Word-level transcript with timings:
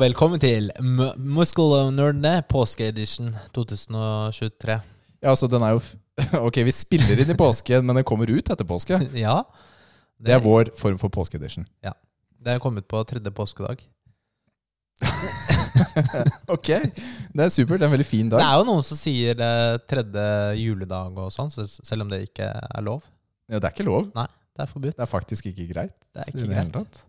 Og 0.00 0.06
velkommen 0.06 0.40
til 0.40 0.70
M- 0.80 1.12
Muskelnerdene 1.36 2.38
påskeedition 2.48 3.34
2023. 3.52 4.76
Ja, 5.20 5.28
altså 5.28 5.44
den 5.52 5.60
er 5.60 5.74
jo 5.74 5.82
Ok, 6.46 6.56
vi 6.64 6.72
spiller 6.72 7.20
inn 7.20 7.32
i 7.34 7.36
påske, 7.36 7.82
men 7.84 7.98
den 8.00 8.06
kommer 8.08 8.30
ut 8.32 8.48
etter 8.48 8.64
påske. 8.64 8.96
Ja. 9.26 9.42
Det 10.16 10.32
er 10.32 10.40
vår 10.40 10.70
form 10.80 10.96
for 11.02 11.12
påskeedition. 11.12 11.66
Ja. 11.84 11.92
Det 12.40 12.54
er 12.54 12.62
kommet 12.64 12.88
på 12.88 13.02
tredje 13.12 13.28
påskedag. 13.36 13.84
Ok, 16.56 16.72
det 17.36 17.44
er 17.44 17.52
supert. 17.52 17.76
Det 17.82 17.84
er 17.84 17.90
en 17.90 17.94
veldig 17.98 18.08
fin 18.08 18.32
dag. 18.32 18.40
Det 18.40 18.48
er 18.48 18.56
jo 18.62 18.66
noen 18.70 18.88
som 18.88 18.96
sier 19.00 19.36
det 19.36 19.52
tredje 19.92 20.24
juledag 20.62 21.20
og 21.26 21.28
sånn, 21.36 21.52
så 21.52 21.68
selv 21.68 22.06
om 22.06 22.10
det 22.16 22.22
ikke 22.30 22.48
er 22.48 22.88
lov. 22.88 23.04
Ja, 23.52 23.60
det 23.60 23.68
er 23.68 23.76
ikke 23.76 23.88
lov. 23.92 24.08
Nei, 24.16 24.24
Det 24.56 24.64
er 24.64 24.72
forbudt. 24.72 24.96
Det 24.96 25.04
er 25.04 25.12
faktisk 25.12 25.52
ikke 25.52 25.68
greit. 25.74 25.92
Det 26.16 26.24
er 26.24 26.32
ikke 26.32 26.48
greit. 26.56 27.04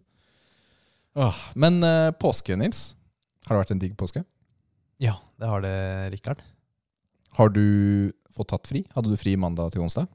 Åh, 1.19 1.35
men 1.59 1.81
eh, 1.83 2.11
påske, 2.15 2.55
Nils. 2.59 2.95
Har 3.47 3.55
det 3.57 3.63
vært 3.65 3.73
en 3.75 3.81
digg 3.83 3.95
påske? 3.99 4.23
Ja, 5.01 5.17
det 5.41 5.49
har 5.49 5.63
det, 5.65 5.73
Rikard. 6.13 6.41
Har 7.37 7.49
du 7.51 8.11
fått 8.31 8.51
tatt 8.53 8.67
fri? 8.69 8.83
Hadde 8.95 9.11
du 9.11 9.17
fri 9.19 9.35
mandag 9.39 9.73
til 9.75 9.83
onsdag? 9.83 10.07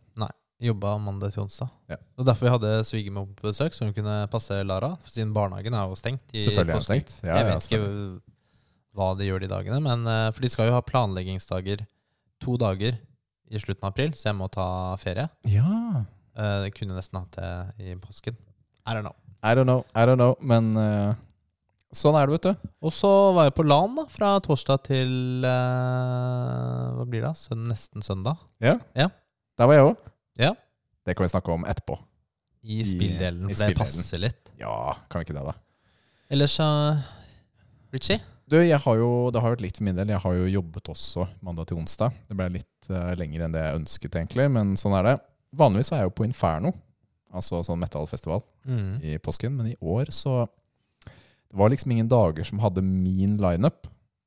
Jobba 0.56 0.94
mandag 0.96 1.34
til 1.34 1.42
onsdag. 1.42 1.68
Ja. 1.92 1.98
Det 2.00 2.22
var 2.22 2.26
derfor 2.30 2.46
vi 2.46 2.52
hadde 2.54 2.68
svigermor 2.88 3.26
på 3.36 3.50
besøk, 3.50 3.74
så 3.76 3.84
hun 3.84 3.92
kunne 3.92 4.14
passe 4.32 4.56
Lara. 4.64 4.94
For 5.04 5.12
siden 5.12 5.34
barnehagen 5.36 5.74
er 5.76 5.90
jo 5.90 5.98
stengt. 6.00 6.22
i 6.32 6.40
Selvfølgelig 6.40 6.62
er 6.62 6.70
det 6.70 6.78
påsken. 6.78 7.02
stengt. 7.02 7.26
Ja, 7.28 7.34
jeg 7.36 7.44
ja, 7.44 7.50
vet 7.50 7.66
ikke 7.66 7.80
hva 8.96 9.08
de 9.18 9.26
gjør 9.28 9.42
de 9.44 9.50
dagene, 9.52 9.80
men 9.84 10.06
eh, 10.08 10.30
for 10.32 10.40
de 10.46 10.48
skal 10.48 10.70
jo 10.70 10.76
ha 10.78 10.80
planleggingsdager 10.80 11.82
to 12.40 12.56
dager 12.56 12.96
i 13.52 13.60
slutten 13.60 13.84
av 13.84 13.92
april, 13.92 14.14
så 14.16 14.30
jeg 14.30 14.38
må 14.38 14.48
ta 14.56 14.64
ferie. 15.02 15.28
Ja. 15.52 16.06
Eh, 16.32 16.64
Jeg 16.70 16.72
kunne 16.80 16.96
nesten 16.96 17.20
hatt 17.20 17.36
det 17.36 17.52
i 17.92 17.98
påsken. 18.00 18.40
I 18.88 18.96
don't 18.96 19.04
know. 19.04 19.12
I 19.44 19.54
don't 19.54 19.68
know, 19.68 19.84
I 19.94 20.06
don't 20.08 20.20
know, 20.20 20.34
men 20.40 20.72
uh, 20.78 21.12
sånn 21.94 22.16
er 22.18 22.28
det, 22.28 22.38
vet 22.38 22.48
du. 22.48 22.68
Og 22.86 22.94
så 22.94 23.10
var 23.36 23.48
jeg 23.48 23.56
på 23.58 23.66
LAN 23.66 23.96
da, 23.98 24.06
fra 24.10 24.34
torsdag 24.44 24.84
til 24.88 25.44
uh, 25.44 26.96
Hva 26.96 27.06
blir 27.08 27.26
det? 27.26 27.34
Søn, 27.38 27.66
nesten 27.70 28.04
søndag. 28.04 28.40
Ja. 28.64 28.78
Ja. 28.98 29.10
Der 29.56 29.70
var 29.70 29.78
jeg 29.78 29.90
òg. 29.90 30.06
Ja. 30.40 30.54
Det 31.06 31.14
kan 31.16 31.26
vi 31.26 31.32
snakke 31.32 31.54
om 31.54 31.66
etterpå. 31.68 31.98
I 32.66 32.80
spilldelen, 32.82 33.46
spilldelen, 33.46 33.50
i 33.50 33.54
for 33.54 33.70
det 33.70 33.78
passer 33.78 34.22
litt. 34.24 34.50
Ja, 34.58 34.96
kan 35.10 35.22
vi 35.22 35.28
ikke 35.28 35.36
det, 35.36 35.44
da? 35.46 35.54
Ellers 36.34 36.56
så 36.58 36.66
Richie? 37.94 38.18
Du, 38.46 38.58
jeg 38.62 38.78
har 38.78 38.98
jo, 38.98 39.30
Det 39.34 39.40
har 39.42 39.54
vært 39.54 39.62
litt 39.64 39.78
for 39.78 39.86
min 39.86 39.96
del. 39.98 40.10
Jeg 40.14 40.22
har 40.22 40.34
jo 40.38 40.48
jobbet 40.50 40.90
også 40.92 41.26
mandag 41.42 41.68
til 41.70 41.80
onsdag. 41.80 42.14
Det 42.30 42.36
ble 42.38 42.48
litt 42.58 42.90
uh, 42.90 43.12
lenger 43.18 43.46
enn 43.46 43.54
det 43.54 43.62
jeg 43.62 43.78
ønsket, 43.80 44.18
egentlig, 44.18 44.46
men 44.54 44.74
sånn 44.78 44.94
er 44.98 45.08
det. 45.08 45.14
Vanligvis 45.56 45.90
er 45.92 46.02
jeg 46.02 46.10
jo 46.10 46.14
på 46.18 46.26
Inferno, 46.26 46.72
altså 47.34 47.62
sånn 47.66 47.80
metallfestival, 47.80 48.42
Mm. 48.66 49.00
i 49.02 49.16
påsken. 49.18 49.56
Men 49.56 49.66
i 49.72 49.76
år 49.82 50.10
så 50.10 50.48
Det 51.48 51.56
var 51.56 51.70
liksom 51.70 51.92
ingen 51.92 52.08
dager 52.08 52.44
som 52.44 52.58
hadde 52.58 52.82
min 52.82 53.36
lineup. 53.38 53.86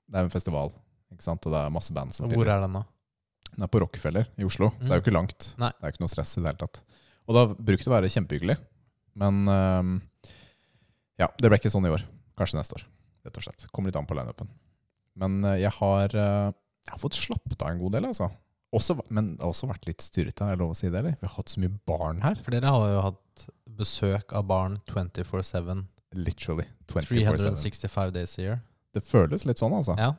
Det 0.09 0.15
er 0.15 0.21
jo 0.23 0.29
en 0.29 0.33
festival, 0.33 0.71
ikke 1.11 1.21
sant? 1.21 1.45
og 1.45 1.51
det 1.51 1.59
er 1.59 1.69
masse 1.69 1.93
band 1.93 2.13
som 2.15 2.29
Hvor 2.31 2.47
er 2.47 2.61
den 2.61 2.73
da? 2.73 2.83
Den 3.53 3.63
er 3.63 3.67
på 3.67 3.81
Rockefeller 3.81 4.25
i 4.37 4.45
Oslo, 4.45 4.69
så 4.79 4.87
det 4.87 4.91
er 4.91 5.01
jo 5.01 5.03
ikke 5.03 5.13
langt. 5.17 5.49
Nei. 5.59 5.69
Det 5.69 5.83
er 5.83 5.91
ikke 5.91 5.99
noe 6.05 6.13
stress 6.13 6.37
i 6.37 6.41
det 6.41 6.47
hele 6.47 6.57
tatt. 6.63 6.81
Og 7.27 7.35
det 7.35 7.41
har 7.43 7.55
brukt 7.55 7.87
å 7.87 7.91
være 7.91 8.09
kjempehyggelig. 8.09 8.57
Men 9.19 9.47
um, 9.49 10.01
ja, 11.19 11.27
det 11.37 11.49
ble 11.51 11.59
ikke 11.59 11.69
sånn 11.73 11.85
i 11.85 11.91
år. 11.91 12.05
Kanskje 12.39 12.57
neste 12.61 12.77
år, 12.79 12.85
rett 13.27 13.37
og 13.37 13.43
slett. 13.43 13.67
Kommer 13.75 13.91
litt 13.91 13.99
an 13.99 14.07
på 14.07 14.15
lineupen. 14.15 14.47
Men 15.19 15.43
øh, 15.43 15.57
jeg 15.59 15.71
har, 15.75 16.07
øh, 16.15 16.53
jeg 16.87 16.93
har 16.93 17.01
fått 17.01 17.17
slappet 17.19 17.61
av 17.61 17.73
en 17.73 17.79
god 17.83 17.91
del, 17.97 18.05
altså. 18.05 18.29
Også, 18.75 18.95
men 19.09 19.31
det 19.35 19.41
har 19.41 19.49
også 19.49 19.67
vært 19.71 19.87
litt 19.89 20.03
styrete, 20.05 20.45
er 20.45 20.53
det 20.57 20.61
lov 20.61 20.75
å 20.75 20.77
si 20.77 20.89
det, 20.91 20.99
eller? 21.01 21.15
Vi 21.17 21.25
har 21.25 21.35
hatt 21.39 21.49
så 21.49 21.61
mye 21.63 21.71
barn 21.89 22.19
her. 22.21 22.35
For 22.45 22.53
dere 22.53 22.69
har 22.75 22.91
jo 22.93 22.99
hatt 23.07 23.45
besøk 23.79 24.33
av 24.37 24.45
barn 24.49 24.75
24-7. 24.91 25.85
Literally. 26.13 26.65
365 26.89 28.11
days 28.13 28.37
a 28.37 28.41
year. 28.43 28.59
Det 28.93 29.01
føles 29.05 29.45
litt 29.45 29.57
sånn, 29.61 29.73
altså. 29.77 29.95
Ja. 29.97 30.11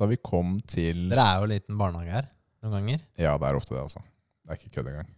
Da 0.00 0.08
vi 0.08 0.16
kom 0.24 0.58
til 0.68 1.06
Dere 1.12 1.24
er 1.24 1.38
jo 1.42 1.46
en 1.48 1.52
liten 1.52 1.76
barnehage 1.80 2.14
her 2.16 2.30
noen 2.62 2.78
ganger. 2.78 3.04
Ja, 3.20 3.34
det 3.40 3.48
er 3.50 3.58
ofte 3.58 3.74
det, 3.76 3.82
altså. 3.84 4.00
Det 4.44 4.54
er 4.54 4.60
ikke 4.60 4.72
kødd 4.78 4.88
engang. 4.92 5.12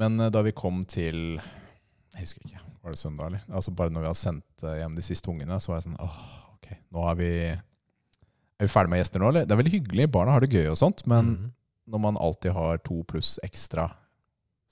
Men 0.00 0.20
eh, 0.24 0.30
da 0.32 0.42
vi 0.44 0.52
kom 0.56 0.84
til 0.88 1.18
Jeg 1.38 2.20
husker 2.26 2.44
ikke. 2.48 2.60
Var 2.82 2.94
det 2.94 2.98
søndag, 3.00 3.26
eller? 3.32 3.42
Altså 3.52 3.72
Bare 3.76 3.92
når 3.94 4.04
vi 4.04 4.10
hadde 4.10 4.20
sendt 4.22 4.64
eh, 4.66 4.76
hjem 4.82 4.96
de 4.98 5.04
siste 5.06 5.30
ungene, 5.32 5.56
så 5.60 5.72
var 5.72 5.80
jeg 5.80 5.86
sånn 5.88 5.98
åh, 6.04 6.20
ok, 6.56 6.68
nå 6.92 7.04
er 7.12 7.18
vi 7.20 7.30
Er 7.52 8.66
vi 8.66 8.70
ferdig 8.72 8.92
med 8.92 9.00
gjester 9.02 9.22
nå, 9.24 9.28
eller? 9.32 9.44
Det 9.48 9.54
er 9.56 9.60
veldig 9.62 9.74
hyggelig, 9.78 10.08
barna 10.12 10.36
har 10.36 10.44
det 10.44 10.52
gøy 10.52 10.68
og 10.72 10.78
sånt, 10.80 11.04
men 11.08 11.32
Mhm. 11.36 11.50
Når 11.92 12.00
man 12.00 12.16
alltid 12.16 12.54
har 12.56 12.78
to 12.86 13.02
pluss 13.08 13.36
ekstra, 13.44 13.90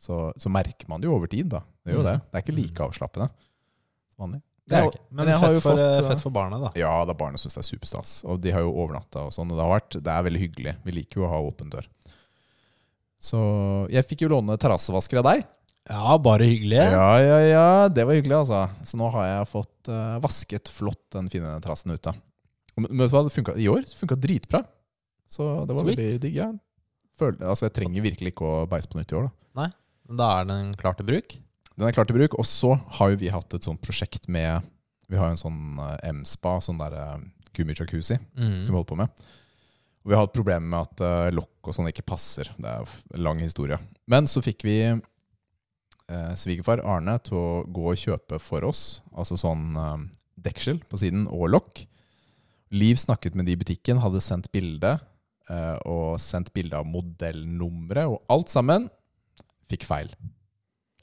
så, 0.01 0.31
så 0.41 0.49
merker 0.53 0.89
man 0.89 1.03
det 1.03 1.11
jo 1.11 1.17
over 1.19 1.29
tid, 1.29 1.51
da. 1.53 1.61
Det 1.85 1.93
er 1.93 1.99
jo 1.99 2.03
Mhm. 2.05 2.09
det. 2.09 2.21
Det 2.31 2.39
er 2.39 2.45
ikke 2.47 2.57
like 2.57 2.87
avslappende 2.89 3.27
som 4.15 4.25
vanlig. 4.25 4.41
Det 4.71 4.79
er 4.79 4.87
ikke. 4.87 5.01
men 5.11 5.27
Men 5.27 5.41
fett, 5.41 5.57
for, 5.63 5.71
fått, 5.73 5.79
eh, 5.83 5.99
eh, 5.99 6.09
fett 6.09 6.21
for 6.23 6.31
barna, 6.31 6.59
da. 6.63 6.69
Ja, 6.79 6.93
da 7.05 7.13
barna 7.19 7.37
syns 7.43 7.57
det 7.59 7.65
er 7.65 7.69
superstas. 7.77 8.13
Og 8.25 8.41
de 8.41 8.53
har 8.55 8.63
jo 8.63 8.71
overnatta 8.73 9.25
og 9.27 9.33
sånn. 9.35 9.51
Og 9.51 9.59
det 9.59 9.65
har 9.67 9.73
vært, 9.81 9.97
det 10.05 10.13
er 10.15 10.23
veldig 10.29 10.43
hyggelig. 10.45 10.75
Vi 10.87 10.93
liker 10.95 11.21
jo 11.21 11.27
å 11.27 11.31
ha 11.33 11.41
åpen 11.43 11.73
dør. 11.73 11.89
Så 13.21 13.41
jeg 13.93 14.07
fikk 14.09 14.23
jo 14.25 14.31
låne 14.33 14.57
terrassevasker 14.61 15.21
av 15.21 15.27
deg. 15.29 15.43
Ja, 15.91 16.15
bare 16.23 16.47
hyggelig. 16.47 16.79
Ja, 16.93 17.11
ja, 17.19 17.39
ja. 17.51 17.89
Det 17.93 18.05
var 18.07 18.15
hyggelig, 18.17 18.37
altså. 18.45 18.63
Så 18.87 18.97
nå 19.01 19.11
har 19.13 19.27
jeg 19.27 19.49
fått 19.51 19.91
uh, 19.91 20.19
vasket 20.23 20.71
flott 20.71 21.03
den 21.17 21.29
fine 21.33 21.57
terrassen 21.65 21.93
ute. 21.97 22.15
Men 22.79 22.89
vet 23.03 23.11
du 23.11 23.17
hva, 23.17 23.25
det 23.27 23.35
funka 23.35 23.57
i 23.61 23.67
år. 23.69 23.83
Funka 23.99 24.17
dritbra. 24.17 24.63
Så 25.31 25.67
det 25.67 25.75
var 25.77 25.83
Sweet. 25.85 25.99
veldig 25.99 26.21
digg. 26.23 26.39
Ja. 26.41 26.53
Føler, 27.21 27.39
altså, 27.45 27.69
jeg 27.69 27.77
trenger 27.77 28.07
virkelig 28.07 28.35
ikke 28.35 28.49
å 28.49 28.67
beise 28.71 28.91
på 28.91 28.99
nytt 28.99 29.13
i 29.13 29.19
år, 29.21 29.29
da. 29.29 29.35
Da 30.21 30.29
er 30.41 30.49
den 30.49 30.73
klar 30.79 30.97
til 30.99 31.07
bruk. 31.07 31.37
Den 31.77 31.87
er 31.87 31.95
klar 31.95 32.09
til 32.09 32.17
bruk. 32.17 32.35
Og 32.41 32.49
så 32.49 32.75
har 32.99 33.13
jo 33.13 33.21
vi 33.21 33.31
hatt 33.33 33.55
et 33.55 33.67
sånt 33.67 33.83
prosjekt 33.85 34.27
med 34.33 34.65
Vi 35.11 35.19
har 35.19 35.29
jo 35.29 35.35
en 35.35 35.41
sånn 35.41 35.79
eh, 35.83 36.11
M-spa, 36.13 36.57
sånn 36.63 36.79
der 36.79 36.95
uh, 36.95 37.23
gummijacuzzi. 37.57 38.19
Mm. 38.39 38.61
som 38.63 38.73
vi 38.73 38.77
holder 38.79 38.91
på 38.93 38.99
med. 39.01 39.23
Og 40.01 40.13
vi 40.13 40.17
har 40.17 40.23
hatt 40.23 40.35
problemer 40.35 40.67
med 40.71 40.87
at 40.87 41.03
uh, 41.03 41.31
lokk 41.35 41.71
og 41.71 41.77
sånn 41.77 41.91
ikke 41.91 42.07
passer. 42.07 42.51
Det 42.57 42.71
er 42.71 42.93
en 43.15 43.25
lang 43.27 43.43
historie. 43.43 43.79
Men 44.11 44.31
så 44.31 44.43
fikk 44.43 44.63
vi 44.67 44.77
eh, 46.11 46.33
svigerfar 46.39 46.83
Arne 46.87 47.17
til 47.25 47.39
å 47.39 47.47
gå 47.71 47.87
og 47.93 48.01
kjøpe 48.01 48.41
for 48.43 48.67
oss, 48.69 49.01
altså 49.15 49.39
sånn 49.41 49.77
eh, 49.79 50.09
deksel 50.51 50.83
på 50.91 51.01
siden 51.01 51.27
og 51.31 51.51
lokk. 51.55 51.85
Liv 52.75 53.01
snakket 53.03 53.37
med 53.39 53.49
de 53.49 53.57
i 53.57 53.61
butikken, 53.61 54.03
hadde 54.03 54.23
sendt 54.25 54.51
bilde, 54.55 54.97
eh, 54.99 55.07
og 55.51 56.21
sendt 56.23 56.53
bilde 56.55 56.79
av 56.79 56.87
modellnummeret, 56.87 58.07
og 58.07 58.23
alt 58.31 58.53
sammen 58.53 58.87
fikk 59.71 59.87
feil. 59.89 60.13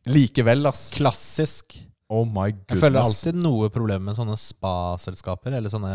Likevel, 0.07 0.67
ass. 0.69 0.89
Klassisk. 0.95 1.75
Oh 2.07 2.23
my 2.23 2.53
goodness. 2.53 2.71
Jeg 2.71 2.79
føler 2.85 3.03
alltid 3.03 3.39
noe 3.43 3.67
problem 3.73 4.05
med 4.07 4.15
sånne 4.15 4.37
spa-selskaper, 4.39 5.57
eller 5.57 5.71
sånne 5.71 5.93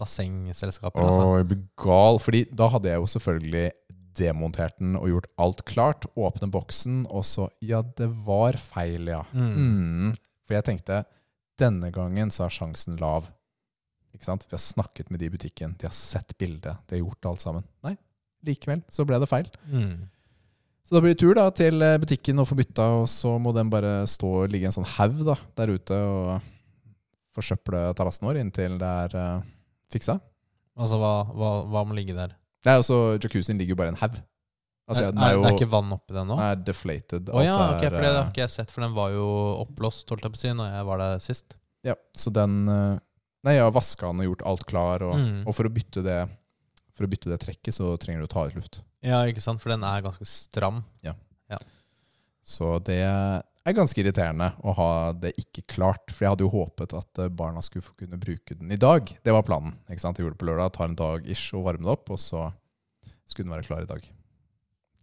bassengselskaper. 0.00 1.04
Altså. 1.04 1.26
jeg 1.42 1.48
blir 1.50 1.64
gal, 1.84 2.20
fordi 2.22 2.46
da 2.48 2.70
hadde 2.72 2.88
jeg 2.88 3.02
jo 3.02 3.10
selvfølgelig 3.16 3.66
demontert 4.16 4.78
den 4.80 4.96
og 4.96 5.10
gjort 5.10 5.28
alt 5.44 5.64
klart. 5.68 6.08
Åpne 6.16 6.48
boksen, 6.52 7.02
og 7.12 7.26
så 7.28 7.50
Ja, 7.64 7.82
det 7.82 8.08
var 8.24 8.56
feil, 8.60 9.12
ja. 9.12 9.22
Mm. 9.32 9.52
Mm. 9.52 10.16
For 10.48 10.56
jeg 10.56 10.68
tenkte 10.70 11.04
denne 11.60 11.92
gangen 11.92 12.32
så 12.32 12.46
er 12.48 12.56
sjansen 12.56 12.96
lav. 13.00 13.28
Ikke 14.12 14.28
sant? 14.28 14.46
Vi 14.48 14.56
har 14.56 14.62
snakket 14.62 15.10
med 15.10 15.22
de 15.22 15.28
i 15.28 15.32
butikken, 15.32 15.76
de 15.80 15.88
har 15.88 15.94
sett 15.96 16.34
bildet, 16.40 16.82
de 16.88 16.98
har 16.98 17.04
gjort 17.04 17.30
alt 17.32 17.44
sammen. 17.44 17.64
Nei, 17.86 17.94
likevel 18.46 18.82
så 18.92 19.06
ble 19.08 19.20
det 19.22 19.30
feil. 19.30 19.48
Mm. 19.70 20.08
Så 20.82 20.96
da 20.96 21.02
blir 21.04 21.14
det 21.14 21.20
tur 21.22 21.36
da 21.38 21.46
til 21.54 21.84
eh, 21.84 21.98
butikken 22.02 22.42
og 22.42 22.48
få 22.50 22.58
bytta, 22.58 22.88
og 23.00 23.06
så 23.10 23.36
må 23.40 23.54
den 23.56 23.70
bare 23.72 24.02
stå 24.10 24.32
og 24.42 24.50
ligge 24.52 24.68
en 24.68 24.74
sånn 24.74 24.88
haug 24.98 25.22
da, 25.28 25.38
der 25.60 25.72
ute 25.72 26.00
og 26.10 26.50
forsøple 27.32 27.86
terrassen 27.96 28.28
vår 28.28 28.42
inntil 28.42 28.74
det 28.80 28.90
er 29.06 29.14
uh, 29.16 29.46
fiksa. 29.92 30.18
Altså, 30.76 30.98
hva, 31.00 31.14
hva, 31.32 31.52
hva 31.68 31.84
må 31.88 31.96
ligge 31.96 32.16
der? 32.16 32.34
Nei, 32.66 32.76
altså 32.76 33.16
Jacuzzien 33.16 33.56
ligger 33.60 33.74
jo 33.74 33.78
bare 33.80 33.92
i 33.92 33.94
en 33.94 34.02
haug. 34.02 34.18
Altså, 34.90 35.06
er, 35.06 35.14
er 35.16 35.32
jo 35.36 35.42
det 35.44 35.50
er 35.52 35.56
ikke 35.56 35.70
vann 35.72 35.94
oppi 35.94 36.16
den 36.16 36.28
nå? 36.28 36.36
Nei, 36.36 36.50
er 36.52 36.62
deflated. 36.66 37.30
Å 37.30 37.44
ja, 37.44 37.56
okay, 37.76 37.88
er, 37.88 37.94
for 37.94 38.04
det 38.04 38.10
har 38.10 38.18
eh, 38.20 38.30
ikke 38.32 38.42
jeg 38.42 38.54
sett, 38.54 38.74
for 38.74 38.84
den 38.84 38.94
var 38.96 39.14
jo 39.14 39.26
oppblåst, 39.62 40.04
holdt 40.12 40.26
jeg 40.26 40.34
på 40.34 40.40
å 40.40 40.42
si, 40.42 40.52
når 40.58 40.74
jeg 40.74 40.88
var 40.88 41.02
der 41.02 41.24
sist. 41.24 41.56
Ja, 41.86 41.96
så 42.18 42.32
den 42.34 42.58
eh, 42.68 43.00
Nei, 43.42 43.56
jeg 43.56 43.64
har 43.66 43.72
vaska 43.74 44.06
den 44.12 44.20
og 44.22 44.28
gjort 44.30 44.42
alt 44.46 44.64
klar, 44.70 45.02
og, 45.02 45.16
Mm. 45.18 45.46
og 45.48 45.54
for 45.54 45.66
å 45.66 45.72
bytte 45.74 46.02
det 46.06 46.20
For 46.92 47.06
å 47.06 47.08
bytte 47.08 47.30
det 47.30 47.38
trekket, 47.40 47.72
så 47.72 47.96
trenger 47.98 48.20
du 48.20 48.26
å 48.26 48.30
ta 48.34 48.42
ut 48.46 48.54
luft. 48.54 48.82
Ja, 49.02 49.22
ikke 49.24 49.40
sant, 49.40 49.62
for 49.62 49.70
den 49.72 49.82
er 49.82 50.02
ganske 50.04 50.26
stram. 50.28 50.82
Ja 51.02 51.14
Så 52.44 52.78
det 52.84 52.98
er 53.00 53.72
ganske 53.76 53.96
irriterende 54.02 54.48
å 54.66 54.74
ha 54.74 55.12
det 55.12 55.30
ikke 55.38 55.62
klart. 55.70 56.10
For 56.10 56.24
jeg 56.24 56.32
hadde 56.32 56.42
jo 56.44 56.50
håpet 56.50 56.92
at 56.98 57.18
eh, 57.22 57.28
barna 57.30 57.62
skulle 57.62 57.84
få 57.86 57.94
kunne 57.96 58.18
bruke 58.20 58.56
den 58.58 58.70
i 58.74 58.76
dag. 58.76 59.06
Det 59.22 59.32
var 59.32 59.42
planen. 59.46 59.76
ikke 59.88 60.00
sant? 60.02 60.18
Jeg 60.18 60.26
gjorde 60.26 60.34
det 60.36 60.42
på 60.42 60.48
lørdag, 60.50 60.72
tar 60.74 60.88
en 60.90 60.96
dag 60.98 61.26
ish 61.30 61.54
og 61.54 61.64
varmer 61.68 61.86
det 61.86 61.92
opp, 61.94 62.10
og 62.10 62.18
så 62.18 62.52
skulle 63.24 63.46
den 63.48 63.54
være 63.54 63.66
klar 63.68 63.82
i 63.86 63.86
dag. 63.92 64.08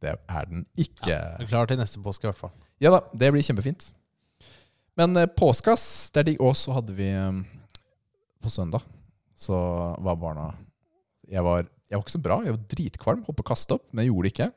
Det 0.03 0.13
er 0.29 0.45
den 0.51 0.65
ikke. 0.77 1.07
Jeg 1.07 1.39
er 1.41 1.47
klar 1.49 1.65
til 1.71 1.79
neste 1.79 2.03
påske, 2.03 2.27
i 2.27 2.29
hvert 2.31 2.37
fall. 2.43 2.51
Ja 2.83 2.91
da, 2.91 3.01
det 3.15 3.31
blir 3.33 3.41
kjempefint. 3.43 3.93
Men 4.99 5.15
eh, 5.17 5.25
påskas, 5.31 6.11
det 6.11 6.19
er 6.21 6.29
digg. 6.33 6.41
Og 6.43 6.53
så 6.59 6.75
hadde 6.75 6.93
vi 6.95 7.07
eh, 7.09 7.31
På 8.39 8.51
søndag 8.53 8.85
så 9.39 9.55
var 10.03 10.19
barna 10.19 10.49
Jeg 11.29 11.43
var, 11.45 11.63
jeg 11.89 11.95
var 11.97 12.03
ikke 12.03 12.15
så 12.15 12.23
bra. 12.23 12.39
Jeg 12.43 12.55
var 12.55 12.63
dritkvalm. 12.71 13.25
Holdt 13.27 13.37
på 13.37 13.45
å 13.45 13.49
kaste 13.51 13.75
opp, 13.77 13.85
men 13.91 14.03
jeg 14.03 14.09
gjorde 14.09 14.25
det 14.25 14.31
ikke. 14.33 14.47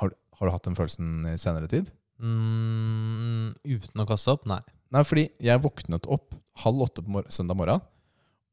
Har, 0.00 0.14
har 0.38 0.48
du 0.48 0.52
hatt 0.52 0.66
den 0.66 0.78
følelsen 0.78 1.28
i 1.30 1.34
senere 1.38 1.70
tid? 1.70 1.90
Mm, 2.18 3.54
uten 3.62 4.02
å 4.02 4.06
kaste 4.08 4.34
opp? 4.34 4.48
Nei. 4.50 4.60
Nei, 4.94 5.02
fordi 5.06 5.28
jeg 5.42 5.62
våknet 5.62 6.08
opp 6.10 6.34
halv 6.64 6.84
åtte 6.86 7.02
på 7.04 7.14
mor 7.14 7.28
søndag 7.32 7.58
morgen. 7.58 7.82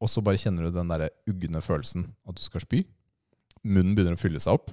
og 0.02 0.10
så 0.10 0.22
bare 0.22 0.40
kjenner 0.40 0.66
du 0.66 0.74
den 0.74 0.90
der 0.90 1.10
ugne 1.30 1.60
følelsen 1.62 2.08
at 2.26 2.38
du 2.38 2.42
skal 2.42 2.64
spy. 2.64 2.82
Munnen 3.62 3.94
begynner 3.94 4.16
å 4.16 4.22
fylle 4.22 4.40
seg 4.42 4.56
opp 4.58 4.72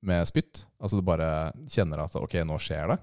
med 0.00 0.24
spytt. 0.28 0.66
Altså 0.80 0.96
du 0.96 1.04
bare 1.04 1.52
kjenner 1.68 2.00
at 2.00 2.16
ok, 2.16 2.38
nå 2.48 2.56
skjer 2.60 2.94
det. 2.94 2.98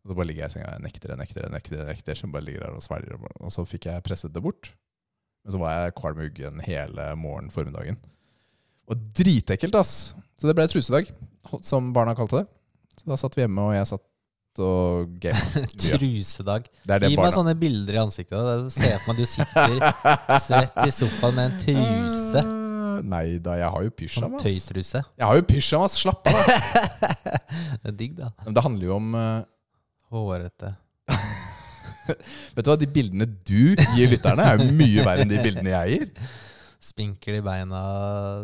Og 0.00 0.12
så 0.12 0.16
bare 0.16 0.28
ligger 0.30 0.46
jeg 0.46 0.52
i 0.52 0.54
senga 0.54 0.76
og 0.76 0.84
nekter, 0.84 1.16
nekter, 1.18 1.48
nekter, 1.52 1.82
nekter. 1.88 2.16
Så 2.16 2.30
bare 2.30 2.46
ligger 2.46 2.64
der 2.64 2.78
og 2.78 2.84
svelger. 2.84 3.18
Og 3.40 3.50
så 3.52 3.66
fikk 3.68 3.90
jeg 3.90 4.04
presset 4.06 4.32
det 4.32 4.42
bort. 4.44 4.70
Men 5.44 5.54
så 5.54 5.60
var 5.62 5.76
jeg 5.76 5.96
kvalm 5.98 6.20
og 6.20 6.28
uggen 6.30 6.62
hele 6.66 7.10
morgen 7.18 7.50
formiddagen. 7.54 7.98
Og 8.90 9.02
dritekkelt, 9.16 9.76
ass! 9.78 10.14
Så 10.40 10.48
det 10.48 10.56
ble 10.58 10.66
trusedag, 10.70 11.10
som 11.64 11.92
barna 11.96 12.14
kalte 12.18 12.42
det. 12.42 12.46
Så 13.00 13.08
da 13.08 13.18
satt 13.20 13.36
vi 13.36 13.44
hjemme, 13.44 13.68
og 13.70 13.76
jeg 13.76 13.88
satt 13.92 14.06
og 14.60 15.12
gama. 15.22 15.62
Trusedag. 15.80 16.66
Det 16.84 16.98
det 17.04 17.10
Gi 17.12 17.18
meg 17.20 17.32
sånne 17.34 17.54
bilder 17.58 17.96
i 17.96 18.00
ansiktet. 18.02 18.66
Se 18.74 18.90
for 18.98 19.12
meg 19.12 19.20
du 19.20 19.28
sitter 19.30 20.40
svett 20.42 20.80
i 20.84 20.94
sofaen 20.94 21.38
med 21.38 21.46
en 21.46 21.60
truse. 21.62 22.42
Nei 23.10 23.38
da, 23.40 23.54
jeg 23.56 23.72
har 23.72 23.84
jo 23.86 23.90
Sånn 23.92 23.96
pysjamas. 24.02 24.42
tøytruse. 24.42 25.00
Jeg 25.16 25.28
har 25.30 25.38
jo 25.38 25.46
pysjamas, 25.48 25.96
slapp 26.02 26.28
av! 26.28 26.36
da. 26.36 27.12
Det 27.80 27.92
er 27.92 27.96
digg, 27.96 28.18
da. 28.18 28.28
Men 28.44 28.56
det 28.58 28.64
handler 28.66 28.90
jo 28.90 28.96
om 28.98 29.14
uh, 29.16 29.46
Hårete. 30.12 30.74
Vet 32.56 32.64
du 32.66 32.70
hva, 32.70 32.76
De 32.80 32.88
bildene 32.90 33.26
du 33.46 33.74
gir 33.96 34.10
lytterne, 34.12 34.46
er 34.46 34.60
jo 34.62 34.70
mye 34.76 35.04
verre 35.06 35.24
enn 35.26 35.30
de 35.32 35.40
bildene 35.44 35.72
jeg 35.74 35.98
gir. 35.98 36.30
Spinkel 36.80 37.36
i 37.36 37.42
beina. 37.44 37.80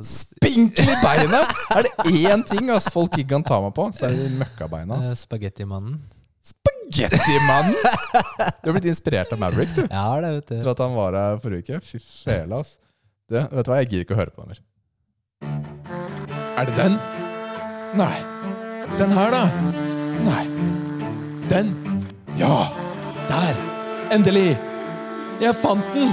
Spinkel 0.05 0.91
i 0.93 0.97
beina! 1.01 1.39
Er 1.73 1.87
det 1.87 1.93
én 2.21 2.43
ting 2.47 2.69
altså, 2.71 2.93
folk 2.93 3.15
ikke 3.17 3.31
kan 3.33 3.45
ta 3.49 3.63
meg 3.65 3.73
på, 3.79 3.87
så 3.97 4.07
er 4.11 4.13
det 4.13 4.27
de 4.27 4.41
møkkabeina. 4.43 4.99
eh. 5.09 5.15
Spagettimannen. 5.17 5.97
Spagettimannen! 6.47 7.75
Du 8.61 8.69
har 8.69 8.77
blitt 8.77 8.91
inspirert 8.93 9.33
av 9.33 9.41
Maverick, 9.41 9.73
du. 9.75 9.87
Ja, 9.89 10.05
det 10.23 10.35
vet 10.37 10.51
du. 10.53 10.55
Etter 10.61 10.73
at 10.75 10.83
han 10.85 10.95
var 10.99 11.17
her 11.17 11.41
forrige 11.43 11.65
uke. 11.79 11.81
Fy 11.89 11.99
fele, 12.03 12.61
ass. 12.61 12.77
Det, 13.27 13.41
vet 13.51 13.67
du 13.67 13.73
hva, 13.73 13.81
jeg 13.81 13.89
gidder 13.91 14.05
ikke 14.07 14.15
å 14.15 14.21
høre 14.21 14.37
på 14.37 14.45
den 14.45 14.53
mer. 14.53 14.63
Er 16.61 16.69
det 16.69 16.77
den? 16.79 17.01
Nei. 17.99 18.15
Den 19.01 19.17
her, 19.17 19.35
da? 19.35 19.45
Nei. 20.29 20.45
Den? 21.51 21.73
Ja! 22.39 22.55
Der! 23.27 23.57
Endelig! 24.15 24.53
Jeg 25.43 25.55
fant 25.59 25.83
den! 25.97 26.13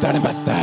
Det 0.00 0.08
er 0.10 0.16
den 0.18 0.24
beste! 0.24 0.56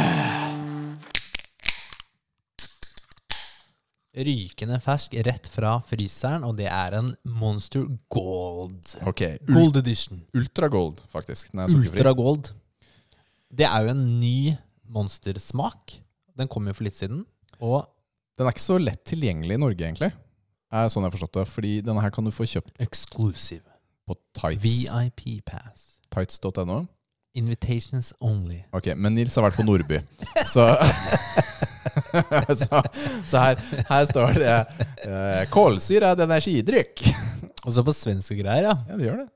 Rykende 4.11 4.77
fersk 4.83 5.15
rett 5.25 5.47
fra 5.49 5.77
fryseren, 5.88 6.45
og 6.45 6.59
det 6.59 6.67
er 6.69 6.97
en 6.99 7.09
Monster 7.41 7.88
Gold. 8.13 8.93
Ok, 9.07 9.23
ul 9.47 9.55
Gold 9.55 9.81
edition. 9.81 10.21
Ultra 10.38 10.69
Gold, 10.69 11.01
faktisk. 11.09 11.49
Den 11.55 11.63
er 11.63 11.73
sukkerfri. 11.73 11.95
Ultra 11.97 12.13
Gold. 12.21 12.51
Det 13.49 13.65
er 13.65 13.88
jo 13.88 13.95
en 13.95 14.05
ny 14.21 14.53
monstersmak. 14.93 15.97
Den 16.38 16.51
kom 16.51 16.69
jo 16.69 16.75
for 16.77 16.85
litt 16.85 16.99
siden. 17.01 17.25
Og 17.63 17.88
Den 18.38 18.45
er 18.45 18.53
ikke 18.53 18.67
så 18.67 18.77
lett 18.81 19.01
tilgjengelig 19.09 19.57
i 19.57 19.63
Norge, 19.65 19.89
egentlig. 19.89 20.13
Er 20.71 20.88
sånn 20.89 21.03
jeg 21.03 21.11
har 21.11 21.17
forstått 21.17 21.41
det. 21.41 21.49
Fordi 21.49 21.73
denne 21.85 22.03
her 22.05 22.13
kan 22.13 22.25
du 22.25 22.31
få 22.35 22.45
kjøpt 22.47 22.77
exclusive. 22.83 23.70
På 24.11 24.17
tights. 24.37 24.63
VIP 24.63 25.41
pass. 25.47 25.87
tights.no. 26.11 26.83
Invitations 27.39 28.11
only. 28.19 28.61
Ok, 28.75 28.89
men 28.99 29.15
Nils 29.15 29.37
har 29.39 29.45
vært 29.47 29.55
på 29.61 29.63
Nordby. 29.63 30.01
Så, 30.51 30.65
så, 32.61 32.81
så 33.29 33.43
her, 33.45 33.61
her 33.87 34.07
står 34.09 34.33
det 34.41 34.55
uh, 35.07 35.43
'Kålsyre 35.51 36.11
er 36.11 36.35
et. 36.81 37.05
Og 37.63 37.71
så 37.75 37.83
på 37.85 37.93
svenske 37.95 38.35
greier, 38.39 38.67
ja. 38.71 38.75
Ja, 38.89 38.97
det 38.97 39.05
gjør 39.07 39.21
det. 39.21 39.29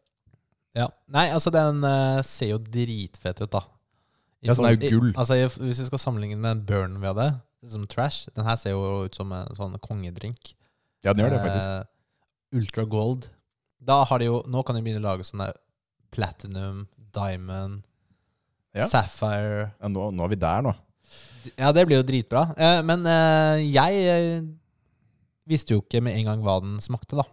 ja. 0.76 0.88
Nei, 1.14 1.28
altså 1.32 1.54
den 1.54 1.84
uh, 1.86 2.20
ser 2.26 2.52
jo 2.56 2.60
dritfett 2.60 3.42
ut, 3.46 3.52
da. 3.54 3.62
I 4.44 4.50
Ja, 4.50 4.56
så 4.58 4.66
den 4.66 4.72
er 4.74 4.76
jo 4.76 5.00
gull. 5.00 5.12
I, 5.14 5.18
altså, 5.18 5.38
i- 5.40 5.66
hvis 5.70 5.80
vi 5.80 5.86
skal 5.88 6.00
sammenligne 6.02 6.36
med 6.42 6.50
den 6.52 6.66
burn 6.68 7.00
vi 7.02 7.08
hadde, 7.08 7.30
som 7.70 7.88
trash, 7.88 8.28
den 8.36 8.46
her 8.46 8.56
ser 8.60 8.76
jo 8.76 9.06
ut 9.06 9.16
som 9.16 9.32
en 9.34 9.56
sånn 9.56 9.80
kongedrink. 9.80 10.52
Ja, 11.06 11.14
den 11.14 11.24
gjør 11.26 11.38
det 11.38 11.42
faktisk. 11.46 11.70
Uh, 11.70 12.60
Ultra 12.60 12.84
Gold. 12.86 13.30
Da 13.84 14.04
har 14.08 14.20
de 14.22 14.26
jo 14.30 14.42
Nå 14.48 14.64
kan 14.66 14.76
de 14.78 14.82
begynne 14.86 15.02
å 15.04 15.08
lage 15.10 15.26
sånne 15.28 15.50
platinum, 16.16 16.86
diamond, 17.16 17.84
Ja. 18.76 18.86
sapphire 18.88 19.72
Ja, 19.82 19.88
nå, 19.92 20.10
nå 20.16 20.24
er 20.26 20.30
vi 20.32 20.36
der, 20.40 20.62
nå. 20.64 20.74
Ja, 21.58 21.72
det 21.72 21.86
blir 21.88 21.98
jo 22.02 22.04
dritbra. 22.08 22.48
Eh, 22.58 22.82
men 22.84 23.06
eh, 23.06 23.62
jeg 23.68 24.00
eh, 24.10 24.48
visste 25.48 25.76
jo 25.76 25.82
ikke 25.84 26.02
med 26.04 26.16
en 26.18 26.26
gang 26.26 26.42
hva 26.44 26.58
den 26.64 26.80
smakte, 26.82 27.16
da. 27.20 27.24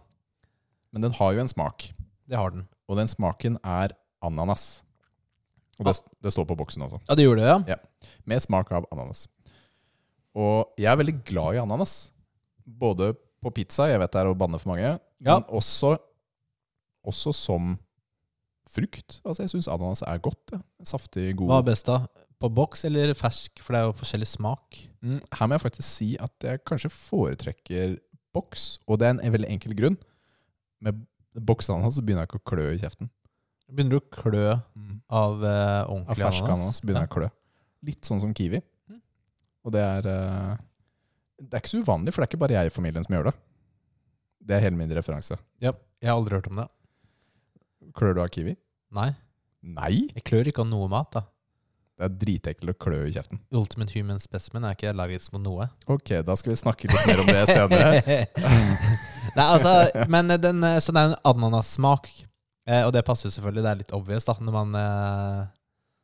Men 0.93 1.01
den 1.07 1.15
har 1.17 1.33
jo 1.33 1.41
en 1.41 1.49
smak. 1.49 1.89
Det 2.29 2.37
har 2.37 2.51
den. 2.53 2.67
Og 2.87 2.99
den 2.99 3.07
smaken 3.09 3.57
er 3.65 3.95
ananas. 4.23 4.83
Og 5.79 5.87
det, 5.89 5.95
det 6.21 6.31
står 6.35 6.45
på 6.51 6.55
boksen 6.59 6.83
også. 6.85 6.99
Ja, 7.09 7.15
det 7.17 7.25
gjorde 7.25 7.41
det, 7.47 7.73
ja? 7.73 7.79
Med 8.29 8.43
smak 8.45 8.69
av 8.71 8.85
ananas. 8.93 9.25
Og 10.37 10.69
jeg 10.79 10.91
er 10.91 10.99
veldig 11.01 11.17
glad 11.27 11.55
i 11.57 11.61
ananas. 11.63 12.11
Både 12.63 13.13
på 13.43 13.51
pizza, 13.51 13.87
jeg 13.89 13.99
vet 13.99 14.13
det 14.13 14.21
er 14.21 14.29
å 14.31 14.37
banne 14.37 14.59
for 14.61 14.71
mange, 14.75 14.93
Ja. 15.23 15.39
men 15.39 15.43
også, 15.49 15.97
også 17.07 17.33
som 17.35 17.75
frukt. 18.73 19.19
Altså, 19.23 19.43
jeg 19.43 19.53
syns 19.53 19.69
ananas 19.71 20.03
er 20.07 20.21
godt. 20.23 20.53
Ja. 20.55 20.61
Saftig, 20.87 21.31
god. 21.39 21.51
Hva 21.51 21.61
er 21.61 21.67
best, 21.69 21.89
da? 21.89 22.25
På 22.41 22.49
boks 22.51 22.83
eller 22.89 23.13
fersk? 23.17 23.61
For 23.63 23.75
det 23.75 23.81
er 23.81 23.87
jo 23.89 23.97
forskjellig 23.99 24.29
smak. 24.29 24.79
Mm, 25.03 25.19
her 25.37 25.49
må 25.49 25.57
jeg 25.57 25.65
faktisk 25.67 25.87
si 25.87 26.09
at 26.21 26.47
jeg 26.47 26.63
kanskje 26.67 26.91
foretrekker 26.93 27.97
boks, 28.33 28.79
og 28.89 28.99
det 28.99 29.07
er 29.09 29.17
en 29.19 29.35
veldig 29.35 29.51
enkel 29.53 29.75
grunn. 29.77 29.97
Med 30.83 31.03
boksananas 31.33 31.97
så 31.97 32.03
begynner 32.03 32.25
jeg 32.25 32.33
ikke 32.33 32.41
å 32.41 32.49
klø 32.53 32.67
i 32.73 32.81
kjeften. 32.81 33.11
Begynner 33.73 33.95
du 33.95 34.01
å 34.01 34.11
klø 34.13 34.49
av 35.13 35.45
eh, 35.47 35.93
Av 36.11 36.19
fersk 36.19 36.45
ananas 36.45 36.81
begynner 36.83 37.07
jeg 37.07 37.11
å 37.11 37.15
klø. 37.15 37.29
Litt 37.87 38.05
sånn 38.05 38.21
som 38.21 38.33
kiwi. 38.35 38.59
Mm. 38.91 38.99
Og 39.65 39.73
det 39.73 39.81
er 39.81 40.09
eh, 40.11 40.51
Det 41.39 41.57
er 41.57 41.63
ikke 41.63 41.71
så 41.71 41.81
uvanlig, 41.81 42.13
for 42.13 42.21
det 42.21 42.27
er 42.27 42.31
ikke 42.31 42.43
bare 42.43 42.57
jeg 42.59 42.69
i 42.69 42.75
familien 42.75 43.05
som 43.05 43.15
gjør 43.15 43.31
det. 43.31 43.35
Det 44.43 44.57
er 44.57 44.65
hele 44.65 44.77
min 44.77 44.91
referanse. 44.93 45.37
Ja. 45.63 45.71
Jeg 46.03 46.11
har 46.11 46.19
aldri 46.19 46.35
hørt 46.35 46.49
om 46.51 46.59
det. 46.59 46.67
Klør 47.97 48.17
du 48.17 48.23
av 48.23 48.31
kiwi? 48.33 48.55
Nei. 48.93 49.11
Nei! 49.63 49.93
Jeg 50.15 50.25
klør 50.27 50.49
ikke 50.49 50.63
av 50.65 50.69
noe 50.71 50.89
mat, 50.91 51.13
da. 51.13 51.23
Det 51.93 52.07
er 52.07 52.13
dritekkelt 52.23 52.73
å 52.73 52.77
klø 52.81 52.99
i 53.05 53.13
kjeften. 53.13 53.39
Ultimate 53.53 53.93
human 53.93 54.19
specimen 54.21 54.65
er 54.65 54.73
ikke 54.73 54.89
allergisk 54.89 55.35
mot 55.35 55.43
noe. 55.45 55.67
Ok, 55.85 56.09
da 56.25 56.35
skal 56.39 56.55
vi 56.55 56.59
snakke 56.59 56.89
litt 56.89 57.05
mer 57.05 57.21
om 57.21 57.29
det 57.29 57.43
senere. 57.51 58.17
Nei, 59.37 59.45
altså, 59.45 59.73
men 60.11 60.33
den, 60.41 60.63
eh, 60.65 60.79
så 60.81 60.93
det 60.93 61.03
er 61.03 61.11
en 61.11 61.19
ananassmak. 61.31 62.09
Eh, 62.65 62.81
og 62.81 62.91
det 62.95 63.05
passer 63.05 63.29
jo 63.29 63.35
selvfølgelig. 63.35 63.63
Det 63.65 63.71
er 63.71 63.81
litt 63.83 63.93
obvious 63.95 64.25
da 64.25 64.35
når 64.41 64.55
man 64.57 64.79
eh, 64.79 65.43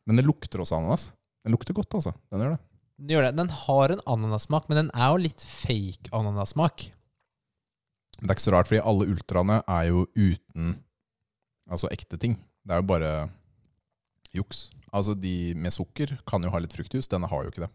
Men 0.10 0.22
det 0.22 0.28
lukter 0.28 0.62
også 0.62 0.78
ananas. 0.78 1.10
Den 1.44 1.56
lukter 1.58 1.74
godt, 1.74 1.98
altså. 1.98 2.14
Den 2.30 2.46
gjør 2.46 2.54
det. 2.54 2.62
den 3.00 3.16
gjør 3.16 3.26
det. 3.26 3.34
Den 3.42 3.52
har 3.64 3.96
en 3.96 4.06
ananassmak, 4.14 4.70
men 4.70 4.84
den 4.84 4.94
er 4.94 5.10
jo 5.10 5.24
litt 5.26 5.46
fake 5.46 6.14
ananassmak. 6.14 6.86
Det 8.20 8.28
er 8.28 8.36
ikke 8.36 8.46
så 8.46 8.54
rart, 8.54 8.70
fordi 8.70 8.84
alle 8.84 9.10
ultraene 9.10 9.62
er 9.66 9.90
jo 9.90 10.06
uten 10.20 10.78
altså 11.70 11.90
ekte 11.94 12.18
ting. 12.22 12.36
Det 12.66 12.76
er 12.76 12.82
jo 12.82 12.90
bare 12.90 13.12
juks. 14.36 14.68
Altså 14.94 15.14
de 15.18 15.54
med 15.58 15.74
sukker 15.74 16.16
kan 16.30 16.44
jo 16.44 16.52
ha 16.54 16.62
litt 16.62 16.74
fruktjus. 16.76 17.08
denne 17.10 17.30
har 17.30 17.46
jo 17.46 17.52
ikke 17.54 17.66
det. 17.68 17.72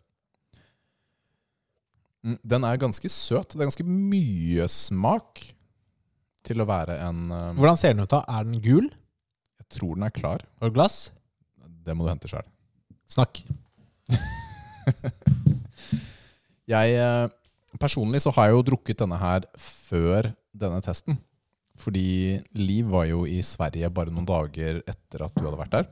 Mm, 2.24 2.38
Den 2.42 2.64
er 2.64 2.80
ganske 2.80 3.08
søt. 3.12 3.52
Det 3.52 3.60
er 3.60 3.68
ganske 3.70 3.86
mye 3.86 4.66
smak 4.72 5.42
til 6.44 6.60
å 6.60 6.66
være 6.68 6.98
en 7.06 7.30
eh, 7.32 7.52
Hvordan 7.56 7.78
ser 7.80 7.94
den 7.94 8.04
ut 8.04 8.12
da? 8.12 8.22
Er 8.28 8.44
den 8.48 8.60
gul? 8.64 8.90
Jeg 9.60 9.66
tror 9.78 9.94
den 9.96 10.04
er 10.06 10.12
klar. 10.14 10.44
Har 10.60 10.68
du 10.70 10.74
glass? 10.76 11.10
Det 11.84 11.94
må 11.96 12.04
du 12.04 12.10
hente 12.12 12.28
sjøl. 12.30 12.46
Snakk. 13.10 13.42
Jeg 16.74 16.96
eh, 16.96 17.28
Personlig 17.80 18.20
så 18.22 18.30
har 18.36 18.46
jeg 18.46 18.54
jo 18.54 18.62
drukket 18.70 19.00
denne 19.02 19.16
her 19.18 19.46
før 19.58 20.28
denne 20.54 20.78
testen. 20.86 21.16
Fordi 21.80 22.38
Liv 22.54 22.86
var 22.92 23.08
jo 23.08 23.24
i 23.26 23.40
Sverige 23.42 23.90
bare 23.90 24.12
noen 24.14 24.28
dager 24.28 24.80
etter 24.86 25.24
at 25.26 25.34
du 25.34 25.42
hadde 25.42 25.58
vært 25.58 25.74
der. 25.74 25.88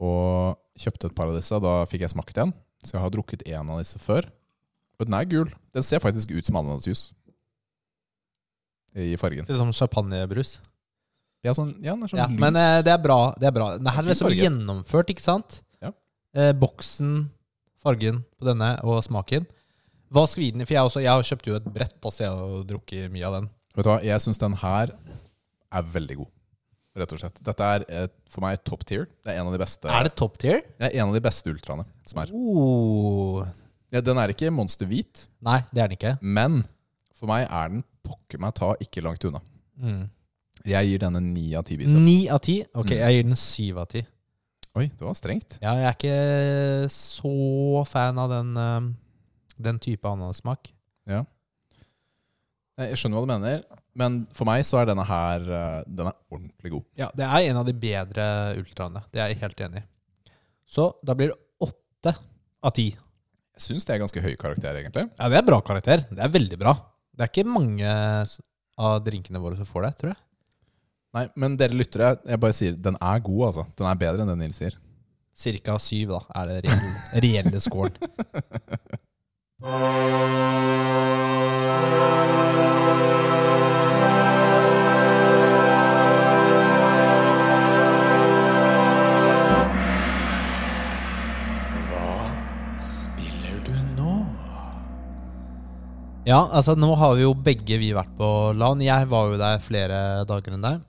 Og 0.00 0.56
kjøpte 0.80 1.10
et 1.10 1.16
par 1.16 1.28
av 1.28 1.36
disse. 1.36 1.60
Da 1.60 1.82
fikk 1.90 2.06
jeg 2.06 2.14
smakt 2.14 2.40
en. 2.40 2.54
Så 2.80 2.96
jeg 2.96 3.04
har 3.04 3.12
drukket 3.12 3.44
en 3.52 3.72
av 3.74 3.82
disse 3.82 4.00
før. 4.00 4.30
Og 5.00 5.08
den 5.08 5.16
er 5.16 5.28
gul. 5.28 5.52
Den 5.76 5.84
ser 5.84 6.00
faktisk 6.02 6.32
ut 6.32 6.48
som 6.48 6.58
ananasjus. 6.60 7.10
I 8.96 9.14
fargen. 9.20 9.46
Litt 9.46 9.60
som 9.60 9.72
champagnebrus. 9.76 10.58
Ja, 11.44 11.54
sånn, 11.56 11.76
ja, 11.80 11.94
sånn 11.96 12.18
Ja, 12.18 12.26
men 12.28 12.56
eh, 12.58 12.80
det 12.84 12.92
er 12.92 13.00
bra. 13.00 13.30
Det 13.40 13.48
er 13.48 13.54
bra. 13.56 13.70
Det 13.80 13.92
her 13.96 14.04
er 14.04 14.12
liksom 14.12 14.34
gjennomført, 14.34 15.12
ikke 15.12 15.24
sant? 15.24 15.60
Ja. 15.80 15.92
Eh, 16.36 16.50
boksen, 16.56 17.30
fargen 17.80 18.24
på 18.36 18.48
denne 18.48 18.74
og 18.84 19.00
smaken. 19.06 19.46
Hva 20.12 20.26
skal 20.28 20.42
vi 20.42 20.50
gi 20.50 20.56
den 20.56 20.64
i? 20.64 20.68
For 20.68 20.76
jeg, 20.76 20.90
også, 20.90 21.02
jeg 21.04 21.12
har 21.14 21.28
kjøpt 21.30 21.48
jo 21.48 21.56
et 21.56 21.70
brett, 21.70 21.96
altså 22.02 22.26
jeg 22.26 22.34
har 22.34 22.66
drukket 22.68 23.14
mye 23.14 23.28
av 23.28 23.38
den. 23.38 23.48
Vet 23.76 23.86
du 23.86 23.90
hva, 23.90 24.00
jeg 24.04 24.20
syns 24.24 24.38
den 24.40 24.56
her 24.60 24.92
er 25.70 25.82
veldig 25.94 26.16
god. 26.22 26.30
Rett 26.98 27.12
og 27.14 27.20
slett. 27.22 27.36
Dette 27.46 27.62
er 27.76 27.84
et, 28.02 28.12
for 28.28 28.42
meg 28.42 28.58
top 28.66 28.82
tier. 28.88 29.04
Det 29.22 29.30
er 29.32 29.38
en 29.40 29.46
av 29.46 29.54
de 29.54 29.60
beste 29.62 29.86
Er 29.88 30.08
det 30.08 30.14
top 30.18 30.38
tier? 30.42 30.58
Det 30.80 30.88
er 30.88 30.96
en 31.00 31.08
av 31.12 31.14
de 31.14 31.22
beste 31.22 31.52
ultraene 31.52 31.84
som 32.10 32.18
er. 32.24 32.32
Oh. 32.34 33.44
Ja, 33.94 34.02
den 34.02 34.18
er 34.22 34.30
ikke 34.34 34.50
monster 34.54 34.86
hvit, 34.90 35.28
Nei, 35.42 35.60
det 35.74 35.82
er 35.82 35.88
den 35.90 35.96
ikke. 35.98 36.12
men 36.22 36.60
for 37.14 37.26
meg 37.30 37.46
er 37.46 37.68
den 37.72 37.84
pokker 38.06 38.38
meg 38.42 38.54
ta 38.58 38.72
ikke 38.82 39.02
langt 39.02 39.24
unna. 39.28 39.40
Mm. 39.78 40.04
Jeg 40.66 40.86
gir 40.90 40.98
denne 41.02 41.20
ni 41.24 41.48
av 41.58 41.64
ti 41.66 41.76
biceps. 41.80 42.04
Ni 42.04 42.28
av 42.30 42.38
ti? 42.44 42.60
Ok, 42.74 42.90
Mm. 42.90 42.98
jeg 43.00 43.14
gir 43.16 43.22
den 43.30 43.36
syv 43.36 43.78
av 43.78 43.88
ti. 43.88 44.02
Oi, 44.78 44.86
det 44.86 45.02
var 45.02 45.14
strengt. 45.18 45.58
Ja, 45.62 45.74
jeg 45.74 45.86
er 45.88 45.96
ikke 45.98 46.90
så 46.94 47.86
fan 47.90 48.18
av 48.18 48.30
den, 48.30 48.56
eh, 48.56 48.80
den 49.60 49.78
type 49.82 50.06
ananassmak. 50.06 50.70
Ja. 51.06 51.24
Jeg 52.80 52.98
skjønner 53.00 53.20
hva 53.20 53.26
du 53.26 53.32
mener, 53.32 53.62
men 54.00 54.20
for 54.36 54.48
meg 54.48 54.62
så 54.66 54.80
er 54.80 54.88
denne 54.88 55.04
her 55.04 55.42
eh, 55.44 55.80
Den 55.90 56.08
er 56.08 56.16
ordentlig 56.32 56.72
god. 56.72 56.84
Ja, 56.98 57.08
det 57.16 57.26
er 57.26 57.48
en 57.50 57.60
av 57.60 57.66
de 57.68 57.74
bedre 57.76 58.26
ultraene. 58.60 59.02
Det 59.12 59.20
er 59.20 59.32
jeg 59.32 59.40
helt 59.42 59.64
enig 59.66 59.82
i. 59.82 59.86
Så 60.70 60.86
da 61.04 61.16
blir 61.18 61.32
det 61.32 61.38
åtte 61.66 62.14
av 62.62 62.74
ti. 62.76 62.88
Jeg 63.58 63.64
syns 63.66 63.84
det 63.88 63.96
er 63.96 64.02
ganske 64.04 64.22
høy 64.24 64.34
karakter, 64.40 64.78
egentlig. 64.78 65.08
Ja, 65.18 65.28
det 65.28 65.40
er 65.40 65.48
bra 65.48 65.58
karakter. 65.66 66.06
Det 66.08 66.22
er 66.24 66.32
veldig 66.32 66.58
bra. 66.60 66.76
Det 67.12 67.26
er 67.26 67.32
ikke 67.32 67.50
mange 67.50 67.90
av 68.80 69.00
drinkene 69.04 69.42
våre 69.42 69.58
som 69.58 69.68
får 69.68 69.88
det, 69.88 69.92
tror 70.00 70.12
jeg. 70.14 70.20
Nei, 71.18 71.24
men 71.42 71.58
dere 71.58 71.74
lyttere, 71.74 72.14
jeg 72.22 72.40
bare 72.40 72.54
sier 72.54 72.78
den 72.78 72.96
er 73.02 73.18
god, 73.26 73.42
altså. 73.50 73.66
Den 73.76 73.90
er 73.90 73.98
bedre 73.98 74.22
enn 74.24 74.30
det 74.30 74.38
Nils 74.44 74.62
sier. 74.62 74.78
Cirka 75.40 75.74
syv, 75.82 76.14
da, 76.14 76.20
er 76.40 76.44
det 76.52 76.58
reelle, 76.68 76.92
reelle 77.26 77.60
scoren. 77.64 77.96
Ja, 96.30 96.44
altså 96.54 96.76
nå 96.78 96.92
har 96.94 97.16
vi 97.18 97.24
jo 97.24 97.32
begge 97.34 97.78
vi 97.80 97.94
vært 97.96 98.12
på 98.18 98.26
LAN. 98.54 98.82
Jeg 98.84 99.08
var 99.10 99.32
jo 99.32 99.38
der 99.40 99.62
flere 99.64 99.96
dager 100.28 100.54
enn 100.54 100.62
deg. 100.62 100.82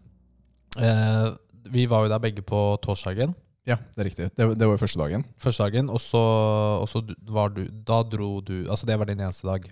Eh, 0.78 1.30
vi 1.72 1.88
var 1.90 2.06
jo 2.06 2.12
der 2.12 2.22
begge 2.22 2.44
på 2.46 2.60
torsdagen. 2.84 3.34
Ja, 3.66 3.78
det 3.96 4.04
er 4.04 4.10
riktig. 4.10 4.28
Det, 4.36 4.48
det 4.60 4.68
var 4.68 4.76
jo 4.76 4.82
første 4.82 5.02
dagen. 5.02 5.24
Første 5.42 5.66
dagen, 5.66 5.90
og 5.90 6.02
så, 6.04 6.22
og 6.82 6.88
så 6.90 7.02
var 7.30 7.54
du 7.54 7.64
Da 7.70 8.02
dro 8.04 8.40
du 8.42 8.66
Altså, 8.66 8.88
det 8.90 8.98
var 8.98 9.10
din 9.10 9.22
eneste 9.22 9.48
dag. 9.48 9.66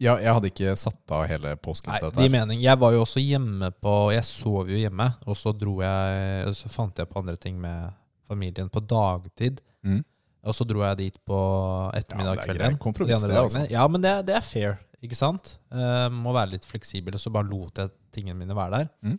Ja, 0.00 0.14
jeg 0.22 0.32
hadde 0.32 0.48
ikke 0.48 0.74
satt 0.80 1.12
av 1.12 1.26
hele 1.28 1.54
påsken 1.60 1.92
Nei, 1.92 1.98
til 2.00 2.08
det 2.08 2.14
dette. 2.14 2.24
gir 2.24 2.30
her. 2.32 2.36
mening. 2.40 2.60
Jeg 2.64 2.80
var 2.80 2.94
jo 2.96 3.02
også 3.04 3.20
hjemme 3.20 3.68
på 3.84 3.94
Jeg 4.14 4.24
sov 4.24 4.70
jo 4.72 4.78
hjemme, 4.80 5.10
og 5.28 5.36
så 5.36 5.52
dro 5.52 5.74
jeg 5.84 6.54
Så 6.56 6.70
fant 6.72 6.96
jeg 6.96 7.08
på 7.10 7.20
andre 7.20 7.36
ting 7.36 7.58
med 7.60 7.92
familien 8.30 8.70
på 8.72 8.80
dagtid. 8.80 9.60
Mm. 9.84 10.00
Og 10.46 10.54
så 10.56 10.64
dro 10.64 10.80
jeg 10.86 10.96
dit 10.96 11.16
på 11.28 11.36
Ja, 11.36 11.98
ettermiddag 12.00 12.38
er 12.38 12.46
kvelden. 12.46 12.62
greit 12.62 12.78
kompromiss, 12.80 13.20
de 13.20 13.28
det, 13.28 13.36
altså. 13.42 13.64
Ja, 13.70 13.86
men 13.92 14.00
det, 14.00 14.14
det 14.30 14.36
er 14.38 14.46
fair, 14.46 14.78
ikke 15.04 15.18
sant? 15.18 15.58
Uh, 15.68 16.08
må 16.08 16.32
være 16.32 16.54
litt 16.54 16.64
fleksibel, 16.64 17.12
og 17.14 17.20
så 17.20 17.32
bare 17.34 17.50
lot 17.50 17.76
jeg 17.82 17.90
tingene 18.14 18.38
mine 18.38 18.56
være 18.56 18.78
der. 18.78 18.88
Mm. 19.04 19.18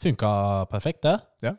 Funka 0.00 0.30
perfekt, 0.70 1.02
det. 1.04 1.18
Ja. 1.44 1.52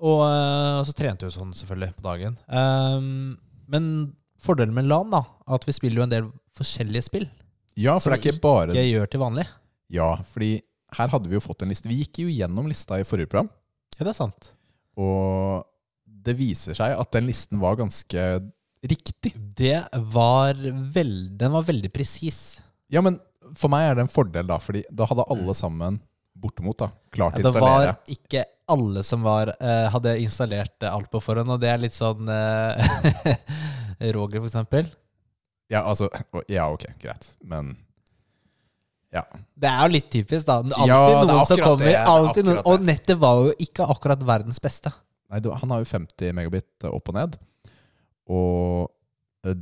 Og, 0.00 0.22
uh, 0.24 0.80
og 0.80 0.86
så 0.88 0.94
trente 0.96 1.26
jeg 1.26 1.32
jo 1.32 1.36
sånn, 1.40 1.52
selvfølgelig, 1.58 1.92
på 1.98 2.06
dagen. 2.08 2.38
Um, 2.48 3.36
men 3.68 4.14
fordelen 4.40 4.74
med 4.74 4.88
LAN, 4.88 5.12
da, 5.12 5.22
at 5.52 5.68
vi 5.68 5.76
spiller 5.76 6.00
jo 6.00 6.06
en 6.08 6.14
del 6.16 6.32
forskjellige 6.56 7.06
spill. 7.10 7.28
Ja, 7.76 7.94
for 7.98 8.10
Som 8.10 8.12
det 8.12 8.18
er 8.20 8.32
ikke 8.32 8.42
bare 8.44 8.72
ikke 8.74 8.86
gjør 8.90 9.10
til 9.14 9.22
vanlig. 9.22 9.46
Ja, 9.92 10.10
fordi 10.32 10.50
her 10.98 11.08
hadde 11.12 11.28
vi 11.30 11.36
jo 11.38 11.44
fått 11.44 11.62
en 11.64 11.70
liste. 11.72 11.88
Vi 11.88 12.02
gikk 12.02 12.22
jo 12.24 12.32
gjennom 12.32 12.66
lista 12.68 12.98
i 13.00 13.04
forrige 13.08 13.30
program, 13.32 13.48
Ja, 13.98 14.04
det 14.04 14.12
er 14.12 14.18
sant. 14.18 14.50
og 14.96 15.64
det 16.22 16.36
viser 16.38 16.76
seg 16.78 16.92
at 16.94 17.10
den 17.16 17.26
listen 17.26 17.58
var 17.58 17.74
ganske 17.80 18.26
riktig. 18.86 19.32
Det 19.56 19.80
var 20.12 20.54
veld, 20.94 21.32
Den 21.38 21.52
var 21.52 21.64
veldig 21.66 21.90
presis. 21.92 22.60
Ja, 22.92 23.00
men 23.02 23.18
for 23.58 23.68
meg 23.72 23.88
er 23.88 23.94
det 23.98 24.04
en 24.06 24.12
fordel, 24.12 24.46
da, 24.46 24.58
fordi 24.62 24.84
da 24.92 25.06
hadde 25.08 25.24
alle 25.32 25.54
sammen 25.54 26.00
bortimot 26.42 26.78
da, 26.78 26.88
klart 27.12 27.36
Ja, 27.38 27.42
installere. 27.42 27.80
det 27.80 27.88
var 27.92 28.14
ikke 28.14 28.44
alle 28.72 29.02
som 29.04 29.22
var, 29.26 29.50
uh, 29.60 29.88
hadde 29.92 30.14
installert 30.22 30.82
alt 30.88 31.10
på 31.12 31.20
forhånd, 31.22 31.50
og 31.50 31.60
det 31.60 31.68
er 31.72 31.82
litt 31.82 31.94
sånn 31.96 32.28
uh, 32.28 32.78
Roger, 34.16 34.40
for 34.40 34.48
eksempel. 34.48 34.88
Ja, 35.72 35.82
altså 35.88 36.10
Ja, 36.52 36.68
ok, 36.72 36.84
greit. 37.00 37.30
Men 37.40 37.74
ja. 39.12 39.22
Det 39.60 39.68
er 39.68 39.80
jo 39.84 39.92
litt 39.92 40.08
typisk, 40.12 40.46
da. 40.48 40.60
Alltid 40.64 40.88
Ja, 40.88 41.24
noen 41.28 41.48
som 41.48 41.60
kommer. 41.60 41.84
det, 41.84 41.96
alltid 42.08 42.46
noen, 42.48 42.60
og 42.64 42.84
nettet 42.88 43.18
var 43.20 43.42
jo 43.44 43.56
ikke 43.60 43.84
akkurat 43.92 44.22
verdens 44.24 44.60
beste. 44.62 44.92
Nei, 45.32 45.40
han 45.40 45.72
har 45.72 45.82
jo 45.82 45.88
50 45.88 46.32
megabit 46.36 46.86
opp 46.88 47.08
og 47.12 47.16
ned, 47.16 47.36
og 48.32 49.48
eh, 49.48 49.56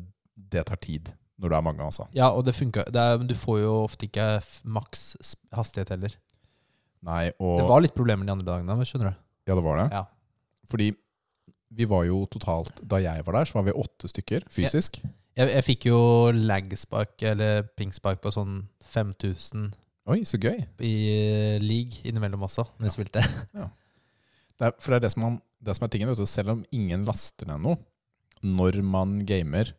det 0.50 0.64
tar 0.66 0.78
tid 0.82 1.12
når 1.40 1.52
det 1.52 1.56
er 1.56 1.64
mange, 1.64 1.82
altså. 1.86 2.06
Ja, 2.14 2.30
og 2.36 2.44
det 2.46 2.54
funka. 2.54 2.84
Det 2.92 3.00
er, 3.00 3.22
du 3.24 3.34
får 3.38 3.62
jo 3.62 3.74
ofte 3.86 4.06
ikke 4.06 4.26
maks 4.68 5.14
hastighet 5.56 5.94
heller. 5.94 6.16
Nei, 7.06 7.30
og 7.40 7.62
Det 7.62 7.68
var 7.70 7.84
litt 7.84 7.96
problemer 7.96 8.28
de 8.28 8.34
andre 8.34 8.46
dagene, 8.46 8.76
skjønner 8.84 9.14
du. 9.14 9.20
Ja, 9.48 9.56
det 9.56 9.64
var 9.64 9.80
det. 9.80 9.86
Ja. 9.94 10.04
Fordi 10.70 10.90
vi 11.70 11.86
var 11.86 12.02
jo 12.06 12.24
totalt 12.30 12.80
Da 12.82 12.98
jeg 13.02 13.22
var 13.26 13.38
der, 13.38 13.48
så 13.48 13.56
var 13.56 13.64
vi 13.70 13.74
åtte 13.78 14.10
stykker 14.10 14.44
fysisk. 14.52 15.00
Jeg, 15.38 15.50
jeg 15.54 15.66
fikk 15.66 15.86
jo 15.90 16.00
lagspark, 16.34 17.14
eller 17.30 17.62
pingspark, 17.78 18.18
på 18.22 18.32
sånn 18.34 18.64
5000 18.90 19.70
Oi, 20.10 20.22
så 20.26 20.40
gøy. 20.42 20.56
i 20.82 20.94
league 21.62 22.02
innimellom 22.08 22.42
også, 22.48 22.64
når 22.78 22.88
jeg 22.88 22.96
spilte. 22.96 23.22
Det 24.60 24.66
er, 24.68 24.74
for 24.76 24.92
det 24.92 24.96
er 24.98 25.04
det 25.06 25.08
som, 25.14 25.22
man, 25.24 25.36
det 25.64 25.72
som 25.72 25.86
er 25.86 25.88
tingen, 25.88 26.10
du. 26.12 26.26
Selv 26.28 26.50
om 26.52 26.58
ingen 26.76 27.06
laster 27.08 27.48
ned 27.48 27.62
noe, 27.64 27.78
når 28.44 28.76
man 28.84 29.14
gamer, 29.24 29.70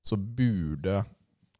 så 0.00 0.16
burde 0.16 1.02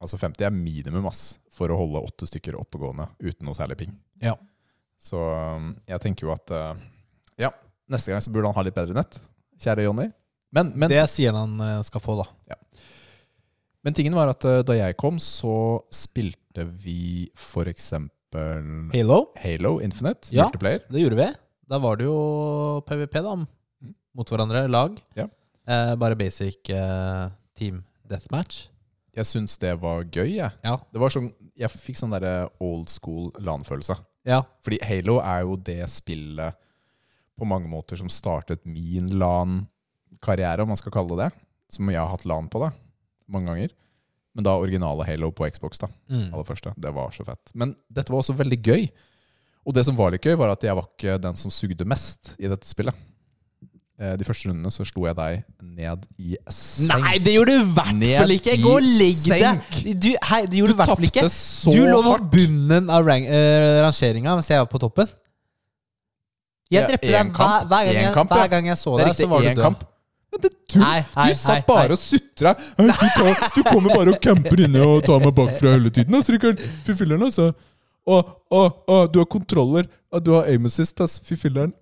Altså 0.03 0.19
50 0.19 0.43
er 0.49 0.51
minimum 0.51 1.05
ass, 1.07 1.37
for 1.55 1.71
å 1.71 1.77
holde 1.79 2.01
åtte 2.03 2.27
stykker 2.27 2.57
oppegående 2.59 3.05
uten 3.23 3.47
noe 3.47 3.55
særlig 3.55 3.77
ping. 3.85 3.93
Ja. 4.19 4.33
Så 4.99 5.15
um, 5.15 5.69
jeg 5.87 6.03
tenker 6.03 6.27
jo 6.27 6.33
at 6.35 6.51
uh, 6.51 6.73
Ja, 7.39 7.53
neste 7.87 8.11
gang 8.11 8.25
så 8.25 8.33
burde 8.35 8.51
han 8.51 8.57
ha 8.57 8.65
litt 8.67 8.75
bedre 8.75 8.97
nett. 8.97 9.21
Kjære 9.63 9.87
Jonny. 9.87 10.09
Men, 10.51 10.73
men, 10.75 10.91
det 10.91 11.05
sier 11.09 11.37
han 11.37 11.55
eh, 11.65 11.79
skal 11.87 12.03
få, 12.03 12.17
da. 12.19 12.27
Men 13.85 13.95
tingen 13.95 14.15
var 14.15 14.31
at 14.33 14.45
uh, 14.47 14.61
da 14.67 14.77
jeg 14.79 14.97
kom, 15.01 15.19
så 15.23 15.83
spilte 15.95 16.65
vi 16.67 17.29
for 17.39 17.67
eksempel 17.71 18.13
Halo, 18.95 19.27
Halo 19.43 19.79
Infinite, 19.85 20.31
Ja. 20.33 20.47
multiplayer. 20.47 20.81
det 20.89 21.03
gjorde 21.03 21.19
vi. 21.19 21.27
Da 21.69 21.79
var 21.79 21.97
det 22.01 22.07
jo 22.07 22.81
PVP, 22.87 23.19
da. 23.25 23.35
Mm. 23.37 23.95
Mot 24.17 24.29
hverandre, 24.33 24.63
lag. 24.69 24.97
Ja. 25.17 25.27
Eh, 25.69 25.95
bare 26.01 26.17
basic 26.17 26.71
eh, 26.71 27.29
team 27.57 27.83
deathmatch. 28.09 28.69
Jeg 29.15 29.29
syns 29.29 29.59
det 29.61 29.75
var 29.81 30.03
gøy, 30.05 30.37
jeg. 30.39 30.51
Ja. 30.65 30.77
Det 30.93 31.01
var 31.01 31.13
sånn, 31.13 31.29
jeg 31.61 31.71
fikk 31.71 31.97
sånn 32.01 32.13
der 32.17 32.49
old 32.65 32.89
school 32.89 33.31
LAN-følelse. 33.39 33.97
Ja. 34.29 34.43
Fordi 34.65 34.79
Halo 34.85 35.19
er 35.21 35.43
jo 35.45 35.57
det 35.57 35.83
spillet 35.93 36.57
på 37.39 37.45
mange 37.49 37.69
måter 37.69 37.97
som 38.01 38.09
startet 38.13 38.65
min 38.65 39.09
LAN-karriere, 39.21 40.63
om 40.65 40.73
man 40.73 40.81
skal 40.81 40.93
kalle 40.95 41.17
det 41.17 41.27
det. 41.29 41.33
Som 41.73 41.89
jeg 41.93 42.01
har 42.01 42.11
hatt 42.13 42.25
LAN 42.29 42.49
på, 42.53 42.61
da. 42.65 42.73
Mange 43.33 43.49
ganger. 43.53 43.73
Men 44.37 44.47
da 44.47 44.55
originale 44.57 45.05
Halo 45.09 45.29
på 45.37 45.49
Xbox, 45.53 45.81
da. 45.83 45.89
Mm. 46.09 46.29
Aller 46.33 46.45
første. 46.49 46.73
Det 46.81 46.93
var 46.97 47.11
så 47.13 47.25
fett. 47.27 47.53
Men 47.59 47.75
dette 47.93 48.13
var 48.13 48.23
også 48.23 48.37
veldig 48.39 48.61
gøy. 48.65 48.87
Og 49.69 49.75
det 49.77 49.85
som 49.87 49.97
var 49.99 50.15
litt 50.15 50.25
gøy, 50.25 50.35
var 50.41 50.55
at 50.55 50.65
jeg 50.65 50.75
var 50.75 50.87
ikke 50.89 51.19
den 51.23 51.37
som 51.39 51.53
sugde 51.55 51.85
mest 51.89 52.33
i 52.41 52.49
dette 52.51 52.67
spillet. 52.67 52.97
Eh, 54.01 54.17
De 54.19 54.25
første 54.27 54.49
rundene 54.49 54.73
så 54.75 54.87
slo 54.89 55.05
jeg 55.07 55.15
deg 55.19 55.43
ned 55.63 56.07
i 56.19 56.33
senk. 56.49 57.05
Nei, 57.05 57.19
det 57.23 57.37
gjorde 57.37 57.55
du 57.55 57.61
i 57.61 57.75
hvert 57.77 58.03
fall 58.23 58.35
ikke! 58.39 58.57
Gå 58.65 58.73
og 58.79 58.89
legg 59.03 59.21
deg! 59.29 59.61
Du, 60.03 60.09
hei, 60.33 60.41
det 60.49 60.59
gjorde 60.63 60.73
du 60.75 60.81
hvert 60.81 60.95
fall 60.97 61.09
ikke. 61.13 61.27
så 61.37 61.77
Du 61.77 61.83
lå 61.87 62.01
på 62.09 62.17
bunnen 62.33 62.89
av 62.91 63.07
rang, 63.07 63.29
uh, 63.29 63.83
rangeringa 63.85 64.35
mens 64.41 64.49
jeg 64.51 64.65
var 64.65 64.71
på 64.73 64.81
toppen. 64.83 65.13
Jeg 66.73 66.89
drepte 66.89 67.13
deg 67.13 67.33
hver, 67.37 67.67
hver, 67.69 67.85
gang 67.85 67.99
jeg, 68.01 68.13
kamp, 68.17 68.31
hver 68.33 68.49
gang 68.49 68.69
jeg 68.73 68.79
så 68.81 68.97
deg, 68.97 69.11
så 69.15 69.27
var 69.29 69.45
du 69.45 69.49
død. 69.53 69.61
kamp. 69.61 69.83
Men 70.33 70.41
det 70.47 70.51
tull! 70.73 70.81
Nei, 70.83 71.01
hei, 71.15 71.27
Du 71.29 71.37
satt 71.39 71.59
hei, 71.59 71.65
bare 71.69 71.91
hei. 71.91 71.97
og 71.97 72.01
sutra. 72.01 72.55
Du, 72.79 72.89
tar- 72.89 73.43
du 73.57 73.61
kommer 73.69 73.93
bare 73.99 74.15
og 74.15 74.21
camper 74.25 74.63
inne 74.65 74.81
og 74.89 75.03
tar 75.05 75.21
meg 75.21 75.35
bakfra 75.37 75.75
hele 75.77 75.93
tiden. 75.93 76.17
ass, 76.17 76.31
Rikard. 76.33 76.63
Fy 76.87 76.97
filler'n, 76.97 77.27
altså. 77.29 77.51
Og, 78.09 78.31
og, 78.51 78.81
og, 78.91 79.13
du 79.13 79.21
har 79.21 79.29
kontroller. 79.31 79.87
og 80.11 80.25
du 80.25 80.33
har 80.35 80.49
aim 80.51 80.65
assist, 80.71 81.01
ass. 81.05 81.19
Fy 81.27 81.37
filler'n. 81.39 81.75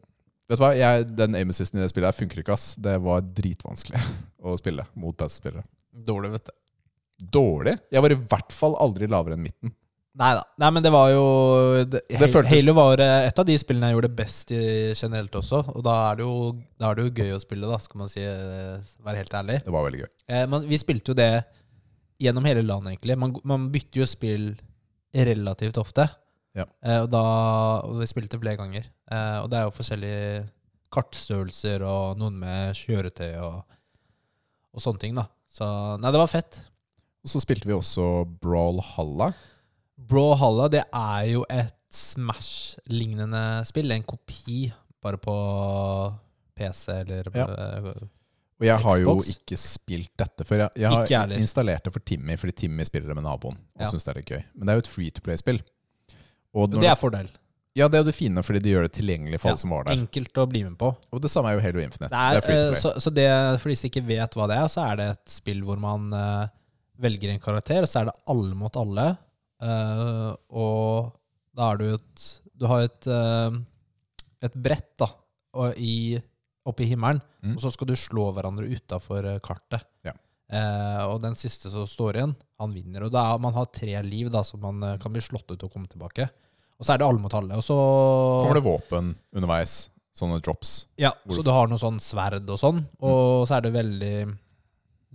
Vet 0.50 0.58
du 0.58 0.64
hva, 0.64 0.72
jeg, 0.74 1.06
Den 1.14 1.36
aim 1.38 1.52
assisten 1.54 1.78
i 1.78 1.84
det 1.84 1.92
spillet 1.92 2.10
her 2.10 2.18
funker 2.18 2.42
ikke, 2.42 2.56
ass. 2.58 2.72
Det 2.74 2.96
var 3.06 3.22
dritvanskelig 3.22 4.02
å 4.46 4.56
spille 4.58 4.84
mot 4.98 5.14
PC-spillere. 5.16 5.62
Dårlig, 6.10 6.32
vet 6.34 6.50
du. 6.50 6.56
Dårlig? 7.38 7.76
Jeg 7.92 8.02
var 8.02 8.14
i 8.14 8.18
hvert 8.32 8.52
fall 8.56 8.74
aldri 8.82 9.06
lavere 9.10 9.36
enn 9.38 9.44
midten. 9.46 9.72
Nei 10.18 10.32
da. 10.34 10.42
Nei, 10.58 10.70
men 10.74 10.82
det 10.82 10.90
var 10.90 11.10
jo 11.12 11.24
det, 11.86 12.00
Det 12.08 12.28
føltes- 12.32 12.50
Halo 12.50 12.72
var 12.74 12.98
eh, 13.00 13.28
et 13.28 13.38
av 13.38 13.46
de 13.46 13.54
spillene 13.62 13.86
jeg 13.90 13.94
gjorde 13.94 14.16
best 14.18 14.50
i 14.50 14.62
generelt 14.98 15.36
også. 15.38 15.60
Og 15.76 15.84
da 15.86 15.94
er 16.10 16.16
det 16.18 16.24
jo, 16.26 16.32
er 16.82 16.94
det 16.98 17.04
jo 17.04 17.12
gøy 17.22 17.30
å 17.36 17.40
spille, 17.40 17.68
da, 17.70 17.78
skal 17.78 17.98
man 18.02 18.08
si, 18.10 18.20
eh, 18.20 18.80
være 19.06 19.20
helt 19.22 19.36
ærlig. 19.38 19.60
Det 19.64 19.70
var 19.76 19.86
veldig 19.86 20.00
gøy. 20.02 20.08
Eh, 20.28 20.46
man, 20.50 20.66
vi 20.66 20.80
spilte 20.82 21.12
jo 21.12 21.14
det 21.14 21.30
gjennom 22.20 22.44
hele 22.44 22.64
landet, 22.66 22.96
egentlig. 22.96 23.16
Man, 23.22 23.36
man 23.44 23.68
bytter 23.70 24.02
jo 24.02 24.08
spill 24.10 24.48
relativt 25.14 25.78
ofte. 25.78 26.08
Ja. 26.58 26.66
Eh, 26.82 26.98
og 27.04 27.10
da 27.14 27.22
og 27.86 28.00
vi 28.02 28.10
spilte 28.10 28.40
flere 28.42 28.58
ganger. 28.58 28.90
Eh, 29.10 29.36
og 29.44 29.48
det 29.52 29.60
er 29.60 29.68
jo 29.68 29.76
forskjellige 29.78 30.48
kartstørrelser 30.90 31.84
og 31.86 32.18
noen 32.18 32.34
med 32.42 32.74
kjøretøy 32.74 33.36
og, 33.46 33.62
og 34.74 34.82
sånne 34.82 34.98
ting, 35.06 35.14
da. 35.14 35.28
Så 35.50 35.70
nei, 36.02 36.10
det 36.10 36.18
var 36.18 36.30
fett. 36.34 36.58
Og 37.22 37.30
så 37.30 37.40
spilte 37.42 37.68
vi 37.70 37.76
også 37.78 38.24
Brawlhalla. 40.08 40.64
Halla 40.64 40.68
det 40.72 40.84
er 40.86 41.28
jo 41.32 41.44
et 41.50 41.76
Smash-lignende 41.90 43.64
spill. 43.66 43.90
En 43.90 44.06
kopi, 44.06 44.68
bare 45.02 45.18
på 45.18 45.34
PC 46.54 47.00
eller 47.00 47.30
Ja. 47.34 47.46
Og 48.60 48.66
jeg 48.68 48.76
har 48.84 48.98
jo 49.00 49.14
ikke 49.24 49.56
spilt 49.56 50.12
dette 50.20 50.44
før. 50.44 50.66
Jeg, 50.76 50.92
jeg 51.08 51.18
har 51.18 51.32
installert 51.32 51.86
det 51.86 51.92
for 51.94 52.04
Timmy, 52.04 52.36
fordi 52.36 52.52
Timmy 52.52 52.84
spiller 52.84 53.08
det 53.08 53.16
med 53.16 53.24
naboen. 53.24 53.56
Og 53.56 53.80
Ja. 53.80 53.88
synes 53.88 54.04
det 54.04 54.12
er 54.12 54.18
litt 54.20 54.30
gøy. 54.30 54.42
Men 54.54 54.66
det 54.66 54.72
er 54.72 54.76
jo 54.76 54.84
et 54.84 54.94
free 54.94 55.10
to 55.10 55.20
play-spill. 55.24 55.62
Det 56.52 56.84
er 56.84 56.94
fordel. 56.98 57.30
ja, 57.74 57.88
det 57.88 57.94
er 57.94 58.02
jo 58.02 58.10
det 58.10 58.14
fine, 58.14 58.42
fordi 58.42 58.58
de 58.58 58.70
gjør 58.74 58.82
det 58.82 58.92
tilgjengelig 58.92 59.40
for 59.40 59.48
Ja, 59.48 59.52
alle 59.54 59.60
som 59.60 59.70
var 59.70 59.84
der. 59.84 59.92
Enkelt 59.96 60.34
å 60.36 60.46
bli 60.50 60.64
med 60.64 60.76
på. 60.76 60.94
Og 61.12 61.22
det 61.22 61.30
samme 61.30 61.48
er 61.48 61.54
jo 61.54 61.60
Halo 61.60 61.80
Infinite. 61.80 62.10
Det 62.10 62.36
er, 62.36 62.40
free 62.42 62.56
to 62.56 62.72
eh, 62.74 62.80
så, 62.80 63.00
så 63.00 63.10
det, 63.10 63.28
for 63.62 63.68
de 63.70 63.76
som 63.76 63.88
ikke 63.88 64.06
vet 64.06 64.34
hva 64.34 64.46
det 64.50 64.56
er, 64.58 64.68
så 64.68 64.84
er 64.90 64.96
det 64.96 65.08
et 65.14 65.30
spill 65.30 65.62
hvor 65.64 65.78
man 65.78 66.12
uh, 66.12 66.48
velger 67.00 67.30
en 67.30 67.40
karakter, 67.40 67.82
og 67.82 67.88
så 67.88 68.00
er 68.02 68.10
det 68.10 68.16
alle 68.28 68.54
mot 68.54 68.76
alle. 68.76 69.16
Eh, 69.62 70.30
og 70.50 71.12
da 71.56 71.72
er 71.72 71.80
du 71.80 71.86
et 71.94 72.26
Du 72.60 72.66
har 72.68 72.82
et, 72.84 73.06
uh, 73.08 73.56
et 74.44 74.54
brett 74.54 74.90
da, 75.00 75.06
i, 75.80 76.18
oppe 76.68 76.84
i 76.84 76.90
himmelen, 76.90 77.22
Mm. 77.40 77.54
og 77.56 77.62
så 77.62 77.70
skal 77.72 77.88
du 77.88 77.94
slå 77.96 78.26
hverandre 78.36 78.66
utafor 78.68 79.24
kartet. 79.40 79.86
Ja. 80.04 80.12
Uh, 80.52 81.14
og 81.14 81.22
den 81.22 81.32
siste 81.40 81.70
som 81.72 81.86
står 81.88 82.18
igjen, 82.18 82.34
han 82.60 82.74
vinner. 82.76 83.06
Og 83.06 83.12
da, 83.14 83.22
man 83.40 83.54
har 83.56 83.64
tre 83.72 83.94
liv, 84.04 84.28
da, 84.30 84.42
som 84.44 84.60
man 84.60 84.82
eh, 84.84 84.98
kan 85.00 85.12
bli 85.14 85.22
slått 85.24 85.48
ut 85.54 85.62
og 85.64 85.72
komme 85.72 85.88
tilbake. 85.88 86.26
Og 86.76 86.84
så 86.84 86.92
er 86.92 87.00
det 87.00 87.06
alle 87.08 87.22
mot 87.24 87.32
alle. 87.32 87.56
Og 87.56 87.64
så 87.64 87.76
Kommer 88.44 88.58
det 88.60 88.66
våpen 88.68 89.14
underveis? 89.32 89.88
Sånne 90.12 90.40
drops? 90.44 90.86
ja, 91.00 91.14
Hvor 91.24 91.38
så 91.40 91.46
du 91.46 91.50
har 91.54 91.68
noe 91.70 91.80
sånn 91.80 91.96
sverd 92.02 92.44
og 92.50 92.58
sånn, 92.60 92.82
og 93.00 93.46
så 93.48 93.56
er 93.56 93.64
det 93.64 93.72
veldig 93.72 94.14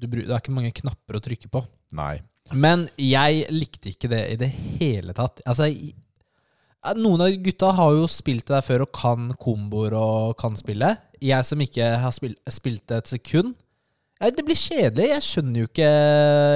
du, 0.02 0.08
Det 0.08 0.26
er 0.32 0.40
ikke 0.42 0.56
mange 0.56 0.74
knapper 0.74 1.20
å 1.20 1.22
trykke 1.22 1.52
på. 1.54 1.62
Nei. 1.94 2.24
Men 2.54 2.88
jeg 3.02 3.46
likte 3.54 3.90
ikke 3.90 4.10
det 4.12 4.22
i 4.36 4.38
det 4.38 4.52
hele 4.80 5.16
tatt. 5.18 5.42
Altså, 5.50 5.70
noen 7.00 7.24
av 7.26 7.34
gutta 7.42 7.72
har 7.74 7.96
jo 7.98 8.06
spilt 8.12 8.46
det 8.46 8.54
der 8.60 8.66
før 8.66 8.84
og 8.86 8.92
kan 8.94 9.32
komboer 9.42 9.96
og 9.98 10.36
kan 10.38 10.58
spille. 10.60 10.92
Jeg 11.24 11.48
som 11.48 11.62
ikke 11.64 11.88
har 12.04 12.14
spilt, 12.14 12.38
spilt 12.54 12.84
det 12.92 13.00
et 13.02 13.14
sekund. 13.16 13.56
Det 14.22 14.46
blir 14.46 14.56
kjedelig. 14.58 15.10
Jeg 15.12 15.24
skjønner 15.26 15.64
jo 15.64 15.70
ikke 15.72 15.90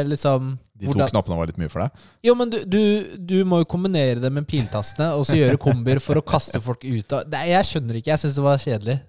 liksom 0.08 0.52
De 0.80 0.86
to 0.86 0.94
hvordan- 0.94 1.10
knappene 1.12 1.38
var 1.38 1.50
litt 1.50 1.58
mye 1.60 1.70
for 1.70 1.84
deg? 1.84 2.06
Jo, 2.24 2.36
men 2.36 2.50
du, 2.54 2.60
du, 2.64 2.80
du 3.18 3.44
må 3.46 3.60
jo 3.60 3.68
kombinere 3.68 4.22
det 4.22 4.32
med 4.32 4.48
piltastene 4.48 5.10
og 5.18 5.26
så 5.28 5.36
gjøre 5.36 5.58
kombier 5.60 6.00
for 6.00 6.16
å 6.16 6.24
kaste 6.24 6.62
folk 6.64 6.86
ut 6.86 7.12
av 7.18 7.28
Nei, 7.34 7.50
Jeg 7.50 7.66
skjønner 7.68 8.00
ikke. 8.00 8.14
Jeg 8.14 8.22
syns 8.24 8.38
det 8.38 8.46
var 8.46 8.62
kjedelig. 8.64 9.00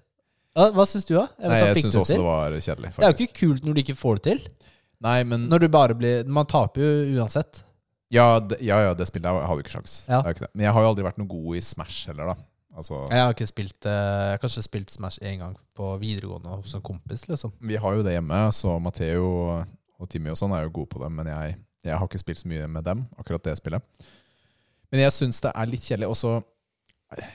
Hva 0.57 0.83
syns 0.89 1.05
du, 1.07 1.13
da? 1.15 1.27
Nei, 1.39 1.61
jeg 1.61 1.85
syns 1.85 1.95
også 2.01 2.17
det 2.17 2.25
var 2.25 2.57
kjedelig. 2.57 2.91
Det 2.97 3.05
er 3.07 3.13
jo 3.13 3.23
ikke 3.23 3.39
kult 3.39 3.63
når 3.63 3.77
du 3.77 3.81
ikke 3.85 3.95
får 4.01 4.19
det 4.19 4.23
til. 4.33 4.41
Nei, 5.01 5.23
men 5.25 5.47
Når 5.49 5.63
du 5.63 5.67
bare 5.73 5.95
blir 5.97 6.27
Man 6.29 6.45
taper 6.45 6.83
jo 6.83 7.19
uansett. 7.21 7.63
ja, 8.13 8.39
det, 8.39 8.59
ja, 8.61 8.77
ja, 8.85 8.93
det 8.93 9.07
spillet 9.09 9.25
jeg 9.31 9.47
hadde 9.47 9.57
jo 9.61 9.65
ikke 9.65 9.73
sjans. 9.73 9.93
Ja. 10.09 10.19
Er 10.21 10.35
ikke. 10.35 10.49
Men 10.53 10.65
jeg 10.67 10.73
har 10.75 10.83
jo 10.85 10.89
aldri 10.91 11.05
vært 11.07 11.17
noe 11.21 11.31
god 11.31 11.57
i 11.57 11.61
Smash 11.65 12.07
heller, 12.11 12.33
da. 12.33 12.35
Altså, 12.77 13.01
Jeg 13.11 13.19
har 13.19 13.33
ikke 13.33 13.47
spilt 13.49 13.85
eh, 13.89 13.91
Jeg 13.91 14.35
har 14.37 14.41
kanskje 14.43 14.63
spilt 14.63 14.93
Smash 14.93 15.19
én 15.27 15.41
gang 15.41 15.57
på 15.75 15.89
videregående 15.99 16.53
hos 16.55 16.75
en 16.77 16.83
kompis, 16.85 17.25
liksom. 17.27 17.51
Vi 17.59 17.75
har 17.81 17.97
jo 17.97 18.03
det 18.05 18.13
hjemme, 18.15 18.39
så 18.55 18.77
Matheo 18.79 19.27
og 19.99 20.07
Timmy 20.09 20.31
og 20.31 20.39
sånn 20.39 20.53
er 20.55 20.63
jo 20.67 20.75
gode 20.77 20.91
på 20.93 21.01
det. 21.03 21.09
Men 21.17 21.27
jeg, 21.33 21.57
jeg 21.87 21.97
har 21.97 22.07
ikke 22.07 22.21
spilt 22.21 22.43
så 22.43 22.51
mye 22.51 22.69
med 22.71 22.85
dem, 22.87 23.03
akkurat 23.19 23.43
det 23.49 23.57
spillet. 23.59 23.83
Men 24.91 25.03
jeg 25.05 25.15
syns 25.15 25.41
det 25.43 25.51
er 25.55 25.69
litt 25.71 25.83
kjedelig. 25.87 26.11
Også 26.11 26.37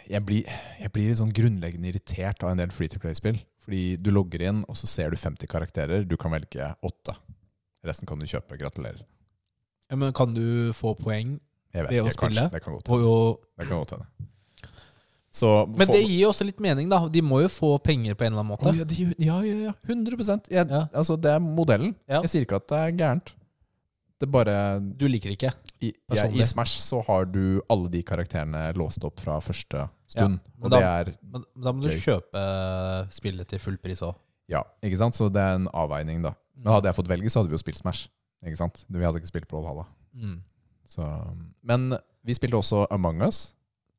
jeg 0.08 0.22
blir, 0.24 0.48
jeg 0.80 0.92
blir 0.92 1.10
litt 1.10 1.20
sånn 1.20 1.34
grunnleggende 1.36 1.90
irritert 1.90 2.42
av 2.44 2.52
en 2.54 2.60
del 2.62 2.72
free 2.72 2.88
to 2.92 3.00
play-spill. 3.02 3.38
Fordi 3.66 3.96
du 4.00 4.12
logger 4.14 4.44
inn, 4.48 4.62
og 4.70 4.76
så 4.78 4.88
ser 4.88 5.10
du 5.12 5.18
50 5.20 5.50
karakterer. 5.50 6.04
Du 6.06 6.16
kan 6.20 6.32
velge 6.32 6.68
åtte. 6.86 7.16
Resten 7.86 8.06
kan 8.08 8.18
du 8.18 8.26
kjøpe. 8.26 8.58
Gratulerer. 8.60 9.02
Ja, 9.90 9.96
men 9.96 10.12
kan 10.12 10.32
du 10.34 10.72
få 10.74 10.96
poeng 10.98 11.36
Jeg 11.72 11.84
vet 11.86 11.90
Ved 11.92 12.02
å 12.02 12.10
kanskje. 12.10 12.16
spille? 12.18 12.50
Det 12.50 12.62
kan 12.64 12.74
godt 12.74 12.88
hende. 12.88 13.36
Det 13.58 13.68
kan 13.68 13.78
godt 13.78 13.90
hende. 13.96 14.06
Så 15.36 15.48
Men 15.68 15.90
det 15.92 16.00
gir 16.06 16.22
jo 16.22 16.28
også 16.30 16.46
litt 16.48 16.60
mening, 16.64 16.88
da. 16.88 17.02
De 17.12 17.20
må 17.20 17.42
jo 17.42 17.48
få 17.52 17.74
penger 17.84 18.14
på 18.16 18.24
en 18.24 18.32
eller 18.32 18.40
annen 18.40 18.54
måte. 18.54 18.70
Oh, 18.70 18.76
ja, 18.78 18.86
de, 18.88 19.08
ja, 19.20 19.40
ja, 19.44 19.56
ja. 19.68 19.72
100 19.84 20.48
jeg. 20.48 20.68
Altså, 20.94 21.16
Det 21.20 21.30
er 21.34 21.42
modellen. 21.44 21.94
Jeg 22.08 22.30
sier 22.32 22.46
ikke 22.46 22.56
at 22.56 22.68
det 22.72 22.78
er 22.78 22.94
gærent. 22.96 23.34
Det 24.18 24.30
bare 24.32 24.80
Du 24.80 25.04
liker 25.12 25.28
det 25.28 25.36
ikke. 25.36 25.52
I, 25.84 25.92
ja, 26.16 26.24
I 26.32 26.40
Smash 26.42 26.78
så 26.80 27.02
har 27.04 27.26
du 27.28 27.60
alle 27.68 27.90
de 27.92 28.00
karakterene 28.02 28.72
låst 28.74 29.04
opp 29.04 29.20
fra 29.20 29.36
første 29.44 29.88
stund. 30.08 30.38
og 30.62 30.70
da- 30.70 30.78
det 30.78 30.86
er 31.10 31.14
Men 31.22 31.44
da 31.62 31.72
må 31.72 31.82
du 31.82 31.88
Gøy. 31.88 32.00
kjøpe 32.00 33.12
spillet 33.12 33.46
til 33.46 33.58
full 33.58 33.76
pris 33.76 34.00
òg. 34.00 34.14
Ja, 34.48 34.62
ikke 34.82 34.96
sant? 34.96 35.12
Så 35.14 35.30
det 35.30 35.42
er 35.42 35.54
en 35.56 35.68
avveining, 35.68 36.22
da. 36.22 36.32
Men 36.56 36.72
hadde 36.72 36.88
jeg 36.90 36.96
fått 36.98 37.10
velge, 37.10 37.30
så 37.32 37.40
hadde 37.40 37.52
vi 37.52 37.58
jo 37.58 37.62
spilt 37.62 37.78
Smash. 37.80 38.08
Ikke 38.46 38.58
sant? 38.60 38.84
Vi 38.88 39.04
hadde 39.04 39.20
ikke 39.20 39.32
spilt 39.32 39.48
Brawlhalla. 39.50 39.86
Mm. 40.16 40.38
Så 40.88 41.04
Men 41.66 41.90
vi 42.26 42.34
spilte 42.36 42.58
også 42.60 42.86
Among 42.94 43.22
Us. 43.26 43.52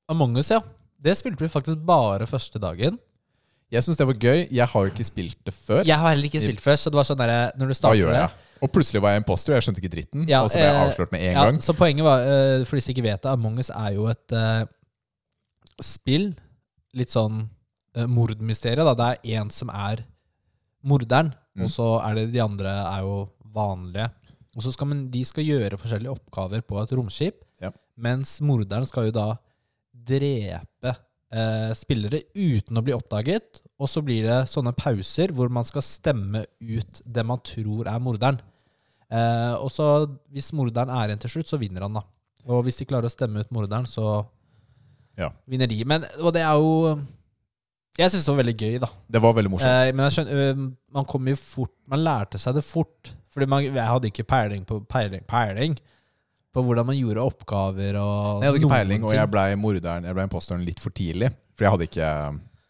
Among 0.09 0.37
us, 0.39 0.49
ja. 0.51 0.61
Det 1.03 1.13
spilte 1.19 1.43
vi 1.43 1.49
faktisk 1.51 1.77
bare 1.85 2.25
første 2.27 2.59
dagen. 2.59 2.97
Jeg 3.71 3.83
syns 3.83 3.99
det 3.99 4.07
var 4.07 4.15
gøy. 4.15 4.45
Jeg 4.55 4.67
har 4.71 4.85
jo 4.85 4.91
ikke 4.93 5.03
spilt 5.03 5.37
det 5.45 5.53
før. 5.53 5.81
Jeg 5.85 5.99
har 5.99 6.13
heller 6.13 6.29
ikke 6.29 6.39
spilt 6.39 6.61
før, 6.63 6.77
så 6.79 6.89
det 6.89 6.95
var 7.01 7.07
sånn 7.09 7.19
der, 7.19 7.33
når 7.59 7.73
du 7.73 7.75
starter 7.75 7.99
gjør 7.99 8.13
det 8.15 8.21
jeg? 8.21 8.43
Og 8.63 8.71
plutselig 8.73 9.01
var 9.03 9.13
jeg 9.13 9.21
imposter, 9.21 9.51
og 9.53 9.57
jeg 9.57 9.65
skjønte 9.67 9.81
ikke 9.83 9.91
dritten. 9.93 10.23
Ja, 10.29 10.39
og 10.45 10.49
så 10.49 10.57
ble 10.57 10.63
jeg 10.65 10.77
eh, 10.77 10.85
avslørt 10.87 11.11
med 11.13 11.25
en 11.25 11.35
Ja, 11.35 11.43
gang. 11.45 11.59
så 11.61 11.75
poenget 11.77 12.07
var, 12.07 12.23
eh, 12.23 12.63
for 12.65 12.79
de 12.79 12.85
som 12.85 12.93
ikke 12.95 13.03
vet 13.05 13.21
det, 13.25 13.33
Among 13.35 13.59
us 13.61 13.69
er 13.75 13.91
jo 13.97 14.07
et 14.09 14.33
uh, 14.33 14.63
spill, 15.83 16.29
litt 16.97 17.11
sånn 17.13 17.43
uh, 17.99 18.07
mordmysterium. 18.07 18.87
da. 18.87 18.95
Det 18.97 19.09
er 19.11 19.43
én 19.43 19.51
som 19.53 19.69
er 19.69 20.05
morderen, 20.87 21.33
Mm. 21.57 21.63
og 21.65 21.69
så 21.73 21.87
er 22.05 22.15
det 22.19 22.27
de 22.35 22.39
andre 22.43 22.69
er 22.69 23.01
jo 23.01 23.15
vanlige. 23.53 24.11
Og 24.57 24.61
så 24.65 24.71
skal 24.73 24.87
man, 24.89 25.07
De 25.09 25.23
skal 25.25 25.43
gjøre 25.45 25.77
forskjellige 25.81 26.13
oppgaver 26.13 26.61
på 26.65 26.79
et 26.81 26.91
romskip, 26.97 27.43
Ja. 27.61 27.71
mens 27.97 28.39
morderen 28.41 28.85
skal 28.85 29.05
jo 29.09 29.11
da 29.11 29.37
drepe 29.93 30.93
eh, 31.33 31.71
spillere 31.75 32.21
uten 32.35 32.77
å 32.79 32.83
bli 32.85 32.93
oppdaget. 32.95 33.61
Og 33.81 33.89
så 33.91 34.01
blir 34.05 34.23
det 34.27 34.37
sånne 34.49 34.73
pauser 34.77 35.33
hvor 35.35 35.49
man 35.53 35.65
skal 35.67 35.81
stemme 35.85 36.45
ut 36.61 37.01
det 37.05 37.25
man 37.27 37.41
tror 37.43 37.89
er 37.89 37.99
morderen. 37.99 38.39
Eh, 39.11 39.55
og 39.57 39.69
så 39.71 40.05
hvis 40.33 40.53
morderen 40.55 40.89
er 40.93 41.09
en 41.13 41.19
til 41.19 41.29
slutt, 41.37 41.49
så 41.51 41.59
vinner 41.59 41.81
han, 41.85 41.93
da. 41.99 42.03
Og 42.47 42.63
hvis 42.65 42.77
de 42.79 42.85
klarer 42.87 43.09
å 43.09 43.13
stemme 43.13 43.41
ut 43.43 43.51
morderen, 43.51 43.85
så 43.89 44.25
Ja. 45.17 45.31
vinner 45.49 45.67
de. 45.67 45.83
Men, 45.83 46.05
og 46.21 46.31
det 46.33 46.43
er 46.43 46.53
jo 46.61 47.01
Jeg 47.97 48.13
syns 48.13 48.25
det 48.27 48.33
var 48.33 48.41
veldig 48.43 48.55
gøy, 48.57 48.75
da. 48.83 48.89
Det 49.09 49.21
var 49.23 49.35
veldig 49.37 49.51
morsomt. 49.51 49.71
Eh, 49.73 49.93
men 49.97 50.11
skjønner, 50.13 50.41
øh, 50.51 50.65
man 50.93 51.07
kom 51.09 51.29
jo 51.31 51.37
fort 51.39 51.73
Man 51.89 52.03
lærte 52.05 52.39
seg 52.41 52.57
det 52.57 52.63
fort. 52.65 53.13
Fordi 53.33 53.47
man, 53.49 53.63
jeg 53.65 53.85
hadde 53.85 54.09
ikke 54.11 54.25
peiling 54.27 54.65
på, 54.69 54.79
peiling, 54.89 55.23
peiling 55.29 55.77
på 56.53 56.63
hvordan 56.65 56.87
man 56.87 56.97
gjorde 56.97 57.21
oppgaver 57.21 57.97
og 58.01 58.41
jeg 58.41 58.49
hadde 58.49 58.59
ikke 58.61 58.69
peiling, 58.71 58.71
peiling, 58.71 59.03
og 59.05 59.13
jeg 59.13 59.29
ble 59.29 59.43
morderen 59.61 60.07
Jeg 60.07 60.17
ble 60.17 60.23
imposteren 60.25 60.63
litt 60.65 60.81
for 60.81 60.95
tidlig. 60.95 61.29
For 61.57 61.67
jeg 61.67 61.73
hadde 61.75 61.87
ikke, 61.89 62.11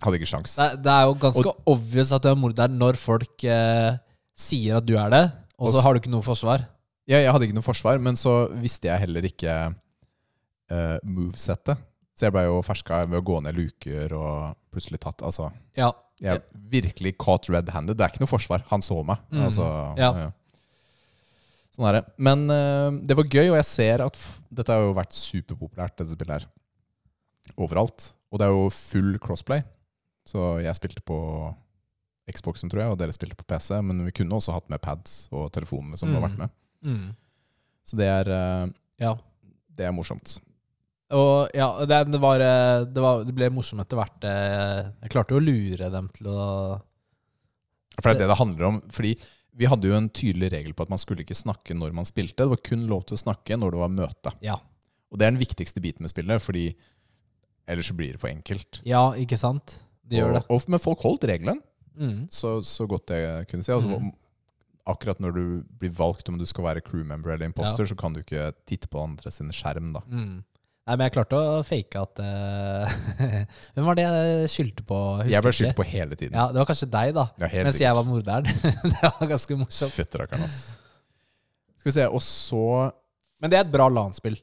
hadde 0.04 0.20
ikke 0.20 0.30
sjans. 0.32 0.56
det, 0.58 0.68
det 0.84 0.92
er 0.92 1.08
jo 1.08 1.16
ganske 1.22 1.54
obvious 1.72 2.12
at 2.16 2.24
du 2.24 2.30
er 2.32 2.40
morderen 2.40 2.76
når 2.80 3.00
folk 3.00 3.46
eh, 3.48 4.00
sier 4.38 4.80
at 4.80 4.88
du 4.88 4.96
er 5.00 5.12
det, 5.14 5.24
og 5.58 5.70
Og 5.70 5.76
så 5.76 5.84
har 5.84 5.96
du 5.96 6.02
ikke 6.02 6.14
noe 6.14 6.26
forsvar. 6.26 6.68
Ja, 7.08 7.22
jeg 7.24 7.32
hadde 7.32 7.48
ikke 7.48 7.58
noe 7.58 7.66
forsvar, 7.66 8.00
men 8.04 8.20
så 8.20 8.36
visste 8.60 8.92
jeg 8.92 9.02
heller 9.06 9.26
ikke 9.26 9.54
uh, 9.72 10.98
movesettet. 11.08 11.80
Så 12.18 12.28
jeg 12.28 12.36
ble 12.36 12.44
jo 12.46 12.60
ferska 12.66 13.06
ved 13.08 13.22
å 13.22 13.26
gå 13.26 13.40
ned 13.46 13.58
luker 13.58 14.14
og 14.18 14.58
plutselig 14.78 15.02
tatt 15.04 15.22
Altså, 15.26 15.50
Ja. 15.78 15.92
jeg 16.22 16.42
virkelig 16.72 17.16
caught 17.18 17.50
red-handed. 17.50 17.98
Det 17.98 18.06
er 18.06 18.14
ikke 18.14 18.24
noe 18.26 18.32
forsvar. 18.32 18.64
Han 18.72 18.82
så 18.86 19.02
meg. 19.06 19.18
Mm. 19.34 19.44
Altså, 19.50 19.66
Ja. 19.98 20.32
Sånn 21.78 21.86
er 21.92 22.00
det. 22.00 22.06
Men 22.18 22.48
uh, 22.50 22.90
det 23.06 23.18
var 23.20 23.28
gøy, 23.30 23.50
og 23.52 23.58
jeg 23.60 23.68
ser 23.70 24.02
at 24.06 24.18
dette 24.50 24.74
har 24.74 24.82
jo 24.88 24.96
vært 24.98 25.14
superpopulært, 25.14 25.98
dette 26.00 26.16
spillet 26.16 26.40
her. 26.40 26.48
Overalt. 27.58 28.14
Og 28.32 28.40
det 28.42 28.48
er 28.48 28.54
jo 28.56 28.70
full 28.74 29.18
crossplay. 29.24 29.62
Så 30.28 30.58
jeg 30.64 30.74
spilte 30.76 31.04
på 31.08 31.18
Xboxen, 32.34 32.68
tror 32.72 32.82
jeg, 32.84 32.92
og 32.92 32.98
dere 33.00 33.14
spilte 33.16 33.38
på 33.40 33.46
PC. 33.48 33.78
Men 33.86 34.02
vi 34.08 34.12
kunne 34.12 34.36
også 34.36 34.56
hatt 34.58 34.68
med 34.74 34.82
pads 34.84 35.30
og 35.32 35.52
telefonene 35.56 35.98
som 36.00 36.10
har 36.12 36.20
Mhm. 36.20 36.28
vært 36.28 36.38
med. 36.42 36.50
Mm. 36.84 37.16
Så 37.88 37.96
det 37.96 38.08
er, 38.10 38.28
uh, 38.28 38.68
ja. 39.00 39.14
det 39.78 39.86
er 39.86 39.92
morsomt. 39.96 40.40
Og 41.16 41.54
ja, 41.56 41.70
det, 41.88 42.02
det, 42.12 42.20
var, 42.20 42.42
eh, 42.44 42.82
det, 42.92 43.00
var, 43.04 43.22
det 43.24 43.36
ble 43.38 43.48
morsomt 43.56 43.80
etter 43.86 43.96
hvert. 44.00 44.26
eh, 44.28 44.82
Jeg 45.06 45.14
klarte 45.14 45.32
jo 45.36 45.40
å 45.40 45.46
lure 45.46 45.88
dem 45.94 46.10
til 46.18 46.28
å 46.34 46.42
For 48.02 48.10
det 48.10 48.18
er 48.18 48.20
det 48.26 48.28
det 48.34 48.40
handler 48.42 48.66
om. 48.68 48.82
Fordi 48.92 49.14
vi 49.58 49.70
hadde 49.72 49.88
jo 49.90 49.96
en 49.98 50.10
tydelig 50.14 50.52
regel 50.54 50.74
på 50.78 50.84
at 50.86 50.92
man 50.92 51.00
skulle 51.02 51.24
ikke 51.24 51.38
snakke 51.38 51.74
når 51.78 51.96
man 51.98 52.06
spilte. 52.06 52.44
Det 52.44 52.52
var 52.52 52.60
kun 52.62 52.84
lov 52.92 53.08
til 53.08 53.16
å 53.18 53.22
snakke 53.24 53.58
når 53.58 53.74
det 53.74 53.80
var 53.86 53.96
møte. 53.96 54.34
Ja. 54.46 54.60
Og 55.10 55.18
det 55.18 55.26
er 55.26 55.32
den 55.34 55.40
viktigste 55.42 55.82
biten 55.82 56.04
med 56.06 56.12
spillet, 56.12 56.44
fordi 56.44 56.68
ellers 57.68 57.90
blir 57.96 58.14
det 58.18 58.22
for 58.22 58.30
enkelt. 58.30 58.82
Ja, 58.88 59.06
ikke 59.18 59.40
sant? 59.40 59.78
De 60.08 60.20
gjør 60.20 60.36
det. 60.38 60.44
Og, 60.50 60.60
og, 60.60 60.70
men 60.76 60.84
folk 60.84 61.04
holdt 61.08 61.28
regelen, 61.32 61.64
Mm. 61.98 62.28
så, 62.30 62.60
så 62.62 62.86
godt 62.86 63.10
jeg 63.10 63.48
kunne 63.50 63.66
si. 63.66 63.72
Altså, 63.74 63.96
mm. 63.98 64.12
Akkurat 64.86 65.18
når 65.18 65.32
du 65.34 65.40
blir 65.82 65.90
valgt 65.98 66.28
om 66.30 66.36
du 66.38 66.44
skal 66.46 66.68
være 66.68 66.84
crew 66.86 67.02
member 67.04 67.34
eller 67.34 67.50
imposter, 67.50 67.88
så 67.90 67.96
kan 67.98 68.14
du 68.14 68.20
ikke 68.22 68.52
titte 68.70 68.86
på 68.94 69.02
andre 69.02 69.32
sin 69.34 69.50
skjerm. 69.50 69.96
da. 69.96 70.04
Mm. 70.06 70.44
Nei, 70.88 70.96
men 70.96 71.10
jeg 71.10 71.14
klarte 71.18 71.36
å 71.36 71.56
fake 71.68 72.00
at 72.00 72.20
uh, 72.24 72.98
Hvem 73.76 73.88
var 73.90 73.98
det 74.00 74.06
jeg 74.06 74.52
skyldte 74.54 74.86
på? 74.88 74.98
Husker 75.18 75.34
Jeg 75.34 75.44
ble 75.44 75.52
skyldt 75.58 75.76
på 75.76 75.86
hele 75.90 76.16
tiden. 76.16 76.38
Ja, 76.40 76.46
Det 76.54 76.62
var 76.62 76.70
kanskje 76.70 76.88
deg, 76.94 77.12
da. 77.18 77.26
Ja, 77.44 77.50
helt 77.52 77.68
Mens 77.68 77.82
jeg 77.84 77.98
var 77.98 78.08
morderen. 78.08 78.48
det 78.94 79.02
var 79.04 79.32
ganske 79.34 79.58
morsomt. 79.60 79.92
Fetterakker'n, 79.98 80.46
ass. 80.48 80.62
Skal 81.82 81.92
vi 81.92 81.96
se, 81.98 82.08
og 82.08 82.24
så 82.24 82.64
Men 83.44 83.52
det 83.52 83.60
er 83.60 83.68
et 83.68 83.76
bra 83.76 83.90
LAN-spill. 83.92 84.40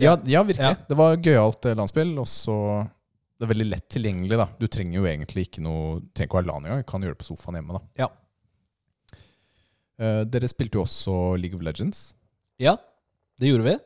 Ja, 0.00 0.14
ja 0.28 0.44
virkelig. 0.44 0.68
Ja. 0.68 0.86
Det 0.88 1.00
var 1.00 1.16
gøyalt 1.16 1.66
eh, 1.68 1.76
landspill, 1.80 2.12
og 2.20 2.28
så 2.28 2.56
det 3.40 3.46
er 3.46 3.52
veldig 3.54 3.68
lett 3.70 3.88
tilgjengelig. 3.88 4.36
da 4.36 4.50
Du 4.60 4.68
trenger 4.68 5.00
jo 5.00 5.08
egentlig 5.08 5.46
ikke 5.48 5.62
noe 5.64 6.00
Trenger 6.12 6.28
ikke 6.28 6.36
å 6.36 6.42
ha 6.42 6.48
LAN 6.50 6.66
engang. 6.68 6.86
Kan 6.92 7.04
gjøre 7.04 7.16
det 7.16 7.22
på 7.24 7.30
sofaen 7.32 7.56
hjemme. 7.56 7.80
da 7.80 8.04
Ja. 8.04 8.12
Uh, 10.00 10.22
Dere 10.28 10.48
spilte 10.48 10.76
jo 10.76 10.84
også 10.84 11.14
League 11.40 11.56
of 11.56 11.64
Legends. 11.64 12.10
Ja, 12.60 12.76
det 13.40 13.48
gjorde 13.48 13.64
vi. 13.64 13.80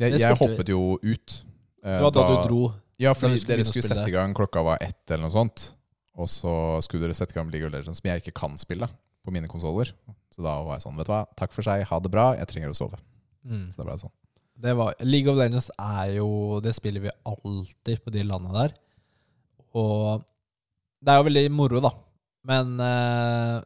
Jeg, 0.00 0.20
jeg 0.22 0.38
hoppet 0.40 0.70
jo 0.72 0.96
ut. 1.02 1.36
eh, 1.84 1.96
Det 1.96 2.04
var 2.06 2.14
da 2.16 2.24
du 2.30 2.36
dro. 2.48 2.62
Ja, 3.00 3.12
da 3.12 3.18
fordi 3.18 3.38
skulle 3.40 3.56
dere 3.58 3.68
skulle 3.68 3.88
sette 3.88 4.08
i 4.08 4.14
gang 4.14 4.34
klokka 4.36 4.62
var 4.64 4.80
ett 4.84 5.10
eller 5.10 5.26
noe 5.26 5.34
sånt. 5.34 5.70
Og 6.20 6.28
så 6.28 6.52
skulle 6.84 7.06
dere 7.06 7.16
sette 7.16 7.32
i 7.32 7.38
gang 7.38 7.50
League 7.52 7.66
of 7.68 7.72
Legends, 7.72 8.00
som 8.00 8.08
jeg 8.10 8.20
ikke 8.24 8.34
kan 8.40 8.56
spille 8.60 8.88
på 9.24 9.32
mine 9.32 9.48
konsoller. 9.48 9.92
Så 10.34 10.42
da 10.44 10.58
var 10.64 10.76
jeg 10.78 10.84
sånn, 10.86 10.96
vet 11.00 11.08
du 11.08 11.12
hva, 11.14 11.22
takk 11.38 11.52
for 11.52 11.64
seg, 11.66 11.84
ha 11.88 11.98
det 12.00 12.10
bra, 12.12 12.30
jeg 12.38 12.48
trenger 12.50 12.72
å 12.72 12.76
sove. 12.76 12.98
Mm. 13.44 13.66
Så 13.72 13.80
da 13.80 13.86
ble 13.86 13.94
det 13.96 14.02
sånn. 14.04 14.16
Det 14.60 14.74
var, 14.76 14.94
League 15.08 15.32
of 15.32 15.38
Legends 15.40 15.70
er 15.80 16.10
jo 16.18 16.26
Det 16.60 16.74
spiller 16.76 17.00
vi 17.06 17.12
alltid 17.24 18.02
på 18.04 18.12
de 18.12 18.24
landene 18.28 18.52
der. 18.66 18.74
Og 19.80 20.20
det 21.00 21.12
er 21.14 21.20
jo 21.22 21.26
veldig 21.30 21.44
moro, 21.56 21.80
da. 21.80 21.92
Men 22.50 22.74
eh, 22.84 23.56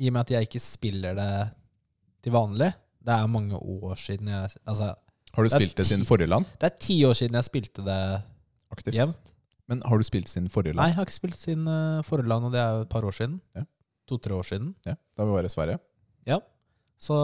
i 0.00 0.08
og 0.08 0.14
med 0.16 0.22
at 0.24 0.32
jeg 0.36 0.48
ikke 0.48 0.62
spiller 0.64 1.16
det 1.16 1.28
til 2.24 2.32
vanlig 2.34 2.70
Det 3.04 3.12
er 3.14 3.28
mange 3.32 3.56
år 3.56 3.94
siden 4.00 4.28
jeg 4.32 4.50
Altså, 4.64 4.90
Har 5.34 5.42
du 5.42 5.48
Det 5.50 5.56
spilt 5.58 5.76
det 5.76 5.86
siden 5.88 6.04
forrige 6.08 6.30
land? 6.30 6.46
det 6.60 6.70
er 6.70 6.76
ti 6.78 6.96
år 7.04 7.14
siden 7.18 7.34
jeg 7.38 7.44
spilte 7.48 7.84
det 7.84 8.00
Aktivt? 8.72 8.94
jevnt. 8.94 9.32
Men 9.68 9.80
har 9.84 9.98
du 9.98 10.04
spilt 10.04 10.28
siden 10.28 10.48
forrige 10.52 10.74
land? 10.74 10.84
Nei, 10.84 10.90
jeg 10.92 10.96
har 11.00 11.06
ikke 11.08 11.20
spilt 11.20 11.38
siden 11.40 11.66
uh, 11.68 12.02
forrige 12.06 12.28
land, 12.28 12.44
og 12.48 12.52
det 12.52 12.60
er 12.60 12.82
et 12.84 12.88
par 12.92 13.04
år 13.04 13.16
siden. 13.16 13.40
Ja. 13.56 13.64
To-tre 14.08 14.34
år 14.36 14.44
siden. 14.44 14.74
Ja, 14.86 14.94
da 15.16 15.24
vi 15.24 15.32
var 15.32 15.44
i 15.44 15.52
Sverige. 15.52 15.78
Så 17.00 17.14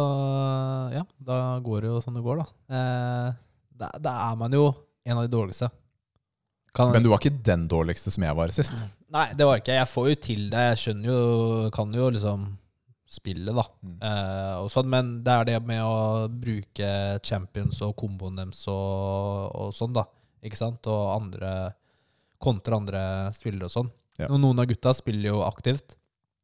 ja, 0.92 1.04
da 1.24 1.36
går 1.64 1.84
det 1.84 1.92
jo 1.92 2.00
som 2.04 2.16
det 2.16 2.22
går, 2.24 2.42
da. 2.42 2.46
Eh, 2.76 3.28
da, 3.80 3.90
da 4.02 4.14
er 4.28 4.40
man 4.40 4.52
jo 4.52 4.66
en 5.06 5.16
av 5.16 5.24
de 5.24 5.32
dårligste. 5.32 5.70
Kan, 6.76 6.92
Men 6.94 7.02
du 7.02 7.08
var 7.10 7.18
ikke 7.22 7.40
den 7.46 7.64
dårligste 7.70 8.12
som 8.14 8.26
jeg 8.26 8.36
var 8.38 8.52
sist. 8.54 8.74
Nei, 9.10 9.28
det 9.34 9.46
var 9.46 9.58
ikke 9.58 9.72
jeg. 9.74 9.80
Jeg 9.82 9.90
får 9.90 10.08
jo 10.10 10.18
til 10.26 10.42
det. 10.52 10.66
Jeg 10.68 10.80
skjønner 10.84 11.08
jo 11.10 11.70
Kan 11.74 11.94
jo 11.96 12.10
liksom 12.14 12.44
spille, 13.10 13.52
da. 13.56 13.64
Mm. 13.82 13.96
Eh, 14.06 14.56
og 14.62 14.70
sånn, 14.70 14.90
men 14.90 15.12
det 15.26 15.34
er 15.34 15.48
det 15.48 15.58
med 15.66 15.82
å 15.82 16.28
bruke 16.30 16.90
champions 17.26 17.80
og 17.86 17.96
komboen 17.98 18.38
deres 18.38 18.62
og, 18.70 19.50
og 19.50 19.72
sånn, 19.74 19.96
da. 19.96 20.06
Ikke 20.46 20.60
sant? 20.60 20.86
Og 20.88 21.08
andre 21.16 21.72
kontra 22.40 22.78
andre 22.80 23.00
spillere 23.36 23.68
og 23.68 23.74
sånn. 23.74 23.90
Ja. 24.20 24.28
Og 24.30 24.38
noen 24.40 24.62
av 24.62 24.68
gutta 24.70 24.94
spiller 24.96 25.34
jo 25.34 25.42
aktivt. 25.44 25.96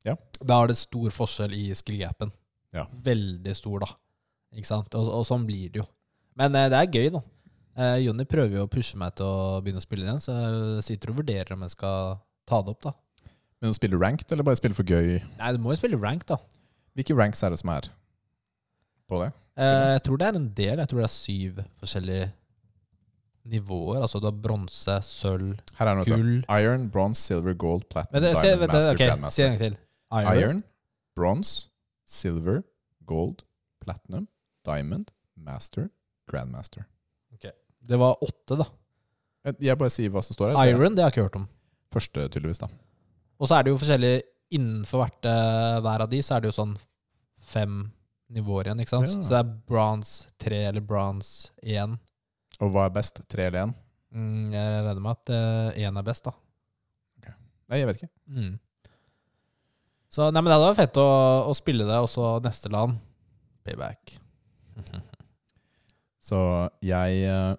Ja. 0.07 0.17
Da 0.41 0.59
er 0.63 0.73
det 0.73 0.79
stor 0.81 1.15
forskjell 1.15 1.55
i 1.57 1.71
skill-gapen. 1.77 2.35
Ja. 2.77 2.85
Veldig 3.07 3.55
stor, 3.57 3.87
da. 3.87 3.95
Ikke 4.57 4.69
sant? 4.69 4.93
Og, 4.99 5.09
og 5.21 5.25
sånn 5.29 5.47
blir 5.49 5.73
det 5.73 5.83
jo. 5.83 5.87
Men 6.37 6.57
eh, 6.59 6.69
det 6.73 6.83
er 6.83 6.93
gøy, 6.93 7.09
da. 7.15 7.23
Eh, 7.77 8.03
Jonny 8.07 8.27
prøver 8.29 8.59
jo 8.59 8.67
å 8.67 8.73
pushe 8.73 8.99
meg 9.01 9.17
til 9.17 9.29
å 9.29 9.63
begynne 9.65 9.81
å 9.83 9.85
spille 9.85 10.07
igjen, 10.07 10.21
så 10.23 10.35
jeg 10.35 10.85
sitter 10.91 11.13
og 11.13 11.21
vurderer 11.23 11.57
om 11.57 11.65
jeg 11.67 11.75
skal 11.77 12.21
ta 12.49 12.61
det 12.65 12.73
opp, 12.73 12.87
da. 12.89 12.97
Men 13.61 13.73
å 13.73 13.77
spille 13.77 13.99
ranked, 14.01 14.29
eller 14.33 14.47
bare 14.47 14.59
spille 14.61 14.77
for 14.77 14.89
gøy? 14.89 15.17
Nei, 15.39 15.51
du 15.57 15.61
må 15.63 15.73
jo 15.73 15.81
spille 15.81 16.01
ranked, 16.01 16.29
da. 16.29 16.39
Hvilke 16.97 17.17
ranks 17.19 17.43
er 17.45 17.53
det 17.53 17.59
som 17.61 17.71
er 17.75 17.89
på 19.11 19.21
det? 19.23 19.33
Eh, 19.61 19.93
jeg 19.97 20.03
tror 20.07 20.17
det 20.21 20.27
er 20.27 20.37
en 20.39 20.49
del. 20.57 20.79
Jeg 20.83 20.89
tror 20.91 21.01
det 21.03 21.07
er 21.09 21.13
syv 21.15 21.61
forskjellige 21.81 22.31
nivåer. 23.47 24.01
Altså 24.03 24.21
du 24.21 24.27
har 24.29 24.37
bronse, 24.43 24.97
sølv, 25.07 25.53
gull 26.09 26.33
Iron, 26.59 26.89
bronze, 26.91 27.21
silver, 27.23 27.55
gold, 27.55 27.85
platinum, 27.93 28.23
Vent, 28.23 28.39
se, 28.39 28.49
diamond, 28.49 28.67
master, 28.67 28.81
master, 28.89 29.05
grandmaster. 29.05 29.37
Si 29.37 29.43
en 29.43 29.53
gang 29.53 29.61
til. 29.61 29.77
Iron. 30.13 30.41
Iron, 30.41 30.65
bronze, 31.17 31.69
silver, 32.07 32.63
gold, 33.07 33.45
platinum, 33.85 34.27
diamond, 34.67 35.13
master, 35.37 35.89
grandmaster. 36.31 36.85
Det 37.87 37.99
var 38.01 38.17
åtte, 38.25 38.57
da. 38.59 38.65
Jeg- 39.47 39.57
Jeg 39.63 39.79
bare 39.79 39.91
sier 39.91 40.11
hva 40.11 40.21
som 40.25 40.35
står 40.35 40.49
her. 40.49 40.57
Er 40.59 40.75
Iron, 40.75 40.97
det 40.97 41.05
har 41.05 41.11
jeg 41.11 41.19
ikke 41.19 41.23
hørt 41.29 41.37
om. 41.37 41.49
Første, 41.93 42.29
tydeligvis. 42.29 42.59
da 42.59 42.67
Og 43.39 43.47
så 43.49 43.55
er 43.55 43.63
det 43.63 43.71
jo 43.71 43.77
forskjellig 43.79 44.23
innenfor 44.55 45.03
hvert, 45.03 45.29
eh, 45.31 45.79
hver 45.85 46.05
av 46.05 46.11
de, 46.13 46.23
så 46.23 46.37
er 46.37 46.45
det 46.45 46.53
jo 46.53 46.59
sånn 46.59 46.77
fem 47.47 47.81
nivåer 48.33 48.69
igjen, 48.69 48.83
ikke 48.83 48.95
sant? 48.95 49.11
Ja. 49.11 49.23
Så 49.23 49.35
det 49.35 49.41
er 49.41 49.55
bronze 49.71 50.31
3 50.43 50.63
eller 50.71 50.85
bronze 50.85 51.51
1. 51.63 51.99
Og 52.61 52.73
hva 52.75 52.87
er 52.87 52.95
best? 52.95 53.21
Tre 53.31 53.49
eller 53.49 53.67
én? 53.67 53.75
Mm, 54.17 54.53
jeg 54.55 54.83
regner 54.87 55.03
med 55.05 55.19
at 55.19 55.35
én 55.83 56.01
er 56.01 56.07
best, 56.07 56.27
da. 56.27 56.35
Nei, 57.67 57.81
jeg 57.81 57.89
vet 57.89 58.01
ikke. 58.01 58.13
Mm. 58.31 58.55
Så 60.13 60.29
nei, 60.31 60.41
men 60.41 60.49
det 60.49 60.57
hadde 60.57 60.69
vært 60.71 60.83
fett 60.85 60.99
å, 61.03 61.09
å 61.51 61.55
spille 61.57 61.87
det, 61.87 61.99
også 61.99 62.37
neste 62.45 62.71
land 62.73 62.99
payback. 63.67 64.15
Så 66.27 66.39
jeg, 66.83 67.23
eh, 67.27 67.53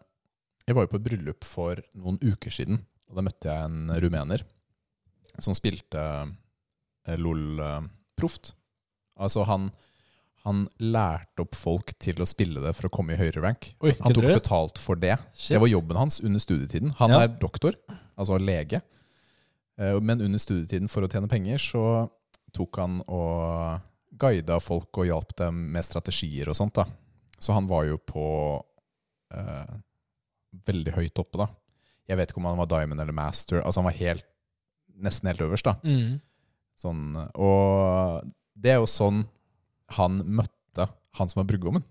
jeg 0.67 0.76
var 0.76 0.86
jo 0.86 0.91
på 0.91 1.00
et 1.00 1.06
bryllup 1.06 1.47
for 1.47 1.80
noen 2.00 2.19
uker 2.23 2.54
siden. 2.54 2.82
Og 3.08 3.19
da 3.19 3.23
møtte 3.23 3.52
jeg 3.52 3.67
en 3.67 3.91
rumener 4.04 4.43
som 5.43 5.56
spilte 5.56 6.02
eh, 7.07 7.17
LOL 7.17 7.59
eh, 7.59 7.81
proft. 8.19 8.53
Altså 9.17 9.45
han, 9.49 9.71
han 10.45 10.65
lærte 10.79 11.41
opp 11.45 11.55
folk 11.57 11.93
til 11.99 12.21
å 12.21 12.27
spille 12.29 12.61
det 12.63 12.75
for 12.77 12.87
å 12.89 12.93
komme 12.93 13.15
i 13.15 13.19
høyere 13.19 13.41
rank. 13.43 13.71
Oi, 13.81 13.95
Han 14.03 14.13
tok 14.13 14.27
betalt 14.29 14.77
for 14.81 14.95
det. 14.99 15.15
Shit. 15.33 15.55
Det 15.55 15.61
var 15.63 15.71
jobben 15.71 15.97
hans 15.97 16.19
under 16.21 16.39
studietiden. 16.43 16.93
Han 16.99 17.09
Ja. 17.15 17.23
er 17.25 17.27
doktor, 17.41 17.73
altså 18.17 18.37
lege. 18.39 18.81
Eh, 19.79 19.99
Men 20.01 20.21
under 20.21 20.39
studietiden, 20.39 20.87
for 20.89 21.01
å 21.01 21.09
tjene 21.09 21.29
penger, 21.29 21.57
så 21.57 22.09
tok 22.53 22.77
han 22.77 23.01
og 23.07 23.81
guida 24.17 24.59
folk 24.59 24.97
og 24.97 25.05
hjalp 25.05 25.35
dem 25.37 25.71
med 25.71 25.83
strategier 25.85 26.47
og 26.49 26.55
sånt. 26.55 26.73
da. 26.73 26.85
Så 27.39 27.53
han 27.53 27.67
var 27.67 27.85
jo 27.85 27.97
på 27.97 28.63
eh, 29.33 29.75
veldig 30.65 30.93
høyt 30.95 31.19
oppe, 31.21 31.37
da. 31.37 31.47
Jeg 32.07 32.17
vet 32.17 32.31
ikke 32.31 32.37
om 32.41 32.45
han 32.45 32.57
var 32.57 32.69
diamond 32.71 33.01
eller 33.03 33.13
master. 33.13 33.61
Altså 33.61 33.81
han 33.81 33.89
var 33.91 33.97
helt, 33.99 34.23
nesten 34.97 35.27
helt 35.27 35.41
øverst, 35.43 35.63
da. 35.67 35.75
Mm. 35.83 36.21
Sånn, 36.77 37.15
og 37.33 38.27
det 38.57 38.75
er 38.75 38.79
jo 38.81 38.89
sånn 38.89 39.23
han 39.97 40.19
møtte 40.25 40.85
han 41.17 41.29
som 41.31 41.39
var 41.41 41.47
brudgommen. 41.49 41.83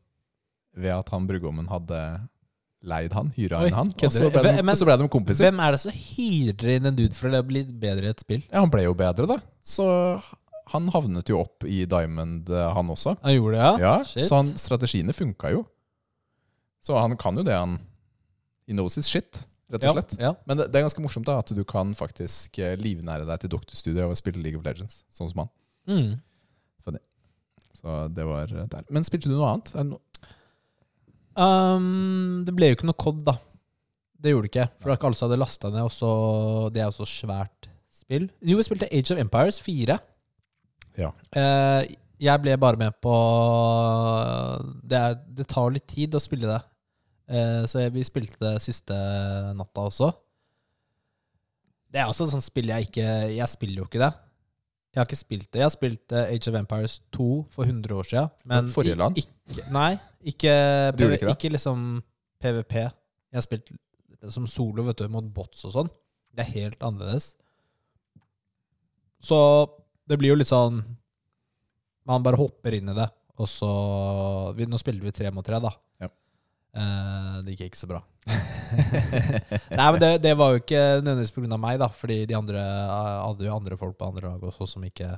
Ved 0.76 0.92
at 0.94 1.08
han 1.10 1.26
brudgommen 1.26 1.66
hadde 1.72 1.98
leid 2.86 3.14
han, 3.16 3.32
hyra 3.34 3.64
inn 3.66 3.74
han. 3.74 3.88
Og 3.96 4.12
så 4.14 4.28
ble 4.30 4.42
de, 4.44 4.62
Men- 4.62 4.76
så 4.78 4.86
ble 4.86 4.96
de 5.00 5.08
kompiser. 5.10 5.48
Hvem 5.48 5.58
er 5.64 5.72
det 5.74 5.80
som 5.82 5.90
hyrer 5.96 6.74
inn 6.76 6.86
en 6.86 6.94
dude 6.98 7.14
for 7.16 7.32
å 7.34 7.40
bli 7.42 7.64
bedre 7.64 8.04
i 8.06 8.12
et 8.14 8.20
spill? 8.22 8.42
Ja, 8.52 8.60
Han 8.60 8.70
ble 8.70 8.84
jo 8.84 8.94
bedre, 8.94 9.26
da. 9.26 9.38
Så 9.64 9.86
han 10.68 10.88
havnet 10.94 11.26
jo 11.32 11.40
opp 11.40 11.64
i 11.64 11.84
Diamond, 11.86 12.50
eh, 12.50 12.68
han 12.74 12.86
også. 12.92 13.16
Han 13.22 13.34
gjorde 13.34 13.56
det, 13.56 13.64
ja? 13.64 13.74
Ja. 13.80 13.96
Så 14.04 14.36
han, 14.36 14.46
strategiene 14.58 15.14
funka 15.16 15.50
jo. 15.50 15.64
Så 16.84 16.94
han 17.00 17.16
kan 17.16 17.34
jo 17.36 17.42
det, 17.42 17.54
han. 17.58 17.80
He 18.68 18.74
knows 18.74 18.94
his 18.94 19.06
shit, 19.08 19.46
rett 19.72 19.84
og 19.90 19.96
slett. 19.98 20.14
Ja, 20.20 20.30
ja. 20.30 20.34
Men 20.46 20.60
det, 20.60 20.68
det 20.72 20.78
er 20.80 20.86
ganske 20.86 21.02
morsomt 21.04 21.26
da, 21.28 21.38
at 21.42 21.50
du 21.56 21.62
kan 21.68 21.92
faktisk 21.98 22.58
eh, 22.62 22.76
livnære 22.80 23.26
deg 23.28 23.42
til 23.42 23.52
doktorstudiet 23.56 24.04
av 24.04 24.14
å 24.14 24.18
spille 24.18 24.42
League 24.42 24.58
of 24.60 24.66
Legends, 24.66 25.02
sånn 25.12 25.30
som 25.32 25.44
han. 25.44 25.52
Mm. 25.90 26.14
Så 27.76 27.92
det 28.16 28.24
var 28.24 28.50
eh, 28.56 28.68
der. 28.72 28.86
Men 28.90 29.04
spilte 29.06 29.28
du 29.28 29.34
noe 29.36 29.50
annet? 29.52 29.72
Er 29.74 29.84
det 29.84 29.90
no- 29.94 30.02
Um, 31.36 32.44
det 32.48 32.54
ble 32.56 32.70
jo 32.70 32.76
ikke 32.78 32.86
noe 32.88 32.96
COD, 32.96 33.18
da. 33.26 33.34
Det 34.24 34.30
gjorde 34.32 34.46
det 34.46 34.52
ikke. 34.54 34.64
For 34.78 34.86
det 34.86 34.88
var 34.88 34.96
ikke 34.96 35.08
alle 35.10 35.18
som 35.18 35.26
hadde 35.26 35.38
lasta 35.42 35.68
ned. 35.68 35.82
Også, 35.84 36.08
det 36.72 36.80
er 36.80 36.86
jo 36.88 36.94
så 36.96 37.06
svært 37.10 37.68
spill. 37.92 38.24
Jo, 38.40 38.56
vi 38.56 38.64
spilte 38.64 38.88
Age 38.88 39.12
of 39.12 39.20
Empires 39.20 39.58
4. 39.60 39.98
Ja. 40.96 41.10
Uh, 41.36 41.82
jeg 42.16 42.40
ble 42.40 42.54
bare 42.56 42.80
med 42.80 42.96
på 43.04 43.12
Det, 44.80 44.96
er, 44.96 45.18
det 45.36 45.44
tar 45.52 45.74
litt 45.74 45.84
tid 45.92 46.16
å 46.16 46.22
spille 46.24 46.48
det. 46.48 46.62
Eh, 47.26 47.64
så 47.66 47.82
jeg, 47.82 47.94
vi 47.96 48.04
spilte 48.06 48.38
det 48.42 48.62
siste 48.64 48.96
natta 49.58 49.86
også. 49.88 50.12
Det 51.90 52.02
er 52.02 52.10
også 52.10 52.26
et 52.26 52.34
sånt 52.34 52.44
spill 52.44 52.68
jeg 52.68 52.88
ikke 52.88 53.04
Jeg 53.36 53.46
spiller 53.48 53.80
jo 53.80 53.86
ikke 53.88 54.02
det. 54.02 54.12
Jeg 54.92 55.00
har 55.00 55.08
ikke 55.08 55.18
spilt 55.18 55.48
det. 55.50 55.60
Jeg 55.60 55.66
har 55.66 55.74
spilt 55.74 56.12
eh, 56.16 56.30
Age 56.34 56.50
of 56.50 56.58
Empires 56.58 57.00
2 57.12 57.30
for 57.52 57.68
100 57.68 57.96
år 57.96 58.06
siden. 58.10 58.30
Men 58.48 58.70
Forrige 58.72 58.96
land? 58.96 59.18
Ikke, 59.20 59.66
nei, 59.74 59.90
ikke, 60.24 60.52
ikke 60.96 61.34
ikke 61.34 61.50
liksom 61.52 61.82
PVP. 62.40 62.78
Jeg 62.80 63.38
har 63.38 63.44
spilt 63.44 63.74
som 64.32 64.46
solo 64.50 64.84
vet 64.86 64.98
du, 64.98 65.08
mot 65.12 65.26
bots 65.34 65.66
og 65.68 65.74
sånn. 65.74 65.90
Det 66.36 66.46
er 66.46 66.54
helt 66.54 66.84
annerledes. 66.84 67.34
Så 69.22 69.36
det 70.08 70.18
blir 70.20 70.34
jo 70.34 70.38
litt 70.38 70.50
sånn 70.50 70.82
Man 72.06 72.22
bare 72.22 72.38
hopper 72.38 72.76
inn 72.76 72.90
i 72.92 72.94
det, 72.94 73.06
og 73.40 73.48
så 73.50 73.70
vi, 74.54 74.66
Nå 74.70 74.78
spiller 74.78 75.02
vi 75.08 75.14
tre 75.16 75.32
mot 75.34 75.46
tre, 75.46 75.58
da. 75.62 75.72
Ja. 76.02 76.10
Eh, 76.76 77.36
det 77.46 77.54
gikk 77.56 77.70
ikke 77.70 77.80
så 77.80 77.88
bra. 77.88 78.02
Nei, 79.78 79.86
men 79.94 80.00
det, 80.02 80.10
det 80.26 80.34
var 80.36 80.52
jo 80.52 80.60
ikke 80.60 80.80
nødvendigvis 81.00 81.32
pga. 81.36 81.56
meg, 81.62 81.78
da. 81.80 81.88
Fordi 81.96 82.18
de 82.28 82.36
andre 82.36 82.60
eh, 82.60 83.20
hadde 83.26 83.46
jo 83.48 83.54
andre 83.56 83.78
folk 83.80 83.96
på 84.00 84.08
andre 84.10 84.28
lag 84.34 84.42
også 84.50 84.66
som 84.76 84.84
ikke 84.84 85.14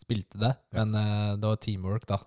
spilte 0.00 0.38
det. 0.40 0.52
Ja. 0.70 0.84
Men 0.84 0.94
eh, 1.00 1.32
det 1.40 1.48
var 1.50 1.58
teamwork, 1.64 2.06
da. 2.10 2.20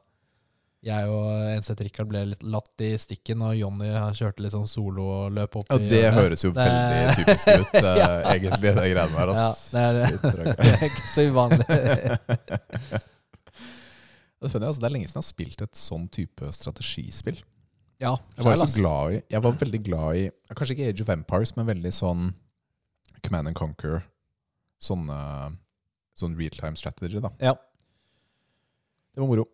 Jeg 0.84 1.08
og 1.08 1.30
NC 1.62 1.78
Rikard 1.80 2.10
ble 2.12 2.26
litt 2.34 2.42
latt 2.44 2.82
i 2.84 2.90
stikken, 3.00 3.40
og 3.48 3.54
Jonny 3.56 3.88
kjørte 4.20 4.44
litt 4.44 4.52
sånn 4.52 4.68
solo 4.68 5.06
og 5.14 5.30
løp 5.32 5.54
opp 5.62 5.70
Ja, 5.72 5.78
det 5.80 6.02
i, 6.02 6.10
høres 6.12 6.44
jo 6.44 6.52
Det- 6.52 6.66
veldig 6.68 7.14
typisk 7.22 7.48
ut, 7.48 7.78
Ja. 8.02 8.10
egentlig, 8.34 8.60
det 8.66 8.74
greiene 8.76 9.08
der. 9.16 9.32
Ja, 9.32 9.48
det 9.72 9.80
er 9.80 9.94
det. 10.04 10.58
Er 10.68 10.84
ikke 10.90 11.06
så 11.14 11.24
uvanlig. 11.32 11.64
Det, 14.44 14.50
er 14.50 14.52
funny, 14.52 14.68
altså, 14.68 14.82
det 14.84 14.88
er 14.90 14.94
lenge 14.98 15.08
siden 15.08 15.22
jeg 15.22 15.24
har 15.24 15.30
spilt 15.30 15.64
et 15.64 15.80
sånn 15.80 16.10
type 16.12 16.52
strategispill. 16.60 17.40
Ja, 18.04 18.18
Jeg 18.36 18.46
var 18.46 18.60
så 18.60 18.68
glad 18.76 19.14
i 19.16 19.20
Jeg 19.32 19.44
var 19.46 19.60
veldig 19.60 19.80
glad 19.86 20.18
i 20.20 20.24
Kanskje 20.52 20.76
ikke 20.76 20.88
Age 20.92 21.06
of 21.06 21.12
Empires, 21.14 21.54
men 21.56 21.70
veldig 21.70 21.92
sånn 21.96 22.32
Command 23.24 23.48
and 23.48 23.56
Conquer, 23.56 24.02
sånne 24.84 25.16
sånn 26.20 26.34
real 26.36 26.52
time 26.58 26.76
strategy, 26.76 27.22
da. 27.24 27.32
Ja. 27.40 27.54
Det 29.14 29.22
var 29.24 29.30
moro. 29.30 29.46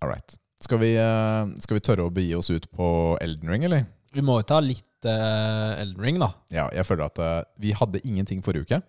All 0.00 0.08
right. 0.08 0.38
Skal 0.64 0.80
vi, 0.80 0.94
eh, 0.96 1.42
skal 1.60 1.76
vi 1.76 1.84
tørre 1.84 2.06
å 2.08 2.14
begi 2.14 2.32
oss 2.38 2.48
ut 2.50 2.70
på 2.72 2.86
Elden 3.20 3.52
Ring, 3.52 3.66
eller? 3.68 3.84
Vi 4.14 4.22
må 4.24 4.38
jo 4.40 4.46
ta 4.48 4.60
litt 4.62 5.04
uh, 5.04 5.74
Elden 5.76 6.00
Ring, 6.00 6.18
da. 6.22 6.30
Ja, 6.54 6.68
jeg 6.72 6.86
føler 6.86 7.10
at 7.10 7.20
uh, 7.20 7.42
vi 7.60 7.74
hadde 7.76 8.00
ingenting 8.06 8.40
forrige 8.46 8.64
uke. 8.64 8.80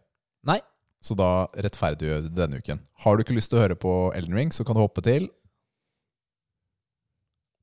Nei. 0.48 0.60
Så 1.04 1.18
da 1.18 1.48
rettferdiggjør 1.66 2.30
du 2.30 2.30
denne 2.38 2.62
uken. 2.62 2.80
Har 3.04 3.18
du 3.18 3.26
ikke 3.26 3.36
lyst 3.36 3.52
til 3.52 3.60
å 3.60 3.66
høre 3.66 3.78
på 3.78 3.94
Elden 4.16 4.38
Ring, 4.38 4.54
så 4.54 4.64
kan 4.66 4.78
du 4.78 4.84
hoppe 4.86 5.04
til 5.06 5.28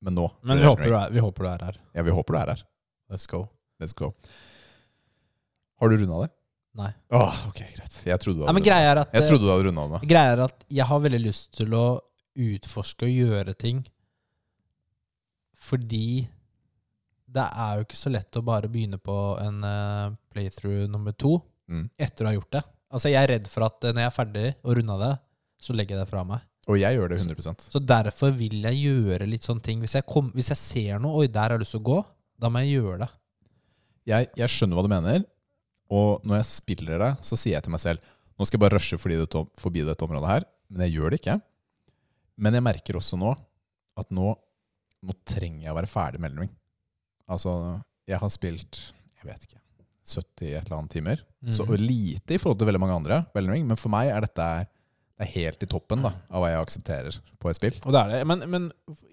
Men 0.03 0.17
nå. 0.19 0.27
Men 0.43 0.59
vi 0.61 0.67
håper, 0.67 0.95
er, 0.99 1.13
vi 1.15 1.23
håper 1.23 1.47
du 1.47 1.51
er 1.53 1.65
her. 1.69 1.81
Ja, 1.95 2.03
vi 2.07 2.15
håper 2.15 2.35
du 2.35 2.39
er 2.43 2.53
her. 2.55 2.63
Let's 3.13 3.29
go. 3.31 3.45
Let's 3.83 3.95
go. 3.97 4.13
Har 5.81 5.91
du 5.93 5.99
runda 6.01 6.25
det? 6.25 6.33
Nei. 6.79 6.91
Åh, 7.13 7.41
ok, 7.51 7.61
greit. 7.77 7.97
Jeg 8.09 8.19
trodde 8.23 8.41
du 8.41 8.47
hadde 8.49 8.77
er 8.79 9.01
at. 9.03 9.15
Jeg 9.15 9.29
trodde 9.29 9.45
du 9.45 9.51
hadde 9.53 9.67
runda 9.69 9.87
det. 9.95 10.03
Greia 10.09 10.35
er 10.37 10.45
at 10.47 10.65
jeg 10.73 10.89
har 10.89 11.03
veldig 11.05 11.21
lyst 11.23 11.51
til 11.59 11.75
å 11.77 11.87
utforske 12.33 13.05
og 13.09 13.13
gjøre 13.13 13.53
ting 13.61 13.83
fordi 15.63 16.25
det 17.33 17.45
er 17.45 17.79
jo 17.79 17.85
ikke 17.87 17.99
så 17.99 18.11
lett 18.13 18.37
å 18.39 18.43
bare 18.45 18.71
begynne 18.73 18.99
på 19.01 19.15
en 19.41 19.61
eh, 19.65 20.15
playthrough 20.33 20.89
nummer 20.91 21.15
to 21.17 21.39
Mm. 21.73 21.87
etter 21.97 22.27
å 22.27 22.29
ha 22.29 22.35
gjort 22.35 22.51
det. 22.57 22.61
Altså 22.93 23.09
Jeg 23.13 23.23
er 23.23 23.31
redd 23.31 23.47
for 23.49 23.65
at 23.65 23.85
eh, 23.87 23.93
når 23.95 24.03
jeg 24.03 24.11
er 24.11 24.17
ferdig 24.17 24.49
og 24.67 24.75
runda 24.77 24.97
det, 25.01 25.13
så 25.63 25.73
legger 25.79 25.97
jeg 25.97 26.03
det 26.03 26.11
fra 26.11 26.25
meg. 26.27 26.43
Og 26.71 26.79
jeg 26.79 26.95
gjør 26.95 27.11
det 27.11 27.19
100 27.19 27.65
Så 27.73 27.81
derfor 27.83 28.31
vil 28.39 28.61
jeg 28.63 28.79
gjøre 28.85 29.27
litt 29.27 29.43
sånne 29.43 29.65
ting. 29.67 29.81
Hvis 29.83 29.97
jeg, 29.99 30.07
kom, 30.07 30.29
hvis 30.37 30.53
jeg 30.53 30.61
ser 30.61 31.01
noe, 31.03 31.25
oi, 31.25 31.27
der 31.27 31.49
har 31.51 31.57
jeg 31.57 31.65
lyst 31.65 31.75
til 31.75 31.81
å 31.83 31.89
gå, 31.89 31.97
da 32.39 32.51
må 32.53 32.63
jeg 32.63 32.77
gjøre 32.79 32.99
det. 33.03 33.09
jeg, 34.07 34.29
jeg 34.39 34.49
skjønner 34.51 34.79
hva 34.79 34.85
du 34.87 34.91
mener, 34.93 35.25
og 35.93 36.23
når 36.25 36.39
jeg 36.41 36.49
spiller 36.53 36.99
det, 37.03 37.11
så 37.27 37.37
sier 37.37 37.57
jeg 37.59 37.67
til 37.67 37.75
meg 37.75 37.83
selv 37.83 37.99
Nå 38.41 38.47
skal 38.49 38.57
jeg 38.57 38.63
bare 38.65 38.79
rushe 38.79 38.97
forbi 38.99 39.17
dette, 39.21 39.41
forbi 39.61 39.83
dette 39.87 40.03
området 40.07 40.29
her, 40.31 40.45
men 40.73 40.87
jeg 40.87 40.95
gjør 40.97 41.13
det 41.13 41.19
ikke. 41.21 41.35
Men 42.43 42.57
jeg 42.57 42.65
merker 42.65 42.97
også 42.99 43.19
nå 43.21 43.35
at 44.01 44.09
nå, 44.11 44.33
nå 45.05 45.15
trenger 45.29 45.67
jeg 45.67 45.71
å 45.71 45.77
være 45.77 45.91
ferdig 45.93 46.23
med 46.25 46.33
Elden. 46.33 46.49
Altså, 47.31 47.53
jeg 48.09 48.19
har 48.19 48.33
spilt 48.33 48.81
jeg 49.21 49.29
vet 49.29 49.45
ikke 49.47 49.61
70 50.09 50.49
et 50.49 50.65
eller 50.65 50.79
annet 50.81 50.91
timer. 50.97 51.21
Så 51.53 51.63
Mhm. 51.69 51.77
lite 51.85 52.35
i 52.35 52.39
forhold 52.41 52.59
til 52.59 52.67
veldig 52.73 52.81
mange 52.83 52.97
andre, 52.97 53.21
Elden 53.37 53.67
men 53.69 53.77
for 53.79 53.93
meg 53.93 54.09
er 54.11 54.25
dette 54.25 54.49
det 55.23 55.29
er 55.29 55.35
helt 55.37 55.63
i 55.63 55.69
toppen 55.71 56.03
da, 56.03 56.11
av 56.35 56.43
hva 56.43 56.49
jeg 56.51 56.63
aksepterer 56.65 57.17
på 57.39 57.51
et 57.53 57.59
spill. 57.61 57.77
Og 57.87 57.95
det 57.95 58.01
er 58.03 58.11
det. 58.17 58.21
Men, 58.27 58.43
men 58.51 58.65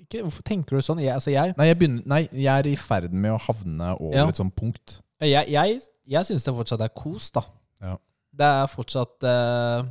ikke, 0.02 0.24
hvorfor 0.26 0.46
tenker 0.48 0.80
du 0.80 0.86
sånn? 0.86 1.02
Jeg, 1.04 1.14
altså 1.20 1.30
jeg, 1.34 1.54
Nei, 1.60 1.68
jeg, 1.70 1.78
begynner, 1.78 2.04
nei, 2.10 2.22
jeg 2.34 2.50
er 2.64 2.70
i 2.72 2.76
ferd 2.82 3.14
med 3.14 3.36
å 3.36 3.40
havne 3.46 3.92
over 4.00 4.18
Ja. 4.18 4.26
et 4.32 4.40
sånt 4.42 4.56
punkt. 4.58 4.98
jeg, 5.22 5.46
jeg, 5.54 5.80
jeg 6.10 6.26
syns 6.26 6.48
det 6.48 6.54
fortsatt 6.58 6.82
er 6.88 6.92
kos, 6.98 7.30
da. 7.36 7.44
Ja. 7.86 7.94
Det 8.40 8.50
er 8.64 8.70
fortsatt 8.72 9.26
eh, 9.30 9.88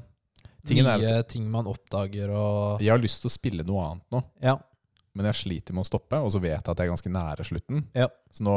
Tingen 0.68 0.88
er 0.90 0.98
nye 1.00 1.20
ting 1.30 1.46
man 1.48 1.68
oppdager 1.70 2.28
og 2.34 2.82
Jeg 2.82 2.90
har 2.92 3.00
lyst 3.00 3.22
til 3.22 3.30
å 3.30 3.32
spille 3.32 3.64
noe 3.64 3.84
annet 3.86 4.04
nå, 4.12 4.20
Ja. 4.44 4.56
men 5.16 5.28
jeg 5.30 5.38
sliter 5.38 5.76
med 5.76 5.86
å 5.86 5.88
stoppe, 5.88 6.18
og 6.20 6.32
så 6.34 6.40
vet 6.42 6.58
jeg 6.58 6.64
at 6.74 6.82
jeg 6.82 6.88
er 6.88 6.92
ganske 6.92 7.12
nære 7.14 7.46
slutten. 7.48 7.86
Ja. 7.96 8.08
Så 8.34 8.44
nå, 8.44 8.56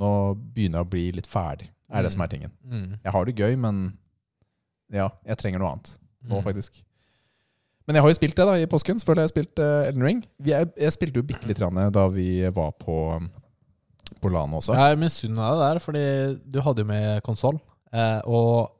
nå 0.00 0.10
begynner 0.38 0.80
jeg 0.80 0.86
å 0.88 0.90
bli 0.96 1.04
litt 1.20 1.28
ferdig, 1.30 1.68
er 1.92 2.02
det 2.06 2.10
som 2.16 2.24
er 2.24 2.32
tingen. 2.32 2.52
Mm. 2.64 2.96
Jeg 3.04 3.14
har 3.14 3.28
det 3.28 3.36
gøy, 3.38 3.54
men 3.60 3.84
ja, 4.92 5.06
jeg 5.28 5.38
trenger 5.40 5.62
noe 5.62 5.74
annet 5.76 5.94
nå, 6.24 6.40
Mm. 6.40 6.44
faktisk. 6.46 6.82
Men 7.86 7.96
jeg 7.98 8.02
har 8.04 8.08
jo 8.10 8.16
spilt 8.16 8.36
det 8.38 8.44
da 8.48 8.52
i 8.56 8.66
påsken. 8.70 8.96
Selvfølgelig 9.00 9.20
har 9.22 9.28
jeg 9.28 9.34
spilt 9.34 9.60
uh, 9.60 9.88
Elden 9.90 10.04
Ring. 10.06 10.20
Vi 10.40 10.54
er, 10.56 10.64
jeg 10.80 10.92
spilte 10.94 11.20
jo 11.20 11.26
bitte 11.28 11.48
litt 11.50 11.58
grann 11.60 11.76
da 11.92 12.06
vi 12.08 12.40
var 12.48 12.70
på, 12.80 12.96
på 14.24 14.30
LAN 14.32 14.54
også. 14.56 14.72
Jeg 14.72 14.94
er 14.94 15.00
misunna 15.02 15.50
deg 15.52 15.60
der, 15.66 15.80
fordi 15.84 16.04
du 16.48 16.60
hadde 16.64 16.80
jo 16.80 16.88
med 16.88 17.20
konsoll. 17.26 17.58
Eh, 17.92 18.20
og 18.24 18.72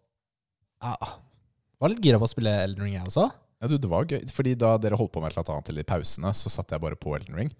ja, 0.82 0.96
var 1.78 1.92
litt 1.92 2.00
gira 2.02 2.18
på 2.18 2.24
å 2.24 2.32
spille 2.32 2.54
Elden 2.64 2.86
Ring, 2.86 2.96
jeg 2.96 3.04
også. 3.10 3.28
Ja, 3.60 3.68
du, 3.68 3.76
det 3.78 3.90
var 3.92 4.08
gøy, 4.08 4.24
fordi 4.32 4.56
da 4.58 4.72
dere 4.80 4.96
holdt 4.98 5.12
på 5.12 5.20
med 5.22 5.30
et 5.30 5.36
eller 5.36 5.52
annet 5.54 5.84
i 5.84 5.86
pausene, 5.86 6.32
så 6.36 6.50
satt 6.52 6.72
jeg 6.72 6.80
bare 6.82 6.96
på 6.96 7.12
Elden 7.16 7.36
Ring. 7.38 7.52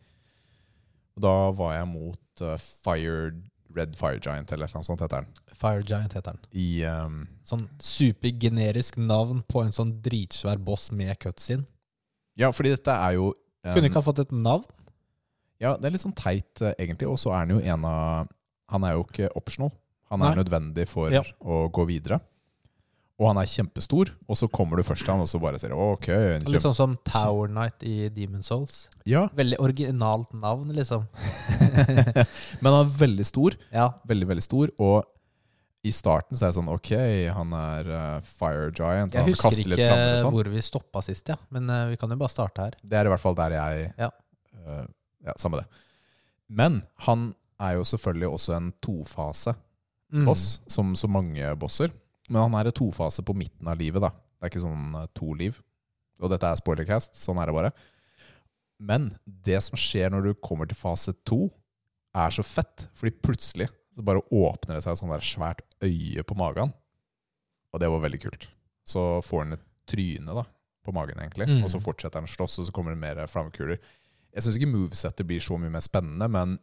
Og 1.15 1.23
da 1.29 1.35
var 1.61 1.77
jeg 1.77 1.91
mot 1.93 2.43
uh, 2.43 2.57
Fire, 2.59 3.35
Red 3.77 3.97
Fire 3.97 4.19
Giant, 4.23 4.53
eller 4.53 4.71
noe 4.75 4.85
sånt 4.87 5.01
heter 5.03 5.23
den. 5.25 5.33
Fire 5.55 5.83
Giant 5.83 6.13
heter 6.15 6.33
den. 6.33 6.41
I, 6.53 6.85
um, 6.87 7.27
Sånn 7.45 7.67
supergenerisk 7.83 8.97
navn 9.03 9.43
på 9.51 9.63
en 9.65 9.73
sånn 9.75 9.97
dritsvær 10.05 10.59
boss 10.65 10.91
med 10.93 11.19
cutscene. 11.23 11.67
ja, 12.37 12.51
fordi 12.53 12.71
dette 12.75 12.91
er 12.91 13.13
jo 13.19 13.33
um, 13.65 13.75
Kunne 13.75 13.89
ikke 13.91 14.01
ha 14.01 14.07
fått 14.09 14.19
et 14.25 14.33
navn. 14.33 14.65
Ja, 15.63 15.77
det 15.79 15.87
er 15.89 15.95
litt 15.95 16.03
sånn 16.03 16.15
teit, 16.19 16.61
eh, 16.61 16.75
egentlig. 16.79 17.09
Og 17.09 17.17
så 17.19 17.31
er 17.33 17.45
han 17.45 17.51
jo 17.55 17.61
en 17.63 17.85
av 17.89 18.29
Han 18.71 18.83
er 18.85 18.95
jo 18.97 19.05
ikke 19.05 19.29
optional. 19.37 19.71
Han 20.11 20.23
er 20.23 20.35
Nei. 20.35 20.43
nødvendig 20.43 20.87
for 20.89 21.11
Ja. 21.13 21.23
å 21.41 21.69
gå 21.71 21.85
videre. 21.87 22.21
Og 23.15 23.29
han 23.31 23.39
er 23.39 23.47
kjempestor, 23.47 24.09
og 24.27 24.39
så 24.41 24.49
kommer 24.51 24.81
du 24.81 24.83
først 24.83 25.05
til 25.07 25.13
han, 25.15 25.21
og 25.23 25.29
så 25.31 25.39
bare 25.39 25.59
sier 25.63 25.71
du, 25.71 25.77
ok 25.79 26.09
en 26.11 26.47
Litt 26.51 26.65
sånn 26.65 26.75
som 26.75 26.97
Tower 27.07 27.47
Knight 27.47 27.85
i 27.87 28.09
Demon 28.11 28.43
Souls. 28.43 28.89
Ja, 29.07 29.29
Veldig 29.39 29.61
originalt 29.63 30.33
navn, 30.35 30.73
liksom. 30.75 31.05
men 32.61 32.69
han 32.73 32.81
er 32.81 32.91
veldig 32.99 33.27
stor. 33.29 33.55
Ja. 33.71 33.93
Veldig, 34.11 34.29
veldig 34.33 34.45
stor. 34.47 34.73
Og 34.83 35.07
i 35.85 35.93
starten 35.95 36.35
så 36.35 36.47
er 36.47 36.51
det 36.51 36.57
sånn 36.57 36.73
Ok, 36.73 36.91
han 37.37 37.55
er 37.61 37.91
uh, 37.93 38.27
Fire 38.27 38.71
Giant. 38.73 39.15
Jeg 39.15 39.23
han 39.23 39.31
husker 39.31 39.63
ikke 39.63 39.89
sånn. 40.25 40.35
hvor 40.35 40.51
vi 40.51 40.65
stoppa 40.65 41.03
sist, 41.05 41.29
ja. 41.31 41.37
men 41.55 41.69
uh, 41.71 41.85
vi 41.93 42.01
kan 42.01 42.11
jo 42.11 42.19
bare 42.19 42.33
starte 42.33 42.67
her. 42.67 42.79
Det 42.83 42.99
er 42.99 43.07
i 43.07 43.13
hvert 43.15 43.23
fall 43.23 43.39
der 43.39 43.55
jeg 43.61 43.89
Ja. 44.01 44.11
Uh, 44.65 44.83
ja, 45.29 45.37
samme 45.41 45.63
det. 45.63 45.69
Men 46.51 46.83
han 47.07 47.31
er 47.63 47.79
jo 47.79 47.87
selvfølgelig 47.95 48.33
også 48.41 48.57
en 48.59 48.73
tofase 48.83 49.55
Mm. 50.15 50.29
boss, 50.29 50.61
som 50.71 50.93
så 50.95 51.09
mange 51.11 51.49
bosser. 51.59 51.91
Men 52.31 52.47
han 52.47 52.57
er 52.59 52.71
i 52.71 52.75
tofase 52.75 53.25
på 53.27 53.37
midten 53.37 53.69
av 53.69 53.81
livet, 53.81 54.03
da. 54.05 54.11
Det 54.13 54.47
er 54.47 54.53
ikke 54.53 54.65
sånn 54.65 54.95
eh, 55.01 55.11
to 55.17 55.33
liv. 55.39 55.59
Og 56.23 56.31
dette 56.33 56.49
er 56.49 56.61
spoilercast, 56.61 57.19
sånn 57.21 57.41
er 57.43 57.51
det 57.51 57.57
bare. 57.57 57.73
Men 58.85 59.13
det 59.25 59.61
som 59.65 59.79
skjer 59.79 60.13
når 60.13 60.29
du 60.29 60.41
kommer 60.45 60.69
til 60.69 60.79
fase 60.79 61.15
to, 61.27 61.47
er 62.15 62.35
så 62.35 62.45
fett. 62.47 62.89
Fordi 62.95 63.15
plutselig 63.25 63.69
så 63.95 64.05
bare 64.07 64.23
åpner 64.35 64.77
det 64.77 64.85
seg 64.85 64.95
et 64.95 65.03
sånt 65.03 65.15
der 65.15 65.27
svært 65.27 65.63
øye 65.85 66.25
på 66.27 66.37
magen. 66.39 66.73
Og 67.75 67.83
det 67.83 67.91
var 67.91 68.03
veldig 68.05 68.21
kult. 68.23 68.49
Så 68.87 69.03
får 69.27 69.45
han 69.45 69.57
et 69.57 69.65
tryne 69.91 70.37
da, 70.37 70.45
på 70.85 70.95
magen, 70.95 71.19
egentlig. 71.21 71.49
Mm. 71.51 71.65
Og 71.65 71.73
så 71.73 71.81
fortsetter 71.83 72.21
han 72.21 72.29
å 72.29 72.35
slåss, 72.35 72.61
og 72.61 72.69
så 72.69 72.75
kommer 72.75 72.95
det 72.95 73.03
mer 73.03 73.21
flammekuler. 73.31 73.81
Jeg 74.35 74.45
syns 74.45 74.59
ikke 74.59 74.73
movesettet 74.73 75.27
blir 75.29 75.43
så 75.43 75.59
mye 75.61 75.73
mer 75.73 75.85
spennende, 75.85 76.29
men 76.31 76.57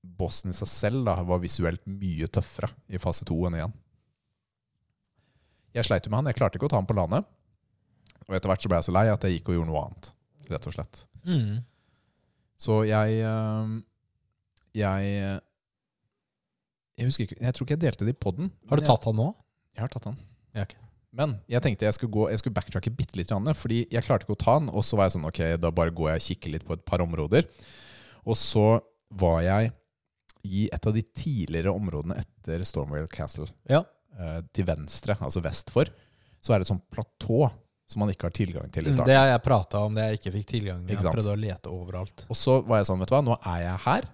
bossen 0.00 0.54
i 0.54 0.56
seg 0.56 0.70
selv 0.70 1.04
da, 1.08 1.18
var 1.26 1.42
visuelt 1.42 1.82
mye 1.86 2.28
tøffere 2.32 2.70
i 2.88 3.00
fase 3.02 3.26
to 3.28 3.36
enn 3.46 3.58
igjen. 3.58 3.74
Jeg 5.76 5.86
sleit 5.86 6.06
jo 6.06 6.12
med 6.12 6.22
han. 6.22 6.30
Jeg 6.30 6.38
klarte 6.38 6.58
ikke 6.58 6.68
å 6.68 6.72
ta 6.72 6.80
han 6.80 6.88
på 6.88 6.96
landet. 6.98 7.28
Og 8.28 8.36
etter 8.36 8.50
hvert 8.50 8.62
så 8.64 8.70
ble 8.70 8.80
jeg 8.80 8.88
så 8.88 8.94
lei 8.94 9.06
at 9.10 9.26
jeg 9.26 9.38
gikk 9.38 9.50
og 9.50 9.58
gjorde 9.58 9.70
noe 9.70 9.84
annet. 9.84 10.10
Rett 10.50 10.66
og 10.66 10.74
slett. 10.74 11.04
Mm. 11.26 11.60
Så 12.60 12.82
jeg 12.88 13.20
øh, 13.28 13.72
Jeg 14.76 15.04
Jeg 16.96 17.06
husker 17.06 17.24
ikke 17.26 17.36
Jeg 17.40 17.54
tror 17.54 17.66
ikke 17.66 17.76
jeg 17.76 17.82
delte 17.84 18.06
det 18.08 18.14
i 18.14 18.20
poden. 18.26 18.52
Har 18.68 18.80
du 18.80 18.86
tatt 18.86 19.04
han 19.08 19.18
nå? 19.18 19.30
Jeg 19.76 19.84
har 19.84 19.92
tatt 19.92 20.08
han. 20.10 20.18
Ja, 20.56 20.64
okay. 20.66 20.80
Men 21.16 21.38
jeg 21.50 21.62
tenkte 21.64 21.86
jeg 21.88 21.96
skulle, 21.96 22.12
gå, 22.14 22.28
jeg 22.30 22.38
skulle 22.38 22.54
backtracke 22.54 22.92
bitte 22.94 23.18
litt, 23.18 23.32
fordi 23.58 23.80
jeg 23.90 24.06
klarte 24.06 24.26
ikke 24.26 24.36
å 24.36 24.42
ta 24.44 24.56
han. 24.58 24.68
Og 24.70 24.84
så 24.86 24.98
var 24.98 25.08
jeg 25.08 25.16
sånn, 25.16 25.26
ok, 25.26 25.40
da 25.58 25.72
bare 25.74 25.94
går 25.94 26.12
jeg 26.12 26.20
og 26.20 26.26
kikker 26.26 26.54
litt 26.54 26.66
på 26.66 26.76
et 26.76 26.84
par 26.86 27.02
områder. 27.02 27.48
Og 28.22 28.38
så 28.38 28.78
var 29.18 29.40
jeg 29.42 29.72
i 30.46 30.68
et 30.72 30.86
av 30.86 30.94
de 30.94 31.02
tidligere 31.02 31.72
områdene 31.74 32.20
etter 32.20 32.62
Stormwell 32.66 33.10
Castle. 33.10 33.48
Ja. 33.68 33.82
Eh, 34.18 34.38
til 34.54 34.66
venstre, 34.68 35.16
altså 35.20 35.42
vest 35.44 35.72
for, 35.74 35.90
så 36.40 36.54
er 36.54 36.60
det 36.60 36.68
et 36.68 36.72
sånt 36.72 36.86
platå 36.92 37.50
som 37.90 38.04
man 38.04 38.12
ikke 38.12 38.28
har 38.28 38.34
tilgang 38.36 38.70
til 38.70 38.86
i 38.86 38.92
starten. 38.94 39.10
Det 39.10 39.18
har 39.18 39.32
jeg 39.32 39.42
prata 39.42 39.82
om, 39.82 39.96
det 39.96 40.04
jeg 40.06 40.20
ikke 40.20 40.32
fikk 40.36 40.48
tilgang 40.52 40.82
til. 40.86 40.94
Jeg 40.94 41.10
prøvde 41.10 41.32
å 41.34 41.40
lete 41.40 41.72
overalt. 41.74 42.24
Og 42.30 42.38
så 42.38 42.60
var 42.62 42.80
jeg 42.80 42.86
sånn, 42.86 43.00
vet 43.02 43.10
du 43.10 43.16
hva, 43.16 43.22
nå 43.26 43.36
er 43.40 43.64
jeg 43.64 43.82
her. 43.86 44.06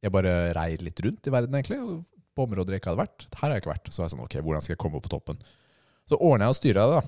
Jeg 0.00 0.14
bare 0.14 0.32
rei 0.56 0.70
litt 0.80 1.02
rundt 1.04 1.28
i 1.28 1.34
verden, 1.34 1.58
egentlig. 1.58 1.78
På 2.32 2.46
områder 2.48 2.76
jeg 2.76 2.80
ikke 2.80 2.94
hadde 2.94 3.02
vært. 3.02 3.26
Her 3.34 3.44
har 3.44 3.58
jeg 3.58 3.64
ikke 3.64 3.72
vært. 3.74 3.90
Så 3.92 4.00
var 4.00 4.08
jeg 4.08 4.14
sånn, 4.14 4.24
ok, 4.24 4.38
hvordan 4.46 4.64
skal 4.64 4.72
jeg 4.72 4.80
komme 4.80 4.96
opp 4.96 5.04
på 5.04 5.12
toppen? 5.12 5.44
Så 6.08 6.16
ordna 6.16 6.48
jeg 6.48 6.54
og 6.54 6.58
styra 6.62 6.86
det 6.88 6.96
da, 6.96 7.02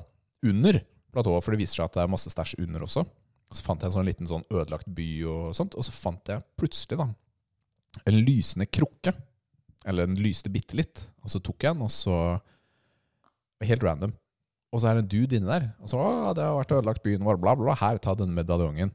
under 0.53 0.81
platået, 1.17 1.45
for 1.47 1.55
det 1.55 1.63
viser 1.63 1.81
seg 1.81 1.89
at 1.89 1.97
det 1.97 2.05
er 2.05 2.13
masse 2.13 2.33
stæsj 2.33 2.55
under 2.61 2.85
også. 2.85 3.07
Så 3.53 3.65
fant 3.65 3.81
jeg 3.81 3.91
en 3.91 3.97
sånn 3.97 4.09
liten 4.09 4.29
sånn 4.29 4.45
ødelagt 4.53 4.93
by 4.93 5.09
og 5.29 5.57
sånt, 5.57 5.77
og 5.77 5.85
så 5.89 5.95
fant 5.97 6.29
jeg 6.29 6.45
plutselig 6.61 7.01
da, 7.01 7.09
en 8.09 8.21
lysende 8.29 8.69
krukke. 8.69 9.17
Eller 9.89 10.09
den 10.09 10.21
lyste 10.23 10.53
bitte 10.53 10.77
litt. 10.79 11.05
Og 11.23 11.33
så 11.33 11.41
tok 11.43 11.67
jeg 11.67 11.77
den, 11.77 11.87
og 11.87 11.93
så 11.93 12.17
Helt 13.63 13.85
random. 13.87 14.11
Og 14.75 14.81
så 14.83 14.89
er 14.89 14.97
det 14.97 15.05
en 15.05 15.11
dude 15.13 15.37
inne 15.39 15.47
der. 15.47 15.69
Og 15.79 15.91
så, 15.93 16.01
å, 16.01 16.33
det 16.35 16.43
har 16.43 16.57
vært 16.57 16.73
ødelagt 16.75 17.05
byen 17.05 17.23
vår, 17.23 17.37
bla, 17.39 17.53
bla. 17.55 17.77
Her, 17.79 18.01
ta 18.03 18.17
denne 18.19 18.35
medaljongen. 18.35 18.91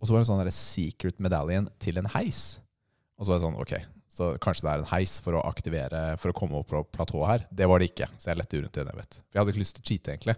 Og 0.00 0.06
så 0.06 0.14
var 0.14 0.22
det 0.22 0.24
en 0.24 0.30
sånn 0.30 0.54
secret 0.54 1.20
medallion 1.20 1.66
til 1.82 2.00
en 2.00 2.08
heis. 2.14 2.62
Og 3.18 3.26
så 3.26 3.32
var 3.32 3.36
det 3.36 3.44
sånn, 3.46 3.58
ok, 3.60 3.74
så 4.12 4.30
kanskje 4.40 4.64
det 4.64 4.72
er 4.72 4.84
en 4.84 4.90
heis 4.92 5.16
for 5.24 5.36
å 5.36 5.42
aktivere, 5.48 6.02
for 6.22 6.32
å 6.32 6.36
komme 6.36 6.60
opp 6.60 6.70
på 6.72 6.82
platået 6.94 7.28
her. 7.28 7.44
Det 7.60 7.68
var 7.68 7.82
det 7.82 7.90
ikke, 7.90 8.08
så 8.16 8.30
jeg 8.30 8.40
lette 8.40 8.62
rundt 8.62 8.78
i 8.80 8.86
det, 8.86 8.96
vet. 9.00 9.18
For 9.18 9.36
jeg 9.36 9.42
hadde 9.42 9.54
ikke 9.54 9.64
lyst 9.64 9.76
til 9.76 9.84
å 9.84 9.88
cheate, 9.90 10.14
egentlig. 10.14 10.36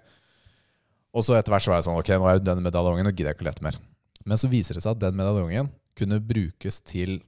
Og 1.15 1.27
så 1.27 1.37
etter 1.39 1.55
hvert 1.55 1.67
så 1.67 1.73
var 1.73 1.81
jeg 1.81 1.89
sånn, 1.89 2.01
ok, 2.03 2.13
nå 2.15 2.29
er 2.31 2.39
jo 2.39 2.45
den 2.49 2.65
medaljongen, 2.67 3.07
nå 3.07 3.15
gidder 3.15 3.33
jeg 3.33 3.39
ikke 3.39 3.47
å 3.47 3.51
lete 3.51 3.67
mer. 3.67 3.79
Men 4.29 4.41
så 4.41 4.51
viser 4.51 4.79
det 4.79 4.85
seg 4.85 4.97
at 4.97 5.03
den 5.07 5.19
medaljongen 5.19 5.71
kunne 5.99 6.21
brukes 6.23 6.83
til 6.87 7.21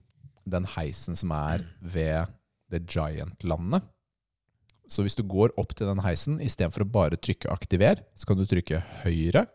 den 0.50 0.66
heisen 0.74 1.18
som 1.18 1.32
er 1.34 1.64
ved 1.80 2.30
The 2.70 2.80
Giant-landet. 2.80 3.82
Så 4.90 5.04
hvis 5.06 5.14
du 5.14 5.22
går 5.22 5.52
opp 5.60 5.74
til 5.78 5.86
den 5.86 6.02
heisen, 6.02 6.40
istedenfor 6.42 6.82
å 6.82 6.90
bare 6.90 7.16
trykke 7.16 7.46
'aktiver', 7.50 8.02
så 8.14 8.26
kan 8.26 8.36
du 8.40 8.44
trykke 8.46 8.82
høyre. 9.04 9.46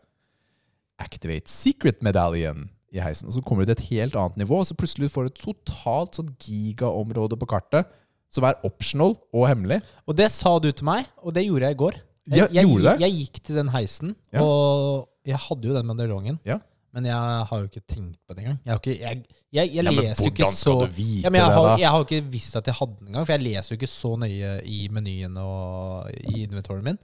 'Activate 0.98 1.48
secret 1.48 2.00
medallion' 2.00 2.70
i 2.92 3.02
heisen. 3.04 3.28
Og 3.28 3.34
så 3.36 3.42
kommer 3.44 3.64
du 3.64 3.74
til 3.74 3.76
et 3.82 3.88
helt 3.90 4.16
annet 4.16 4.36
nivå, 4.40 4.62
og 4.62 4.66
så 4.68 4.76
plutselig 4.78 5.10
får 5.12 5.26
du 5.26 5.32
et 5.32 5.42
totalt 5.42 6.16
sånn 6.16 6.32
gigaområde 6.40 7.36
på 7.36 7.48
kartet 7.50 7.90
som 8.32 8.46
er 8.48 8.58
optional 8.64 9.16
og 9.34 9.48
hemmelig. 9.50 9.82
Og 10.08 10.16
det 10.16 10.30
sa 10.32 10.56
du 10.58 10.70
til 10.72 10.86
meg, 10.88 11.06
og 11.22 11.34
det 11.36 11.46
gjorde 11.46 11.68
jeg 11.68 11.76
i 11.76 11.82
går. 11.84 11.98
Ja, 12.26 12.46
Jeg, 12.50 12.66
jeg, 12.66 13.00
jeg 13.00 13.12
gikk 13.12 13.42
til 13.44 13.54
den 13.60 13.68
heisen, 13.70 14.16
Ja. 14.32 14.42
og 14.42 15.08
jeg 15.24 15.36
hadde 15.38 15.68
jo 15.68 15.74
den 15.76 15.86
medaljongen. 15.86 16.40
Ja. 16.44 16.58
Men 16.96 17.04
jeg 17.10 17.46
har 17.50 17.58
jo 17.60 17.66
ikke 17.68 17.82
tenkt 17.92 18.16
på 18.24 18.32
det 18.34 18.40
engang. 18.46 18.58
Jeg, 18.64 18.72
har 18.72 18.78
ikke, 18.80 18.94
jeg, 19.00 19.24
jeg, 19.52 19.72
jeg 19.76 19.84
Ja, 19.84 19.90
leser 19.92 20.24
jo 20.24 20.30
ikke 20.32 20.46
så 20.56 20.72
ja, 20.80 21.30
men 21.30 21.40
jeg, 21.42 21.50
har, 21.52 21.66
jeg 21.82 21.90
har 21.92 22.04
ikke 22.06 22.20
visst 22.32 22.56
at 22.56 22.70
jeg 22.70 22.76
hadde 22.78 22.94
den 23.02 23.10
engang, 23.10 23.26
for 23.28 23.34
jeg 23.36 23.42
leser 23.44 23.74
jo 23.74 23.76
ikke 23.82 23.90
så 23.92 24.12
nøye 24.22 24.52
i 24.64 24.78
menyen 24.96 25.36
og 25.42 26.08
i 26.32 26.46
inventoryen 26.46 26.86
min. 26.88 26.96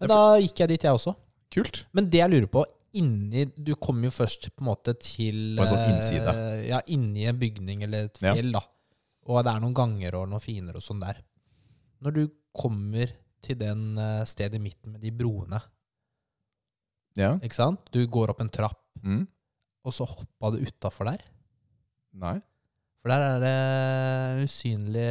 Men 0.00 0.10
Ja, 0.10 0.16
da 0.16 0.40
gikk 0.42 0.64
jeg 0.64 0.72
dit, 0.72 0.86
jeg 0.88 0.98
også. 0.98 1.14
Kult. 1.54 1.84
Men 1.94 2.08
det 2.10 2.18
jeg 2.24 2.32
lurer 2.32 2.50
på 2.50 2.64
inni 2.96 3.44
Du 3.54 3.70
kommer 3.78 4.08
jo 4.08 4.10
først 4.16 4.48
på 4.56 4.64
en 4.64 4.68
måte 4.70 4.94
til 4.98 5.54
På 5.60 5.62
en 5.62 5.70
sånn 5.70 5.82
eh, 5.84 5.92
innside. 5.92 6.34
Ja, 6.66 6.80
inni 6.96 7.28
en 7.30 7.38
bygning 7.38 7.84
eller 7.86 8.08
et 8.10 8.18
Ja. 8.24 8.32
fjell, 8.34 8.50
da. 8.56 8.64
Og 9.30 9.38
det 9.46 9.52
er 9.54 9.62
noen 9.62 9.74
ganger 9.78 10.18
og 10.18 10.28
noen 10.32 10.42
finer 10.42 10.74
og 10.78 10.82
sånn 10.82 11.00
der. 11.06 11.22
Når 12.02 12.14
du 12.18 12.24
kommer 12.56 13.14
til 13.46 13.58
den 13.62 13.94
eh, 13.98 14.24
stedet 14.26 14.58
i 14.58 14.64
midten 14.66 14.96
med 14.96 15.00
de 15.06 15.14
broene, 15.14 15.62
Ja. 17.16 17.36
ikke 17.38 17.54
sant? 17.56 17.86
Du 17.94 18.02
går 18.10 18.34
opp 18.34 18.40
en 18.42 18.50
trapp, 18.50 18.82
Mm. 19.04 19.26
Og 19.86 19.94
så 19.94 20.06
hoppa 20.08 20.50
du 20.52 20.60
utafor 20.66 21.08
der. 21.08 21.22
Nei. 22.16 22.36
For 23.02 23.12
der 23.12 23.22
er 23.22 23.42
det 23.44 24.46
usynlig 24.48 25.10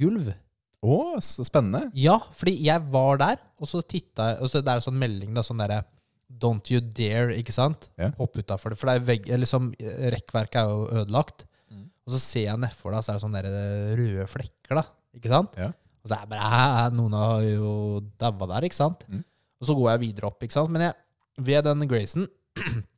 gulv. 0.00 0.32
Å, 0.78 0.96
så 1.22 1.44
spennende. 1.46 1.88
Ja, 1.98 2.16
fordi 2.34 2.54
jeg 2.66 2.82
var 2.92 3.18
der, 3.18 3.40
og 3.58 3.66
så 3.66 3.80
titta 3.82 4.28
jeg 4.30 4.44
Og 4.44 4.50
så 4.50 4.60
det 4.62 4.70
er 4.70 4.82
sånn 4.84 4.98
melding, 5.00 5.32
da, 5.34 5.42
sånn 5.46 5.58
derre 5.58 5.82
Don't 6.28 6.68
you 6.70 6.78
dare, 6.82 7.32
ikke 7.38 7.54
sant? 7.56 7.88
Ja. 7.98 8.10
Hopp 8.18 8.36
utafor 8.36 8.74
det. 8.74 8.78
For 8.78 8.90
det 8.90 8.98
er 8.98 9.06
vegg, 9.08 9.30
liksom, 9.40 9.70
rekkverket 10.12 10.58
er 10.60 10.68
jo 10.68 10.82
ødelagt. 11.00 11.46
Mm. 11.72 11.86
Og 12.04 12.12
så 12.14 12.20
ser 12.20 12.44
jeg 12.44 12.62
nedfor, 12.62 12.92
da, 12.92 13.00
så 13.02 13.14
er 13.14 13.16
det 13.16 13.24
sånne 13.24 13.42
der 13.46 13.96
røde 13.98 14.26
flekker, 14.28 14.76
da. 14.76 14.84
Ikke 15.16 15.32
sant? 15.32 15.56
Ja. 15.58 15.70
Og 15.72 16.10
så 16.10 16.18
er 16.18 16.26
jeg 16.26 16.30
bare 16.34 16.84
Noen 16.94 17.16
har 17.16 17.46
jo 17.46 17.72
daua 18.20 18.50
der, 18.52 18.68
ikke 18.68 18.78
sant? 18.78 19.06
Mm. 19.08 19.24
Og 19.58 19.70
så 19.70 19.78
går 19.78 19.90
jeg 19.94 20.04
videre 20.04 20.28
opp, 20.28 20.44
ikke 20.44 20.58
sant? 20.58 20.70
Men 20.74 20.84
jeg, 20.88 20.98
ved 21.48 21.64
den 21.66 21.88
Grayson 21.90 22.28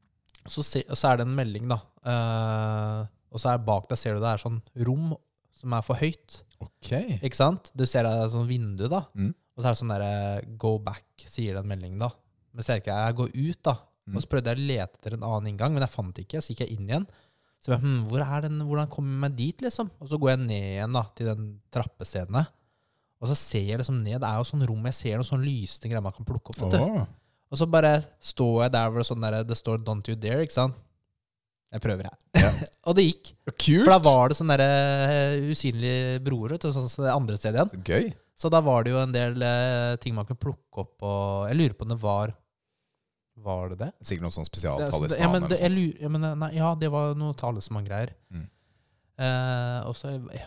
så, 0.51 0.65
se, 0.67 0.83
så 0.89 1.11
er 1.11 1.21
det 1.21 1.27
en 1.29 1.37
melding, 1.37 1.67
da. 1.71 1.81
Uh, 2.05 3.09
og 3.31 3.43
så 3.43 3.53
er 3.53 3.63
bak 3.63 3.87
deg 3.91 4.01
ser 4.01 4.17
du 4.17 4.25
det 4.25 4.33
er 4.33 4.43
sånn 4.43 4.59
rom 4.89 5.13
som 5.61 5.77
er 5.77 5.85
for 5.87 6.01
høyt. 6.01 6.41
Ok. 6.61 6.91
Ikke 7.21 7.37
sant? 7.37 7.71
Du 7.77 7.87
ser 7.89 8.07
det 8.07 8.13
er 8.13 8.27
et 8.27 8.35
sånt 8.35 8.51
vindu, 8.51 8.87
da. 8.91 9.05
Mm. 9.15 9.33
Og 9.55 9.63
så 9.63 9.69
er 9.69 9.75
det 9.75 9.81
sånn 9.83 9.93
derre 9.93 10.13
Go 10.61 10.75
back, 10.83 11.07
sier 11.29 11.59
den 11.59 11.69
meldingen, 11.71 12.01
da. 12.03 12.11
Men 12.51 12.65
så 12.65 12.73
er 12.73 12.79
det 12.79 12.85
ikke 12.85 13.01
jeg 13.01 13.19
går 13.21 13.35
ut, 13.37 13.61
da. 13.69 13.77
Mm. 14.11 14.15
Og 14.17 14.23
så 14.25 14.31
prøvde 14.33 14.53
jeg 14.53 14.59
å 14.59 14.69
lete 14.71 14.99
etter 14.99 15.17
en 15.17 15.27
annen 15.27 15.51
inngang, 15.53 15.75
men 15.75 15.85
jeg 15.85 15.93
fant 15.93 16.15
det 16.17 16.25
ikke. 16.27 16.41
Så 16.43 16.55
gikk 16.55 16.65
jeg 16.65 16.79
inn 16.79 16.89
igjen. 16.89 17.05
Så 17.61 17.75
jeg, 17.75 17.83
hm, 17.83 18.07
hvor 18.09 18.25
den, 18.43 18.63
hvordan 18.65 18.89
kommer 18.91 19.13
jeg 19.13 19.23
meg 19.27 19.37
dit, 19.37 19.63
liksom? 19.67 19.91
Og 20.01 20.09
så 20.09 20.19
går 20.21 20.33
jeg 20.33 20.43
ned 20.47 20.69
igjen 20.73 20.97
da, 20.97 21.05
til 21.17 21.29
den 21.29 21.49
trappestedene. 21.75 22.47
Og 23.21 23.29
så 23.29 23.37
ser 23.37 23.67
jeg 23.69 23.81
liksom 23.83 23.99
ned. 24.01 24.17
Det 24.23 24.29
er 24.31 24.41
jo 24.41 24.49
sånn 24.49 24.65
rom 24.69 24.87
jeg 24.89 24.97
ser 24.97 25.21
noen 25.21 25.29
sånn 25.29 25.45
lysende 25.45 25.91
greier 25.93 26.05
man 26.05 26.15
kan 26.17 26.27
plukke 26.29 26.55
opp. 26.55 26.63
vet 26.63 26.73
du. 26.73 26.81
Å. 26.81 27.05
Og 27.51 27.59
så 27.59 27.67
bare 27.67 27.97
står 28.23 28.65
jeg 28.65 28.73
der 28.77 28.91
hvor 28.91 29.03
det, 29.03 29.09
sånn 29.09 29.25
der, 29.27 29.41
det 29.47 29.59
står 29.59 29.83
'Don't 29.83 30.07
you 30.09 30.17
dare', 30.17 30.47
ikke 30.47 30.55
sant? 30.55 30.79
Jeg 31.71 31.83
prøver, 31.85 32.07
her. 32.09 32.17
Ja. 32.35 32.51
og 32.91 32.97
det 32.99 33.05
gikk. 33.07 33.31
Kult. 33.47 33.85
For 33.85 33.93
da 33.93 34.01
var 34.03 34.31
det 34.31 34.37
sånne 34.41 34.57
der, 34.59 34.73
eh, 35.07 35.51
usynlige 35.53 36.19
broer, 36.27 36.57
du, 36.59 36.67
sånn 36.67 36.89
som 36.91 37.07
andre 37.13 37.39
stedet 37.39 37.61
igjen. 37.61 37.71
Så 37.71 37.83
gøy. 37.87 38.09
Så 38.41 38.51
da 38.51 38.63
var 38.65 38.87
det 38.87 38.95
jo 38.95 39.01
en 39.03 39.15
del 39.15 39.43
eh, 39.45 39.97
ting 40.03 40.17
man 40.17 40.27
kunne 40.27 40.41
plukke 40.41 40.83
opp, 40.83 40.97
og 41.05 41.51
jeg 41.51 41.59
lurer 41.61 41.77
på 41.77 41.87
om 41.87 41.93
det 41.95 42.01
var 42.03 42.37
Var 43.41 43.71
det 43.73 43.77
det? 43.81 43.91
Sikkert 44.05 44.25
noen 44.27 44.35
sånn 44.35 44.49
spesialtalisman. 44.49 45.15
ja, 45.17 45.29
men 45.33 45.47
det, 45.49 45.61
jeg 45.63 45.73
lurer, 45.73 46.01
ja, 46.03 46.09
men, 46.13 46.27
nei, 46.43 46.51
ja, 46.59 46.73
det 46.77 46.91
var 46.93 47.15
noe 47.17 47.37
talisman-greier. 47.39 48.11
Mm. 48.35 48.49
Eh, 49.21 49.79
og 49.89 49.95
så 49.97 50.11
jeg, 50.13 50.43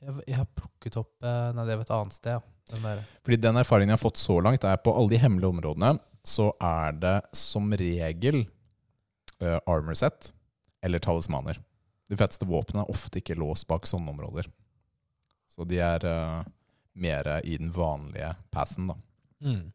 jeg, 0.00 0.14
jeg 0.30 0.38
har 0.38 0.48
plukket 0.56 0.96
opp 1.00 1.26
eh, 1.26 1.50
Nei, 1.56 1.66
det 1.68 1.76
var 1.76 1.84
et 1.84 1.92
annet 1.98 2.16
sted. 2.16 2.38
Ja. 2.38 2.48
Den 2.72 2.86
der. 2.86 3.02
Fordi 3.26 3.36
den 3.42 3.58
erfaringen 3.60 3.92
jeg 3.92 3.98
har 3.98 4.04
fått 4.04 4.20
så 4.22 4.38
langt, 4.44 4.64
er 4.64 4.78
på 4.80 4.94
alle 4.96 5.12
de 5.12 5.20
hemmelige 5.20 5.50
områdene, 5.50 5.96
så 6.24 6.52
er 6.62 6.92
det 7.02 7.16
som 7.36 7.72
regel 7.74 8.44
uh, 9.42 9.58
armor 9.66 9.94
set 9.98 10.32
eller 10.82 11.02
talismaner. 11.02 11.58
De 12.10 12.16
feteste 12.18 12.46
våpnene 12.46 12.84
er 12.84 12.90
ofte 12.92 13.18
ikke 13.22 13.36
låst 13.38 13.66
bak 13.70 13.86
sånne 13.88 14.10
områder. 14.12 14.48
Så 15.50 15.66
de 15.68 15.78
er 15.82 16.04
uh, 16.06 16.42
mer 16.94 17.28
i 17.44 17.56
den 17.58 17.70
vanlige 17.74 18.34
passen, 18.54 18.90
da. 18.92 18.96
Mm. 19.42 19.72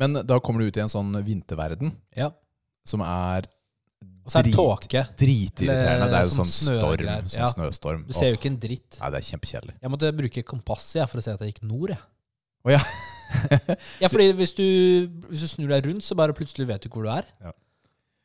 Men 0.00 0.14
da 0.26 0.38
kommer 0.40 0.60
du 0.64 0.70
ut 0.72 0.76
i 0.78 0.82
en 0.82 0.90
sånn 0.90 1.12
vinterverden 1.24 1.92
Ja. 2.16 2.30
som 2.88 3.02
er 3.04 3.46
Og 4.24 4.30
så 4.32 4.38
er 4.40 4.46
det 4.48 4.54
tåke. 4.56 5.02
dritirriterende. 5.18 6.08
Det 6.10 6.18
er 6.20 6.24
jo 6.24 6.32
Sånn 6.32 6.48
sånn 6.48 6.80
storm. 6.80 7.28
Sånn 7.28 7.38
Ja. 7.42 7.50
snøstorm. 7.52 8.06
Du 8.06 8.12
ser 8.16 8.30
jo 8.32 8.38
ikke 8.38 8.50
en 8.50 8.58
dritt. 8.58 8.98
Nei, 9.00 9.10
det 9.10 9.18
er 9.20 9.28
kjempekjedelig. 9.36 9.74
Jeg 9.82 9.90
måtte 9.90 10.12
bruke 10.16 10.42
kompasset 10.44 11.08
for 11.08 11.18
å 11.18 11.22
se 11.22 11.30
at 11.32 11.40
jeg 11.40 11.52
gikk 11.54 11.62
nord. 11.68 11.90
Jeg. 11.90 11.98
Å 12.62 12.74
ja. 12.74 12.82
ja, 14.02 14.08
fordi 14.08 14.28
hvis 14.38 14.54
du, 14.54 14.66
hvis 15.30 15.44
du 15.44 15.50
snur 15.50 15.70
deg 15.72 15.86
rundt, 15.88 16.04
så 16.06 16.16
bare 16.18 16.34
plutselig 16.36 16.68
vet 16.68 16.84
du 16.84 16.90
hvor 16.92 17.06
du 17.06 17.10
er. 17.12 17.28
Ja. 17.42 17.52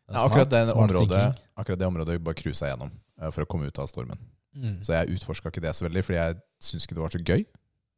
Det 0.08 0.16
er 0.16 0.18
Ja, 0.18 0.24
akkurat, 0.24 0.50
det 0.52 0.62
området, 0.72 1.22
akkurat 1.60 1.80
det 1.80 1.88
området 1.88 2.18
bare 2.24 2.38
cruisa 2.40 2.70
gjennom 2.70 2.92
uh, 3.20 3.28
for 3.28 3.44
å 3.44 3.50
komme 3.50 3.68
ut 3.68 3.80
av 3.82 3.90
stormen. 3.92 4.20
Mm. 4.56 4.78
Så 4.86 4.96
jeg 4.96 5.18
utforska 5.18 5.52
ikke 5.52 5.64
det 5.66 5.74
så 5.76 5.86
veldig, 5.86 6.04
fordi 6.08 6.20
jeg 6.20 6.38
syns 6.64 6.88
ikke 6.88 6.96
det 6.98 7.04
var 7.04 7.14
så 7.14 7.22
gøy, 7.22 7.44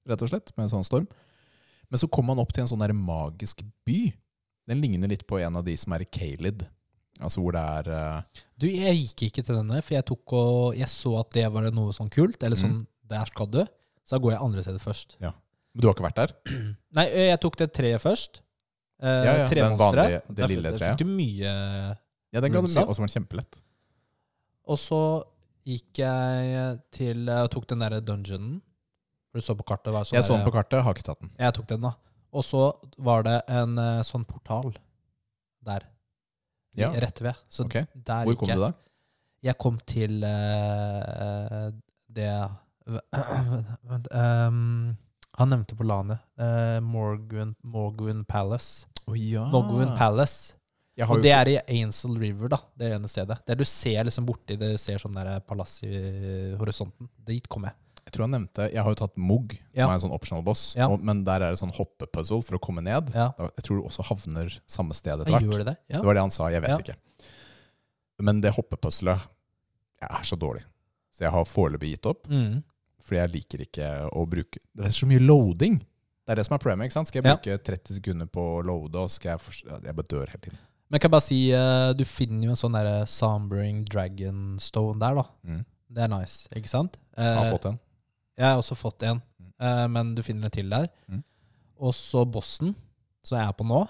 rett 0.09 0.23
og 0.25 0.31
slett, 0.31 0.49
med 0.55 0.65
en 0.65 0.71
sånn 0.73 0.87
storm. 0.87 1.05
Men 1.89 2.01
så 2.01 2.09
kom 2.11 2.27
man 2.29 2.41
opp 2.41 2.51
til 2.53 2.63
en 2.63 2.71
sånn 2.71 2.81
der 2.81 2.95
magisk 2.97 3.61
by. 3.87 4.09
Den 4.69 4.81
ligner 4.81 5.11
litt 5.11 5.25
på 5.29 5.39
en 5.41 5.59
av 5.59 5.65
de 5.65 5.75
som 5.79 5.93
er 5.95 6.05
i 6.05 6.09
Kalid. 6.09 6.65
Altså 7.19 7.43
hvor 7.43 7.53
det 7.53 7.61
er 7.61 7.89
uh, 7.91 8.41
Du, 8.55 8.69
jeg 8.69 8.95
gikk 9.01 9.27
ikke 9.27 9.43
til 9.43 9.57
denne, 9.59 9.81
for 9.83 9.97
jeg 9.97 10.05
tok 10.07 10.33
og 10.37 10.77
Jeg 10.79 10.87
så 10.87 11.17
at 11.19 11.33
det 11.35 11.43
var 11.51 11.65
noe 11.75 11.91
sånn 11.95 12.07
kult, 12.13 12.39
eller 12.47 12.55
sånn 12.55 12.77
Der 13.11 13.27
skal 13.27 13.49
du. 13.51 13.59
Så 14.07 14.15
da 14.15 14.21
går 14.23 14.37
jeg 14.37 14.43
andre 14.45 14.63
steder 14.63 14.81
først. 14.81 15.17
Men 15.79 15.85
du 15.85 15.87
har 15.87 15.95
ikke 15.95 16.03
vært 16.09 16.17
der? 16.19 16.31
Nei, 16.99 17.05
jeg 17.29 17.39
tok 17.39 17.55
det 17.61 17.69
treet 17.71 18.01
først. 18.03 18.41
Eh, 18.99 19.07
Ja, 19.07 19.31
ja, 19.31 19.45
den 19.45 19.51
tremonsteret. 19.53 20.25
det 20.27 20.35
Der 20.35 20.43
f- 20.43 20.51
lille 20.51 20.71
treet. 20.75 20.97
du 20.99 21.05
mye 21.07 21.53
Ja, 22.35 22.41
den 22.43 22.51
ga 22.51 22.59
du 22.59 22.67
mye, 22.67 22.83
og 22.83 22.95
så 22.97 22.99
var 23.05 23.11
kjempelett. 23.13 23.61
Og 24.67 24.77
så 24.77 24.99
gikk 25.65 26.01
jeg 26.03 26.81
til 26.91 27.29
og 27.31 27.47
tok 27.53 27.65
den 27.71 27.79
derre 27.79 28.01
dungeonen. 28.03 28.59
For 29.31 29.39
du 29.39 29.45
så 29.45 29.55
på 29.55 29.63
kartet. 29.71 29.93
Var 29.93 30.03
sånn 30.09 30.17
Jeg 30.19 30.25
så 30.27 30.35
den 30.35 30.43
på 30.45 30.51
kartet, 30.53 30.83
har 30.83 30.93
ikke 30.97 31.05
tatt 31.07 31.21
den. 31.23 31.31
Jeg 31.39 31.53
tok 31.55 31.67
den, 31.71 31.81
da. 31.87 31.93
Og 32.35 32.43
så 32.45 32.65
var 32.99 33.23
det 33.25 33.37
en 33.47 33.77
eh, 33.79 34.01
sånn 34.05 34.25
portal 34.27 34.73
der. 35.65 35.87
Ja. 36.77 36.91
Rett 36.93 37.21
ved. 37.23 37.39
Så 37.49 37.63
Ok. 37.65 37.79
der 37.95 38.25
Hvor 38.27 38.35
kom 38.43 38.51
jeg. 38.51 38.57
du 38.59 38.67
da? 38.67 38.73
Jeg 39.41 39.55
kom 39.57 39.77
til 39.87 40.19
uh, 40.27 41.69
det 42.11 42.29
Vent 43.89 44.07
ehm, 44.11 44.97
Han 45.39 45.49
nevnte 45.53 45.75
på 45.79 45.85
landet. 45.87 46.19
Eh, 46.39 46.79
Morgwin 46.83 48.25
Palace. 48.27 48.87
Oh, 49.07 49.15
ja. 49.17 49.45
Morgwin 49.49 49.95
Palace. 49.97 50.55
Og 51.07 51.21
det 51.23 51.31
er 51.31 51.47
i 51.47 51.57
Ainsel 51.79 52.17
River, 52.19 52.49
da. 52.51 52.57
Det 52.75 52.89
ene 52.97 53.07
stedet. 53.07 53.37
Der 53.47 53.55
du 53.55 53.63
ser 53.67 54.03
liksom 54.03 54.25
borti 54.27 54.57
det, 54.59 54.73
du 54.75 54.81
ser 54.81 54.99
sånn 54.99 55.15
der 55.15 55.39
palass 55.47 55.77
i 55.87 55.93
horisonten. 56.59 57.07
Dit 57.23 57.47
kom 57.51 57.63
jeg. 57.69 57.75
Jeg 58.09 58.15
tror 58.15 58.25
han 58.25 58.31
nevnte 58.33 58.65
Jeg 58.73 58.81
har 58.81 58.89
jo 58.89 58.97
tatt 58.97 59.17
Mog, 59.21 59.53
som 59.53 59.79
Ja. 59.79 59.87
er 59.87 59.93
en 59.93 60.01
sånn 60.03 60.15
optional 60.15 60.43
boss. 60.43 60.73
Ja. 60.75 60.89
Og, 60.89 60.99
men 61.05 61.23
der 61.23 61.45
er 61.45 61.53
det 61.53 61.61
sånn 61.61 61.71
hoppepuzzle 61.77 62.41
for 62.43 62.57
å 62.57 62.59
komme 62.59 62.81
ned. 62.83 63.13
Ja. 63.15 63.29
Jeg 63.37 63.63
tror 63.63 63.79
du 63.79 63.85
også 63.85 64.03
havner 64.09 64.59
samme 64.67 64.97
sted 64.97 65.21
etter 65.21 65.37
hvert. 65.37 65.47
det 65.63 65.75
det? 65.77 66.03
Var 66.03 66.13
det 66.17 66.21
han 66.25 66.33
sa, 66.33 66.49
jeg 66.51 66.65
vet 66.65 66.83
ikke. 66.83 66.97
Men 68.19 68.41
det 68.43 68.51
hoppepuzzlet 68.57 69.23
jeg 70.01 70.09
er 70.09 70.23
så 70.27 70.35
dårlig. 70.39 70.63
Så 71.15 71.25
jeg 71.27 71.31
har 71.31 71.47
foreløpig 71.47 71.93
gitt 71.95 72.05
opp. 72.07 72.27
Mm. 72.31 72.63
Fordi 73.09 73.19
jeg 73.23 73.31
liker 73.33 73.61
ikke 73.65 73.85
å 74.13 74.23
bruke 74.29 74.59
Det 74.77 74.85
er 74.85 74.93
så 74.93 75.07
mye 75.09 75.19
loading. 75.25 75.79
Det 75.79 76.35
er 76.35 76.35
det 76.37 76.45
som 76.45 76.53
er 76.53 76.61
problemet. 76.61 76.85
ikke 76.85 76.93
sant? 76.99 77.07
Skal 77.09 77.23
jeg 77.23 77.25
Ja. 77.31 77.35
bruke 77.37 77.63
30 77.65 77.95
sekunder 77.97 78.27
på 78.29 78.43
å 78.59 78.63
loade, 78.63 78.95
og 79.01 79.09
skal 79.09 79.31
jeg 79.31 79.39
forst- 79.41 79.65
Jeg 79.83 79.95
bare 79.95 80.05
dør 80.11 80.27
hele 80.29 80.41
tiden. 80.43 80.57
Men 80.91 80.97
jeg 80.97 81.01
kan 81.01 81.11
bare 81.11 81.21
si, 81.21 81.51
eh, 81.51 81.93
du 81.93 82.03
finner 82.05 82.43
jo 82.45 82.49
en 82.51 82.55
sånn 82.55 82.73
derre 82.73 83.07
Sombering 83.07 83.83
Dragonstone 83.85 84.99
der, 84.99 85.15
da. 85.15 85.23
Mm. 85.45 85.65
Det 85.91 86.03
er 86.03 86.07
nice, 86.07 86.47
ikke 86.55 86.69
sant? 86.69 86.97
Jeg 87.17 87.35
har 87.35 87.45
Eh, 87.45 87.51
fått 87.51 87.65
en. 87.65 87.79
Jeg 88.37 88.45
har 88.45 88.57
også 88.61 88.75
fått 88.77 89.03
en, 89.03 89.21
Mm. 89.41 89.53
eh, 89.59 89.87
men 89.87 90.15
du 90.15 90.21
finner 90.21 90.45
en 90.45 90.51
til 90.51 90.69
der. 90.69 90.87
Mm. 91.09 91.23
Og 91.79 91.93
så 91.93 92.25
bossen, 92.29 92.75
som 93.23 93.37
jeg 93.39 93.47
er 93.47 93.53
på 93.53 93.65
nå, 93.65 93.87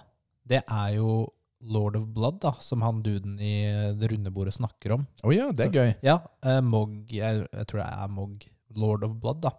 det 0.48 0.64
er 0.70 0.96
jo 0.96 1.28
Lord 1.62 1.98
of 1.98 2.08
Blood, 2.08 2.40
da, 2.40 2.52
som 2.60 2.82
han 2.82 3.02
duden 3.04 3.38
i 3.40 3.92
det 3.94 4.12
runde 4.12 4.32
bordet 4.32 4.54
snakker 4.54 4.94
om. 4.94 5.08
Å 5.24 5.36
ja, 5.36 5.52
det 5.52 5.66
er 5.68 5.70
Så- 5.70 5.74
gøy. 5.74 5.96
Ja, 6.02 6.62
Mog, 6.62 7.06
jeg, 7.10 7.48
jeg 7.52 7.68
tror 7.68 7.84
det 7.84 7.94
er 8.00 8.08
Mog. 8.08 8.46
Lord 8.76 9.04
of 9.08 9.16
Blood, 9.22 9.42
da. 9.42 9.52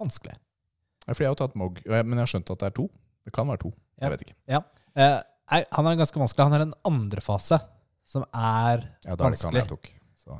Vanskelig. 0.00 0.34
Ja, 1.04 1.12
fordi 1.12 1.24
jeg 1.26 1.28
har 1.30 1.34
jo 1.36 1.40
tatt 1.42 1.56
Mog, 1.60 1.80
men 1.84 2.14
jeg 2.16 2.22
har 2.24 2.30
skjønt 2.32 2.50
at 2.54 2.62
det 2.62 2.68
er 2.70 2.76
to. 2.78 2.86
Det 3.24 3.32
kan 3.36 3.48
være 3.48 3.62
to. 3.66 3.70
Ja. 3.98 4.06
Jeg 4.06 4.14
vet 4.14 4.24
ikke. 4.26 4.36
Eh, 4.96 5.18
han 5.76 5.86
er 5.90 5.98
ganske 6.00 6.20
vanskelig. 6.20 6.46
Han 6.48 6.56
er 6.58 6.64
en 6.66 6.76
andre 6.88 7.20
fase, 7.24 7.58
som 8.08 8.24
er 8.32 8.84
vanskelig. 8.84 9.08
Ja, 9.08 9.16
Da 9.16 9.26
er 9.26 9.30
det 9.34 9.38
ikke 9.40 9.50
han 9.50 9.60
jeg 9.60 9.70
tok. 9.72 9.90
Så. 10.24 10.38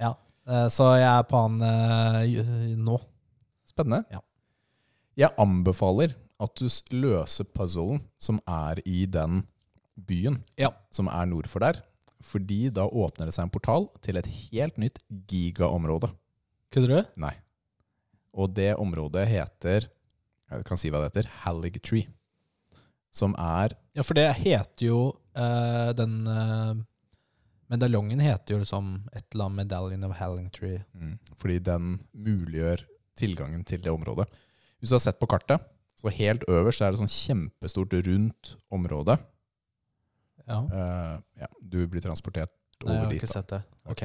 Ja. 0.00 0.12
Eh, 0.48 0.68
så 0.72 0.88
jeg 0.96 1.08
er 1.10 1.26
på 1.28 1.42
han 1.44 1.60
eh, 1.62 2.76
nå. 2.80 2.98
Spennende. 3.68 4.04
Ja. 4.12 4.22
Jeg 5.16 5.32
anbefaler 5.40 6.14
at 6.40 6.54
du 6.60 6.66
løser 6.92 7.44
puzzlen 7.56 8.02
som 8.20 8.40
er 8.48 8.80
i 8.84 9.04
den 9.08 9.44
byen 9.96 10.42
Ja. 10.60 10.70
som 10.92 11.08
er 11.08 11.24
nord 11.28 11.48
for 11.48 11.60
der. 11.64 11.82
Fordi 12.24 12.70
da 12.72 12.84
åpner 12.88 13.28
det 13.28 13.34
seg 13.36 13.44
en 13.46 13.52
portal 13.52 13.88
til 14.04 14.16
et 14.20 14.26
helt 14.26 14.76
nytt 14.80 14.98
gigaområde. 15.28 16.10
Kødder 16.74 16.92
du? 16.92 17.10
Nei. 17.22 17.34
Og 18.36 18.50
det 18.56 18.72
området 18.76 19.26
heter 19.30 19.86
Jeg 20.50 20.64
kan 20.68 20.78
si 20.78 20.90
hva 20.92 21.00
det 21.04 21.10
heter. 21.14 21.30
Hallig 21.44 21.80
Tree. 21.82 22.06
Som 23.10 23.34
er 23.40 23.72
Ja, 23.96 24.02
for 24.04 24.14
det 24.18 24.26
heter 24.42 24.86
jo 24.86 24.98
uh, 25.38 25.92
Den 25.96 26.26
uh, 26.28 26.74
medaljongen 27.72 28.20
heter 28.20 28.54
jo 28.54 28.58
liksom 28.60 28.90
et 29.16 29.24
eller 29.32 29.46
annet 29.48 29.56
Medallion 29.64 30.04
of 30.04 30.16
Hallingtree. 30.18 30.82
mm, 30.94 31.14
Fordi 31.40 31.58
den 31.58 31.88
muliggjør 32.12 32.84
tilgangen 33.16 33.64
til 33.64 33.80
det 33.82 33.90
området. 33.90 34.28
Hvis 34.78 34.90
du 34.92 34.94
har 34.98 35.00
sett 35.06 35.18
på 35.18 35.26
kartet, 35.26 35.62
så 35.96 36.12
helt 36.12 36.44
øverst 36.52 36.82
er 36.84 36.92
det 36.92 37.00
sånn 37.00 37.08
kjempestort 37.10 37.94
rundt 38.06 38.52
område. 38.70 39.16
Ja. 40.46 40.60
Uh, 40.68 41.16
ja, 41.40 41.48
du 41.60 41.80
blir 41.90 42.04
transportert 42.04 42.52
over 42.84 42.92
dit. 42.92 42.92
Nei, 42.92 42.94
jeg 42.94 43.02
har 43.02 43.10
dit. 43.10 43.22
ikke 43.22 43.32
Da. 43.32 43.32
sett 43.32 43.48
det. 43.54 43.62
Ok. 43.90 44.04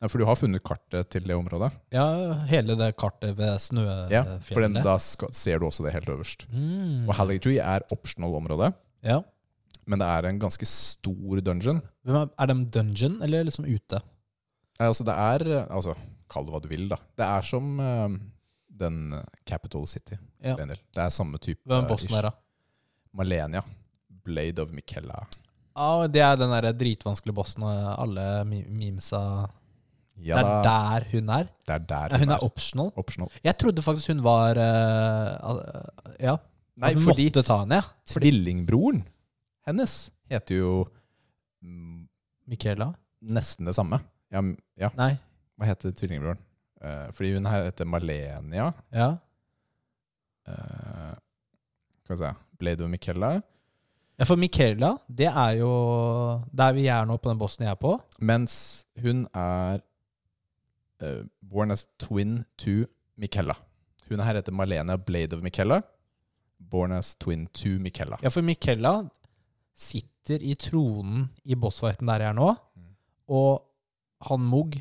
Nei, 0.00 0.08
for 0.08 0.22
du 0.22 0.24
har 0.24 0.38
funnet 0.40 0.62
kartet 0.64 1.10
til 1.12 1.26
det 1.28 1.34
området. 1.36 1.68
Ja, 1.92 2.06
hele 2.48 2.72
det 2.78 2.94
kartet 2.96 3.34
ved 3.36 4.08
Ja, 4.08 4.22
for 4.46 4.64
den, 4.64 4.78
da 4.80 4.94
skal, 4.96 5.28
ser 5.36 5.60
du 5.60 5.66
også 5.68 5.84
det 5.84 5.92
helt 5.92 6.08
øverst. 6.08 6.46
Mm. 6.48 7.04
Og 7.04 7.12
Hallig 7.18 7.42
Tree 7.44 7.60
er 7.60 7.84
optional 7.92 8.34
område, 8.38 8.72
Ja. 9.04 9.20
men 9.86 9.98
det 10.00 10.08
er 10.08 10.24
en 10.30 10.40
ganske 10.40 10.64
stor 10.64 11.40
dungeon. 11.44 11.82
Er, 12.06 12.30
er 12.38 12.46
de 12.46 12.64
dungeon, 12.64 13.20
eller 13.22 13.44
liksom 13.44 13.68
ute? 13.68 14.00
Nei, 14.80 14.88
altså 14.88 15.04
det 15.04 15.12
er 15.12 15.46
eh, 15.58 15.66
Altså, 15.68 15.94
kall 16.32 16.46
det 16.46 16.54
hva 16.54 16.62
du 16.64 16.68
vil, 16.68 16.88
da. 16.88 16.96
Det 17.20 17.26
er 17.26 17.42
som 17.44 17.68
uh, 17.76 18.08
den 18.80 19.12
eh, 19.12 19.24
Capital 19.44 19.86
City. 19.86 20.16
Ja. 20.40 20.56
Det 20.56 20.80
er 20.96 21.12
samme 21.12 21.36
type 21.38 21.60
Hvem 21.68 21.84
er 21.84 21.88
bossen 21.90 22.16
er 22.16 22.30
da? 22.30 22.32
Malenia. 23.12 23.62
Blade 24.24 24.62
of 24.62 24.72
Michella. 24.72 25.26
Ah, 25.76 26.06
det 26.08 26.22
er 26.24 26.36
den 26.40 26.50
der 26.52 26.72
dritvanskelige 26.72 27.36
bossen 27.36 27.64
og 27.68 28.00
alle 28.00 28.44
memesa 28.48 29.46
Ja 30.20 30.36
Det 30.36 30.44
er 30.46 30.62
der 30.66 31.04
hun 31.12 31.28
er? 31.32 31.46
det 31.66 31.74
er 31.74 31.84
der 31.88 32.12
Ja, 32.12 32.18
hun 32.20 32.30
er 32.34 32.42
optional? 32.44 32.90
optional. 32.96 33.30
Jeg 33.44 33.56
trodde 33.58 33.82
faktisk 33.82 34.08
hun 34.12 34.22
var 34.24 34.58
uh, 34.60 35.58
Ja. 36.20 36.36
Nei, 36.80 36.94
hun 36.94 37.02
fordi 37.02 37.24
måtte 37.30 37.42
ta 37.44 37.56
henne, 37.62 37.74
ja. 37.80 37.82
tvillingbroren 38.08 39.02
hennes 39.66 40.10
heter 40.30 40.56
jo 40.56 40.70
mm, 41.62 42.06
Michaela? 42.48 42.92
nesten 43.22 43.66
det 43.68 43.74
samme. 43.76 43.98
Ja, 44.32 44.40
ja. 44.80 44.88
Nei. 44.96 45.10
hva 45.58 45.66
heter 45.68 45.92
tvillingbroren? 45.92 46.38
Uh, 46.80 47.10
fordi 47.12 47.34
hun 47.34 47.46
heter 47.52 47.84
Malenia. 47.84 48.70
Ja. 48.92 49.10
Hva 50.46 51.16
skal 52.04 52.16
vi 52.16 52.22
se 52.24 52.32
Blade 52.60 52.84
of 52.84 52.90
Michaela. 52.90 53.30
ja, 54.18 54.24
for 54.28 54.36
Michaela, 54.36 54.94
det 55.08 55.28
er 55.30 55.52
jo 55.60 55.70
der 56.52 56.72
vi 56.76 56.86
er 56.92 57.06
nå 57.08 57.16
på 57.16 57.30
den 57.30 57.38
bossen 57.40 57.64
jeg 57.64 57.70
er 57.72 57.80
på. 57.80 57.94
Mens 58.20 58.84
hun 59.00 59.26
er 59.34 59.80
eh, 61.02 61.22
born 61.42 61.70
as 61.74 61.86
twin 61.98 62.44
to 62.58 62.84
Michella. 63.20 63.56
Hun 64.10 64.20
her 64.24 64.34
heter 64.40 64.52
Malena 64.52 64.96
Blade 64.98 65.36
of 65.36 65.42
Michella. 65.42 65.82
Born 66.58 66.92
as 66.92 67.14
twin 67.14 67.46
to 67.54 67.78
Michella. 67.80 68.18
Ja, 68.22 68.30
for 68.30 68.42
Michaela 68.42 69.08
sitter 69.76 70.42
i 70.44 70.54
tronen 70.60 71.28
i 71.44 71.54
bossfighten 71.56 72.06
der 72.10 72.20
jeg 72.26 72.34
er 72.34 72.36
nå, 72.38 72.50
Mm. 72.76 72.90
og 73.28 73.62
han 74.28 74.40
Mugg 74.40 74.76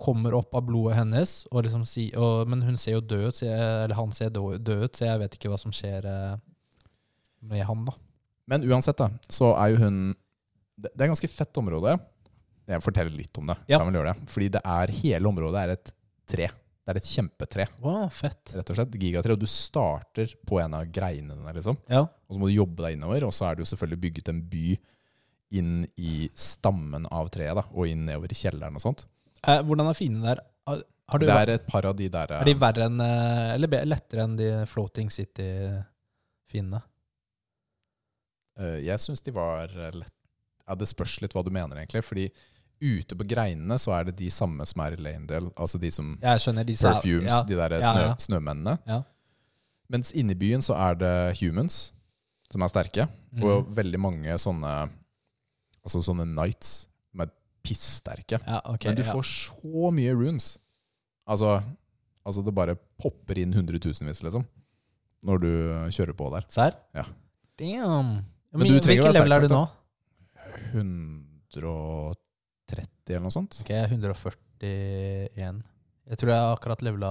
kommer 0.00 0.32
opp 0.38 0.54
av 0.56 0.64
blodet 0.64 0.96
hennes, 0.96 1.46
og 1.52 1.64
liksom 1.66 1.82
si, 1.84 2.06
og, 2.16 2.48
men 2.48 2.62
hun 2.64 2.76
ser 2.80 2.92
jo 2.96 3.00
død 3.04 3.26
ut, 3.28 3.42
jeg, 3.42 3.58
eller 3.84 3.94
han 3.98 4.12
ser 4.16 4.30
død 4.32 4.62
død 4.64 4.84
ut, 4.86 4.96
så 4.96 5.04
jeg 5.10 5.20
vet 5.20 5.34
ikke 5.36 5.50
hva 5.52 5.58
som 5.60 5.74
skjer 5.76 6.06
eh, 6.08 6.38
med 7.42 7.60
han, 7.68 7.84
da. 7.84 7.92
Men 8.48 8.64
uansett, 8.64 8.96
da, 8.96 9.10
så 9.28 9.52
er 9.60 9.74
jo 9.74 9.82
hun 9.84 9.98
Det 10.80 10.88
det 10.94 11.02
er 11.02 11.04
et 11.04 11.12
ganske 11.12 11.28
fett 11.28 11.58
område. 11.60 11.98
Jeg 12.70 12.82
forteller 12.84 13.14
litt 13.16 13.38
om 13.40 13.50
det. 13.50 13.56
Ja. 13.70 13.78
Kan 13.80 13.88
vel 13.90 13.98
gjøre 14.00 14.12
det. 14.14 14.28
Fordi 14.30 14.48
det 14.56 14.60
er, 14.64 14.92
hele 15.02 15.30
området 15.30 15.62
er 15.64 15.72
et 15.74 15.92
tre. 16.30 16.46
Det 16.80 16.94
er 16.94 16.98
et 17.00 17.08
kjempetre, 17.10 17.64
Wow, 17.84 18.06
fett. 18.14 18.52
rett 18.56 18.70
og 18.72 18.76
slett. 18.78 18.94
Gigatre. 18.98 19.34
Og 19.36 19.42
du 19.42 19.46
starter 19.50 20.32
på 20.48 20.58
en 20.62 20.74
av 20.78 20.86
greinene, 20.90 21.36
der, 21.44 21.58
liksom. 21.58 21.76
Ja. 21.90 22.00
Og 22.06 22.34
så 22.34 22.40
må 22.40 22.48
du 22.50 22.54
jobbe 22.56 22.82
deg 22.86 22.96
innover, 22.96 23.26
og 23.28 23.34
så 23.36 23.46
er 23.50 23.58
det 23.58 23.64
jo 23.66 23.70
selvfølgelig 23.74 24.00
bygget 24.06 24.30
en 24.32 24.40
by 24.50 24.64
inn 25.60 25.72
i 25.98 26.28
stammen 26.38 27.06
av 27.10 27.28
treet, 27.34 27.54
da, 27.58 27.64
og 27.74 27.86
inn 27.90 28.04
nedover 28.06 28.30
i 28.32 28.38
kjelleren 28.38 28.78
og 28.78 28.82
sånt. 28.84 29.04
Eh, 29.42 29.60
hvordan 29.66 29.90
er 29.90 29.98
fiendene 29.98 30.28
der? 30.30 30.42
Har, 30.70 30.82
har 31.10 31.18
du, 31.22 31.26
Det 31.26 31.36
er 31.42 31.52
et 31.56 31.66
par 31.66 31.86
av 31.90 31.96
de 31.98 32.06
der 32.12 32.32
er 32.38 32.44
de 32.46 32.54
verre 32.60 32.84
enn 32.86 33.00
eh, 33.02 33.54
Eller 33.56 33.86
lettere 33.88 34.22
enn 34.28 34.36
de 34.38 34.50
Floating 34.70 35.08
City-fiendene? 35.10 36.82
eh, 38.60 38.78
Jeg 38.86 39.00
syns 39.02 39.22
de 39.26 39.34
var 39.34 39.72
eh, 39.74 39.90
lett 39.96 40.14
Ja, 40.68 40.76
det 40.78 40.86
spørs 40.90 41.16
litt 41.24 41.34
hva 41.34 41.42
du 41.42 41.50
mener, 41.50 41.80
egentlig. 41.80 42.04
Fordi 42.06 42.28
ute 42.80 43.14
på 43.16 43.26
greinene 43.28 43.76
så 43.78 43.92
er 43.98 44.04
det 44.08 44.16
de 44.16 44.30
samme 44.32 44.64
som 44.66 44.80
er 44.86 44.92
i 44.96 44.96
Lanedale, 44.96 45.50
altså 45.56 45.78
de 45.80 45.90
som 45.92 46.14
Jeg 46.22 46.38
skjønner 46.40 46.64
er- 46.64 46.76
Perfumes, 47.00 47.30
Ja, 47.32 47.42
de 47.42 47.54
der 47.56 47.80
snø, 47.80 48.00
ja. 48.06 48.14
snømennene. 48.16 48.78
Ja. 48.86 49.02
Mens 49.90 50.12
inne 50.12 50.32
i 50.32 50.34
byen 50.38 50.62
så 50.62 50.74
er 50.76 50.94
det 50.94 51.38
humans 51.40 51.92
som 52.50 52.62
er 52.62 52.68
sterke, 52.68 53.08
Mm. 53.32 53.44
og 53.44 53.66
veldig 53.76 53.98
mange 54.00 54.34
sånne 54.38 54.90
Altså 55.84 56.02
sånne 56.04 56.26
knights 56.26 56.88
som 57.10 57.20
er 57.22 57.30
pisssterke. 57.64 58.38
ja, 58.46 58.60
ok. 58.66 58.84
Men 58.84 58.96
du 58.96 59.02
får 59.02 59.22
så 59.24 59.90
mye 59.92 60.12
runes. 60.12 60.58
Altså, 61.26 61.62
altså 62.26 62.44
det 62.44 62.54
bare 62.54 62.76
popper 63.00 63.38
inn 63.38 63.52
hundretusenvis, 63.54 64.22
liksom. 64.22 64.44
Når 65.24 65.38
du 65.40 65.46
kjører 65.90 66.12
på 66.16 66.30
der. 66.34 66.44
Serr? 66.48 66.72
Ja. 66.94 67.04
Damn. 67.56 68.24
Men, 68.52 68.60
Men 68.60 68.66
Hvilken 68.80 69.12
level 69.14 69.32
er 69.32 69.40
du 69.40 69.48
nå? 69.48 69.68
nå? 71.54 72.14
130 72.70 73.14
eller 73.14 73.24
noe 73.26 73.34
sånt. 73.34 73.58
Ok, 73.64 73.70
jeg 73.74 73.82
er 73.84 73.92
141. 73.94 75.60
Jeg 76.10 76.18
tror 76.20 76.32
jeg 76.32 76.54
akkurat 76.56 76.82
levela 76.84 77.10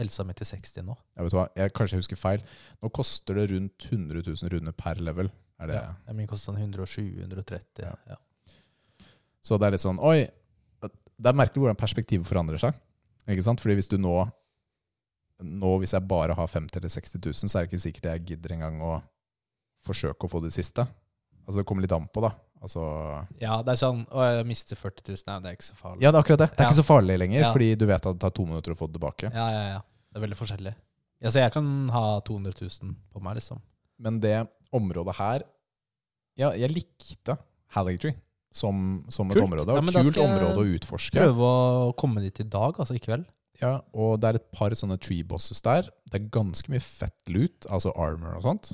helsa 0.00 0.24
mi 0.26 0.34
til 0.36 0.48
60 0.48 0.84
nå. 0.86 0.96
Jeg 1.16 1.26
vet 1.26 1.36
hva, 1.36 1.46
jeg, 1.58 1.72
kanskje 1.76 1.96
jeg 1.98 2.02
husker 2.04 2.18
feil. 2.20 2.44
Nå 2.82 2.90
koster 2.94 3.38
det 3.38 3.48
rundt 3.52 3.86
100 3.90 4.22
000 4.26 4.52
runder 4.54 4.74
per 4.76 5.00
level. 5.04 5.30
Er 5.62 5.70
det, 5.70 5.78
Ja. 5.78 6.14
Min 6.16 6.26
koster 6.30 6.50
sånn 6.52 6.60
120-130. 6.62 7.84
Ja. 7.84 7.92
Ja. 8.08 8.16
Så 9.42 9.58
det 9.58 9.68
er 9.68 9.74
litt 9.76 9.82
sånn 9.84 9.98
Oi! 10.02 10.24
Det 10.82 11.30
er 11.30 11.36
merkelig 11.38 11.62
hvordan 11.62 11.78
perspektivet 11.78 12.26
forandrer 12.26 12.58
seg. 12.58 12.74
Ikke 13.30 13.44
sant? 13.46 13.60
Fordi 13.62 13.76
hvis 13.78 13.90
du 13.90 13.98
nå 14.00 14.16
Nå 15.42 15.72
hvis 15.82 15.92
jeg 15.94 16.06
bare 16.06 16.34
har 16.38 16.46
50 16.50 16.78
eller 16.78 16.90
60 16.92 17.18
000, 17.18 17.50
så 17.50 17.58
er 17.58 17.64
det 17.64 17.70
ikke 17.72 17.82
sikkert 17.82 18.04
jeg 18.12 18.24
gidder 18.28 18.52
engang 18.54 18.76
å 18.86 18.92
forsøke 19.82 20.28
å 20.28 20.30
få 20.30 20.38
det 20.44 20.52
siste. 20.54 20.84
Altså 21.42 21.58
Det 21.58 21.64
kommer 21.66 21.82
litt 21.82 21.94
an 21.96 22.06
på, 22.14 22.22
da. 22.22 22.30
Altså 22.62 22.82
ja, 23.42 23.56
det 23.66 23.72
er 23.74 23.78
sånn 23.80 24.04
Å, 24.06 24.22
jeg 24.38 24.46
mister 24.46 24.78
40 24.78 25.02
000. 25.10 25.22
Nei, 25.26 25.38
det 25.42 25.50
er 25.50 25.56
ikke 25.58 25.66
så 25.66 25.74
farlig. 25.80 26.02
Ja, 26.04 26.12
det 26.12 26.18
er 26.20 26.22
akkurat 26.22 26.42
det. 26.44 26.50
Det 26.52 26.60
er 26.60 26.62
Ja. 26.62 26.70
ikke 26.70 26.78
så 26.78 26.86
farlig 26.86 27.16
lenger, 27.18 27.40
Ja. 27.42 27.52
fordi 27.52 27.70
du 27.78 27.86
vet 27.90 28.06
at 28.06 28.12
det 28.14 28.20
tar 28.22 28.30
to 28.30 28.46
minutter 28.46 28.72
å 28.72 28.78
få 28.78 28.86
det 28.86 29.00
tilbake. 29.00 29.32
Ja, 29.34 29.46
ja, 29.50 29.62
ja. 29.74 29.80
Det 30.12 30.20
er 30.20 30.26
veldig 30.28 30.38
forskjellig. 30.38 30.74
Ja, 31.22 31.28
så 31.30 31.38
jeg 31.42 31.52
kan 31.52 31.88
ha 31.90 32.20
200 32.20 32.52
000 32.60 32.94
på 33.12 33.22
meg, 33.22 33.36
liksom. 33.40 33.60
Men 33.98 34.20
det 34.20 34.48
området 34.72 35.14
her 35.16 35.42
Ja, 36.36 36.50
jeg 36.56 36.70
likte 36.72 37.36
Halligtree 37.74 38.14
som, 38.52 39.04
som 39.08 39.30
et 39.30 39.36
område. 39.36 39.66
Ja, 39.68 39.74
var 39.74 39.82
men 39.82 39.92
da 39.94 40.02
kult 40.02 40.16
område 40.22 40.56
å 40.62 40.66
utforske. 40.78 41.12
Prøve 41.18 41.40
å 41.90 41.94
komme 41.96 42.20
dit 42.20 42.38
i 42.40 42.44
dag, 42.44 42.74
altså 42.78 42.94
i 42.94 42.98
kveld. 43.02 43.26
Ja, 43.60 43.80
og 43.94 44.20
det 44.20 44.28
er 44.30 44.34
et 44.40 44.52
par 44.52 44.70
sånne 44.70 44.98
tree 45.00 45.22
bosses 45.22 45.60
der. 45.62 45.82
Det 46.10 46.18
er 46.20 46.28
ganske 46.30 46.68
mye 46.72 46.80
fett 46.82 47.28
loot, 47.28 47.66
altså 47.70 47.92
armor 47.96 48.36
og 48.36 48.42
sånt. 48.42 48.72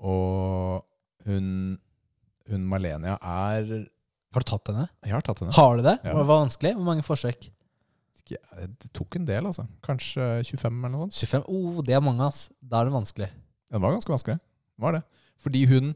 Og 0.00 0.84
hun, 1.26 1.78
hun 2.50 2.66
Malenia 2.68 3.16
er 3.20 3.88
Har 4.34 4.40
du 4.44 4.46
tatt 4.48 4.68
henne? 4.70 4.88
Jeg 5.04 5.12
har 5.14 5.22
tatt 5.24 5.40
henne. 5.40 5.52
Har 5.56 5.76
du 5.78 5.82
det? 5.82 5.96
Ja. 6.04 6.12
Var 6.12 6.20
det 6.24 6.28
vanskelig? 6.30 6.74
Hvor 6.76 6.84
mange 6.84 7.02
forsøk? 7.06 7.48
Ikke- 8.20 8.40
Det 8.78 8.92
tok 8.92 9.16
en 9.16 9.24
del, 9.24 9.46
altså. 9.46 9.66
Kanskje 9.82 10.44
25 10.44 10.84
eller 10.84 10.96
noe 10.98 11.06
sånt. 11.08 11.16
25? 11.16 11.44
Oh, 11.48 11.80
det 11.82 11.94
er 11.96 12.00
mange, 12.04 12.20
ass. 12.26 12.50
Da 12.62 12.80
er 12.82 12.84
det 12.90 12.92
vanskelig. 12.92 13.30
Det 13.70 13.80
var 13.80 13.92
ganske 13.96 14.12
vanskelig. 14.12 14.38
Det 14.38 14.82
Var 14.84 14.92
det. 14.92 15.02
Fordi 15.38 15.66
hun 15.66 15.94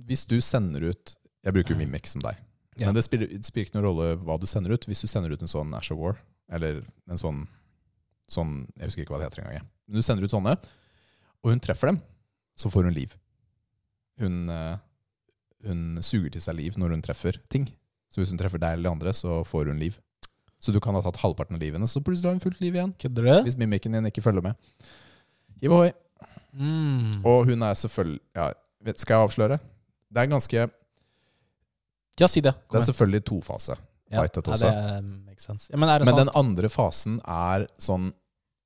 Hvis 0.00 0.26
du 0.26 0.40
sender 0.40 0.80
ut 0.90 1.16
Jeg 1.44 1.52
bruker 1.54 1.76
Mimic 1.76 2.06
som 2.06 2.22
deg. 2.22 2.36
Ja. 2.78 2.86
Men 2.86 2.94
det 2.94 3.04
spiller, 3.04 3.26
det 3.26 3.44
spiller 3.44 3.66
ikke 3.66 3.74
noen 3.80 3.84
rolle 3.90 4.16
hva 4.24 4.38
du 4.40 4.46
sender 4.46 4.72
ut. 4.72 4.86
Hvis 4.86 5.00
du 5.02 5.06
sender 5.06 5.32
ut 5.32 5.42
en 5.42 5.48
sånn 5.48 5.74
Ash 5.76 5.90
of 5.92 5.98
War, 5.98 6.16
eller 6.50 6.84
en 7.08 7.16
sånn, 7.18 7.46
sånn 8.28 8.68
Jeg 8.78 8.86
husker 8.86 9.02
ikke 9.04 9.14
hva 9.16 9.18
det 9.18 9.28
heter 9.30 9.42
engang. 9.44 9.66
Men 9.88 9.96
du 9.96 10.02
sender 10.02 10.24
ut 10.24 10.30
sånne, 10.30 10.56
og 11.42 11.50
hun 11.50 11.60
treffer 11.60 11.86
dem, 11.90 12.00
så 12.56 12.70
får 12.70 12.84
hun 12.84 12.94
liv. 12.94 13.14
Hun, 14.20 14.48
eh, 14.50 14.76
hun 15.66 16.00
suger 16.04 16.30
til 16.34 16.42
seg 16.44 16.56
liv 16.58 16.78
når 16.80 16.96
hun 16.96 17.02
treffer 17.04 17.38
ting. 17.52 17.68
Så 18.10 18.22
hvis 18.22 18.32
hun 18.32 18.40
treffer 18.40 18.60
deg 18.62 18.78
eller 18.78 18.94
andre, 18.94 19.12
så 19.14 19.42
får 19.46 19.70
hun 19.70 19.82
liv. 19.82 19.98
Så 20.60 20.74
du 20.74 20.80
kan 20.82 20.96
ha 20.96 21.02
tatt 21.04 21.20
halvparten 21.22 21.56
av 21.56 21.62
livet 21.62 21.78
hennes, 21.78 21.92
så 21.94 22.02
plutselig 22.04 22.28
har 22.28 22.36
hun 22.36 22.42
fullt 22.42 22.60
liv 22.60 22.76
igjen. 22.76 22.92
Kødder 23.00 23.28
du? 23.28 23.34
Hvis 23.46 23.58
mimikken 23.60 23.96
din 23.96 24.08
ikke 24.10 24.24
følger 24.24 24.44
med. 24.44 24.88
Hiv 25.62 25.76
ohoi. 25.76 25.92
Mm. 26.52 27.22
Og 27.24 27.46
hun 27.48 27.62
er 27.62 27.76
selvfølgelig 27.78 28.18
ja, 28.34 28.48
vet, 28.84 28.98
Skal 28.98 29.14
jeg 29.14 29.28
avsløre? 29.28 29.58
Det 30.10 30.18
er 30.18 30.30
ganske 30.32 30.64
Ja, 32.18 32.26
si 32.28 32.42
det. 32.44 32.52
Det 32.68 32.80
er 32.80 32.86
selvfølgelig 32.88 33.22
tofase. 33.30 33.76
Ja. 34.10 34.24
fightet 34.24 34.48
Ja, 34.50 34.56
det 34.58 35.04
makes 35.06 35.46
sense. 35.46 35.70
Ja, 35.70 35.78
men 35.78 35.88
det 35.88 36.00
Men 36.04 36.10
sånn 36.10 36.24
den 36.24 36.32
andre 36.34 36.68
fasen 36.68 37.20
er 37.22 37.68
sånn 37.78 38.10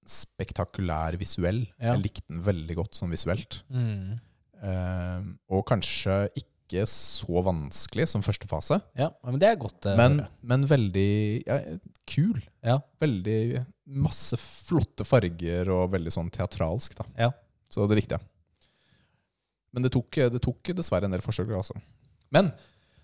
spektakulær 0.09 1.17
visuell. 1.21 1.63
Ja. 1.79 1.93
Jeg 1.93 2.03
likte 2.09 2.27
den 2.33 2.41
veldig 2.45 2.77
godt 2.81 2.97
sånn 2.97 3.13
visuelt. 3.13 3.61
Mm. 3.69 4.17
Uh, 4.65 5.21
og 5.53 5.67
kanskje 5.69 6.25
ikke 6.33 6.54
så 6.91 7.43
vanskelig 7.47 8.09
som 8.11 8.25
første 8.27 8.49
fase, 8.51 8.81
Ja, 8.99 9.11
men 9.25 9.39
det 9.39 9.49
er 9.53 9.61
godt. 9.61 9.87
eh, 9.87 9.97
men, 9.99 10.25
men 10.43 10.67
veldig 10.67 11.09
ja, 11.47 11.61
kul. 12.11 12.43
Ja. 12.65 12.81
Veldig 13.01 13.65
masse 14.05 14.37
flotte 14.41 15.07
farger 15.07 15.71
og 15.71 15.93
veldig 15.95 16.13
sånn 16.13 16.31
teatralsk. 16.35 16.97
da. 16.99 17.07
Ja. 17.27 17.31
Så 17.71 17.87
det 17.91 18.01
likte 18.01 18.19
jeg. 18.19 18.27
Men 19.75 19.87
det 19.87 19.91
tok, 19.95 20.21
det 20.31 20.41
tok 20.43 20.71
dessverre 20.77 21.09
en 21.09 21.15
del 21.15 21.25
forsøk. 21.25 21.51
Altså. 21.55 21.75
Men 22.35 22.53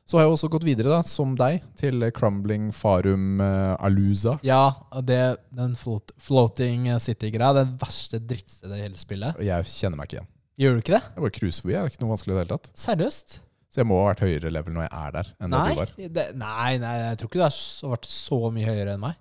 så 0.07 0.19
har 0.19 0.25
jeg 0.27 0.35
også 0.35 0.49
gått 0.51 0.65
videre, 0.67 0.91
da, 0.91 1.05
som 1.07 1.37
deg, 1.39 1.61
til 1.79 2.03
Crumbling 2.17 2.71
Farum 2.75 3.39
uh, 3.43 3.77
Alusa. 3.79 4.37
Ja, 4.47 4.73
det, 5.07 5.21
den 5.55 5.77
float, 5.79 6.11
floating 6.19 6.89
city-greia, 7.03 7.53
det 7.61 7.67
verste 7.79 8.19
drittstedet 8.19 8.79
i 8.79 8.85
hele 8.89 8.99
spillet. 8.99 9.39
Jeg 9.47 9.71
kjenner 9.71 10.01
meg 10.01 10.11
ikke 10.11 10.19
igjen. 10.21 10.31
Gjør 10.61 10.75
du 10.75 10.83
ikke 10.83 10.97
det? 10.97 11.03
Jeg 11.15 11.25
bare 11.25 11.37
cruiser 11.37 11.63
forbi. 11.65 11.73
Det 11.77 11.81
er 11.81 11.93
ikke 11.93 12.03
noe 12.03 12.13
vanskelig 12.13 12.33
i 12.33 12.37
det 12.37 12.43
hele 12.43 12.57
tatt. 12.57 12.73
Seriøst? 12.83 13.37
Så 13.71 13.81
jeg 13.85 13.87
må 13.87 14.01
ha 14.03 14.09
vært 14.11 14.25
høyere 14.27 14.51
level 14.51 14.75
når 14.75 14.83
jeg 14.89 14.93
er 14.99 15.13
der, 15.15 15.29
enn 15.39 15.53
det 15.53 15.59
Nei, 15.61 15.73
du 15.75 15.79
var. 15.79 15.91
det, 16.17 16.25
nei, 16.41 16.71
nei, 16.83 16.95
jeg 17.05 17.19
tror 17.21 17.29
ikke 17.31 17.39
du 17.39 17.45
har 17.45 17.93
vært 17.93 18.09
så 18.11 18.39
mye 18.57 18.67
høyere 18.67 18.95
enn 18.97 19.05
meg. 19.05 19.19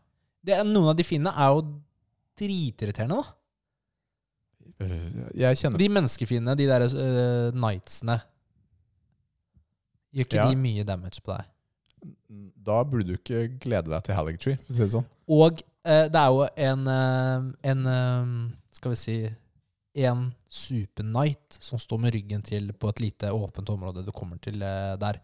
Det, 0.49 0.55
noen 0.65 0.89
av 0.89 0.95
de 0.97 1.05
fiendene 1.05 1.33
er 1.37 1.51
jo 1.53 1.61
dritirriterende, 2.39 3.19
da. 3.19 3.35
Øh, 4.79 5.29
Jeg 5.35 5.57
kjenner 5.59 5.81
De 5.81 5.89
menneskefiendene, 5.91 6.55
de 6.57 6.65
der 6.69 6.85
uh, 6.87 7.49
knightsene 7.51 8.15
Gjør 10.15 10.25
ikke 10.25 10.37
Ja. 10.39 10.47
de 10.49 10.55
mye 10.57 10.83
damage 10.87 11.21
på 11.21 11.35
deg? 11.35 11.49
Da 12.65 12.79
burde 12.87 13.05
du 13.11 13.17
ikke 13.17 13.43
glede 13.61 13.91
deg 13.91 14.03
til 14.07 14.15
Haligtree, 14.17 14.57
for 14.63 14.71
å 14.71 14.77
si 14.77 14.81
det 14.85 14.91
sånn. 14.95 15.05
Og 15.29 15.59
uh, 15.61 16.07
det 16.09 16.21
er 16.23 16.31
jo 16.33 16.47
en, 16.69 16.87
uh, 16.87 17.51
en 17.73 17.83
Skal 18.73 18.95
vi 18.95 18.99
si 19.03 19.17
En 19.97 20.29
super 20.49 21.03
knight 21.03 21.57
som 21.59 21.79
står 21.81 21.97
med 22.03 22.13
ryggen 22.13 22.43
til 22.45 22.69
på 22.73 22.91
et 22.91 23.01
lite 23.01 23.31
åpent 23.33 23.69
område 23.73 24.05
du 24.05 24.11
kommer 24.15 24.37
til 24.37 24.61
eh, 24.61 24.95
der. 25.01 25.19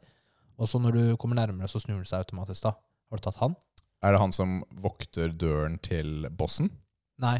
Og 0.57 0.69
så 0.69 0.79
når 0.79 0.91
du 0.95 1.03
kommer 1.21 1.37
nærmere, 1.37 1.67
så 1.67 1.79
snur 1.79 1.99
det 2.01 2.09
seg 2.09 2.23
automatisk. 2.23 2.63
da 2.63 2.73
Har 3.09 3.19
du 3.19 3.25
tatt 3.25 3.41
han? 3.41 3.55
Er 4.01 4.13
det 4.13 4.21
han 4.21 4.33
som 4.35 4.63
vokter 4.81 5.31
døren 5.33 5.77
til 5.83 6.27
bossen? 6.29 6.71
Nei. 7.21 7.39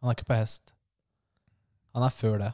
Han 0.00 0.10
er 0.10 0.16
ikke 0.16 0.30
på 0.30 0.38
hest. 0.38 0.72
Han 1.94 2.02
er 2.06 2.14
før 2.14 2.38
det. 2.40 2.52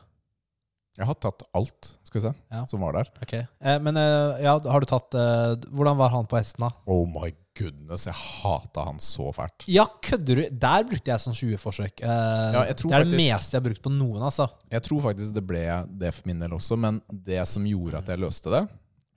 Jeg 0.99 1.07
har 1.07 1.15
tatt 1.23 1.45
alt, 1.55 1.93
skal 2.03 2.19
vi 2.19 2.23
se, 2.27 2.31
Ja. 2.51 2.65
som 2.67 2.81
var 2.83 2.97
der. 2.97 3.11
Ok, 3.23 3.33
eh, 3.39 3.79
Men 3.79 3.97
eh, 3.97 4.41
ja, 4.43 4.57
har 4.59 4.81
du 4.83 4.87
tatt 4.91 5.15
eh, 5.15 5.55
Hvordan 5.71 5.97
var 6.01 6.11
han 6.11 6.27
på 6.27 6.37
hesten, 6.41 6.65
da? 6.67 6.73
Oh 6.91 7.05
my 7.07 7.31
goodness, 7.59 8.07
jeg 8.07 8.15
hata 8.19 8.85
han 8.87 8.99
så 9.03 9.29
fælt. 9.35 9.65
Ja, 9.71 9.85
kødder 10.03 10.41
du? 10.41 10.43
Der 10.59 10.85
brukte 10.87 11.11
jeg 11.13 11.23
sånn 11.23 11.35
20 11.39 11.59
forsøk. 11.63 12.03
Eh, 12.03 12.53
Ja, 12.55 12.65
det 12.67 12.75
er 12.91 13.05
det 13.07 13.15
meste 13.19 13.55
jeg 13.57 13.61
har 13.63 13.67
brukt 13.69 13.83
på 13.83 13.93
noen, 13.95 14.23
altså. 14.27 14.49
Jeg 14.71 14.83
tror 14.87 15.03
faktisk 15.07 15.35
det 15.35 15.47
ble 15.47 15.65
det 16.03 16.13
for 16.15 16.27
min 16.31 16.39
del 16.43 16.51
også, 16.59 16.79
men 16.79 17.01
det 17.11 17.41
som 17.51 17.67
gjorde 17.67 17.99
at 18.03 18.11
jeg 18.11 18.19
løste 18.23 18.51
det, 18.51 18.65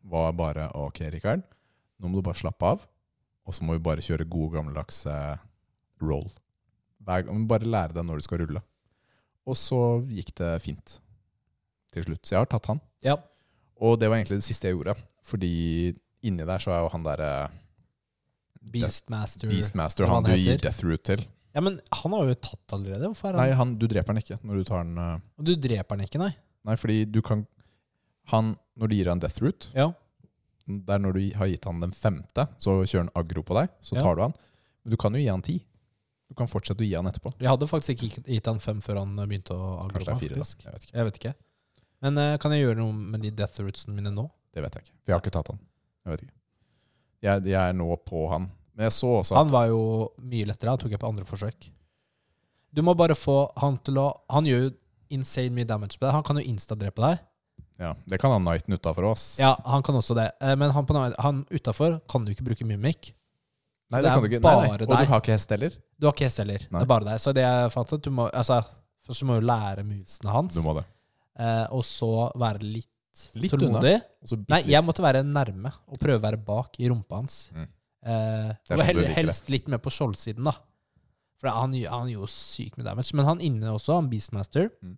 var 0.04 0.32
bare 0.34 0.70
ok, 0.74 1.02
Rikard, 1.14 1.44
nå 2.02 2.10
må 2.10 2.18
du 2.18 2.26
bare 2.26 2.38
slappe 2.42 2.66
av, 2.66 2.82
og 3.46 3.54
så 3.54 3.64
må 3.66 3.74
vi 3.78 3.84
bare 3.86 4.02
kjøre 4.06 4.26
god, 4.30 4.52
gammeldags 4.54 5.06
eh, 5.10 5.38
roll. 6.02 6.30
Bare 7.02 7.66
lære 7.66 7.94
deg 7.98 8.06
når 8.06 8.22
du 8.22 8.26
skal 8.26 8.42
rulle. 8.46 8.62
Og 9.50 9.58
så 9.58 9.78
gikk 10.10 10.34
det 10.38 10.56
fint 10.62 11.00
til 11.94 12.06
slutt. 12.08 12.24
Så 12.26 12.36
jeg 12.36 12.44
har 12.44 12.50
tatt 12.52 12.70
han. 12.72 12.82
Ja. 13.06 13.18
Og 13.82 13.98
det 14.00 14.10
var 14.12 14.20
egentlig 14.20 14.40
det 14.42 14.48
siste 14.48 14.70
jeg 14.70 14.78
gjorde, 14.78 14.96
fordi 15.26 15.52
inni 16.28 16.46
der 16.46 16.62
så 16.62 16.74
er 16.76 16.84
jo 16.84 16.92
han 16.94 17.06
derre 17.06 17.32
Beastmaster. 18.62 19.50
Beastmaster, 19.50 20.06
han 20.06 20.22
han 20.22 20.28
du 20.30 20.36
gir 20.38 20.60
death 20.62 20.84
root 20.86 21.02
til. 21.08 21.24
Ja, 21.56 21.64
men 21.66 21.80
han 22.04 22.14
har 22.14 22.30
jo 22.30 22.36
tatt 22.38 22.76
allerede. 22.78 23.10
Hvorfor 23.10 23.32
er 23.32 23.40
han 23.40 23.42
Nei, 23.50 23.56
han, 23.58 23.74
du 23.82 23.88
dreper 23.90 24.14
han 24.14 24.22
ikke 24.22 24.38
når 24.46 24.62
du 24.62 24.68
tar 24.70 24.86
den 24.86 25.00
uh... 25.02 25.18
Du 25.42 25.56
dreper 25.60 25.98
han 25.98 26.06
ikke, 26.06 26.22
nei? 26.22 26.30
Nei, 26.70 26.76
fordi 26.80 27.00
du 27.10 27.20
kan 27.26 27.42
Han, 28.30 28.54
når 28.78 28.92
du 28.92 28.96
gir 28.96 29.10
han 29.10 29.20
death 29.20 29.42
root 29.42 29.72
Ja. 29.76 29.90
Det 30.70 30.94
er 30.94 31.02
når 31.02 31.18
du 31.18 31.22
har 31.36 31.50
gitt 31.50 31.66
han 31.68 31.82
den 31.82 31.92
femte, 31.98 32.46
så 32.62 32.78
kjører 32.86 33.08
han 33.08 33.12
aggro 33.18 33.42
på 33.44 33.58
deg. 33.58 33.72
Så 33.84 33.98
Ja. 33.98 34.06
tar 34.06 34.16
du 34.16 34.22
han. 34.22 34.36
Men 34.86 34.94
du 34.94 34.98
kan 34.98 35.18
jo 35.18 35.20
gi 35.20 35.28
han 35.28 35.42
ti. 35.42 35.58
Du 36.30 36.36
kan 36.38 36.48
fortsette 36.48 36.86
å 36.86 36.88
gi 36.88 36.94
han 36.96 37.10
etterpå. 37.10 37.34
Jeg 37.42 37.50
hadde 37.50 37.68
faktisk 37.68 38.06
ikke 38.06 38.24
gitt 38.24 38.46
han 38.48 38.62
fem 38.64 38.80
før 38.80 39.02
han 39.02 39.18
begynte 39.26 39.52
å 39.52 39.82
aggro. 39.82 40.00
Kanskje 40.00 40.06
det 40.06 40.14
er 40.14 40.22
fire, 40.22 40.38
da. 40.38 40.46
Jeg 40.64 40.72
vet 40.78 40.86
ikke. 40.86 40.96
Jeg 40.96 41.08
vet 41.10 41.18
ikke. 41.20 41.34
Men 42.02 42.18
eh, 42.18 42.38
kan 42.42 42.54
jeg 42.56 42.64
gjøre 42.66 42.80
noe 42.82 42.94
med 42.94 43.22
de 43.26 43.32
death 43.38 43.62
rootsene 43.62 43.94
mine 43.98 44.12
nå? 44.16 44.26
Det 44.54 44.64
vet 44.66 44.74
jeg 44.80 44.88
ikke. 44.88 44.96
For 45.04 45.12
jeg 45.12 45.16
har 45.18 45.22
ikke 45.26 45.36
tatt 45.38 45.52
han. 45.54 45.60
Jeg 46.06 46.14
vet 46.16 46.24
ikke. 46.26 46.36
Jeg, 47.22 47.44
jeg 47.52 47.62
er 47.62 47.76
nå 47.78 47.88
på 48.08 48.24
han. 48.32 48.48
Men 48.74 48.88
jeg 48.88 48.96
så 48.98 49.10
også 49.20 49.36
at 49.36 49.42
Han 49.44 49.52
var 49.54 49.68
jo 49.70 49.82
mye 50.32 50.48
lettere. 50.50 50.72
Han 50.74 50.82
tok 50.82 50.96
jeg 50.96 51.02
på 51.04 51.10
andre 51.12 51.26
forsøk. 51.28 51.68
Du 52.74 52.82
må 52.88 52.94
bare 52.98 53.18
få 53.20 53.36
han 53.60 53.76
til 53.84 54.00
å 54.00 54.06
Han 54.32 54.48
gjør 54.48 54.62
jo 54.66 54.72
insane 55.12 55.52
mye 55.54 55.68
damage 55.68 56.00
på 56.00 56.06
deg. 56.08 56.14
Han 56.16 56.24
kan 56.26 56.40
jo 56.40 56.46
insta-drepe 56.48 57.04
deg. 57.04 57.20
ja, 57.84 57.94
Det 58.08 58.18
kan 58.22 58.32
han 58.32 58.46
Knighten 58.48 58.74
utafor 58.80 59.10
oss. 59.12 59.26
Ja, 59.40 59.54
han 59.66 59.84
kan 59.84 59.96
også 60.00 60.16
det. 60.18 60.30
Eh, 60.42 60.56
Men 60.56 60.72
han, 60.72 60.86
på, 60.88 60.96
han 60.96 61.44
utafor 61.52 62.00
kan 62.10 62.26
du 62.26 62.32
ikke 62.32 62.48
bruke 62.48 62.66
mimic. 62.66 63.12
Nei, 63.92 64.00
det, 64.00 64.08
det 64.08 64.14
kan 64.16 64.24
du 64.24 64.30
ikke. 64.32 64.40
Nei, 64.40 64.56
nei. 64.56 64.68
bare 64.72 64.86
Og 64.88 64.88
deg. 64.88 65.06
du 65.06 65.12
har 65.12 65.20
ikke 65.22 65.34
hest 65.36 65.50
heller. 65.52 65.74
Du 66.00 66.08
har 66.08 66.14
ikke 66.16 66.26
hest 66.30 66.40
heller. 66.40 66.64
Det 66.64 66.72
Nei. 66.72 66.82
er 66.86 66.90
bare 66.94 67.10
deg. 67.12 67.20
Så 67.22 67.34
det 67.36 67.44
jeg 67.44 67.72
fant 67.76 67.92
ut, 67.94 68.02
du 68.02 68.10
må 68.16 68.30
altså, 68.32 68.62
Først 69.06 69.20
så 69.20 69.26
må 69.28 69.36
du 69.42 69.46
lære 69.50 69.84
musene 69.84 70.32
hans, 70.32 70.56
Du 70.56 70.62
må 70.64 70.74
det. 70.78 70.86
Eh, 71.40 71.66
og 71.72 71.84
så 71.88 72.32
være 72.40 72.64
litt, 72.64 72.88
Litt 73.36 73.52
tålmodig. 73.52 73.98
Nei, 74.50 74.62
jeg 74.72 74.82
måtte 74.88 75.04
være 75.04 75.20
nærme 75.28 75.70
og 75.92 76.00
prøve 76.00 76.18
å 76.22 76.24
være 76.24 76.38
bak 76.48 76.78
i 76.80 76.88
rumpa 76.90 77.18
hans. 77.20 77.50
Mm. 77.54 77.66
Eh, 78.08 78.54
Det 78.68 78.72
og 78.72 78.80
sånn 78.80 78.86
hel, 78.88 79.02
helst 79.18 79.50
litt 79.52 79.68
mer 79.68 79.82
på 79.84 79.92
skjoldsiden, 79.92 80.48
da. 80.48 80.54
For 81.42 81.52
han, 81.52 81.74
han 81.92 82.08
jo 82.10 82.26
sykt 82.30 82.78
med 82.80 82.86
damage. 82.88 83.12
Men 83.18 83.26
han 83.28 83.42
inne 83.44 83.74
også, 83.76 83.98
han 84.00 84.08
Beastmaster, 84.10 84.70
Mm. 84.82 84.96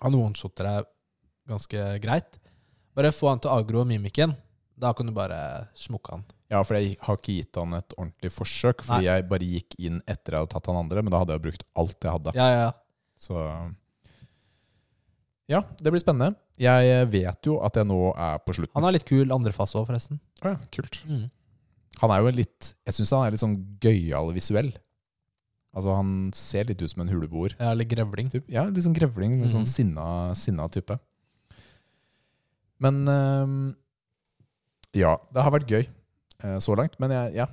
han 0.00 0.14
one-shotter 0.14 0.64
deg 0.68 0.86
ganske 1.50 1.84
greit. 2.04 2.38
Bare 2.94 3.10
få 3.12 3.28
han 3.32 3.40
til 3.42 3.50
agro 3.50 3.80
og 3.82 3.88
mimikken. 3.90 4.36
Da 4.80 4.92
kan 4.96 5.06
du 5.10 5.12
bare 5.12 5.66
smukke 5.76 6.14
han. 6.14 6.24
Ja, 6.50 6.62
for 6.62 6.78
jeg 6.78 6.96
har 7.02 7.16
ikke 7.18 7.34
gitt 7.36 7.58
han 7.60 7.74
et 7.74 7.92
ordentlig 7.98 8.30
forsøk, 8.32 8.80
fordi 8.86 9.04
jeg 9.10 9.28
bare 9.28 9.44
gikk 9.46 9.74
inn 9.78 10.00
etter 10.06 10.32
jeg 10.34 10.40
hadde 10.46 10.54
tatt 10.54 10.66
han 10.70 10.76
andre, 10.84 11.02
men 11.02 11.10
da 11.12 11.18
hadde 11.18 11.34
jeg 11.36 11.42
brukt 11.44 11.66
alt 11.76 11.98
jeg 12.06 12.14
hadde. 12.14 12.32
Ja, 12.38 12.46
ja, 12.54 12.62
ja. 12.68 12.72
Så 13.20 13.36
Ja, 15.50 15.64
det 15.82 15.90
blir 15.90 16.02
spennende. 16.02 16.38
Jeg 16.60 17.08
vet 17.10 17.48
jo 17.48 17.56
at 17.66 17.74
jeg 17.74 17.88
nå 17.88 17.98
er 18.14 18.38
på 18.44 18.54
slutten. 18.54 18.76
Han 18.76 18.86
er 18.86 18.94
litt 18.94 19.08
kul 19.08 19.34
andre 19.34 19.52
fase 19.54 19.80
òg, 19.80 19.88
forresten. 19.88 20.20
Å 20.44 20.52
ja, 20.52 20.60
kult. 20.74 21.00
Mm. 21.10 21.26
Han 22.00 22.14
er 22.14 22.22
jo 22.22 22.30
en 22.30 22.38
litt 22.38 22.68
Jeg 22.86 22.96
syns 22.96 23.10
han 23.16 23.26
er 23.26 23.34
litt 23.34 23.42
sånn 23.42 23.58
gøyal 23.82 24.30
visuell. 24.36 24.70
Altså, 25.70 25.94
han 25.94 26.30
ser 26.34 26.66
litt 26.70 26.82
ut 26.82 26.90
som 26.90 27.04
en 27.04 27.10
huleboer. 27.12 27.54
Ja, 27.58 27.72
eller 27.74 27.86
grevling. 27.86 28.30
Typ. 28.32 28.46
Ja, 28.50 28.64
litt 28.66 28.86
sånn 28.86 28.96
grevling. 28.96 29.38
Litt 29.42 29.52
sånn 29.52 29.66
mm. 29.66 29.70
sinna, 29.70 30.06
sinna 30.38 30.66
type. 30.72 30.98
Men 32.82 33.02
ehm, 33.10 33.58
Ja, 34.96 35.14
det 35.30 35.44
har 35.46 35.54
vært 35.54 35.70
gøy 35.70 35.82
eh, 35.84 36.58
så 36.62 36.74
langt. 36.78 36.98
Men 37.02 37.14
jeg, 37.14 37.36
ja, 37.42 37.46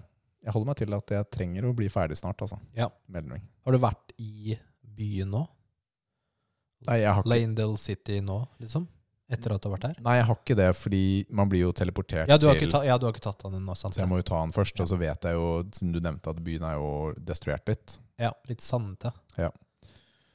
jeg 0.45 0.56
holder 0.56 0.72
meg 0.72 0.80
til 0.82 0.98
at 0.98 1.14
jeg 1.18 1.30
trenger 1.34 1.68
å 1.68 1.76
bli 1.78 1.89
ferdig 1.93 2.18
snart, 2.18 2.41
altså. 2.45 2.58
Ja. 2.78 2.89
Har 3.14 3.76
du 3.76 3.82
vært 3.84 4.18
i 4.22 4.58
byen 4.98 5.34
nå? 5.34 5.45
Nei, 6.86 6.99
jeg 7.01 7.09
har 7.09 7.23
ikke 7.23 7.32
Lanedale 7.34 7.80
City 7.82 8.19
nå, 8.21 8.38
liksom? 8.61 8.86
Etter 9.28 9.51
at 9.57 9.63
du 9.63 9.67
har 9.67 9.73
vært 9.73 9.86
der? 9.89 9.95
Nei, 10.05 10.13
jeg 10.19 10.25
har 10.30 10.38
ikke 10.39 10.55
det, 10.55 10.67
fordi 10.80 11.01
man 11.36 11.49
blir 11.51 11.65
jo 11.65 11.71
teleportert 11.75 12.30
Ja, 12.32 12.38
du 12.39 12.45
har 12.47 12.55
til 12.55 12.69
ikke, 12.69 12.78
ta, 12.78 12.84
ja, 12.88 12.95
du 12.95 13.07
har 13.09 13.15
ikke 13.15 13.25
tatt 13.25 13.41
han 13.43 13.57
ennå, 13.57 13.75
sant? 13.75 13.97
Så 13.97 13.99
jeg 13.99 14.07
må 14.07 14.21
jo 14.21 14.28
ta 14.30 14.39
han 14.39 14.53
først, 14.55 14.80
og 14.84 14.88
så 14.88 14.99
vet 15.01 15.28
jeg 15.28 15.36
jo, 15.36 15.47
siden 15.75 15.95
du 15.97 15.99
nevnte 16.05 16.32
at 16.32 16.39
byen 16.45 16.63
er 16.69 16.78
jo 16.80 16.91
destruert 17.28 17.67
litt, 17.67 17.97
Ja, 18.21 18.32
litt 18.47 18.63
sandete. 18.63 19.11
Ja. 19.38 19.49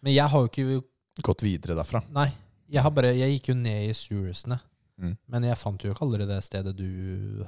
Men 0.04 0.12
jeg 0.12 0.28
har 0.34 0.44
jo 0.44 0.50
ikke 0.50 0.82
gått 1.24 1.44
videre 1.46 1.78
derfra. 1.78 2.02
Nei. 2.12 2.28
Jeg, 2.72 2.82
har 2.84 2.92
bare, 2.94 3.14
jeg 3.16 3.38
gikk 3.38 3.52
jo 3.52 3.56
ned 3.62 3.88
i 3.88 3.96
sewersene. 3.96 4.58
Mm. 5.00 5.16
Men 5.34 5.46
jeg 5.48 5.58
fant 5.60 5.82
jo 5.84 5.92
ikke 5.94 6.04
aldri 6.06 6.28
det 6.28 6.38
stedet 6.44 6.72
du 6.76 6.86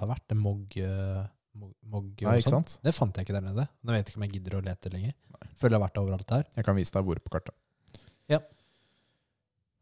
har 0.00 0.10
vært. 0.10 0.24
Det 0.30 0.36
Mog... 0.38 0.76
eh, 0.80 1.24
Mog, 1.54 2.08
Nei, 2.24 2.38
ikke 2.40 2.50
sant? 2.50 2.78
Det 2.82 2.90
fant 2.96 3.14
jeg 3.14 3.28
ikke 3.28 3.36
der 3.36 3.44
nede. 3.44 3.68
Nå 3.86 3.94
vet 3.94 4.08
jeg 4.08 4.14
ikke 4.14 4.18
om 4.18 4.24
jeg 4.26 4.32
gidder 4.38 4.56
å 4.58 4.62
lete 4.64 4.90
lenger. 4.90 5.12
Føler 5.54 5.76
jeg 5.76 5.78
har 5.78 5.84
vært 5.84 6.00
overalt 6.02 6.26
der. 6.32 6.48
Jeg 6.56 6.66
kan 6.66 6.74
vise 6.78 6.94
deg 6.96 7.06
hvor 7.06 7.20
på 7.22 7.30
kartet. 7.36 7.54
Ja. 8.32 8.40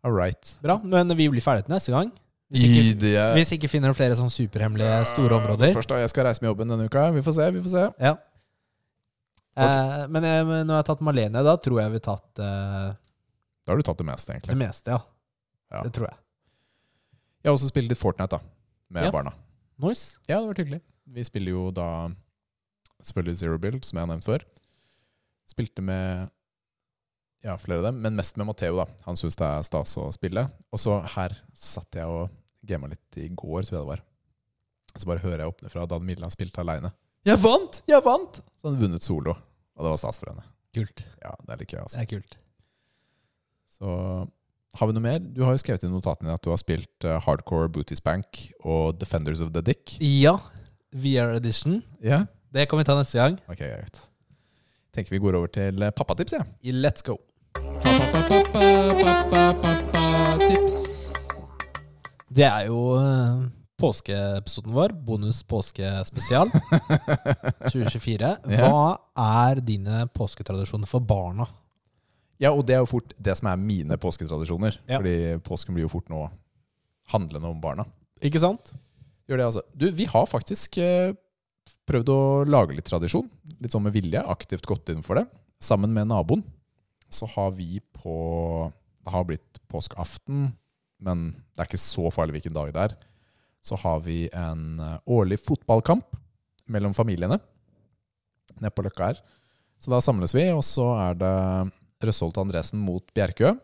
All 0.02 0.12
right. 0.16 0.56
Bra. 0.62 0.78
Men 0.82 1.08
vi 1.16 1.28
blir 1.30 1.44
ferdige 1.44 1.68
til 1.68 1.74
neste 1.76 1.92
gang. 1.94 2.10
Hvis 2.52 2.64
ikke, 2.68 2.98
det 3.00 3.12
hvis 3.38 3.52
ikke 3.56 3.68
finner 3.70 3.94
flere 3.96 4.16
sånn 4.18 4.28
superhemmelige 4.32 4.96
store 5.08 5.38
områder. 5.38 5.70
Spørs 5.72 5.86
da, 5.88 6.00
Jeg 6.02 6.10
skal 6.12 6.26
reise 6.26 6.42
med 6.44 6.50
jobben 6.50 6.68
denne 6.68 6.84
uka. 6.90 7.06
Vi 7.14 7.22
får 7.24 7.36
se. 7.38 7.46
vi 7.54 7.62
får 7.64 7.72
se. 7.72 7.84
Ja. 8.02 8.16
Eh, 9.56 10.02
men 10.12 10.24
jeg, 10.26 10.44
når 10.48 10.64
jeg 10.72 10.78
har 10.80 10.88
tatt 10.88 11.04
Malene, 11.04 11.42
da 11.44 11.54
tror 11.60 11.80
jeg 11.82 11.92
vi 11.94 11.98
har 12.00 12.04
tatt 12.06 12.40
eh, 12.40 12.90
Da 13.62 13.72
har 13.72 13.80
du 13.80 13.84
tatt 13.84 14.00
det 14.00 14.06
meste, 14.08 14.32
egentlig. 14.34 14.54
det 14.54 14.60
meste, 14.62 14.94
ja. 14.96 15.00
Ja. 15.72 15.82
Det 15.86 15.92
tror 15.96 16.08
jeg. 16.08 16.18
Jeg 17.42 17.50
har 17.50 17.56
også 17.58 17.68
spilt 17.72 17.88
litt 17.90 18.00
Fortnite 18.00 18.36
da, 18.36 18.40
med 18.92 19.08
Ja. 19.08 19.10
barna. 19.12 19.32
Nice. 19.82 20.18
Ja, 20.28 20.38
det 20.40 20.48
vært 20.52 20.62
hyggelig. 20.64 20.80
Vi 21.12 21.24
spiller 21.24 21.52
jo 21.56 21.70
da 21.74 21.88
selvfølgelig 23.02 23.36
Zero 23.40 23.58
Build, 23.58 23.84
som 23.84 23.96
jeg 23.98 24.06
har 24.06 24.12
nevnt 24.12 24.28
før. 24.28 24.44
Spilte 25.50 25.82
med 25.84 26.28
ja, 27.42 27.56
flere 27.58 27.82
av 27.82 27.88
dem, 27.90 28.00
men 28.04 28.16
mest 28.18 28.36
med 28.38 28.46
Matheo. 28.48 28.76
da. 28.78 28.86
Han 29.06 29.18
syns 29.18 29.36
det 29.38 29.46
er 29.48 29.66
stas 29.66 29.96
å 29.98 30.08
spille. 30.14 30.46
Og 30.72 30.80
så 30.80 31.00
her 31.16 31.34
satt 31.58 31.98
jeg 31.98 32.06
og 32.06 32.30
gama 32.66 32.90
litt 32.92 33.18
i 33.18 33.28
går, 33.28 33.64
tror 33.66 33.78
jeg 33.78 33.82
det 33.82 33.90
var. 33.90 34.02
Så 34.94 35.08
bare 35.08 35.24
hører 35.24 35.42
jeg 35.42 35.54
åpne 35.54 35.72
fra 35.72 35.86
da 35.88 35.98
Milla 36.02 36.28
spilte 36.30 36.62
aleine. 36.62 36.92
'Jeg 37.22 37.38
vant! 37.38 37.82
Jeg 37.86 38.02
vant!' 38.02 38.40
Så 38.58 38.68
han 38.68 38.78
vunnet 38.80 39.02
solo. 39.02 39.36
Og 39.78 39.84
det 39.84 39.90
var 39.92 40.00
stas 40.00 40.18
for 40.18 40.32
henne. 40.32 40.44
Kult. 40.74 41.04
Ja, 41.22 41.34
det 41.38 41.54
er 41.54 41.60
litt 41.60 41.72
gøy, 41.72 41.80
altså. 41.84 41.98
Det 41.98 42.02
er 42.02 42.10
kult. 42.16 42.38
Så 43.70 43.92
har 44.78 44.88
vi 44.88 44.96
noe 44.96 45.04
mer? 45.04 45.18
Du 45.22 45.42
har 45.46 45.54
jo 45.54 45.62
skrevet 45.62 45.84
i 45.86 45.90
notatene 45.90 46.28
dine 46.28 46.36
at 46.38 46.44
du 46.44 46.50
har 46.52 46.60
spilt 46.60 47.06
uh, 47.06 47.18
Hardcore 47.22 47.70
Booties 47.72 48.02
Bank 48.04 48.40
og 48.64 48.98
Defenders 49.00 49.42
of 49.44 49.52
the 49.54 49.62
Dick. 49.64 49.96
Ja. 50.00 50.38
VR 50.92 51.36
edition. 51.38 51.80
Ja. 52.04 52.24
Det 52.52 52.66
kan 52.68 52.80
vi 52.80 52.86
ta 52.88 52.96
neste 52.98 53.20
gang. 53.20 53.38
Ok, 53.48 53.62
greit. 53.62 54.00
Tenker 54.92 55.14
vi 55.14 55.22
går 55.24 55.38
over 55.38 55.48
til 55.48 55.80
eh, 55.82 55.92
pappatips, 55.96 56.34
jeg. 56.36 56.48
Ja. 56.68 56.74
Let's 56.84 57.04
go. 57.04 57.16
Tips. 60.48 60.76
Det 62.32 62.46
er 62.46 62.68
jo 62.70 62.78
eh, 62.96 63.42
påskeepisoden 63.80 64.72
vår. 64.72 64.94
Bonus 65.04 65.42
påskespesial 65.44 66.48
2024. 67.72 68.30
Hva 68.48 68.94
er 69.20 69.60
dine 69.60 70.06
påsketradisjoner 70.16 70.88
for 70.88 71.04
barna? 71.04 71.44
Ja, 72.40 72.54
og 72.54 72.64
det 72.66 72.78
er 72.78 72.80
jo 72.80 72.88
fort 72.94 73.12
det 73.20 73.36
som 73.38 73.50
er 73.52 73.60
mine 73.60 74.00
påsketradisjoner. 74.00 74.80
Ja. 74.88 74.96
Fordi 74.96 75.36
påsken 75.44 75.76
blir 75.76 75.84
jo 75.84 75.92
fort 75.92 76.08
nå 76.08 76.24
handlende 77.12 77.52
om 77.52 77.60
barna. 77.60 77.84
Ikke 78.24 78.40
sant? 78.40 78.72
Gjør 79.28 79.42
det, 79.42 79.50
altså. 79.50 79.66
Du, 79.76 79.90
vi 79.92 80.08
har 80.08 80.26
faktisk 80.30 80.80
eh, 80.80 81.12
prøvd 81.90 82.08
å 82.16 82.18
lage 82.48 82.72
litt 82.78 82.88
tradisjon. 82.88 83.28
Litt 83.60 83.76
sånn 83.76 83.84
med 83.84 83.92
vilje. 84.00 84.24
Aktivt 84.24 84.64
gått 84.70 84.88
inn 84.94 85.04
for 85.04 85.20
det. 85.20 85.28
Sammen 85.62 85.92
med 85.92 86.08
naboen. 86.08 86.42
Så 87.12 87.28
har 87.34 87.52
vi 87.56 87.80
på 87.96 88.72
Det 89.02 89.10
har 89.10 89.24
blitt 89.26 89.58
påskeaften, 89.68 90.52
men 91.02 91.22
det 91.52 91.62
er 91.62 91.66
ikke 91.68 91.80
så 91.82 92.06
farlig 92.14 92.36
hvilken 92.36 92.54
dag 92.54 92.70
det 92.74 92.82
er. 92.86 92.92
Så 93.62 93.74
har 93.82 93.98
vi 94.04 94.28
en 94.30 94.78
eh, 94.78 94.98
årlig 95.10 95.40
fotballkamp 95.42 96.14
mellom 96.70 96.94
familiene 96.94 97.40
nede 98.60 98.70
på 98.74 98.84
Løkka 98.86 99.10
her. 99.10 99.18
Så 99.82 99.90
da 99.90 99.98
samles 100.04 100.34
vi, 100.36 100.44
og 100.54 100.62
så 100.62 100.86
er 101.08 101.18
det 101.18 101.34
Røsholt 102.06 102.38
Andresen 102.38 102.78
mot 102.82 103.02
Bjerkø. 103.14 103.56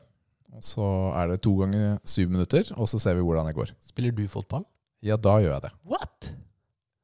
Og 0.59 0.64
så 0.64 0.88
er 1.14 1.30
det 1.30 1.42
to 1.44 1.53
ganger 1.61 1.99
syv 2.09 2.32
minutter, 2.32 2.66
og 2.74 2.88
så 2.90 2.99
ser 2.99 3.14
vi 3.14 3.22
hvordan 3.22 3.46
det 3.46 3.55
går. 3.55 3.70
Spiller 3.84 4.14
du 4.16 4.24
fotball? 4.30 4.64
Ja, 5.05 5.14
da 5.14 5.36
gjør 5.38 5.55
jeg 5.55 5.66
det. 5.68 5.72
What? 5.86 6.32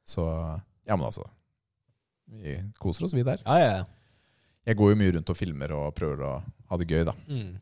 Så 0.09 0.25
ja, 0.85 0.97
men 0.97 1.07
altså 1.07 1.29
Vi 2.27 2.57
koser 2.83 3.07
oss, 3.07 3.15
vi 3.15 3.23
der. 3.23 3.43
Ja, 3.45 3.59
Ja, 3.61 3.77
ja. 3.79 3.85
Jeg 4.65 4.79
går 4.81 4.93
jo 4.95 4.99
mye 5.01 5.15
rundt 5.19 5.31
og 5.31 5.37
filmer 5.37 5.75
og 5.77 5.95
prøver 5.97 6.25
å 6.25 6.33
ha 6.71 6.79
det 6.81 6.89
gøy, 6.89 7.03
da. 7.09 7.15
Mm. 7.29 7.53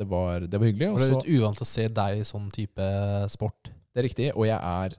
Det 0.00 0.06
var, 0.06 0.44
det 0.46 0.58
var 0.60 0.68
hyggelig. 0.68 0.88
Og 0.92 0.98
det 1.00 1.06
er 1.08 1.14
litt 1.16 1.30
uvant 1.40 1.62
å 1.64 1.66
se 1.66 1.86
deg 1.90 2.20
i 2.20 2.26
sånn 2.26 2.50
type 2.54 2.88
sport. 3.32 3.70
det 3.90 4.02
er 4.02 4.06
riktig. 4.06 4.28
Og 4.36 4.46
jeg 4.46 4.58
er 4.58 4.98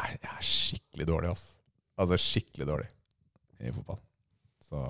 Jeg 0.00 0.18
er 0.24 0.44
skikkelig 0.44 1.06
dårlig, 1.08 1.30
altså. 1.34 1.56
Altså 2.00 2.16
skikkelig 2.16 2.66
dårlig 2.68 2.86
i 3.60 3.72
fotball. 3.72 3.98
Så 4.64 4.80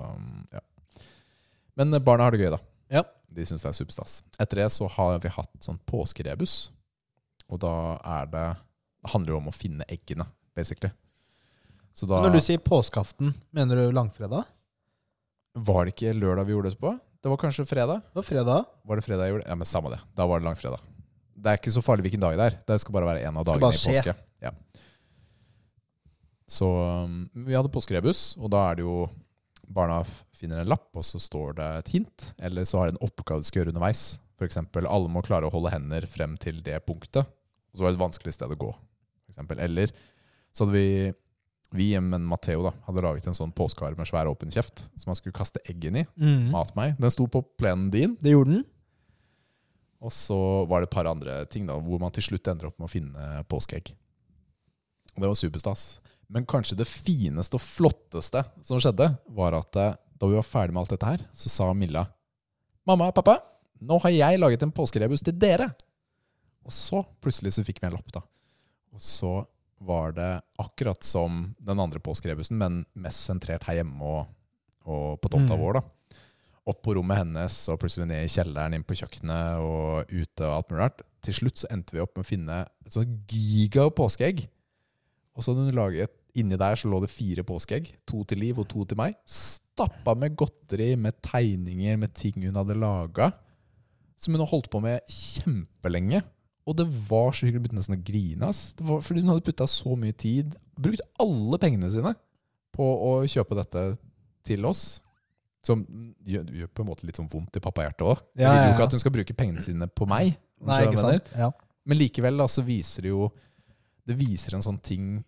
ja. 0.53 0.61
Men 1.75 1.91
barna 2.03 2.27
har 2.27 2.31
det 2.35 2.45
gøy, 2.45 2.51
da. 2.53 2.59
Ja. 2.91 3.03
De 3.31 3.45
syns 3.47 3.63
det 3.63 3.71
er 3.71 3.75
superstas. 3.75 4.21
Etter 4.39 4.61
det 4.61 4.69
så 4.71 4.87
har 4.91 5.19
vi 5.23 5.31
hatt 5.31 5.51
sånn 5.63 5.79
påskerebus. 5.87 6.71
Og 7.51 7.59
da 7.63 7.99
er 8.19 8.31
det 8.31 8.47
Det 9.01 9.09
handler 9.15 9.33
jo 9.33 9.37
om 9.39 9.47
å 9.49 9.55
finne 9.55 9.85
eggene, 9.89 10.27
basically. 10.55 10.91
Så 11.91 12.05
da 12.05 12.21
Når 12.21 12.35
du 12.35 12.41
sier 12.43 12.59
påskeaften, 12.61 13.33
mener 13.51 13.75
du 13.75 13.91
langfredag? 13.91 14.45
Var 15.53 15.85
det 15.85 15.95
ikke 15.95 16.13
lørdag 16.15 16.47
vi 16.47 16.55
gjorde 16.55 16.71
det 16.71 16.79
på? 16.79 16.93
Det 17.21 17.29
var 17.29 17.37
kanskje 17.37 17.67
fredag? 17.69 18.01
Det 18.07 18.17
var 18.17 18.25
fredag. 18.25 18.69
Var 18.87 18.97
det 18.97 19.05
fredag 19.05 19.27
jeg 19.27 19.33
gjorde 19.35 19.43
det? 19.43 19.51
Ja, 19.51 19.57
men 19.59 19.69
samme 19.69 19.91
det. 19.93 19.99
Da 20.17 20.25
var 20.29 20.41
det 20.41 20.47
langfredag. 20.47 20.85
Det 21.41 21.51
er 21.51 21.59
ikke 21.59 21.73
så 21.73 21.83
farlig 21.83 22.05
hvilken 22.05 22.23
dag 22.23 22.37
det 22.37 22.47
er. 22.47 22.55
Det 22.69 22.77
skal 22.81 22.95
bare 22.95 23.09
være 23.09 23.25
en 23.27 23.37
av 23.41 23.45
dagene 23.45 23.73
i 23.73 23.81
påske. 23.83 24.15
Ja. 24.41 24.53
Så 26.51 26.67
um, 26.67 27.19
vi 27.45 27.55
hadde 27.55 27.71
påskerebus, 27.73 28.23
og 28.39 28.51
da 28.53 28.63
er 28.69 28.79
det 28.79 28.87
jo 28.87 28.95
Barna 29.71 30.01
finner 30.35 30.59
en 30.59 30.67
lapp, 30.67 30.89
og 30.99 31.05
så 31.07 31.19
står 31.21 31.55
det 31.59 31.67
et 31.79 31.91
hint. 31.93 32.25
Eller 32.43 32.65
så 32.67 32.81
har 32.81 32.89
de 32.89 32.97
en 32.97 33.05
oppgave 33.07 33.39
de 33.39 33.47
skal 33.47 33.61
gjøre 33.61 33.71
underveis. 33.71 34.01
F.eks. 34.35 34.57
alle 34.81 35.11
må 35.13 35.23
klare 35.23 35.47
å 35.47 35.53
holde 35.53 35.71
hender 35.71 36.07
frem 36.11 36.33
til 36.41 36.59
det 36.65 36.81
punktet. 36.83 37.29
Og 37.71 37.77
så 37.77 37.85
var 37.85 37.93
det 37.93 37.99
et 37.99 38.03
vanskelig 38.03 38.33
sted 38.35 38.51
å 38.51 38.59
gå. 38.59 38.71
For 39.23 39.31
eksempel. 39.31 39.61
Eller 39.63 39.93
så 40.51 40.65
hadde 40.65 40.75
vi 40.75 41.13
vi, 41.71 41.93
men 42.03 42.25
Matteo, 42.27 42.65
da, 42.65 42.73
hadde 42.87 43.03
laget 43.05 43.29
en 43.29 43.37
sånn 43.37 43.53
påskehare 43.55 43.95
med 43.95 44.09
svær 44.09 44.29
åpen 44.31 44.51
kjeft 44.51 44.83
som 44.99 45.11
man 45.11 45.17
skulle 45.19 45.35
kaste 45.35 45.61
egg 45.71 45.87
inn 45.87 46.01
i. 46.01 46.05
Mm. 46.19 46.51
Mat 46.51 46.73
meg. 46.75 46.97
Den 46.99 47.13
sto 47.13 47.27
på 47.31 47.43
plenen 47.59 47.89
din. 47.93 48.17
Det 48.19 48.33
gjorde 48.33 48.57
den. 48.57 48.65
Og 50.01 50.11
så 50.13 50.37
var 50.67 50.81
det 50.81 50.89
et 50.89 50.95
par 50.95 51.07
andre 51.07 51.43
ting 51.51 51.67
da, 51.69 51.77
hvor 51.79 52.01
man 52.01 52.13
til 52.13 52.25
slutt 52.25 52.49
ender 52.51 52.71
opp 52.71 52.79
med 52.81 52.89
å 52.89 52.91
finne 52.91 53.43
påskeegg. 53.51 53.93
Og 55.15 55.23
det 55.23 55.29
var 55.29 55.37
superstas. 55.37 55.85
Men 56.31 56.47
kanskje 56.47 56.79
det 56.79 56.87
fineste 56.89 57.59
og 57.59 57.63
flotteste 57.63 58.43
som 58.65 58.81
skjedde, 58.81 59.09
var 59.35 59.55
at 59.57 59.77
eh, 59.79 59.95
da 60.21 60.29
vi 60.29 60.37
var 60.37 60.47
ferdig 60.47 60.75
med 60.75 60.83
alt 60.83 60.93
dette 60.93 61.07
her, 61.13 61.23
så 61.35 61.51
sa 61.51 61.69
Milla 61.75 62.05
Mamma, 62.87 63.11
pappa, 63.13 63.35
nå 63.83 63.99
har 64.01 64.13
jeg 64.13 64.39
laget 64.39 64.63
en 64.65 64.73
påskerebus 64.73 65.21
til 65.25 65.35
dere. 65.37 65.67
Og 66.65 66.73
så 66.73 67.03
plutselig 67.21 67.53
så 67.53 67.63
fikk 67.65 67.81
vi 67.81 67.89
en 67.89 67.93
lapp, 67.93 68.09
da. 68.13 68.23
Og 68.95 69.03
så 69.05 69.33
var 69.81 70.13
det 70.17 70.29
akkurat 70.61 71.03
som 71.03 71.55
den 71.59 71.81
andre 71.81 72.01
påskerebusen, 72.03 72.59
men 72.61 72.83
mest 72.93 73.25
sentrert 73.25 73.65
her 73.65 73.81
hjemme 73.81 74.05
og, 74.05 74.29
og 74.85 75.17
på 75.21 75.31
tomta 75.33 75.57
Mm. 75.57 75.63
vår, 75.63 75.79
da 75.79 75.85
opp 76.69 76.81
på 76.85 76.95
rommet 76.97 77.21
hennes 77.21 77.57
og 77.71 77.79
plutselig 77.81 78.07
ned 78.09 78.25
i 78.25 78.31
kjelleren, 78.31 78.75
inn 78.77 78.85
på 78.85 78.97
kjøkkenet 78.99 79.61
og 79.65 80.11
ute 80.11 80.45
og 80.45 80.55
alt 80.55 80.71
mulig 80.71 80.81
rart. 80.83 81.03
Til 81.25 81.37
slutt 81.37 81.61
så 81.61 81.69
endte 81.73 81.95
vi 81.95 82.01
opp 82.03 82.15
med 82.15 82.25
å 82.25 82.29
finne 82.29 82.57
et 82.85 82.95
sånt 82.95 83.31
giga 83.31 83.87
påskeegg. 83.97 84.43
Og 85.35 85.43
så 85.43 85.53
hadde 85.53 85.69
hun 85.69 85.79
laget, 85.79 86.13
inni 86.37 86.59
der 86.59 86.77
så 86.79 86.89
lå 86.91 87.01
det 87.03 87.11
fire 87.11 87.45
påskeegg. 87.47 87.91
To 88.09 88.23
til 88.27 88.41
Liv 88.43 88.59
og 88.61 88.67
to 88.71 88.85
til 88.87 88.99
meg. 88.99 89.17
Stappa 89.25 90.15
med 90.17 90.35
godteri, 90.39 90.93
med 90.99 91.17
tegninger, 91.25 91.97
med 92.01 92.13
ting 92.17 92.37
hun 92.45 92.59
hadde 92.59 92.77
laga. 92.77 93.31
Som 94.21 94.35
hun 94.35 94.43
har 94.43 94.51
holdt 94.51 94.69
på 94.71 94.83
med 94.83 95.01
kjempelenge. 95.09 96.21
Og 96.71 96.77
det 96.79 96.85
var 97.09 97.33
så 97.35 97.43
hyggelig. 97.45 97.59
Jeg 97.59 97.63
begynte 97.65 97.79
nesten 97.81 97.97
å 97.97 98.03
grine. 98.07 98.47
ass. 98.47 98.61
Det 98.79 98.85
var 98.87 99.01
fordi 99.03 99.21
hun 99.25 99.31
hadde 99.33 99.43
putta 99.49 99.67
så 99.67 99.95
mye 99.99 100.15
tid, 100.15 100.53
brukt 100.79 101.01
alle 101.19 101.57
pengene 101.59 101.89
sine 101.91 102.13
på 102.71 102.85
å 103.09 103.09
kjøpe 103.27 103.57
dette 103.59 103.81
til 104.47 104.63
oss. 104.69 105.01
Som 105.67 105.83
gjør, 106.25 106.47
gjør 106.61 106.69
på 106.73 106.81
en 106.81 106.87
måte 106.89 107.05
litt 107.05 107.19
sånn 107.19 107.27
vondt 107.29 107.59
i 107.59 107.61
pappahjertet 107.61 108.05
òg. 108.07 108.21
Jeg 108.39 108.45
Ja, 108.47 108.53
vil 108.55 108.61
jo 108.63 108.69
ja, 108.69 108.75
ikke 108.77 108.85
at 108.87 108.95
hun 108.95 109.03
skal 109.03 109.13
bruke 109.17 109.35
pengene 109.37 109.61
sine 109.65 109.85
på 109.91 110.07
meg. 110.09 110.37
om 110.61 110.71
Nei, 110.71 110.79
du 110.79 110.87
skjønner 110.87 110.87
ikke 110.87 110.97
jeg 110.97 111.05
mener. 111.11 111.25
sant? 111.27 111.37
Ja. 111.37 111.51
Men 111.85 111.97
likevel 111.99 112.37
da, 112.37 112.47
så 112.47 112.63
viser 112.65 113.01
det 113.05 113.09
jo 113.11 113.31
Det 114.05 114.15
viser 114.17 114.53
en 114.55 114.61
sånn 114.61 114.77
ting 114.81 115.23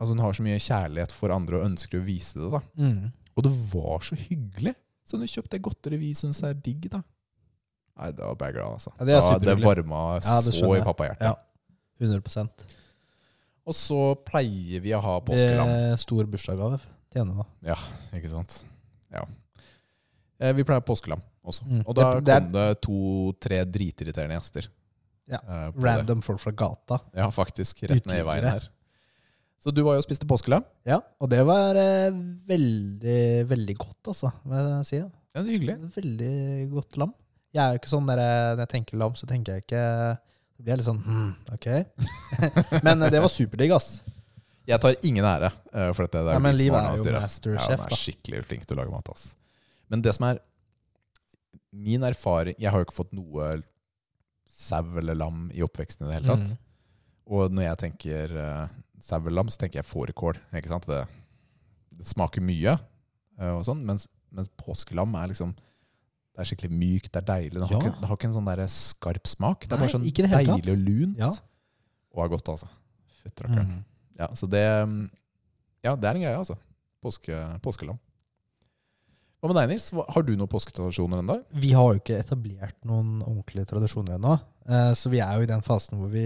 Altså 0.00 0.12
Hun 0.14 0.22
har 0.22 0.32
så 0.34 0.42
mye 0.46 0.58
kjærlighet 0.62 1.12
for 1.14 1.30
andre 1.34 1.58
og 1.58 1.66
ønsker 1.70 1.98
å 2.00 2.04
vise 2.06 2.38
det. 2.38 2.50
da 2.50 2.60
Mm. 2.78 3.12
Og 3.38 3.42
det 3.46 3.52
var 3.72 3.98
så 4.02 4.14
hyggelig. 4.18 4.74
Så 5.06 5.16
hun 5.18 5.26
kjøpte 5.26 5.60
godteri 5.62 5.96
vi 5.98 6.12
syns 6.14 6.42
er 6.42 6.54
digg. 6.54 6.88
da 6.90 7.02
Nei, 7.98 8.10
det 8.14 8.22
var 8.24 8.34
bare 8.38 8.52
glad, 8.54 8.72
altså. 8.78 8.92
Ja, 8.98 9.04
det 9.04 9.14
Da- 9.20 9.38
det 9.38 9.56
varma 9.64 10.02
Ja, 10.22 10.40
det 10.40 10.54
så 10.54 10.76
i 10.76 10.82
pappahjertet. 10.86 11.20
Ja. 11.20 11.34
100% 12.00 12.66
Og 13.66 13.74
så 13.74 14.14
pleier 14.24 14.80
vi 14.80 14.90
å 14.96 15.00
ha 15.02 15.20
påskelam. 15.20 15.66
Det 15.66 15.92
er 15.92 15.96
Stor 16.00 16.24
bursdagsgave 16.24 16.78
til 17.10 17.24
henne, 17.24 17.36
da. 17.36 17.44
Ja, 17.74 17.76
Ikke 18.16 18.30
sant? 18.30 18.64
Ja. 19.12 19.24
Eh, 20.40 20.52
Vi 20.54 20.62
pleier 20.64 20.80
påskelam 20.80 21.20
også. 21.44 21.64
Mm. 21.66 21.82
Og 21.86 21.94
da 21.94 22.20
Det- 22.20 22.24
kom 22.42 22.52
det 22.52 22.80
to-tre 22.82 23.64
dritirriterende 23.64 24.38
gjester. 24.38 24.68
Ja. 25.28 25.38
eh. 25.46 25.72
Random 25.76 26.22
folk 26.22 26.40
fra 26.40 26.52
gata. 26.52 27.00
Ja, 27.14 27.28
faktisk. 27.30 27.82
Rett 27.88 28.06
ned 28.06 28.20
i 28.20 28.24
veien 28.24 28.44
her. 28.48 28.68
Så 29.60 29.74
du 29.74 29.82
var 29.82 29.94
jo 29.94 29.98
og 29.98 30.04
spiste 30.04 30.24
påskelam. 30.26 30.64
Ja, 30.86 31.00
og 31.20 31.28
det 31.28 31.44
var 31.44 31.74
eh, 31.76 32.10
veldig, 32.10 33.44
veldig 33.48 33.76
godt, 33.76 34.02
altså. 34.06 34.32
Hva 34.46 34.62
skal 34.62 34.76
jeg 34.78 34.86
si. 34.86 34.96
Ja, 35.34 35.42
det 35.42 35.48
er 35.48 35.58
hyggelig. 35.58 35.92
Veldig 35.94 36.70
godt 36.72 36.96
lam. 36.96 37.12
Jeg 37.54 37.62
er 37.62 37.74
jo 37.74 37.80
ikke 37.80 37.90
sånn 37.90 38.08
der, 38.08 38.20
eh, 38.20 38.50
Når 38.54 38.64
jeg 38.66 38.72
tenker 38.74 39.00
lam, 39.00 39.16
så 39.16 39.28
tenker 39.28 39.56
jeg 39.56 39.64
ikke 39.64 39.82
Det 40.58 40.66
blir 40.66 40.80
litt 40.80 40.88
sånn 40.88 41.00
hmm, 41.04 41.30
ok. 41.56 41.68
Men 42.86 43.06
eh, 43.06 43.12
det 43.14 43.22
var 43.24 43.32
superdigg, 43.32 43.72
ass. 43.76 44.02
Jeg 44.68 44.82
tar 44.84 44.98
ingen 45.06 45.24
ære 45.24 45.48
uh, 45.48 45.90
for 45.96 46.04
dette. 46.04 46.20
Det 46.20 46.28
er 46.28 46.36
Ja, 46.36 46.42
men 46.44 46.56
Liv 46.58 46.74
er 46.74 46.82
jo 46.90 46.90
masterchef, 46.92 47.22
masterchef, 47.24 47.70
Ja, 47.70 47.76
han 47.78 47.94
er 47.94 48.00
skikkelig 48.02 48.40
flink 48.50 48.66
til 48.68 48.76
å 48.76 48.82
lage 48.82 48.92
mat. 48.92 49.08
ass. 49.14 49.30
Men 49.88 50.02
det 50.04 50.12
som 50.12 50.26
er 50.28 50.42
min 51.72 52.04
erfaring 52.04 52.58
Jeg 52.60 52.72
har 52.72 52.82
jo 52.82 52.88
ikke 52.88 52.96
fått 52.98 53.14
noe 53.16 53.48
sau 54.58 54.98
eller 54.98 55.16
lam 55.16 55.46
i 55.54 55.62
oppveksten 55.64 56.04
i 56.04 56.10
det 56.10 56.18
hele 56.18 56.34
tatt. 56.34 56.52
Mm. 56.52 56.60
Og 57.38 57.54
når 57.54 57.68
jeg 57.68 57.80
tenker 57.84 58.34
uh, 58.34 58.76
sau 59.00 59.22
eller 59.22 59.38
lam, 59.38 59.48
så 59.52 59.62
tenker 59.62 59.80
jeg 59.80 59.88
fårikål. 59.88 60.40
Det, 60.50 61.00
det 61.94 62.08
smaker 62.10 62.44
mye, 62.44 62.74
uh, 63.38 63.52
og 63.54 63.62
sånn, 63.68 63.84
mens, 63.86 64.08
mens 64.34 64.50
påskelam 64.58 65.14
er 65.20 65.30
liksom 65.30 65.54
det 66.38 66.44
er 66.44 66.48
skikkelig 66.52 66.70
mykt, 66.78 67.08
det 67.10 67.18
er 67.18 67.26
deilig. 67.26 67.52
Det 67.58 67.64
har, 67.66 67.72
Ja. 67.74 67.78
ikke, 67.82 68.00
det 68.00 68.06
har 68.08 68.16
ikke 68.16 68.26
en 68.28 68.34
sånn 68.38 68.46
der 68.46 68.60
skarp 68.70 69.26
smak. 69.26 69.64
Det 69.66 69.72
er 69.74 69.80
bare 69.82 69.90
sånn 69.90 70.04
deilig 70.06 70.70
og 70.70 70.82
lunt. 70.86 71.16
Ja. 71.18 71.30
Og 72.14 72.20
er 72.24 72.28
godt, 72.30 72.48
altså. 72.52 72.68
Fytti 73.24 73.42
rakkeren. 73.42 73.72
Mm. 73.72 73.80
Ja, 74.20 74.28
så 74.38 74.46
det 74.50 74.62
mm, 74.86 75.00
Ja, 75.82 75.96
det 75.98 76.06
er 76.06 76.14
en 76.14 76.22
greie, 76.22 76.36
altså. 76.38 76.54
Påske, 77.02 77.34
påskelam. 77.62 77.98
Hva 79.42 79.50
med 79.50 79.58
deg, 79.58 79.68
Nils? 79.70 79.90
Har 79.94 80.22
du 80.26 80.32
noen 80.36 80.50
påsketradisjoner 80.50 81.20
ennå? 81.22 81.36
Vi 81.54 81.72
har 81.74 81.92
jo 81.94 82.00
ikke 82.00 82.16
etablert 82.22 82.74
noen 82.86 83.20
ordentlige 83.22 83.66
tradisjoner 83.70 84.14
ennå. 84.16 84.38
eh, 84.66 84.94
Så 84.94 85.10
vi 85.10 85.18
er 85.22 85.36
jo 85.38 85.42
i 85.42 85.50
den 85.50 85.62
fasen 85.62 85.98
hvor 85.98 86.08
vi 86.10 86.24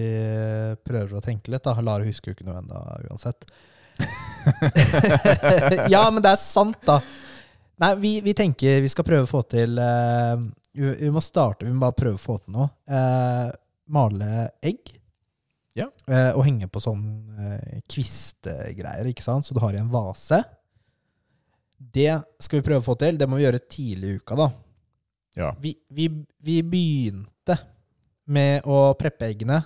prøver 0.85 1.19
å 1.19 1.25
tenke 1.25 1.49
litt. 1.53 1.63
da 1.65 1.75
Lara 1.81 2.05
husker 2.05 2.33
jo 2.33 2.37
ikke 2.37 2.49
noe 2.49 2.61
ennå 2.61 2.85
uansett. 3.11 3.45
ja, 5.93 6.05
men 6.11 6.23
det 6.25 6.33
er 6.33 6.41
sant, 6.41 6.79
da. 6.89 7.01
Nei, 7.83 7.97
vi, 7.99 8.21
vi 8.23 8.35
tenker 8.39 8.81
vi 8.85 8.91
skal 8.93 9.07
prøve 9.07 9.27
å 9.27 9.31
få 9.31 9.43
til 9.51 9.79
uh, 9.81 10.39
vi, 10.73 10.87
vi 11.01 11.11
må 11.13 11.23
starte, 11.25 11.67
vi 11.67 11.73
må 11.75 11.83
bare 11.83 11.99
prøve 11.99 12.19
å 12.19 12.23
få 12.23 12.39
til 12.39 12.55
noe. 12.55 12.69
Uh, 12.87 13.51
male 13.93 14.47
egg. 14.63 14.93
Ja. 15.75 15.89
Uh, 16.07 16.31
og 16.37 16.45
henge 16.47 16.69
på 16.71 16.83
sånn 16.85 17.03
kvistegreier, 17.91 19.09
ikke 19.11 19.25
sant? 19.25 19.49
Så 19.49 19.57
du 19.57 19.61
har 19.65 19.75
i 19.75 19.81
en 19.81 19.91
vase. 19.93 20.39
Det 21.77 22.13
skal 22.41 22.61
vi 22.61 22.67
prøve 22.69 22.85
å 22.85 22.87
få 22.87 22.97
til. 23.01 23.19
Det 23.19 23.27
må 23.29 23.41
vi 23.41 23.47
gjøre 23.49 23.65
tidlig 23.67 24.13
i 24.13 24.23
uka, 24.23 24.39
da. 24.39 24.49
Ja. 25.43 25.51
Vi, 25.61 25.75
vi, 25.91 26.07
vi 26.45 26.61
begynte 26.63 27.57
med 28.33 28.69
å 28.69 28.93
preppe 29.01 29.27
eggene, 29.33 29.59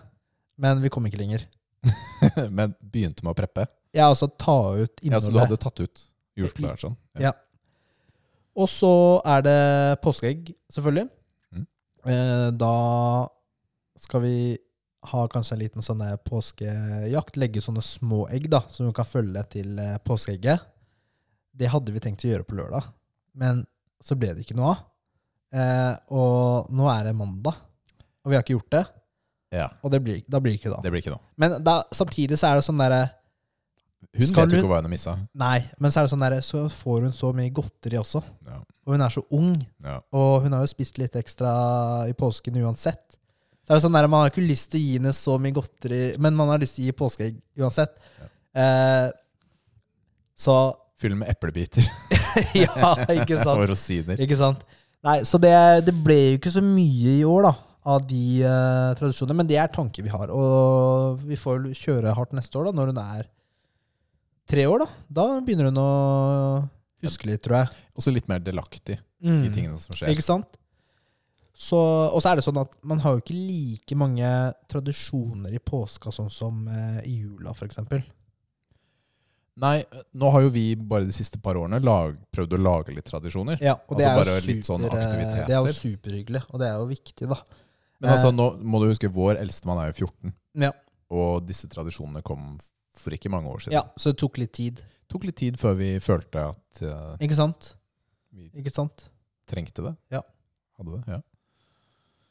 men 0.62 0.80
vi 0.80 0.90
kom 0.94 1.06
ikke 1.08 1.20
lenger. 1.20 1.44
Men 2.56 2.72
begynte 2.80 3.22
med 3.22 3.34
å 3.34 3.38
preppe. 3.38 3.66
Ja, 3.94 4.08
altså 4.08 4.26
ta 4.26 4.74
ut 4.74 5.02
Ja, 5.04 5.20
Så 5.22 5.30
du 5.30 5.38
hadde 5.38 5.58
tatt 5.60 5.78
ut 5.78 6.00
jordskjelett 6.36 6.82
sånn? 6.82 6.96
Ja. 7.20 7.30
Og 8.56 8.68
så 8.72 8.92
er 9.28 9.42
det 9.44 9.60
påskeegg, 10.04 10.52
selvfølgelig. 10.72 11.08
Mm. 11.52 11.66
Eh, 12.08 12.46
da 12.56 12.76
skal 14.00 14.22
vi 14.24 14.36
ha 15.10 15.22
kanskje 15.30 15.56
en 15.56 15.62
liten 15.62 15.84
sånn 15.84 16.02
påskejakt. 16.26 17.38
Legge 17.40 17.62
sånne 17.64 17.84
små 17.84 18.24
egg 18.32 18.48
da, 18.52 18.62
som 18.72 18.88
du 18.88 18.94
kan 18.96 19.08
følge 19.08 19.44
til 19.52 19.78
eh, 19.82 19.98
påskeegget. 20.04 20.64
Det 21.56 21.70
hadde 21.72 21.94
vi 21.94 22.02
tenkt 22.04 22.24
å 22.26 22.30
gjøre 22.32 22.46
på 22.48 22.56
lørdag, 22.58 22.88
men 23.40 23.62
så 24.04 24.16
ble 24.18 24.34
det 24.36 24.44
ikke 24.44 24.56
noe 24.58 24.74
av. 24.74 24.82
Eh, 25.56 25.92
og 26.16 26.72
nå 26.74 26.88
er 26.92 27.06
det 27.08 27.16
mandag, 27.16 27.56
og 28.24 28.32
vi 28.32 28.36
har 28.36 28.44
ikke 28.44 28.58
gjort 28.58 28.74
det. 28.74 28.84
ja. 29.56 29.68
Og 29.84 29.92
det 29.94 30.02
blir, 30.04 30.24
da 30.28 30.40
blir 30.42 30.56
det 30.56 30.60
ikke 30.60 30.74
da. 30.74 30.82
Det 30.84 30.92
blir 30.92 31.04
ikke 31.04 31.14
noe. 31.14 31.24
Men 31.40 31.56
da, 31.64 31.78
samtidig 31.94 32.40
så 32.40 32.50
er 32.50 32.58
det 32.58 32.66
sånn 32.66 32.82
derre 32.82 33.04
Hun 34.16 34.28
Skal 34.30 34.46
vet 34.46 34.56
jo 34.56 34.62
ikke 34.62 34.70
hva 34.70 34.78
hun 34.80 34.88
har 34.88 34.92
missa. 34.92 35.14
Nei, 35.36 35.58
men 35.82 35.92
så 35.92 36.00
er 36.00 36.06
det 36.06 36.12
sånn 36.14 36.24
der, 36.24 36.38
Så 36.44 36.62
får 36.72 37.06
hun 37.06 37.12
så 37.16 37.32
mye 37.36 37.52
godteri 37.54 37.98
også. 38.00 38.22
Ja. 38.46 38.58
Og 38.86 38.94
hun 38.94 39.04
er 39.04 39.12
så 39.12 39.22
ung. 39.34 39.52
Ja. 39.84 39.98
Og 40.16 40.46
hun 40.46 40.56
har 40.56 40.64
jo 40.64 40.70
spist 40.70 40.98
litt 41.02 41.16
ekstra 41.18 41.52
i 42.10 42.14
påsken 42.16 42.56
uansett. 42.62 43.18
Så 43.66 43.74
er 43.74 43.80
det 43.80 43.84
sånn 43.84 43.96
der, 43.98 44.06
Man 44.08 44.22
har 44.22 44.30
ikke 44.30 44.46
lyst 44.46 44.70
til 44.72 44.78
å 44.80 44.84
gi 44.84 44.96
henne 45.00 45.12
så 45.16 45.36
mye 45.42 45.56
godteri, 45.56 46.00
men 46.22 46.36
man 46.38 46.52
har 46.54 46.62
lyst 46.62 46.78
til 46.78 46.86
å 46.86 46.90
gi 46.90 46.96
påskeegg 47.02 47.38
uansett. 47.58 47.96
Eh, 48.56 49.08
så 50.38 50.56
Fyll 51.00 51.12
med 51.18 51.28
eplebiter 51.28 51.84
Ja, 52.56 52.94
ikke 53.12 53.36
sant? 53.44 53.58
og 53.58 53.66
rosiner. 53.68 54.16
Ikke 54.22 54.38
sant? 54.38 54.62
Nei, 55.04 55.18
Så 55.28 55.36
det, 55.42 55.52
det 55.84 55.92
ble 56.04 56.16
jo 56.16 56.38
ikke 56.38 56.54
så 56.54 56.62
mye 56.64 57.18
i 57.18 57.24
år 57.28 57.50
da 57.50 57.54
av 57.86 58.02
de 58.08 58.40
eh, 58.42 58.94
tradisjonene, 58.98 59.36
men 59.38 59.46
det 59.46 59.58
er 59.62 59.68
tanker 59.70 60.02
vi 60.02 60.10
har. 60.10 60.32
Og 60.34 61.20
vi 61.22 61.36
får 61.38 61.68
kjøre 61.78 62.14
hardt 62.16 62.32
neste 62.34 62.58
år, 62.58 62.70
da 62.70 62.74
når 62.80 62.90
hun 62.90 63.02
er 63.02 63.28
tre 64.46 64.64
år. 64.70 64.84
Da 64.86 64.88
Da 65.26 65.40
begynner 65.40 65.70
hun 65.70 65.80
å 65.82 66.68
huske 67.02 67.26
litt, 67.28 67.42
tror 67.44 67.64
jeg. 67.64 67.68
Også 67.98 68.12
litt 68.14 68.28
mer 68.28 68.40
delaktig 68.40 68.98
Mm. 69.22 69.44
i 69.46 69.48
tingene 69.50 69.78
som 69.80 69.94
skjer. 69.96 70.10
Ikke 70.12 70.22
sant? 70.22 70.58
Så, 71.56 71.78
og 72.12 72.20
så 72.20 72.30
er 72.32 72.36
det 72.36 72.44
sånn 72.44 72.58
at 72.60 72.74
man 72.84 72.98
har 73.00 73.14
jo 73.16 73.22
ikke 73.22 73.32
like 73.34 73.96
mange 73.96 74.28
tradisjoner 74.68 75.54
i 75.56 75.58
påska 75.58 76.12
sånn 76.12 76.28
som 76.30 76.66
eh, 76.68 76.98
i 77.08 77.14
jula, 77.22 77.54
f.eks. 77.56 77.78
Nei, 79.56 79.78
nå 80.12 80.30
har 80.34 80.42
jo 80.44 80.50
vi 80.52 80.74
bare 80.76 81.06
de 81.08 81.14
siste 81.16 81.40
par 81.40 81.56
årene 81.56 81.78
lag, 81.80 82.12
prøvd 82.36 82.58
å 82.58 82.60
lage 82.60 82.92
litt 82.92 83.06
tradisjoner. 83.08 83.56
Ja, 83.64 83.78
og 83.88 83.96
det 83.96 84.04
Altså 84.04 84.34
er 84.34 84.40
jo 84.52 84.56
sånn 84.68 84.84
super, 84.84 84.98
aktiviteter. 85.00 85.46
Det 85.48 85.56
er 85.56 85.62
jo 85.64 85.76
superhyggelig, 85.78 86.42
og 86.52 86.60
det 86.60 86.68
er 86.68 86.74
jo 86.76 86.88
viktig, 86.90 87.28
da. 87.30 87.38
Men 88.02 88.10
altså, 88.12 88.28
Eh. 88.28 88.36
nå 88.36 88.50
må 88.60 88.80
du 88.82 88.90
huske, 88.92 89.08
vår 89.08 89.40
eldstemann 89.40 89.78
er 89.80 89.92
jo 89.94 90.04
14, 90.04 90.34
Ja, 90.60 90.72
og 91.10 91.46
disse 91.46 91.66
tradisjonene 91.72 92.22
kom 92.22 92.58
for 93.00 93.14
ikke 93.16 93.30
mange 93.32 93.50
år 93.52 93.64
siden. 93.64 93.76
ja 93.78 93.84
Så 93.96 94.12
det 94.12 94.18
tok 94.22 94.38
litt 94.42 94.52
tid. 94.56 94.80
Det 94.82 95.12
tok 95.12 95.24
litt 95.28 95.36
tid 95.38 95.58
før 95.60 95.76
vi 95.78 95.90
følte 96.02 96.48
at 96.50 96.82
uh, 96.82 97.16
Ikke 97.22 97.36
sant? 97.38 97.74
vi 98.34 98.50
Ikke 98.60 98.72
sant? 98.74 99.08
trengte 99.46 99.84
det. 99.84 99.94
Ja. 100.10 100.22
Hadde 100.78 100.96
det, 100.98 101.02
ja. 101.16 101.20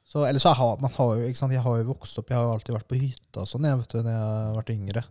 Så, 0.05 0.21
eller 0.27 0.39
så 0.43 0.51
har 0.53 0.77
man 0.83 0.91
har 0.93 1.13
jo, 1.17 1.29
ikke 1.29 1.39
sant? 1.39 1.53
Jeg 1.55 1.63
har 1.65 1.77
jo 1.79 1.87
vokst 1.89 2.19
opp, 2.21 2.29
jeg 2.29 2.37
har 2.37 2.43
jo 2.45 2.51
alltid 2.57 2.75
vært 2.75 2.89
på 2.91 2.97
hytta 2.99 3.41
og 3.41 3.47
sånn, 3.49 3.65
jeg 3.65 3.79
vet 3.79 3.93
du, 3.95 4.01
når 4.03 4.11
jeg 4.13 4.25
har 4.25 4.57
vært 4.59 4.73
yngre. 4.75 5.03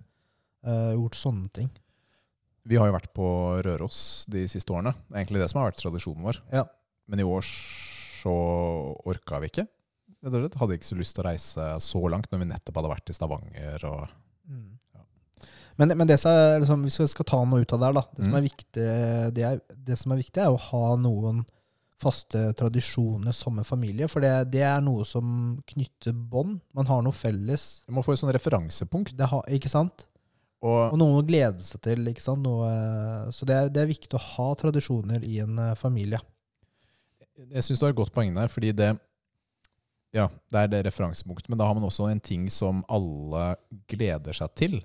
Uh, 0.64 0.92
gjort 0.94 1.16
sånne 1.18 1.48
ting. 1.56 1.70
Vi 2.64 2.78
har 2.80 2.88
jo 2.88 2.94
vært 2.94 3.10
på 3.16 3.26
Røros 3.66 3.98
de 4.32 4.44
siste 4.48 4.72
årene. 4.72 4.92
Det 5.08 5.16
er 5.16 5.24
egentlig 5.24 5.42
det 5.42 5.48
som 5.50 5.60
har 5.60 5.70
vært 5.72 5.80
tradisjonen 5.82 6.24
vår. 6.24 6.38
Ja. 6.54 6.62
Men 7.10 7.20
i 7.20 7.26
år 7.28 7.44
så 7.44 8.32
orka 9.04 9.40
vi 9.42 9.50
ikke. 9.50 9.66
Hadde 10.24 10.78
ikke 10.78 10.88
så 10.88 10.96
lyst 10.96 11.12
til 11.18 11.24
å 11.24 11.26
reise 11.26 11.66
så 11.84 12.00
langt 12.08 12.30
når 12.32 12.40
vi 12.40 12.46
nettopp 12.48 12.78
hadde 12.80 12.92
vært 12.94 13.10
i 13.12 13.16
Stavanger. 13.18 13.84
Og 13.90 14.20
Mm. 14.44 14.78
Men, 15.78 15.90
men 15.98 16.06
det 16.06 16.16
som 16.22 16.30
er, 16.30 16.60
liksom, 16.62 16.82
hvis 16.86 17.00
vi 17.02 17.06
skal 17.10 17.26
ta 17.26 17.40
noe 17.44 17.64
ut 17.64 17.72
av 17.74 17.80
det 17.82 17.86
her, 17.88 17.96
da. 17.98 18.04
Det, 18.14 18.24
som 18.24 18.32
Mm. 18.32 18.38
er 18.38 18.44
viktig, 18.48 18.86
det, 19.34 19.44
er, 19.48 19.60
det 19.88 19.96
som 19.98 20.12
er 20.14 20.20
viktig, 20.22 20.42
er 20.44 20.54
å 20.54 20.60
ha 20.70 20.96
noen 21.00 21.44
faste 21.98 22.40
tradisjoner 22.58 23.32
som 23.34 23.58
en 23.58 23.64
familie. 23.66 24.06
For 24.10 24.20
det, 24.22 24.50
det 24.52 24.62
er 24.66 24.80
noe 24.84 25.04
som 25.08 25.56
knytter 25.66 26.12
bånd. 26.14 26.60
Man 26.74 26.86
har 26.90 27.02
noe 27.06 27.14
felles. 27.16 27.82
Du 27.86 27.92
må 27.96 28.02
få 28.04 28.12
et 28.14 28.20
sånn 28.22 28.32
referansepunkt. 28.34 29.14
Det 29.18 29.26
har, 29.30 29.42
ikke 29.48 29.70
sant? 29.72 30.06
Og 30.64 30.92
Og 30.94 30.98
noe 30.98 31.20
å 31.22 31.26
glede 31.26 31.60
seg 31.62 31.80
til. 31.84 32.06
ikke 32.08 32.22
sant? 32.24 32.42
Noe, 32.44 32.68
så 33.34 33.44
det 33.48 33.54
er, 33.56 33.68
det 33.72 33.82
er 33.82 33.90
viktig 33.90 34.14
å 34.16 34.22
ha 34.36 34.48
tradisjoner 34.54 35.24
i 35.26 35.38
en 35.44 35.58
eh, 35.58 35.74
familie. 35.76 36.20
jeg 37.50 37.64
syns 37.66 37.80
du 37.80 37.86
har 37.86 37.92
et 37.94 37.98
godt 37.98 38.14
poeng 38.14 38.34
der, 38.36 38.48
fordi 38.48 38.72
det 38.72 38.92
ja, 40.14 40.28
det 40.54 40.60
er 40.62 40.68
det 40.70 40.80
referansepunktet, 40.86 41.48
men 41.50 41.58
da 41.58 41.66
har 41.66 41.74
man 41.74 41.84
også 41.88 42.06
en 42.10 42.20
ting 42.22 42.46
som 42.52 42.84
alle 42.88 43.56
gleder 43.90 44.32
seg 44.36 44.54
til. 44.54 44.76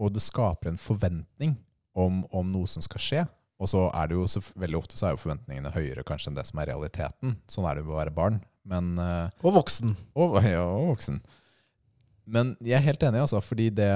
Og 0.00 0.12
det 0.16 0.22
skaper 0.24 0.70
en 0.72 0.80
forventning 0.80 1.56
om, 1.96 2.22
om 2.32 2.48
noe 2.52 2.66
som 2.70 2.82
skal 2.84 3.00
skje. 3.04 3.24
Og 3.60 3.68
så 3.72 3.86
er 3.96 4.08
det 4.10 4.16
jo 4.18 4.26
så, 4.28 4.40
veldig 4.60 4.76
ofte 4.80 4.96
så 4.98 5.06
er 5.08 5.14
jo 5.14 5.20
forventningene 5.22 5.70
høyere 5.72 6.02
kanskje 6.04 6.28
enn 6.32 6.36
det 6.36 6.46
som 6.48 6.58
er 6.60 6.68
realiteten. 6.72 7.36
Sånn 7.48 7.64
er 7.68 7.76
det 7.78 7.84
jo 7.86 7.92
å 7.94 8.00
være 8.00 8.12
barn. 8.16 8.40
Men, 8.68 8.98
eh, 8.98 9.30
Og 9.46 9.54
voksen. 9.60 9.94
og, 10.16 10.40
ja, 10.44 10.64
og 10.66 10.90
voksen. 10.96 11.20
Men 12.26 12.56
jeg 12.60 12.76
er 12.80 12.84
helt 12.88 13.04
enig, 13.06 13.22
altså, 13.22 13.40
fordi 13.44 13.70
det, 13.70 13.90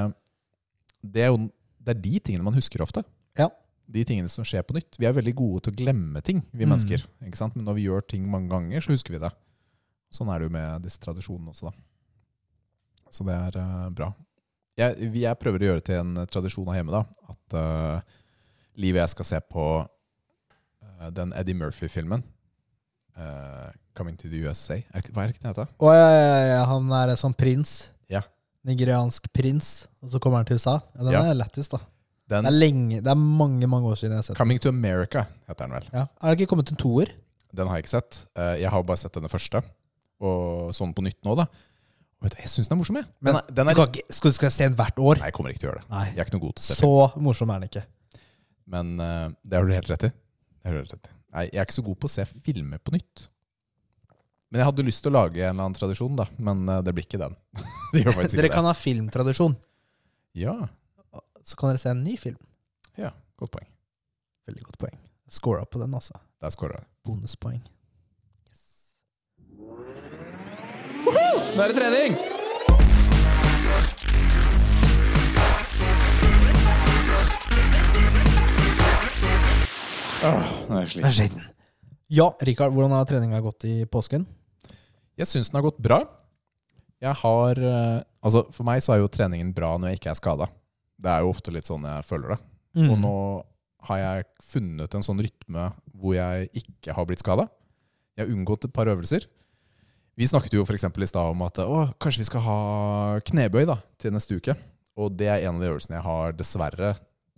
det, 1.03 1.25
er 1.27 1.33
jo, 1.33 1.49
det 1.83 1.97
er 1.97 2.01
de 2.05 2.21
tingene 2.21 2.47
man 2.47 2.55
husker 2.57 2.81
ofte. 2.85 3.03
Ja. 3.37 3.49
De 3.91 4.05
tingene 4.07 4.31
som 4.31 4.45
skjer 4.47 4.63
på 4.65 4.77
nytt. 4.77 4.97
Vi 5.03 5.09
er 5.09 5.17
veldig 5.17 5.35
gode 5.41 5.65
til 5.67 5.75
å 5.75 5.79
glemme 5.83 6.23
ting, 6.23 6.45
vi 6.55 6.65
Mm. 6.65 6.71
mennesker. 6.77 7.05
Ikke 7.27 7.41
sant? 7.41 7.57
Men 7.59 7.67
når 7.67 7.75
vi 7.81 7.87
gjør 7.89 8.07
ting 8.07 8.29
mange 8.31 8.49
ganger, 8.53 8.81
så 8.85 8.95
husker 8.95 9.17
vi 9.17 9.23
det. 9.25 9.33
Sånn 10.11 10.29
er 10.33 10.39
det 10.43 10.49
jo 10.49 10.55
med 10.57 10.83
disse 10.87 10.99
tradisjonene 11.03 11.53
også, 11.53 11.71
da. 11.71 11.73
Så 13.11 13.27
det 13.27 13.35
er 13.35 13.59
uh, 13.59 13.89
bra. 13.95 14.13
Jeg, 14.79 15.11
jeg 15.19 15.39
prøver 15.39 15.63
å 15.63 15.69
gjøre 15.71 15.81
det 15.83 15.87
til 15.91 15.99
en 16.01 16.27
tradisjon 16.31 16.69
her 16.71 16.81
hjemme, 16.81 16.95
da. 16.95 17.31
At 17.35 17.57
uh, 17.59 18.19
Liv 18.81 18.95
og 18.97 19.03
jeg 19.03 19.13
skal 19.13 19.27
se 19.29 19.41
på 19.51 19.65
uh, 19.85 21.09
den 21.15 21.33
Eddie 21.37 21.55
Murphy-filmen. 21.59 22.23
Uh, 23.19 23.71
'Coming 23.95 24.17
to 24.17 24.29
the 24.31 24.39
USA'. 24.47 24.81
Er, 24.95 25.03
hva 25.13 25.25
er 25.25 25.31
det 25.31 25.35
ikke 25.37 25.43
den 25.45 25.51
heter? 25.53 25.71
Oh, 25.83 25.91
ja, 25.93 26.07
ja, 26.15 26.37
ja, 26.55 26.61
han 26.71 26.87
er 26.95 27.15
sånn 27.21 27.35
prins. 27.37 27.91
Ja. 28.09 28.23
Nigeriansk 28.65 29.27
prins. 29.35 29.87
Og 30.01 30.15
så 30.15 30.21
kommer 30.23 30.41
han 30.41 30.47
til 30.49 30.57
USA. 30.61 30.79
Ja, 30.95 31.03
den 31.05 31.13
Ja. 31.13 31.25
er 31.31 31.35
lettest, 31.43 31.75
da. 31.75 31.83
Den 32.31 32.47
Det 32.47 32.53
er 32.53 32.57
lenge, 32.57 33.01
det 33.03 33.11
er 33.11 33.19
mange 33.19 33.67
mange 33.67 33.91
år 33.91 33.99
siden 33.99 34.15
jeg 34.15 34.23
har 34.23 34.23
sett 34.31 34.37
'Coming 34.39 34.61
to 34.63 34.71
America' 34.71 35.27
heter 35.49 35.67
den 35.67 35.75
vel. 35.75 35.89
Ja. 35.93 36.07
Er 36.23 36.31
det 36.31 36.41
ikke 36.41 36.51
kommet 36.55 36.71
en 36.71 36.77
toer? 36.79 37.11
Den 37.53 37.67
har 37.67 37.77
jeg 37.77 37.85
ikke 37.85 37.97
sett. 37.99 38.27
Eh, 38.37 38.61
Jeg 38.63 38.71
har 38.71 38.83
bare 38.83 38.97
sett 38.97 39.13
denne 39.13 39.29
første. 39.29 39.63
Og 40.21 40.73
sånn 40.77 40.93
på 40.97 41.05
nytt 41.05 41.21
nå, 41.25 41.35
da. 41.39 41.47
Vet 42.21 42.35
du, 42.35 42.41
jeg 42.43 42.51
syns 42.53 42.69
den 42.69 42.77
er 42.77 42.81
morsom, 42.83 42.99
jeg. 43.01 43.09
Den 43.25 43.39
er, 43.39 43.47
den 43.57 43.71
er, 43.73 43.79
ikke, 43.81 44.03
skal 44.13 44.33
du 44.33 44.37
skal 44.37 44.53
se 44.53 44.67
den 44.69 44.77
hvert 44.77 44.99
år? 45.01 45.21
nei, 45.23 45.31
jeg 45.31 45.37
kommer 45.39 45.55
ikke 45.55 45.63
til 45.63 45.71
å 45.71 45.71
gjøre 45.71 45.81
det. 45.81 45.89
Nei. 45.95 46.03
Jeg 46.11 46.21
er 46.21 46.29
ikke 46.29 46.37
noe 46.37 46.45
god 46.45 46.57
til 46.59 46.61
å 46.63 46.67
se 46.67 46.77
film. 46.77 46.91
Så 46.91 47.23
morsom 47.25 47.53
er 47.55 47.63
den 47.63 47.71
ikke. 47.71 47.85
Men 48.75 48.91
uh, 49.01 49.29
det 49.41 49.57
har 49.57 49.65
du 49.67 49.73
helt 49.75 49.93
rett 49.95 50.05
i. 50.11 50.11
Det 50.13 50.69
har 50.69 50.77
du 50.77 50.81
helt 50.83 50.93
rett 50.97 51.09
i. 51.09 51.15
Nei, 51.31 51.45
jeg 51.49 51.63
er 51.63 51.69
ikke 51.69 51.79
så 51.79 51.87
god 51.87 52.01
på 52.03 52.11
å 52.11 52.13
se 52.13 52.27
filmer 52.29 52.83
på 52.85 52.95
nytt. 52.99 53.25
Men 54.51 54.61
jeg 54.61 54.69
hadde 54.69 54.85
lyst 54.85 55.05
til 55.07 55.13
å 55.13 55.17
lage 55.17 55.41
en 55.41 55.49
eller 55.55 55.65
annen 55.65 55.79
tradisjon, 55.79 56.21
da. 56.21 56.29
Men 56.43 56.63
uh, 56.69 56.77
det 56.85 56.95
blir 56.97 57.09
ikke 57.09 57.23
den. 57.23 57.39
faktisk 58.19 58.37
Dere 58.37 58.51
ikke 58.51 58.61
kan 58.61 58.69
ha 58.69 58.77
filmtradisjon. 58.77 59.57
Ja, 60.37 60.59
Så 61.47 61.57
kan 61.59 61.73
dere 61.73 61.81
se 61.83 61.95
en 61.95 62.05
ny 62.05 62.19
film. 62.21 62.39
ja, 63.01 63.15
godt 63.41 63.57
poeng. 63.57 63.69
Veldig 64.51 64.69
godt 64.69 64.79
poeng. 64.83 65.01
Scora 65.31 65.65
på 65.65 65.81
den, 65.81 65.95
altså. 65.97 66.21
Der 66.43 66.53
scora 66.53 66.83
jeg. 66.83 66.89
Bonuspoeng. 67.07 67.63
Nå 71.51 71.65
er 71.65 71.73
det 71.73 71.81
trening! 71.81 72.13
Åh, 80.21 80.51
nå 80.69 80.77
er 80.77 80.85
jeg 80.85 80.91
sliten. 80.93 81.15
Sliten. 81.17 81.49
Ja, 82.11 82.29
Rikard, 82.47 82.75
hvordan 82.75 82.95
har 82.95 83.09
treninga 83.09 83.41
gått 83.43 83.67
i 83.67 83.81
påsken? 83.91 84.27
Jeg 85.19 85.27
syns 85.31 85.51
den 85.51 85.59
har 85.59 85.67
gått 85.67 85.81
bra. 85.83 86.01
Jeg 87.01 87.17
har 87.23 87.61
eh, 87.65 87.99
Altså, 88.21 88.45
for 88.53 88.69
meg 88.69 88.83
så 88.85 88.93
er 88.95 89.01
jo 89.01 89.09
treningen 89.09 89.55
bra 89.57 89.73
når 89.81 89.95
jeg 89.95 90.01
ikke 90.03 90.11
er 90.13 90.19
skada. 90.19 90.51
Det 91.01 91.09
er 91.09 91.25
jo 91.25 91.31
ofte 91.33 91.55
litt 91.55 91.67
sånn 91.67 91.87
jeg 91.89 92.05
føler 92.05 92.35
det. 92.35 92.41
Mm. 92.77 92.91
Og 92.93 92.99
nå 93.01 93.15
har 93.89 94.01
jeg 94.03 94.27
funnet 94.45 94.95
en 94.95 95.07
sånn 95.07 95.23
rytme 95.25 95.71
hvor 95.97 96.15
jeg 96.19 96.51
ikke 96.61 96.95
har 96.95 97.09
blitt 97.09 97.25
skada. 97.25 97.49
Jeg 98.15 98.27
har 98.27 98.35
unngått 98.35 98.69
et 98.69 98.75
par 98.77 98.91
øvelser. 98.93 99.25
Vi 100.21 100.27
snakket 100.29 100.53
jo 100.53 100.67
f.eks. 100.67 100.85
i 100.85 101.07
stad 101.09 101.33
om 101.33 101.47
at 101.47 101.63
å, 101.65 101.79
kanskje 101.97 102.21
vi 102.21 102.29
skal 102.29 102.43
ha 102.45 102.57
knebøy 103.25 103.65
da, 103.71 103.79
til 103.97 104.13
neste 104.13 104.37
uke. 104.37 104.53
Og 105.01 105.15
det 105.17 105.31
er 105.33 105.47
en 105.47 105.57
av 105.57 105.63
de 105.65 105.71
øvelsene 105.71 105.97
jeg 105.97 106.05
har 106.05 106.35
dessverre 106.37 106.91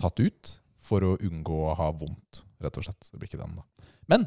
tatt 0.03 0.19
ut 0.19 0.51
for 0.83 1.07
å 1.07 1.13
unngå 1.23 1.61
å 1.69 1.77
ha 1.79 1.93
vondt, 1.95 2.43
rett 2.65 2.81
og 2.81 2.89
slett. 2.89 3.07
Det 3.07 3.21
blir 3.21 3.31
ikke 3.31 3.39
den, 3.39 3.55
da. 3.61 3.93
Men 4.11 4.27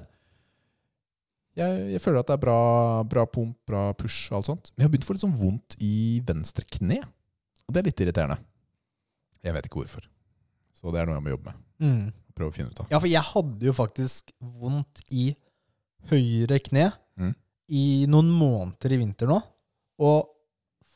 jeg, 1.60 1.84
jeg 1.97 2.03
føler 2.03 2.22
at 2.22 2.32
det 2.32 2.38
er 2.38 2.43
bra, 2.45 2.58
bra 3.12 3.28
pump, 3.28 3.58
bra 3.68 3.86
push 3.99 4.30
og 4.32 4.39
alt 4.39 4.49
sånt. 4.53 4.72
Men 4.72 4.86
jeg 4.86 4.88
har 4.88 4.95
begynt 4.95 5.08
å 5.08 5.12
få 5.12 5.16
litt 5.18 5.26
sånn 5.28 5.38
vondt 5.39 5.78
i 5.84 5.93
venstre 6.28 6.68
kne. 6.78 7.01
Og 7.68 7.76
det 7.76 7.82
er 7.82 7.89
litt 7.89 8.03
irriterende. 8.08 8.39
Jeg 9.43 9.56
vet 9.56 9.68
ikke 9.68 9.84
hvorfor. 9.84 10.08
Så 10.76 10.95
det 10.95 11.03
er 11.03 11.10
noe 11.12 11.20
jeg 11.20 11.28
må 11.28 11.36
jobbe 11.36 11.51
med. 11.51 11.64
Mm. 11.84 12.03
Prøve 12.36 12.51
å 12.51 12.56
finne 12.56 12.72
ut 12.72 12.84
av. 12.84 12.88
Ja, 12.91 12.99
for 13.03 13.12
jeg 13.12 13.32
hadde 13.36 13.68
jo 13.68 13.76
faktisk 13.76 14.32
vondt 14.39 15.03
i 15.12 15.34
høyre 16.12 16.64
kne 16.64 16.93
Mm. 17.16 17.30
I 17.70 18.05
noen 18.11 18.28
måneder 18.30 18.93
i 18.93 18.99
vinter 19.01 19.30
nå. 19.32 19.39
Og 20.05 20.28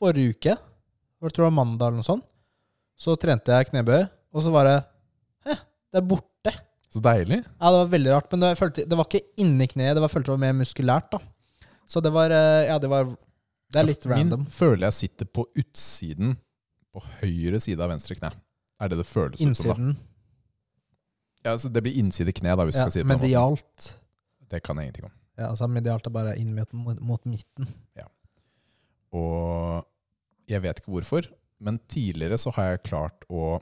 forrige 0.00 0.34
uke, 0.36 0.54
jeg 0.54 1.20
tror 1.20 1.36
det 1.36 1.46
var 1.48 1.56
mandag 1.56 1.88
eller 1.90 2.00
noe 2.02 2.06
sånt, 2.06 2.26
så 3.00 3.14
trente 3.20 3.52
jeg 3.52 3.70
knebøy, 3.70 4.02
og 4.36 4.44
så 4.44 4.52
var 4.54 4.68
det 4.68 4.76
Hæ, 5.46 5.54
det 5.92 6.00
er 6.02 6.04
borte. 6.10 6.52
Så 6.90 7.00
deilig. 7.04 7.38
Ja, 7.46 7.70
det 7.70 7.78
var 7.80 7.90
veldig 7.94 8.12
rart, 8.12 8.28
men 8.32 8.42
det, 8.44 8.50
følte, 8.58 8.84
det 8.88 8.96
var 8.98 9.06
ikke 9.08 9.22
inni 9.40 9.66
kneet, 9.70 9.94
det 9.96 10.02
var, 10.04 10.10
følte 10.12 10.28
det 10.30 10.34
var 10.36 10.42
mer 10.44 10.56
muskulært, 10.58 11.10
da. 11.14 11.20
Så 11.90 12.02
det 12.04 12.12
var 12.14 12.30
eh, 12.34 12.66
Ja, 12.68 12.76
det 12.82 12.90
var 12.92 13.08
Det 13.70 13.80
er 13.80 13.86
litt 13.88 14.04
random. 14.06 14.44
Min 14.44 14.52
føler 14.54 14.86
jeg 14.88 14.96
sitter 14.98 15.26
på 15.30 15.44
utsiden 15.58 16.36
på 16.90 17.02
høyre 17.20 17.60
side 17.62 17.80
av 17.82 17.90
venstre 17.92 18.16
kne. 18.18 18.30
Er 18.82 18.90
det 18.90 18.98
det 19.00 19.06
føles 19.06 19.38
ut 19.38 19.42
som, 19.42 19.46
da? 19.46 19.74
Innsiden. 19.74 19.96
Ja, 21.46 21.54
så 21.58 21.70
det 21.72 21.82
blir 21.86 21.96
innside 22.02 22.34
kne, 22.36 22.52
da, 22.58 22.66
hvis 22.68 22.76
vi 22.76 22.82
Ja, 22.82 22.88
skal 22.88 22.92
si 22.94 23.00
det 23.00 23.06
på 23.06 23.12
den 23.14 23.18
måten. 23.18 23.28
medialt. 23.30 23.90
Det 24.50 24.62
kan 24.66 24.76
jeg 24.80 24.90
ingenting 24.90 25.06
om. 25.08 25.14
Ja, 25.40 25.48
altså 25.54 25.66
medialt 25.72 26.04
er 26.06 26.12
bare 26.12 26.34
inn 26.36 26.52
mot, 26.54 26.72
mot, 26.76 26.98
mot 27.00 27.26
midten. 27.28 27.68
Og 29.16 29.86
jeg 30.50 30.62
vet 30.62 30.80
ikke 30.82 30.92
hvorfor, 30.94 31.26
men 31.62 31.80
tidligere 31.90 32.38
så 32.38 32.52
har 32.54 32.74
jeg 32.74 32.84
klart 32.86 33.24
å 33.32 33.56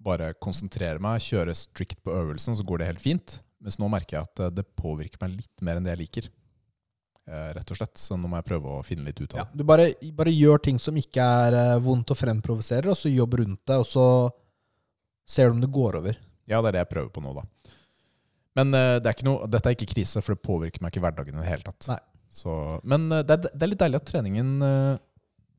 bare 0.00 0.30
konsentrere 0.40 1.00
meg, 1.02 1.20
kjøre 1.24 1.54
strict 1.58 1.98
på 2.06 2.12
øvelsen, 2.14 2.54
så 2.56 2.64
går 2.66 2.80
det 2.82 2.90
helt 2.92 3.02
fint. 3.02 3.38
Mens 3.60 3.76
nå 3.80 3.88
merker 3.92 4.16
jeg 4.18 4.28
at 4.28 4.40
eh, 4.46 4.52
det 4.56 4.64
påvirker 4.78 5.20
meg 5.20 5.34
litt 5.42 5.64
mer 5.66 5.76
enn 5.76 5.84
det 5.84 5.92
jeg 5.92 6.00
liker. 6.04 6.28
Eh, 7.28 7.50
rett 7.58 7.72
og 7.74 7.76
slett. 7.76 8.00
Så 8.00 8.16
nå 8.16 8.30
må 8.30 8.38
jeg 8.40 8.48
prøve 8.48 8.78
å 8.78 8.84
finne 8.86 9.04
litt 9.10 9.20
ut 9.20 9.34
av 9.34 9.42
Ja, 9.42 9.44
det. 9.50 9.60
du 9.60 9.66
bare, 9.68 9.90
bare 10.16 10.32
gjør 10.32 10.62
ting 10.64 10.80
som 10.80 10.96
ikke 10.96 11.26
er 11.44 11.58
eh, 11.58 11.74
vondt 11.84 12.14
og 12.14 12.20
fremprovosere, 12.20 12.94
og 12.94 12.96
så 12.96 13.12
jobb 13.12 13.36
rundt 13.42 13.60
det, 13.68 13.76
og 13.82 13.84
så 13.90 14.06
ser 15.28 15.50
du 15.50 15.58
om 15.58 15.64
det 15.66 15.72
går 15.74 16.00
over. 16.00 16.16
Ja, 16.48 16.62
det 16.62 16.70
er 16.72 16.78
det 16.78 16.84
jeg 16.86 16.92
prøver 16.94 17.12
på 17.14 17.22
nå, 17.26 17.34
da. 17.36 17.44
Men 18.58 18.74
eh, 18.74 18.96
det 18.98 19.06
er 19.10 19.14
ikke 19.16 19.28
noe, 19.28 19.46
dette 19.50 19.70
er 19.70 19.76
ikke 19.76 19.90
krise, 19.92 20.22
for 20.24 20.34
det 20.34 20.42
påvirker 20.46 20.82
meg 20.82 20.90
ikke 20.92 21.00
i 21.02 21.04
hverdagen 21.06 21.36
i 21.38 21.42
det 21.44 21.50
hele 21.50 21.66
tatt. 21.68 21.90
Så, 22.30 22.54
men 22.86 23.08
eh, 23.14 23.22
det 23.26 23.36
er, 23.36 23.44
det 23.54 23.66
er 23.66 23.70
litt 23.72 23.82
deilig 23.82 23.98
at 24.00 24.08
treningen 24.10 24.50
eh, 24.62 24.96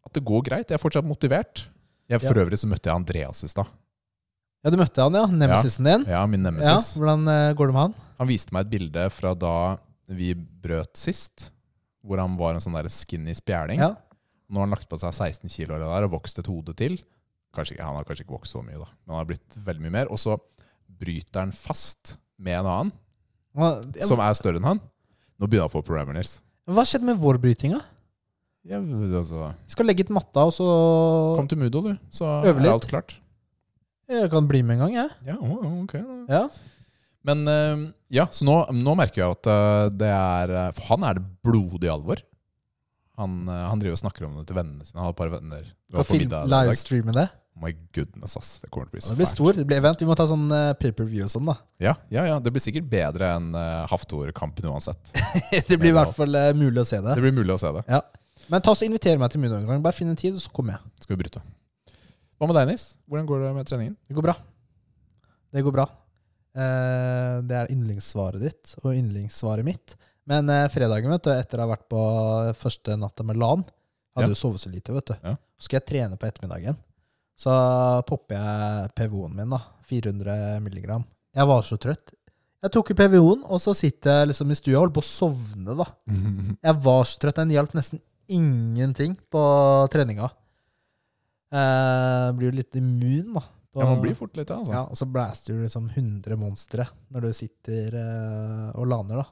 At 0.07 0.15
det 0.17 0.23
går 0.27 0.43
greit. 0.47 0.69
Jeg 0.71 0.77
er 0.79 0.81
fortsatt 0.81 1.07
motivert. 1.07 1.65
Jeg, 2.11 2.19
for 2.23 2.35
Ja. 2.35 2.43
øvrig 2.43 2.59
så 2.59 2.67
møtte 2.67 2.89
jeg 2.89 2.95
Andreas 2.99 3.43
i 3.45 3.49
stad. 3.51 3.69
Ja, 4.61 4.69
du 4.73 4.77
møtte 4.77 5.01
han, 5.01 5.15
ja. 5.17 5.25
Nemesisen 5.25 5.87
din. 5.87 6.03
Ja, 6.11 6.25
min 6.29 6.43
Ja, 6.43 6.51
nemesis. 6.51 6.91
Hvordan 6.99 7.23
eh, 7.31 7.53
går 7.57 7.71
det 7.71 7.75
med 7.77 7.81
han? 7.87 7.95
Han 8.19 8.29
viste 8.29 8.53
meg 8.53 8.67
et 8.67 8.73
bilde 8.75 9.07
fra 9.13 9.31
da 9.33 9.53
vi 10.11 10.33
brøt 10.35 10.91
sist, 10.99 11.47
hvor 12.03 12.19
han 12.21 12.35
var 12.37 12.57
en 12.57 12.61
sånn 12.63 12.75
der 12.77 12.89
skinny 12.91 13.33
spjæling. 13.37 13.79
Ja. 13.81 13.93
Nå 14.51 14.59
har 14.59 14.67
han 14.67 14.75
lagt 14.75 14.89
på 14.91 14.99
seg 14.99 15.13
16 15.15 15.47
kilo 15.53 15.77
eller 15.77 15.87
der, 15.87 16.05
og 16.09 16.17
vokst 16.17 16.37
et 16.41 16.49
hode 16.51 16.75
til. 16.77 16.97
Kanskje 17.55 17.79
han 17.79 17.95
har 17.95 18.05
kanskje 18.07 18.25
ikke 18.25 18.35
vokst 18.35 18.53
så 18.57 18.61
mye, 18.65 18.77
da, 18.81 18.87
men 19.05 19.15
han 19.15 19.21
har 19.23 19.29
blitt 19.31 19.57
veldig 19.63 19.85
mye 19.85 19.95
mer. 20.01 20.11
Og 20.11 20.19
så 20.21 20.35
bryter 21.01 21.45
han 21.45 21.53
fast 21.55 22.17
med 22.41 22.57
en 22.59 22.69
annen 22.71 22.91
Hva, 23.57 23.71
jeg, 23.93 24.07
som 24.09 24.21
er 24.23 24.35
større 24.37 24.61
enn 24.61 24.67
han. 24.67 24.81
Nå 25.41 25.47
begynner 25.49 25.67
han 25.67 25.71
å 25.71 25.75
få 25.75 25.83
problemer, 25.85 26.15
Nils. 26.17 26.37
hva 26.69 26.85
skjedde 26.87 27.07
med 27.09 27.19
vårbrytinga? 27.21 27.79
Ja, 28.69 28.77
altså, 28.77 29.49
skal 29.73 29.87
legge 29.89 30.05
ut 30.05 30.13
matta, 30.13 30.43
og 30.45 30.53
så 30.53 30.65
kom 31.39 31.47
til 31.49 31.57
Mudo, 31.57 31.81
du, 31.87 31.95
så 32.13 32.27
Øve 32.45 32.59
er 32.59 32.65
litt. 32.67 32.73
alt 32.75 32.85
klart. 32.91 33.15
Jeg 34.11 34.29
kan 34.29 34.45
bli 34.49 34.61
med 34.61 34.77
en 34.77 34.83
gang, 34.85 34.97
jeg. 34.99 35.15
Ja, 35.31 35.37
ok. 35.39 35.95
Ja. 36.29 36.43
Men 37.25 37.41
eh, 37.49 37.81
ja, 38.17 38.27
så 38.33 38.45
nå, 38.45 38.57
nå 38.75 38.93
merker 38.97 39.23
jeg 39.23 39.37
at 39.37 39.49
eh, 39.49 39.87
det 39.93 40.09
er 40.09 40.53
eh, 40.57 40.69
For 40.73 40.87
han 40.95 41.05
er 41.05 41.19
det 41.19 41.25
blodig 41.45 41.89
alvor. 41.93 42.21
Han, 43.21 43.43
han 43.45 43.81
driver 43.81 43.93
og 43.97 44.01
snakker 44.01 44.25
om 44.25 44.39
det 44.39 44.47
til 44.49 44.57
vennene 44.57 44.85
sine. 44.87 44.97
Han 44.97 45.09
har 45.09 45.13
et 45.13 45.19
par 45.19 45.29
venner. 45.29 45.67
Skal 45.91 46.49
livestreame 46.49 47.13
det. 47.13 47.27
My 47.61 47.71
goodness, 47.93 48.33
ass. 48.39 48.55
Det 48.63 48.71
kommer 48.73 48.87
til 48.87 48.95
å 48.95 48.97
bli 48.97 49.03
så 49.05 49.13
Det 49.13 49.19
blir 49.19 49.29
stor. 49.29 49.53
Det 49.53 49.65
blir 49.69 49.77
event. 49.77 50.01
Vi 50.01 50.07
må 50.09 50.15
ta 50.17 50.25
sånn 50.29 50.47
uh, 50.49 50.71
pay-per-view 50.79 51.27
og 51.27 51.31
sånn, 51.33 51.45
da. 51.45 51.59
Ja, 51.83 51.93
ja, 52.13 52.23
ja, 52.31 52.39
det 52.41 52.53
blir 52.55 52.63
sikkert 52.63 52.87
bedre 52.89 53.29
enn 53.35 53.51
uh, 53.53 53.83
Haftor-kampen 53.91 54.65
uansett. 54.71 55.13
det 55.69 55.77
blir 55.77 55.91
i 55.91 55.95
hvert 55.95 56.15
fall 56.17 56.33
uh, 56.33 56.49
mulig 56.57 56.81
å 56.81 56.87
se 56.89 56.97
det. 56.97 57.13
Det 57.13 57.25
blir 57.25 57.35
mulig 57.37 57.53
å 57.53 57.59
se 57.61 57.69
det. 57.77 57.83
Ja. 57.91 58.01
Men 58.49 58.65
ta 58.65 58.73
så 58.75 58.87
inviter 58.87 59.19
meg 59.21 59.33
til 59.33 59.45
en. 59.45 59.83
Bare 59.83 59.93
finn 59.93 60.09
en 60.09 60.17
tid, 60.17 60.39
og 60.39 60.41
så 60.41 60.49
kommer 60.55 60.79
jeg. 60.79 60.93
Skal 61.05 61.15
vi 61.15 61.21
bryte. 61.21 61.43
Hva 62.41 62.49
med 62.49 62.57
deg, 62.57 62.71
Nils? 62.71 62.85
Hvordan 63.05 63.27
går 63.29 63.43
det 63.45 63.51
med 63.59 63.69
treningen? 63.69 63.97
Det 64.09 64.17
går 64.17 64.25
bra. 64.25 64.35
Det 65.53 65.61
går 65.67 65.75
bra. 65.75 65.85
Uh, 66.57 67.37
det 67.45 67.59
er 67.59 67.69
yndlingssvaret 67.71 68.41
ditt 68.41 68.73
og 68.81 68.95
yndlingssvaret 68.95 69.67
mitt. 69.67 69.93
Men 70.29 70.49
uh, 70.49 70.65
fredagen, 70.73 71.13
vet 71.13 71.29
du, 71.29 71.31
etter 71.35 71.61
å 71.61 71.67
ha 71.67 71.75
vært 71.75 71.85
på 71.91 72.01
første 72.57 72.97
natta 72.97 73.25
med 73.27 73.37
LAN 73.37 73.67
Hadde 74.17 74.33
Ja. 74.33 74.35
sovet 74.35 74.59
så 74.59 74.69
lite, 74.69 74.91
vet 74.91 75.07
du. 75.07 75.13
Ja. 75.23 75.37
Så 75.55 75.69
skal 75.69 75.79
jeg 75.79 75.87
trene 75.87 76.17
på 76.19 76.27
ettermiddagen. 76.27 76.75
Så 77.37 77.51
popper 78.07 78.35
jeg 78.37 78.91
PVO-en 78.95 79.35
min, 79.35 79.49
da. 79.49 79.59
400 79.89 80.59
milligram. 80.61 81.03
Jeg 81.35 81.47
var 81.47 81.61
så 81.65 81.77
trøtt. 81.81 82.13
Jeg 82.61 82.71
tok 82.75 82.91
PVO-en, 82.93 83.41
og 83.49 83.57
så 83.63 83.73
sitter 83.75 84.19
jeg 84.21 84.27
liksom 84.29 84.51
i 84.53 84.55
stua 84.59 84.75
og 84.75 84.81
holder 84.83 84.93
på 84.99 85.01
å 85.01 85.07
sovne, 85.09 85.75
da. 85.79 85.87
Jeg 86.67 86.75
var 86.85 87.03
så 87.09 87.17
trøtt. 87.23 87.39
Den 87.41 87.49
hjalp 87.55 87.73
nesten 87.73 88.01
ingenting 88.31 89.15
på 89.33 89.41
treninga. 89.91 90.29
Eh, 91.51 92.27
blir 92.37 92.51
jo 92.51 92.57
litt 92.61 92.75
immun, 92.79 93.33
da. 93.35 93.41
på- 93.73 93.81
Ja, 93.81 93.85
man 93.89 94.01
blir 94.03 94.15
fort 94.15 94.35
litt 94.37 94.47
det, 94.47 94.55
altså. 94.57 94.71
ja, 94.75 94.81
og 94.83 94.95
så 94.99 95.05
blaster 95.07 95.53
du 95.55 95.61
liksom 95.63 95.89
100 95.89 96.35
monstre 96.37 96.85
når 97.11 97.21
du 97.21 97.33
sitter 97.33 97.95
eh, 97.95 98.71
og 98.75 98.85
laner, 98.87 99.23
da. 99.23 99.25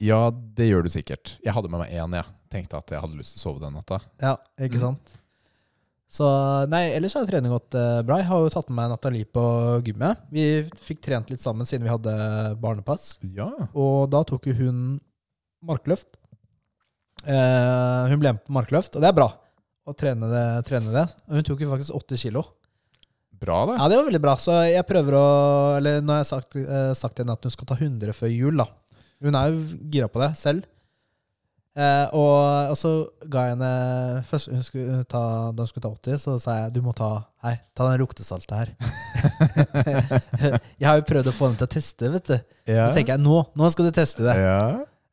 Ja, 0.00 0.30
det 0.30 0.68
gjør 0.70 0.84
du 0.84 0.90
sikkert. 0.90 1.36
Jeg 1.44 1.54
hadde 1.54 1.70
med 1.70 1.80
meg 1.80 1.90
én, 1.94 2.14
jeg. 2.14 2.24
Tenkte 2.50 2.76
at 2.78 2.90
jeg 2.90 3.00
hadde 3.02 3.16
lyst 3.18 3.34
til 3.36 3.40
å 3.40 3.44
sove 3.48 3.60
den 3.62 3.74
natta. 3.74 4.00
Ja, 4.22 4.36
ikke 4.58 4.78
Mm. 4.80 4.96
Så 6.14 6.26
nei, 6.70 6.84
ellers 6.94 7.16
har 7.18 7.26
trening 7.26 7.50
gått 7.50 7.74
eh, 7.74 8.00
bra. 8.06 8.20
Jeg 8.20 8.28
har 8.28 8.42
jo 8.44 8.50
tatt 8.54 8.68
med 8.70 8.78
meg 8.78 8.92
Nathalie 8.92 9.26
på 9.26 9.44
gymmet. 9.86 10.20
Vi 10.30 10.44
fikk 10.86 11.00
trent 11.02 11.32
litt 11.32 11.42
sammen 11.42 11.66
siden 11.66 11.88
vi 11.88 11.90
hadde 11.90 12.14
barnepass. 12.62 13.16
Ja. 13.34 13.48
Og 13.74 14.06
da 14.12 14.20
tok 14.28 14.46
jo 14.46 14.54
hun 14.60 14.76
markløft. 15.66 16.14
Eh, 17.24 18.02
hun 18.12 18.20
ble 18.22 18.36
med 18.36 18.44
på 18.46 18.54
markløft, 18.54 18.94
og 18.94 19.02
det 19.02 19.10
er 19.10 19.16
bra 19.16 19.32
å 19.84 19.94
trene 19.98 20.28
det. 20.30 20.44
Trene 20.68 20.94
det. 20.94 21.08
Hun 21.34 21.48
tok 21.48 21.64
jo 21.64 21.72
faktisk 21.72 21.96
80 21.98 22.22
kilo. 22.28 22.44
Bra, 23.34 23.64
det. 23.66 23.80
Ja, 23.80 23.88
det 23.90 23.98
var 23.98 24.06
veldig 24.06 24.22
bra. 24.22 24.36
Så 24.38 24.54
jeg 24.70 24.86
prøver 24.86 25.18
å 25.18 25.26
Eller 25.80 25.98
nå 26.00 26.14
har 26.14 26.22
jeg 26.22 26.30
sagt, 26.30 26.54
eh, 26.56 26.92
sagt 26.94 27.18
til 27.18 27.24
henne 27.24 27.34
at 27.34 27.42
hun 27.42 27.52
skal 27.56 27.68
ta 27.72 27.76
100 27.80 28.14
før 28.14 28.30
jul, 28.30 28.62
da. 28.62 28.68
Hun 29.24 29.34
er 29.34 29.50
jo 29.50 29.82
gira 29.90 30.08
på 30.08 30.22
det 30.22 30.30
selv. 30.38 30.70
Eh, 31.74 32.06
og, 32.14 32.70
og 32.70 32.76
så 32.78 32.90
ga 33.26 33.48
jeg 33.48 33.56
henne 33.56 33.70
Først 34.28 34.46
hun 34.52 34.60
skulle 34.62 35.00
ta, 35.10 35.22
da 35.50 35.64
hun 35.64 35.66
skulle 35.66 35.82
ta 35.82 35.90
80, 35.90 36.20
så 36.22 36.34
sa 36.38 36.54
jeg 36.60 36.76
du 36.76 36.84
må 36.84 36.92
ta 36.94 37.08
Hei, 37.42 37.56
ta 37.74 37.88
den 37.90 37.98
luktesaltet 37.98 38.54
her. 38.54 38.70
jeg 40.80 40.86
har 40.86 41.00
jo 41.00 41.06
prøvd 41.08 41.32
å 41.32 41.34
få 41.34 41.48
henne 41.48 41.58
til 41.58 41.66
å 41.66 41.72
teste, 41.74 42.10
vet 42.14 42.30
du. 42.30 42.36
Ja. 42.70 42.86
Så 42.86 43.00
tenker 43.00 43.16
jeg 43.16 43.24
nå, 43.24 43.40
nå 43.58 43.70
skal 43.74 43.90
du 43.90 43.96
teste 43.96 44.26
det. 44.26 44.36
ja. 44.40 44.60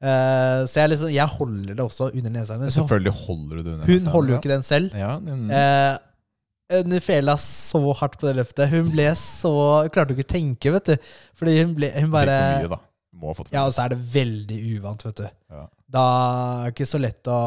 Eh, 0.02 0.60
så 0.66 0.80
jeg, 0.80 0.90
liksom, 0.96 1.12
jeg 1.14 1.30
holder 1.30 1.76
det 1.78 1.84
også 1.84 2.08
under 2.10 2.32
nesa 2.34 2.56
hennes. 2.56 2.74
Selvfølgelig 2.74 3.12
holder 3.20 3.52
du 3.52 3.62
det 3.62 3.74
under 3.74 3.92
Hun 3.92 4.08
holder 4.16 4.34
jo 4.34 4.40
ikke 4.40 4.54
den 4.54 4.64
selv. 4.66 4.96
Ja, 4.98 5.12
mm. 5.22 5.52
Eh, 5.52 6.80
hun 6.80 6.96
fela 7.04 7.36
så 7.44 7.82
hardt 8.00 8.16
på 8.18 8.30
det 8.30 8.38
løftet. 8.40 8.72
Hun 8.72 8.88
ble 8.94 9.10
så 9.20 9.52
Hun 9.84 9.92
klarte 9.92 10.16
ikke 10.16 10.26
å 10.30 10.32
tenke, 10.32 10.72
vet 10.78 10.94
du. 10.94 11.12
Fordi 11.38 11.58
hun 11.60 11.76
ble 11.78 11.92
Hun 11.98 12.10
bare 12.14 12.38
mye, 12.64 12.72
da. 12.72 12.80
Må 13.12 13.30
ha 13.30 13.38
fått 13.38 13.52
Ja, 13.54 13.68
og 13.68 13.76
så 13.76 13.84
er 13.84 13.94
det 13.94 14.00
veldig 14.14 14.58
uvant, 14.78 15.04
vet 15.06 15.20
du. 15.20 15.28
Ja. 15.52 15.68
Da 15.92 16.04
er 16.08 16.70
det 16.70 16.76
ikke 16.76 16.90
så 16.90 17.02
lett 17.02 17.28
å 17.32 17.40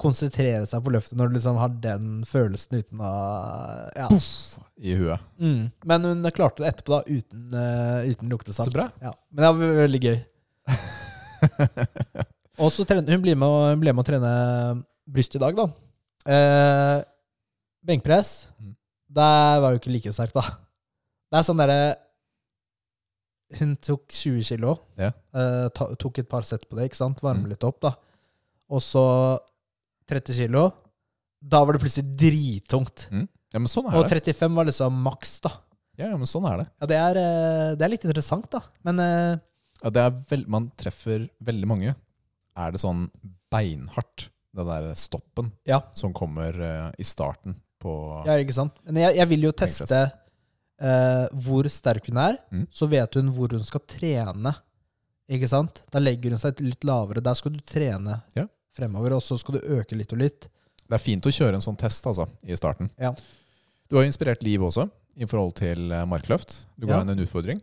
konsentrere 0.00 0.64
seg 0.68 0.80
på 0.84 0.92
løftet 0.94 1.18
når 1.18 1.28
du 1.28 1.36
liksom 1.36 1.58
har 1.60 1.72
den 1.82 2.22
følelsen 2.28 2.80
uten 2.80 3.02
å 3.04 3.12
Ja. 3.96 4.08
I 4.80 4.94
huet. 4.96 5.20
Mm. 5.36 5.70
Men 5.84 6.08
hun 6.08 6.30
klarte 6.32 6.64
det 6.64 6.70
etterpå, 6.72 6.94
da, 6.94 7.00
uten, 7.04 7.42
uh, 7.52 8.00
uten 8.08 8.32
luktesalt. 8.32 8.70
Så 8.70 8.72
bra. 8.72 8.88
Ja. 9.02 9.12
Men 9.28 9.44
det 9.44 9.50
var 9.50 9.80
veldig 9.82 10.00
gøy. 10.06 10.18
Og 12.60 12.72
så 12.72 12.84
hun 12.88 13.22
blir 13.24 13.36
med, 13.36 13.48
hun 13.48 13.80
ble 13.80 13.92
med 13.92 14.02
å 14.02 14.08
trene 14.08 14.32
bryst 15.10 15.36
i 15.36 15.40
dag, 15.40 15.56
da. 15.56 15.68
Eh, 16.28 16.96
benkpress. 17.88 18.48
Mm. 18.60 18.74
Der 19.20 19.60
var 19.64 19.72
jo 19.72 19.80
ikke 19.80 19.92
like 19.92 20.12
sterk, 20.12 20.34
da. 20.36 20.44
Det 21.30 21.40
er 21.40 21.46
sånn 21.46 21.60
derre 21.60 21.80
Hun 23.58 23.76
tok 23.82 24.06
20 24.14 24.44
kilo. 24.46 24.76
Ja. 25.00 25.10
Eh, 25.34 25.68
ta, 25.74 25.88
tok 25.98 26.18
et 26.22 26.28
par 26.30 26.42
sett 26.46 26.68
på 26.68 26.76
det, 26.78 26.90
ikke 26.90 26.96
sant? 27.00 27.20
Varme 27.24 27.42
Mm. 27.46 27.48
litt 27.50 27.64
opp, 27.64 27.80
da. 27.80 27.94
Og 28.70 28.80
så 28.80 29.38
30 30.06 30.34
kilo. 30.36 30.72
Da 31.42 31.64
var 31.64 31.72
det 31.74 31.80
plutselig 31.82 32.14
drittungt. 32.20 33.08
Ja, 33.10 33.58
men 33.58 33.66
sånn 33.66 33.88
er 33.90 33.96
Og 33.98 34.06
det. 34.08 34.22
35 34.22 34.54
var 34.54 34.64
liksom 34.68 35.02
maks, 35.02 35.40
da. 35.40 35.50
Ja, 35.98 36.08
ja, 36.10 36.16
men 36.16 36.26
sånn 36.30 36.46
er 36.50 36.58
det. 36.62 36.66
Ja, 36.80 36.86
det 36.86 36.96
er, 36.96 37.16
eh, 37.20 37.74
det 37.76 37.82
er 37.82 37.88
litt 37.94 38.04
interessant, 38.04 38.50
da. 38.50 38.60
Men 38.84 39.00
eh, 39.00 39.38
Ja, 39.82 39.90
det 39.90 39.96
er 40.04 40.10
vel, 40.28 40.44
man 40.46 40.70
treffer 40.76 41.28
veldig 41.42 41.66
mange. 41.66 41.94
Er 42.56 42.70
det 42.72 42.80
sånn 42.80 43.08
beinhardt, 43.50 44.28
den 44.54 44.66
der 44.66 44.94
stoppen 44.94 45.52
Ja. 45.66 45.80
som 45.92 46.12
kommer 46.12 46.50
eh, 46.60 46.92
i 46.98 47.02
starten 47.02 47.56
på 47.80 48.26
Ja, 48.26 48.32
ikke 48.38 48.52
sant? 48.54 48.72
Men 48.84 48.96
jeg, 48.96 49.16
jeg 49.16 49.28
vil 49.28 49.40
jo 49.48 49.52
teste 49.52 50.12
eh, 50.80 51.26
hvor 51.44 51.68
sterk 51.68 52.06
hun 52.08 52.16
er, 52.18 52.38
Mm. 52.52 52.66
så 52.72 52.88
vet 52.88 53.14
hun 53.14 53.28
hvor 53.32 53.50
hun 53.52 53.62
skal 53.64 53.80
trene. 53.86 54.54
Ikke 55.30 55.48
sant? 55.48 55.82
Da 55.92 55.98
legger 56.00 56.30
hun 56.30 56.38
seg 56.42 56.58
litt 56.60 56.82
lavere. 56.84 57.22
Der 57.22 57.34
skal 57.34 57.52
du 57.52 57.60
trene 57.60 58.22
Ja. 58.34 58.46
fremover, 58.74 59.12
og 59.16 59.22
så 59.22 59.38
skal 59.38 59.58
du 59.58 59.60
øke 59.68 59.96
litt 59.96 60.12
og 60.12 60.18
litt. 60.18 60.48
Det 60.88 60.94
er 60.94 60.98
fint 60.98 61.22
å 61.24 61.30
kjøre 61.30 61.54
en 61.54 61.60
sånn 61.60 61.76
test 61.78 62.04
altså, 62.06 62.28
i 62.44 62.54
starten. 62.56 62.90
Ja. 62.98 63.12
Du 63.88 63.96
har 63.96 64.02
jo 64.04 64.10
inspirert 64.10 64.42
Liv 64.42 64.60
også 64.60 64.90
i 65.16 65.24
forhold 65.26 65.54
til 65.54 65.92
eh, 65.92 66.04
markløft. 66.06 66.66
Du 66.78 66.86
ga 66.86 66.94
Ja. 66.94 66.98
henne 67.04 67.12
en 67.12 67.24
utfordring 67.26 67.60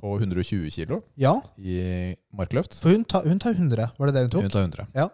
på 0.00 0.18
120 0.20 0.70
kilo 0.70 1.02
Ja, 1.16 1.40
i 1.58 2.14
markløft. 2.32 2.80
for 2.80 2.88
hun, 2.90 3.04
tar- 3.04 3.24
hun 3.26 3.38
tar 3.38 3.52
100. 3.54 3.92
Var 3.98 4.06
det 4.06 4.14
det 4.14 4.22
hun 4.22 4.30
tok? 4.30 4.42
Hun 4.42 4.50
tar 4.50 4.62
100. 4.62 4.86
Ja. 4.94 5.08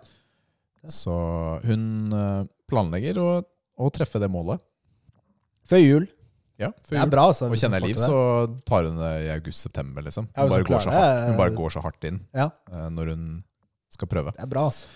Så 0.87 1.61
hun 1.65 2.13
eh, 2.13 2.45
planlegger 2.71 3.17
å, 3.17 3.45
å 3.81 3.91
treffe 3.93 4.21
det 4.21 4.31
målet. 4.31 4.61
Før 5.67 5.81
jul. 5.83 6.07
Ja, 6.61 6.69
Det 6.89 6.99
er 7.01 7.09
bra, 7.11 7.25
altså. 7.33 7.49
Og 7.51 7.57
kjenner 7.59 7.81
jeg 7.83 7.89
Liv, 7.95 7.99
så 7.99 8.19
tar 8.69 8.85
hun 8.87 9.01
det 9.01 9.13
i 9.25 9.31
august-september. 9.35 10.05
Liksom. 10.07 10.29
Hun, 10.31 10.37
ja, 10.39 10.49
bare 10.53 10.67
går 10.69 10.85
så 10.85 10.93
hardt, 10.95 11.25
hun 11.29 11.37
bare 11.41 11.55
går 11.57 11.75
så 11.75 11.83
hardt 11.83 12.07
inn 12.11 12.21
Ja, 12.37 12.47
eh, 12.71 12.87
når 12.95 13.11
hun 13.15 13.25
skal 13.91 14.09
prøve. 14.11 14.33
det 14.37 14.43
er 14.47 14.51
bra, 14.53 14.69
altså. 14.71 14.87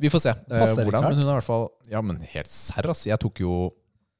Vi 0.00 0.08
får 0.10 0.22
se 0.24 0.30
eh, 0.32 0.56
Passer 0.56 0.82
hvordan. 0.88 1.04
Men 1.04 1.18
hun 1.20 1.26
er 1.28 1.30
i 1.34 1.36
hvert 1.36 1.46
fall 1.46 1.68
Ja, 1.92 2.00
men 2.02 2.16
helt 2.32 2.48
serr, 2.50 2.88
ass. 2.90 3.04
Jeg 3.06 3.20
tok 3.22 3.38
jo 3.44 3.70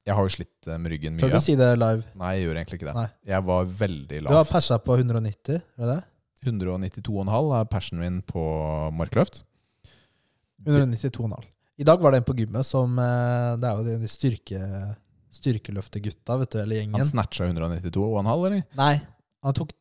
Jeg 0.05 0.15
har 0.15 0.23
jo 0.23 0.31
slitt 0.35 0.67
eh, 0.69 0.77
med 0.77 0.91
ryggen 0.93 1.17
Tør 1.17 1.27
mye. 1.33 1.39
du 1.41 1.43
si 1.43 1.55
det 1.59 1.71
live? 1.81 2.03
Nei, 2.19 2.31
jeg 2.37 2.45
gjør 2.47 2.59
egentlig 2.61 2.77
ikke 2.79 2.89
det. 2.91 2.95
Nei. 3.01 3.07
Jeg 3.33 3.43
var 3.49 3.65
veldig 3.81 4.19
Du 4.21 4.27
har 4.29 4.37
lav. 4.43 4.51
persa 4.53 4.77
på 4.83 4.97
190, 5.01 5.57
er 5.57 5.85
det 5.87 5.95
det? 5.95 6.01
192,5 6.53 7.53
er 7.57 7.65
persen 7.71 7.99
min 8.03 8.21
på 8.27 8.43
markløft. 8.93 9.43
192,5. 10.67 11.43
I 11.77 11.83
dag 11.87 11.99
var 12.03 12.11
det 12.13 12.17
en 12.21 12.27
på 12.27 12.35
gymmet 12.37 12.65
som 12.67 12.99
eh, 13.01 13.55
Det 13.59 13.69
er 13.69 13.79
jo 13.79 13.97
de 14.03 14.11
styrke, 14.11 14.59
styrkeløftegutta, 15.33 16.37
vet 16.43 16.51
du, 16.53 16.59
eller 16.61 16.79
gjengen. 16.81 16.97
Han 16.99 17.07
snatcha 17.09 17.47
192,5, 17.49 18.33
eller? 18.47 18.63
Nei, 18.79 18.93
han 19.43 19.57
tok 19.57 19.73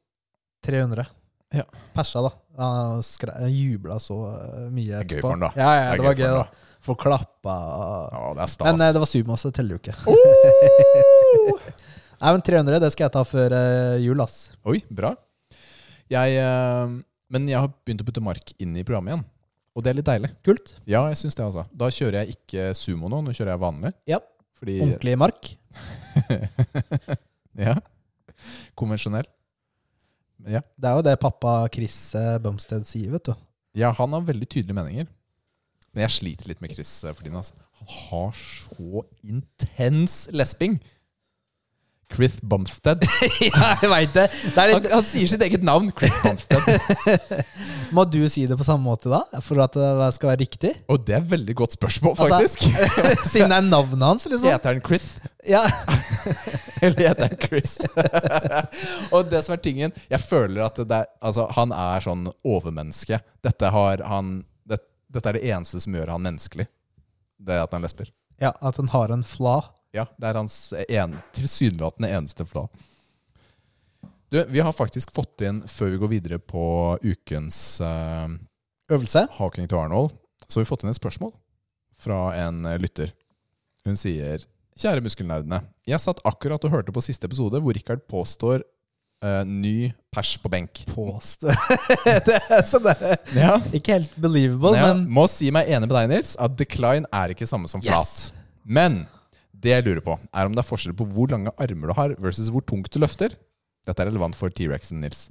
300. 0.66 1.07
Ja. 1.53 1.66
Persa, 1.92 2.22
da. 2.24 2.30
Han 2.59 3.03
skre- 3.05 3.36
jubla 3.53 3.98
så 4.00 4.16
eh, 4.32 4.68
mye 4.72 5.00
er 5.03 5.09
gøy 5.09 5.20
for 5.20 5.34
han, 5.34 5.42
da. 5.44 5.50
Ja, 5.57 5.70
ja, 5.76 5.88
Det 5.92 6.00
det 6.00 6.07
var 6.09 6.20
gøy 6.20 6.28
da. 6.28 6.44
han, 6.46 6.68
Folk 6.82 6.98
klappa. 7.05 7.53
Ja, 8.11 8.22
det 8.34 8.42
er 8.42 8.50
stas. 8.50 8.66
Men 8.66 8.80
eh, 8.82 8.92
det 8.96 9.03
var 9.05 9.11
sumo, 9.11 9.36
så 9.38 9.50
det 9.53 9.59
teller 9.61 9.76
jo 9.76 9.82
ikke. 9.82 9.94
Oh! 10.11 11.61
Nei, 12.22 12.30
men 12.36 12.42
300, 12.46 12.80
det 12.82 12.90
skal 12.94 13.07
jeg 13.09 13.14
ta 13.16 13.22
før 13.26 13.55
eh, 13.59 13.98
jul, 14.03 14.20
ass. 14.24 14.38
Oi, 14.70 14.80
bra. 14.90 15.12
Jeg, 16.12 16.34
eh, 16.42 16.96
men 17.32 17.46
jeg 17.50 17.59
har 17.62 17.70
begynt 17.84 18.03
å 18.03 18.09
putte 18.09 18.22
mark 18.24 18.53
inn 18.62 18.74
i 18.78 18.84
programmet 18.86 19.12
igjen. 19.14 19.24
Og 19.72 19.84
det 19.84 19.92
er 19.92 19.96
litt 20.00 20.09
deilig. 20.09 20.28
Kult. 20.44 20.74
Ja, 20.84 21.05
jeg 21.09 21.16
synes 21.22 21.36
det 21.38 21.44
altså. 21.46 21.62
Da 21.72 21.86
kjører 21.88 22.18
jeg 22.22 22.34
ikke 22.36 22.66
sumo 22.76 23.09
nå, 23.09 23.22
nå 23.24 23.32
kjører 23.32 23.55
jeg 23.55 23.62
vanlig. 23.62 23.92
Ja. 24.11 24.18
Fordi 24.62 24.78
Ordentlig 24.84 25.16
mark. 25.18 25.52
Ja. 27.58 27.74
Konvensjonell. 28.78 29.26
Ja. 30.48 30.62
Det 30.80 30.88
er 30.88 30.94
jo 30.96 31.02
det 31.04 31.12
pappa 31.20 31.50
Chris 31.74 31.96
Bumsted 32.42 32.86
sier, 32.88 33.10
vet 33.12 33.28
du. 33.28 33.34
ja, 33.76 33.90
han 33.92 34.14
har 34.16 34.24
veldig 34.24 34.48
tydelige 34.48 34.76
meninger. 34.78 35.10
Men 35.92 36.06
jeg 36.06 36.14
sliter 36.14 36.48
litt 36.48 36.62
med 36.64 36.72
Chris 36.72 36.90
eh, 37.04 37.12
for 37.12 37.20
tiden. 37.26 37.36
Altså. 37.36 37.52
Han 37.82 37.90
har 38.08 38.32
så 38.40 39.02
intens 39.28 40.16
lesping. 40.32 40.78
Chris 42.12 42.36
Bumstead. 42.42 43.02
ja, 43.48 43.72
jeg 43.82 43.90
veit 43.90 44.12
det. 44.14 44.26
det 44.32 44.52
er 44.60 44.72
Han, 44.74 44.82
litt, 44.82 44.92
han 44.92 45.04
sier 45.06 45.30
sitt 45.32 45.42
eget 45.46 45.64
navn. 45.64 45.88
Chris 45.96 46.14
Bumstead. 46.22 46.66
må 47.96 48.04
du 48.08 48.20
si 48.32 48.44
det 48.48 48.56
på 48.60 48.66
samme 48.66 48.84
måte 48.84 49.10
da, 49.12 49.22
for 49.44 49.62
at 49.64 49.76
det 49.76 50.10
skal 50.18 50.32
være 50.32 50.42
riktig? 50.44 50.72
Og 50.92 51.02
det 51.06 51.16
er 51.16 51.22
et 51.22 51.30
veldig 51.32 51.56
godt 51.62 51.76
spørsmål, 51.78 52.16
Altså, 52.18 52.38
faktisk. 52.38 52.66
Siden 53.32 53.52
det 53.54 53.58
er 53.62 53.68
navnet 53.68 54.06
hans, 54.06 54.28
liksom. 54.28 54.48
Heter 54.52 54.76
han 54.76 54.84
Chris? 54.86 55.08
Ja. 55.48 55.64
Eller 56.82 57.08
heter 57.08 57.32
han 57.32 57.40
Chris? 57.42 57.78
og 59.14 59.26
det 59.30 59.40
som 59.42 59.56
er 59.56 59.60
tingen 59.62 59.94
Jeg 60.10 60.20
føler 60.22 60.62
at 60.68 60.78
det 60.78 61.00
er, 61.02 61.08
altså, 61.24 61.48
han 61.56 61.74
er 61.74 62.04
sånn 62.04 62.28
overmenneske. 62.44 63.20
Dette, 63.42 63.72
har 63.74 64.04
han, 64.06 64.34
det, 64.68 64.82
dette 65.12 65.32
er 65.32 65.40
det 65.40 65.46
eneste 65.50 65.82
som 65.82 65.96
gjør 65.96 66.14
han 66.14 66.24
menneskelig. 66.28 66.68
Det 67.42 67.56
at 67.64 67.72
han 67.74 67.82
lesber. 67.82 68.12
ja, 68.42 68.52
at 68.60 68.76
han 68.78 68.90
har 68.92 69.10
en 69.14 69.24
fla. 69.26 69.60
Ja, 69.93 70.07
det 70.16 70.30
er 70.30 70.38
hans 70.40 70.57
en, 70.88 71.18
tilsynelatende 71.36 72.09
eneste 72.16 72.47
fla. 72.49 72.64
Du, 74.32 74.38
vi 74.49 74.62
har 74.64 74.72
faktisk 74.72 75.12
fått 75.12 75.45
inn, 75.45 75.61
før 75.68 75.93
vi 75.93 76.01
går 76.01 76.12
videre 76.14 76.38
på 76.40 76.64
ukens 77.05 77.59
uh, 77.84 78.32
Øvelse. 78.93 79.26
Hawking 79.36 79.68
to 79.68 79.76
Arnold, 79.76 80.14
så 80.49 80.59
har 80.59 80.64
vi 80.64 80.70
fått 80.70 80.86
inn 80.86 80.93
et 80.93 80.99
spørsmål 80.99 81.34
fra 82.03 82.32
en 82.40 82.64
eh, 82.66 82.80
lytter. 82.80 83.12
Hun 83.86 83.99
sier 84.01 84.47
Kjære 84.72 85.03
muskelnerdene. 85.05 85.59
Jeg 85.84 86.01
satt 86.01 86.22
akkurat 86.24 86.62
og 86.64 86.72
hørte 86.72 86.95
på 86.97 87.03
siste 87.05 87.28
episode 87.28 87.61
hvor 87.61 87.76
Rikard 87.76 88.07
påstår 88.09 88.62
uh, 89.20 89.43
ny 89.45 89.93
pers 90.09 90.30
på 90.40 90.49
benk. 90.49 90.80
Påstår 90.95 91.53
Det 92.26 92.38
er 92.40 92.64
sånn 92.66 92.86
der, 92.88 93.18
Ja. 93.36 93.59
Ikke 93.76 93.99
helt 93.99 94.16
believable, 94.16 94.72
Ja, 94.80 94.88
men 94.88 95.05
må 95.12 95.26
si 95.30 95.53
meg 95.55 95.68
enig 95.68 95.90
med 95.90 95.97
deg, 95.99 96.09
Nils, 96.14 96.32
at 96.40 96.57
decline 96.57 97.05
er 97.12 97.36
ikke 97.36 97.49
samme 97.49 97.68
som 97.68 97.84
flat. 97.84 98.01
Yes. 98.01 98.32
Men 98.64 99.03
det 99.62 99.72
jeg 99.72 99.86
lurer 99.86 100.02
på, 100.04 100.18
er 100.18 100.48
om 100.48 100.54
det 100.54 100.62
er 100.62 100.68
forskjell 100.68 100.96
på 100.98 101.06
hvor 101.14 101.30
lange 101.32 101.52
armer 101.62 101.92
du 101.92 101.96
har 101.98 102.14
versus 102.22 102.50
hvor 102.52 102.64
tungt 102.66 102.90
du 102.92 103.00
løfter. 103.02 103.36
Dette 103.86 104.04
er 104.04 104.10
relevant 104.10 104.36
for 104.38 104.52
T-rexen, 104.54 105.00
Nils. 105.02 105.26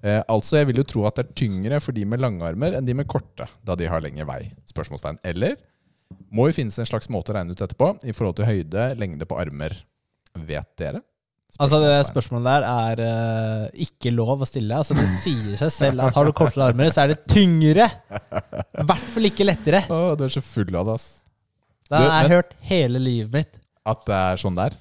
Eh, 0.00 0.22
altså, 0.32 0.60
jeg 0.60 0.70
vil 0.70 0.80
jo 0.80 0.86
tro 0.88 1.04
at 1.08 1.18
det 1.18 1.26
er 1.26 1.36
tyngre 1.42 1.80
for 1.84 1.96
de 1.96 2.06
med 2.08 2.22
lange 2.22 2.44
armer 2.46 2.78
enn 2.78 2.86
de 2.86 2.96
med 2.96 3.08
korte, 3.10 3.48
da 3.66 3.76
de 3.76 3.88
har 3.90 4.04
lengre 4.04 4.28
vei. 4.28 4.40
Spørsmålstegn. 4.70 5.20
Eller 5.28 5.58
må 6.32 6.48
jo 6.48 6.56
finnes 6.56 6.78
en 6.80 6.88
slags 6.88 7.10
måte 7.12 7.32
å 7.32 7.36
regne 7.36 7.54
ut 7.54 7.60
etterpå 7.60 7.92
i 8.08 8.14
forhold 8.16 8.38
til 8.40 8.48
høyde, 8.48 8.90
lengde 9.00 9.28
på 9.28 9.38
armer. 9.40 9.76
Vet 10.46 10.70
dere? 10.80 11.04
Altså 11.58 11.80
Det 11.82 11.94
spørsmålet 12.06 12.46
der 12.46 12.64
er 12.70 13.00
uh, 13.02 13.80
ikke 13.82 14.12
lov 14.14 14.44
å 14.44 14.46
stille. 14.46 14.76
Altså 14.76 14.94
Det 14.94 15.06
sier 15.10 15.58
seg 15.58 15.72
selv 15.74 16.04
at 16.06 16.14
har 16.14 16.28
du 16.28 16.34
kortere 16.36 16.70
armer, 16.70 16.92
så 16.94 17.04
er 17.04 17.14
det 17.14 17.24
tyngre. 17.30 17.88
I 17.90 18.86
hvert 18.86 19.08
fall 19.14 19.26
ikke 19.30 19.48
lettere. 19.48 19.82
Å, 19.90 20.14
du 20.18 20.24
er 20.28 20.32
så 20.32 20.44
full 20.44 20.70
av 20.78 20.86
det, 20.86 21.00
ass. 21.00 21.08
Det 21.90 21.98
har 21.98 22.22
jeg 22.22 22.36
hørt 22.36 22.54
hele 22.70 23.02
livet 23.02 23.34
mitt. 23.34 23.59
At 23.88 24.04
det 24.08 24.16
er 24.16 24.40
sånn 24.42 24.58
der. 24.58 24.74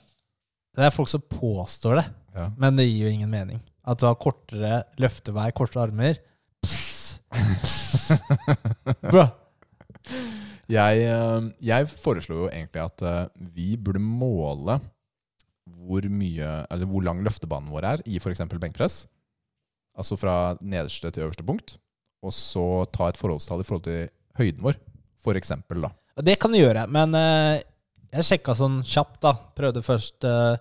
Det 0.76 0.86
er 0.88 0.94
folk 0.96 1.10
som 1.12 1.22
påstår 1.24 2.00
det, 2.02 2.06
Ja. 2.36 2.50
men 2.58 2.76
det 2.78 2.86
gir 2.88 3.08
jo 3.08 3.14
ingen 3.14 3.30
mening. 3.32 3.62
At 3.88 4.00
du 4.00 4.06
har 4.06 4.16
kortere 4.22 4.84
løftevei, 5.02 5.50
kortere 5.56 5.88
armer. 5.88 6.20
Pss, 6.64 7.20
pss. 7.32 8.22
Bro. 9.02 9.26
Jeg, 10.70 11.00
eh, 11.02 11.46
jeg 11.66 11.88
foreslo 11.98 12.44
jo 12.44 12.48
egentlig 12.52 12.82
at 12.84 13.02
eh, 13.02 13.24
vi 13.56 13.72
burde 13.82 13.98
måle 14.06 14.76
hvor 15.66 16.06
mye, 16.14 16.50
eller 16.70 16.86
hvor 16.86 17.02
lang 17.02 17.24
løftebanen 17.26 17.72
vår 17.74 17.88
er 17.90 18.04
i 18.06 18.20
f.eks. 18.22 18.44
benkpress. 18.54 19.00
Altså 19.98 20.14
fra 20.20 20.36
nederste 20.62 21.10
til 21.10 21.26
øverste 21.26 21.46
punkt. 21.48 21.80
Og 22.22 22.36
så 22.36 22.86
ta 22.94 23.08
et 23.10 23.18
forholdstall 23.18 23.64
i 23.64 23.66
forhold 23.66 23.88
til 23.88 24.12
høyden 24.38 24.62
vår, 24.68 24.78
eksempel, 25.40 25.82
da. 25.88 25.90
Det 26.22 26.38
kan 26.42 26.54
du 26.54 26.60
gjøre, 26.60 26.86
men 26.92 27.18
eh, 27.18 27.64
jeg 28.14 28.28
sjekka 28.28 28.54
sånn 28.58 28.78
kjapt, 28.86 29.20
da. 29.26 29.34
Prøvde 29.58 29.82
først 29.86 30.20
uh, 30.28 30.56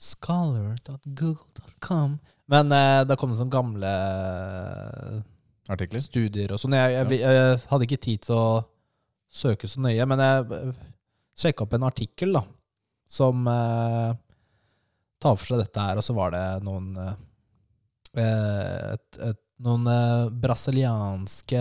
scholar.google.com. 0.00 2.10
Men 2.50 2.64
uh, 2.74 3.02
da 3.06 3.14
kom 3.18 3.30
det 3.32 3.40
sånne 3.40 3.54
gamle 3.54 3.90
Artikler. 5.70 6.00
studier 6.02 6.54
og 6.54 6.58
sånn. 6.62 6.78
Jeg, 6.78 6.96
jeg, 6.96 7.04
jeg, 7.22 7.58
hadde 7.70 7.86
ikke 7.86 8.06
tid 8.06 8.18
til 8.26 8.38
å 8.38 8.48
søke 9.30 9.66
så 9.70 9.78
nøye, 9.84 10.04
men 10.10 10.18
jeg 10.24 10.34
sjekka 11.40 11.64
opp 11.64 11.74
en 11.76 11.88
artikkel 11.88 12.30
da, 12.34 12.42
som 13.10 13.46
uh, 13.48 14.10
tar 15.22 15.36
for 15.38 15.52
seg 15.52 15.62
dette 15.62 15.84
her, 15.84 16.00
og 16.00 16.04
så 16.04 16.16
var 16.16 16.28
det 16.34 16.44
noen 16.66 16.86
uh, 16.98 17.14
et, 18.18 19.20
et, 19.22 19.40
noen 19.60 19.84
eh, 19.90 20.30
brasilianske 20.42 21.60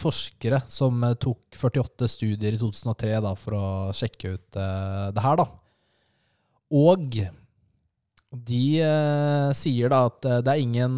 forskere 0.00 0.58
som 0.70 1.02
eh, 1.06 1.14
tok 1.20 1.56
48 1.58 2.08
studier 2.10 2.52
i 2.56 2.58
2003 2.60 3.20
da, 3.24 3.32
for 3.38 3.52
å 3.58 3.92
sjekke 3.96 4.28
ut 4.34 4.56
eh, 4.58 5.08
det 5.14 5.22
her. 5.24 5.36
da. 5.38 5.46
Og 6.72 7.02
de 8.32 8.66
sier 9.52 9.88
da 9.92 9.98
at 10.08 10.20
det 10.40 10.48
er 10.48 10.64
ingen 10.64 10.94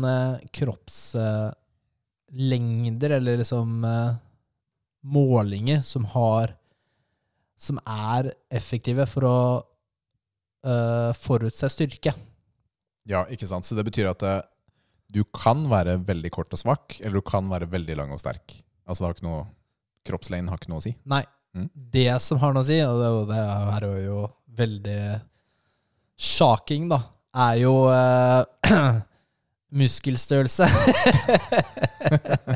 kroppslengder 0.54 3.10
eller 3.16 3.34
liksom 3.40 3.82
målinger 5.02 5.82
som 5.82 6.04
har 6.14 6.54
Som 7.58 7.78
er 7.88 8.32
effektive 8.52 9.06
for 9.08 9.24
å 9.24 9.64
eh, 10.66 11.12
forutse 11.16 11.68
styrke. 11.72 12.12
Ja, 13.08 13.24
ikke 13.30 13.46
sant? 13.48 13.64
Så 13.64 13.74
det 13.78 13.84
betyr 13.86 14.06
at 14.10 14.22
du 15.14 15.22
kan 15.30 15.66
være 15.70 15.98
veldig 16.06 16.30
kort 16.34 16.52
og 16.54 16.60
svak, 16.60 16.98
eller 17.00 17.20
du 17.20 17.26
kan 17.26 17.46
være 17.50 17.70
veldig 17.70 17.96
lang 18.00 18.12
og 18.14 18.20
sterk. 18.22 18.56
Altså 18.84 19.02
det 19.02 19.08
har 19.08 19.18
ikke 19.18 19.28
noe 19.30 19.44
Kroppslengden 20.04 20.50
har 20.52 20.60
ikke 20.60 20.68
noe 20.68 20.82
å 20.82 20.84
si. 20.84 20.90
Nei. 21.08 21.22
Mm. 21.56 21.68
Det 21.72 22.10
som 22.20 22.36
har 22.42 22.52
noe 22.52 22.60
å 22.60 22.66
si, 22.66 22.76
og 22.84 22.98
det, 23.00 23.10
det 23.30 23.38
her 23.40 23.86
er 23.86 24.00
jo 24.02 24.18
veldig 24.58 24.98
shocking, 26.18 26.90
da, 26.90 26.98
er 27.46 27.60
jo 27.62 27.72
eh, 27.94 28.74
muskelstørrelse. 29.80 30.68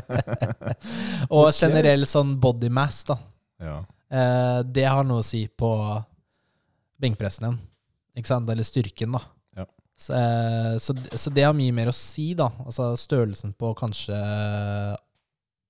og 1.39 1.49
generell 1.55 2.05
sånn 2.11 2.35
body 2.43 2.69
mass, 2.69 3.01
da. 3.09 3.17
Ja. 3.63 3.79
Eh, 4.09 4.59
det 4.67 4.85
har 4.85 5.07
noe 5.07 5.23
å 5.23 5.25
si 5.25 5.45
på 5.47 5.71
benkpressen 6.99 7.49
din. 7.49 7.59
Ikke 8.19 8.33
sant? 8.35 8.51
Eller 8.51 8.67
styrken, 8.67 9.15
da. 9.15 9.23
Så, 9.99 10.13
eh, 10.15 10.77
så, 10.79 10.93
så 11.19 11.31
det 11.35 11.43
har 11.43 11.55
mye 11.57 11.73
mer 11.75 11.89
å 11.91 11.95
si, 11.95 12.29
da. 12.39 12.47
Altså 12.63 12.93
størrelsen 12.99 13.51
på 13.59 13.73
kanskje 13.75 14.15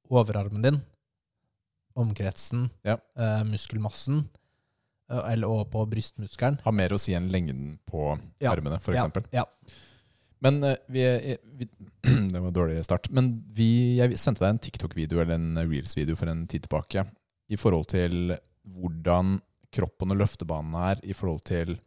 overarmen 0.10 0.62
din, 0.66 0.78
omkretsen, 1.98 2.68
Ja. 2.86 2.98
eh, 3.18 3.44
muskelmassen, 3.44 4.28
eh, 5.12 5.32
eller 5.34 5.48
og 5.50 5.72
på 5.74 5.84
brystmuskelen. 5.90 6.60
Har 6.64 6.72
mer 6.78 6.90
å 6.96 7.00
si 7.02 7.14
enn 7.18 7.30
lengden 7.34 7.80
på 7.90 8.20
Ja. 8.40 8.52
armene, 8.54 8.80
for 8.82 8.94
Ja. 8.94 9.08
Ja. 9.34 9.46
Men 10.42 10.64
eh, 10.64 10.76
vi, 10.88 11.02
eh, 11.04 11.38
vi 11.44 11.68
Det 12.32 12.40
var 12.40 12.48
en 12.48 12.54
dårlig 12.54 12.84
start. 12.86 13.10
Men 13.12 13.44
vi, 13.52 13.98
jeg 13.98 14.18
sendte 14.18 14.40
deg 14.46 14.50
en 14.50 14.60
TikTok-video 14.60 15.20
eller 15.20 15.34
en 15.36 15.58
Reels-video 15.68 16.16
for 16.16 16.28
en 16.30 16.46
tid 16.48 16.62
tilbake 16.64 17.04
i 17.50 17.58
forhold 17.58 17.88
til 17.92 18.38
hvordan 18.70 19.42
kroppen 19.74 20.12
og 20.14 20.18
løftebanene 20.22 20.86
er 20.92 21.02
i 21.04 21.14
forhold 21.14 21.42
til 21.44 21.80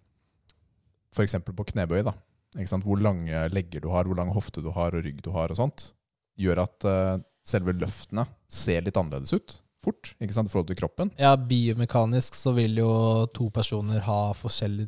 f.eks. 1.14 1.34
på 1.44 1.64
knebøy. 1.72 2.02
da. 2.04 2.12
Hvor 2.52 3.00
lange 3.00 3.48
legger 3.48 3.80
du 3.80 3.88
har, 3.88 4.04
hvor 4.04 4.18
lang 4.18 4.32
hofte 4.34 4.60
du 4.60 4.70
har 4.74 4.94
og 4.94 5.04
rygg 5.04 5.22
du 5.24 5.30
har 5.32 5.52
og 5.52 5.56
sånt, 5.56 5.92
gjør 6.36 6.64
at 6.66 6.86
uh, 6.88 7.20
selve 7.44 7.74
løftene 7.76 8.26
ser 8.52 8.84
litt 8.84 8.98
annerledes 9.00 9.32
ut 9.32 9.58
fort 9.82 10.12
i 10.22 10.28
forhold 10.30 10.68
til 10.68 10.78
kroppen. 10.78 11.10
ja, 11.18 11.34
biomekanisk 11.36 12.36
så 12.38 12.52
vil 12.54 12.76
jo 12.78 13.26
to 13.34 13.48
personer 13.50 14.04
ha 14.06 14.20
forskjellig 14.38 14.86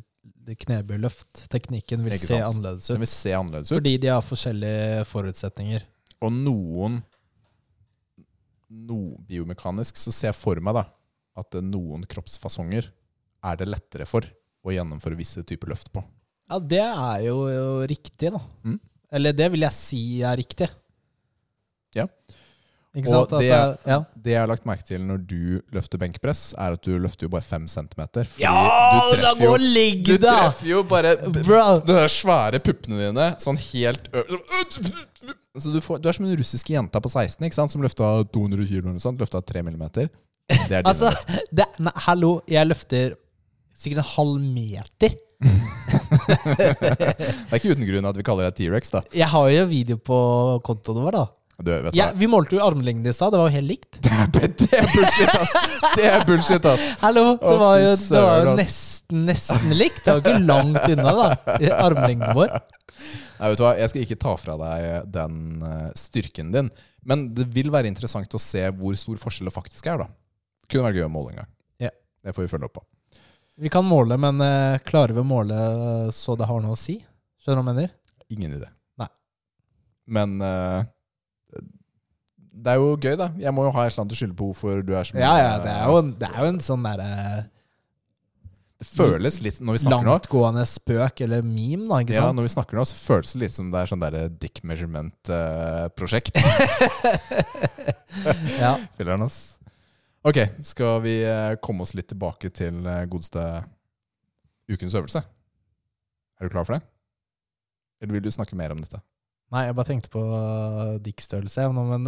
knebøyløft. 0.61 1.49
Teknikken 1.51 2.05
vil 2.05 2.15
se 2.19 2.37
annerledes 2.37 2.55
annerledes 2.55 2.87
Den 2.87 2.95
ut. 2.95 3.01
vil 3.01 3.11
se 3.11 3.33
annerledes 3.35 3.71
ut. 3.71 3.75
Fordi 3.75 3.97
de 3.97 4.07
har 4.13 4.23
forskjellige 4.23 5.05
forutsetninger. 5.09 5.85
Og 6.23 6.31
noen 6.31 7.01
no, 8.69 9.17
Biomekanisk 9.27 9.99
så 9.99 10.13
ser 10.15 10.31
jeg 10.31 10.39
for 10.39 10.61
meg 10.63 10.77
da 10.79 10.85
at 11.35 11.57
noen 11.59 12.05
kroppsfasonger 12.07 12.87
er 13.45 13.57
det 13.59 13.67
lettere 13.67 14.07
for 14.09 14.25
å 14.65 14.73
gjennomføre 14.73 15.17
visse 15.19 15.43
typer 15.45 15.73
løft 15.73 15.91
på. 15.93 16.01
Ja, 16.49 16.59
det 16.59 16.81
er 16.83 17.21
jo, 17.25 17.37
jo 17.49 17.67
riktig, 17.89 18.31
da. 18.35 18.41
Mm. 18.63 18.79
Eller 19.15 19.33
det 19.33 19.47
vil 19.53 19.63
jeg 19.65 19.73
si 19.73 20.01
er 20.25 20.35
riktig. 20.37 20.67
Ja. 21.95 22.05
Ikke 22.95 23.09
Og 23.09 23.27
sant? 23.27 23.33
Det- 23.41 23.49
det, 23.49 23.79
ja. 23.91 23.97
Det 24.15 24.31
jeg 24.31 24.39
har 24.39 24.47
lagt 24.47 24.65
merke 24.67 24.85
til 24.87 25.01
når 25.03 25.23
du 25.27 25.61
løfter 25.75 25.99
benkpress, 25.99 26.53
er 26.57 26.75
at 26.77 26.81
du 26.85 26.93
løfter 26.99 27.25
jo 27.27 27.29
bare 27.33 27.43
fem 27.43 27.65
centimeter. 27.67 28.27
ja, 28.39 28.53
du 29.11 29.21
da 29.21 29.33
går 29.33 29.41
jo, 29.43 29.49
gå 29.49 29.55
og 29.55 30.05
du 30.05 30.17
treffer 30.17 30.67
jo 30.69 30.83
bare 30.83 31.15
Bro! 31.27 31.79
de 31.85 31.93
der 31.97 32.07
svære 32.07 32.59
puppene 32.63 32.99
dine 33.01 33.27
sånn 33.43 33.57
helt 33.57 34.07
så 35.57 35.71
du, 35.71 35.79
får, 35.81 35.99
du 36.03 36.09
er 36.09 36.13
som 36.17 36.25
en 36.27 36.35
russiske 36.37 36.73
jenta 36.73 36.99
på 36.99 37.09
16 37.11 37.45
ikke 37.47 37.55
sant? 37.55 37.71
som 37.71 37.81
løfta 37.83 38.03
200 38.31 38.65
kilo 38.67 38.89
eller 38.89 38.99
sånt. 38.99 39.19
Løfta 39.23 39.39
3 39.41 39.61
millimeter. 39.63 40.09
Det 40.49 40.71
er 40.71 40.83
Altså, 40.85 41.09
løft. 41.11 41.31
det, 41.55 41.65
nei, 41.79 41.93
hallo, 42.07 42.41
jeg 42.51 42.67
løfter 42.67 43.13
sikkert 43.75 44.03
en 44.03 44.09
halv 44.15 44.41
meter. 44.41 45.15
Det 45.43 45.49
er 47.51 47.57
ikke 47.59 47.73
uten 47.75 47.87
grunn 47.87 48.07
at 48.09 48.17
vi 48.19 48.25
kaller 48.25 48.43
deg 48.49 48.55
T-rex, 48.59 48.91
da. 48.93 49.01
Jeg 49.15 49.27
har 49.31 49.49
jo 49.51 49.65
video 49.71 49.97
på 49.99 50.17
kontoen 50.65 51.03
vår, 51.05 51.13
da. 51.17 51.25
Du, 51.55 51.69
vet 51.71 51.95
Ja, 51.95 52.09
vi 52.15 52.27
målte 52.27 52.57
jo 52.57 52.63
armlengden 52.65 53.07
i 53.07 53.13
stad, 53.15 53.31
det 53.31 53.39
var 53.39 53.47
jo 53.47 53.55
helt 53.55 53.69
likt. 53.69 53.99
Det 54.03 54.11
er, 54.11 54.27
det 54.59 54.75
er 54.75 54.87
bullshit, 54.91 55.35
ass! 55.39 55.53
Det 55.95 56.07
er 56.09 56.25
bullshit, 56.27 56.65
ass! 56.67 56.83
Hallo, 56.99 57.23
det 57.39 57.53
var 57.61 57.75
jo, 57.79 57.93
det 57.95 58.23
var 58.25 58.41
jo 58.41 58.55
nesten, 58.59 59.21
nesten 59.29 59.71
likt. 59.79 60.01
Det 60.03 60.11
var 60.11 60.17
jo 60.19 60.23
ikke 60.25 60.49
langt 60.49 60.83
unna, 60.91 61.13
da. 61.21 61.29
i 61.63 61.67
Armlengden 61.71 62.35
vår. 62.35 62.49
Nei, 62.55 63.47
vet 63.51 63.59
du 63.59 63.63
hva? 63.65 63.71
Jeg 63.79 63.87
skal 63.91 64.03
ikke 64.03 64.19
ta 64.19 64.33
fra 64.39 64.53
deg 64.59 65.07
den 65.15 65.39
eh, 65.67 65.87
styrken 65.99 66.51
din. 66.55 66.67
Men 67.07 67.17
det 67.37 67.45
vil 67.55 67.69
være 67.73 67.87
interessant 67.91 68.35
å 68.35 68.39
se 68.41 68.63
hvor 68.75 68.93
stor 68.99 69.17
forskjell 69.21 69.47
det 69.51 69.55
faktisk 69.55 69.87
er. 69.91 69.97
da 70.03 70.07
Kunne 70.71 70.87
vært 70.89 70.97
gøy 70.99 71.07
å 71.07 71.11
måle 71.13 71.29
en 71.33 71.39
gang. 71.43 71.49
Ja. 71.87 71.91
Det 72.25 72.33
får 72.35 72.43
vi 72.47 72.51
følge 72.55 72.67
opp 72.67 72.75
på. 72.79 72.83
Vi 73.57 73.69
kan 73.71 73.85
måle, 73.87 74.17
men 74.19 74.41
eh, 74.43 74.77
klarer 74.83 75.13
vi 75.15 75.21
å 75.23 75.27
måle 75.27 75.55
eh, 75.55 76.09
så 76.11 76.35
det 76.35 76.47
har 76.49 76.59
noe 76.63 76.75
å 76.75 76.79
si? 76.79 76.97
Skjønner 77.43 77.61
du 77.61 77.63
hva 77.63 77.71
jeg 77.71 77.75
mener? 77.75 77.93
Ingen 78.35 78.55
idé. 78.57 78.67
Nei. 78.99 79.07
Men 80.17 80.33
eh, 80.43 80.83
det 82.55 82.73
er 82.73 82.79
jo 82.81 82.93
gøy, 82.97 83.15
da. 83.19 83.29
Jeg 83.39 83.53
må 83.55 83.63
jo 83.67 83.71
ha 83.75 83.83
et 83.85 83.93
eller 83.93 84.03
annet 84.05 84.15
å 84.15 84.19
skylde 84.19 84.35
på 84.39 84.49
hvorfor 84.51 84.83
du 84.83 84.93
er 84.97 85.07
så 85.07 85.15
Ja, 85.19 85.33
ja, 85.39 85.53
det 85.63 85.71
er 85.75 85.85
jo, 85.91 85.97
en- 86.03 86.15
det 86.19 86.29
er 86.31 86.39
jo 86.41 86.49
en 86.53 86.59
sånn 86.63 86.83
derre 86.87 87.09
Det 88.79 88.87
føles 88.89 89.37
litt 89.43 89.59
Når 89.63 89.77
vi 89.77 89.81
snakker 89.85 90.07
nå, 90.07 90.13
langtgående 90.17 90.63
spøk 90.67 91.21
eller 91.27 91.43
meme, 91.47 91.87
da, 91.91 91.99
ikke 92.03 92.15
ja, 92.15 92.25
sant? 92.25 92.35
når 92.39 92.47
vi 92.49 92.53
snakker 92.55 92.79
nå, 92.79 92.83
så 92.91 92.95
føles 92.99 93.33
det 93.35 93.41
litt 93.45 93.55
som 93.55 93.69
det 93.71 93.81
er 93.85 93.91
sånn 93.91 94.03
derre 94.03 94.23
dick 94.35 94.59
measurement-prosjekt. 94.67 96.35
Ja. 98.59 98.75
Filler'n, 98.95 99.23
ass. 99.25 99.37
Ok, 100.25 100.37
skal 100.65 101.01
vi 101.03 101.19
eh, 101.21 101.53
komme 101.61 101.85
oss 101.85 101.93
litt 101.93 102.07
tilbake 102.09 102.49
til 102.49 102.79
eh, 102.89 103.03
godeste 103.05 103.41
ukens 104.73 104.95
øvelse? 104.97 105.21
Er 106.39 106.47
du 106.47 106.49
klar 106.49 106.65
for 106.65 106.73
det? 106.73 106.81
Eller 108.01 108.17
vil 108.17 108.23
du 108.25 108.31
snakke 108.33 108.57
mer 108.57 108.73
om 108.73 108.81
dette? 108.81 108.97
Nei, 109.53 109.67
jeg 109.67 109.75
bare 109.77 109.85
tenkte 109.85 110.09
på 110.09 110.23
uh, 110.25 110.97
men 110.97 112.07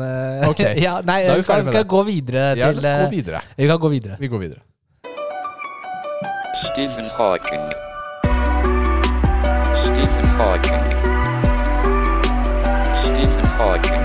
okay. 0.50 0.50
Ok, 0.50 0.62
ja, 0.88 0.96
Nei, 1.06 1.20
da 1.28 1.36
er 1.36 1.38
vi 1.38 1.44
vi 1.44 1.46
ferdig 1.46 1.46
kan, 1.46 1.66
med 1.66 1.74
kan 1.76 1.84
det. 1.84 1.90
gå 1.94 2.02
videre 2.08 2.46
Ja, 2.58 2.72
la 2.72 2.80
oss 2.80 2.88
gå 2.88 3.06
eh, 3.06 3.12
videre. 3.12 3.42
Vi 3.56 3.68
kan 3.70 3.80
gå 3.80 3.92
videre. 3.94 4.18
Vi 4.20 4.28
går 4.28 4.40
videre. 4.40 4.62
Stephen 6.66 7.06
Hawking. 7.20 7.66
Stephen 9.86 10.30
Hawking. 10.42 10.82
Stephen 12.98 13.46
Hawking. 13.62 14.04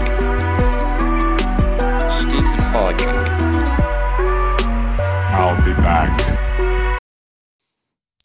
Stephen 2.20 2.60
Hawking. 2.76 3.41
I'll 5.32 5.56
be 5.64 5.72
back. 5.80 6.12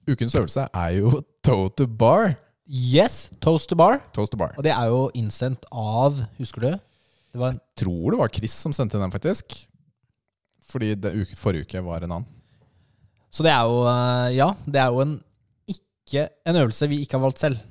Ukens 0.08 0.36
øvelse 0.36 0.66
er 0.74 0.90
jo 0.98 1.22
toe 1.44 1.70
to 1.78 1.86
bar. 1.88 2.34
Yes, 2.68 3.30
toast 3.42 3.70
to 3.70 3.76
bar. 3.80 4.02
Toast 4.14 4.32
to 4.34 4.38
bar. 4.38 4.52
Og 4.58 4.64
det 4.66 4.74
er 4.74 4.90
jo 4.92 5.06
innsendt 5.16 5.64
av 5.72 6.18
Husker 6.38 6.66
du? 6.66 6.68
Det 7.32 7.40
var 7.40 7.54
en 7.54 7.62
Tror 7.80 8.12
det 8.12 8.20
var 8.20 8.32
Chris 8.36 8.52
som 8.52 8.74
sendte 8.76 9.00
den, 9.00 9.12
faktisk. 9.12 9.56
Fordi 10.68 10.96
det 11.00 11.14
uke, 11.16 11.38
forrige 11.40 11.64
uke 11.64 11.84
var 11.86 12.04
en 12.04 12.12
annen. 12.18 12.28
Så 13.32 13.44
det 13.48 13.54
er 13.56 13.64
jo 13.72 13.80
eh, 13.88 14.36
Ja, 14.36 14.50
det 14.66 14.84
er 14.84 14.92
jo 14.92 15.02
en 15.06 15.16
ikke 15.72 16.28
En 16.48 16.60
øvelse 16.60 16.90
vi 16.92 17.00
ikke 17.06 17.16
har 17.20 17.24
valgt 17.24 17.40
selv. 17.40 17.64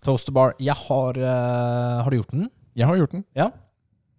Toast 0.00 0.30
to 0.30 0.32
bar. 0.32 0.56
Jeg 0.60 0.76
har 0.86 1.20
eh, 1.20 2.00
Har 2.04 2.08
du 2.08 2.16
gjort 2.22 2.32
den? 2.32 2.48
Jeg 2.76 2.88
har 2.88 2.96
gjort 2.96 3.12
den. 3.12 3.24
Ja. 3.36 3.50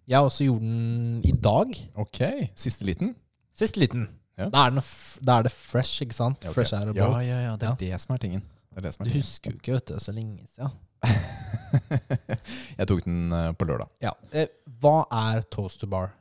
Jeg 0.06 0.18
har 0.18 0.30
også 0.30 0.46
gjort 0.46 0.62
den 0.62 1.20
i 1.26 1.34
dag. 1.34 1.74
Ok, 1.98 2.22
Siste 2.54 2.86
liten. 2.86 3.16
Siste 3.58 3.82
liten. 3.82 4.08
Ja. 4.40 4.48
Da, 4.52 4.64
er 4.66 4.74
den, 4.74 4.80
f- 4.82 5.18
da 5.22 5.38
er 5.38 5.46
det 5.46 5.52
fresh, 5.52 6.00
ikke 6.04 6.16
sant? 6.16 6.40
Ja, 6.44 6.50
ok. 6.50 6.56
Fresh 6.56 6.74
air 6.76 6.90
ja, 6.90 6.94
about. 7.06 7.20
ja, 7.26 7.40
ja, 7.44 7.56
det 7.60 7.66
er 7.68 7.74
Ja. 7.74 7.76
det 7.94 8.00
som 8.00 8.14
er 8.14 8.22
tingen. 8.22 8.42
Det 8.70 8.78
er 8.80 8.86
det 8.88 8.94
som 8.94 9.02
er 9.04 9.08
Du 9.08 9.10
tingen. 9.12 9.22
husker 9.26 9.50
jo 9.52 9.58
ikke, 9.60 9.72
vet 9.76 9.86
du, 9.90 9.98
så 10.00 10.14
lenge 10.16 10.46
siden. 10.54 10.72
jeg 12.78 12.86
tok 12.90 13.02
den 13.06 13.32
eh, 13.34 13.50
på 13.58 13.66
lørdag. 13.68 13.90
Ja. 14.04 14.12
Eh, 14.32 14.48
hva 14.82 14.96
er 15.12 15.42
toast 15.52 15.80
to 15.82 15.88
bar? 15.90 16.12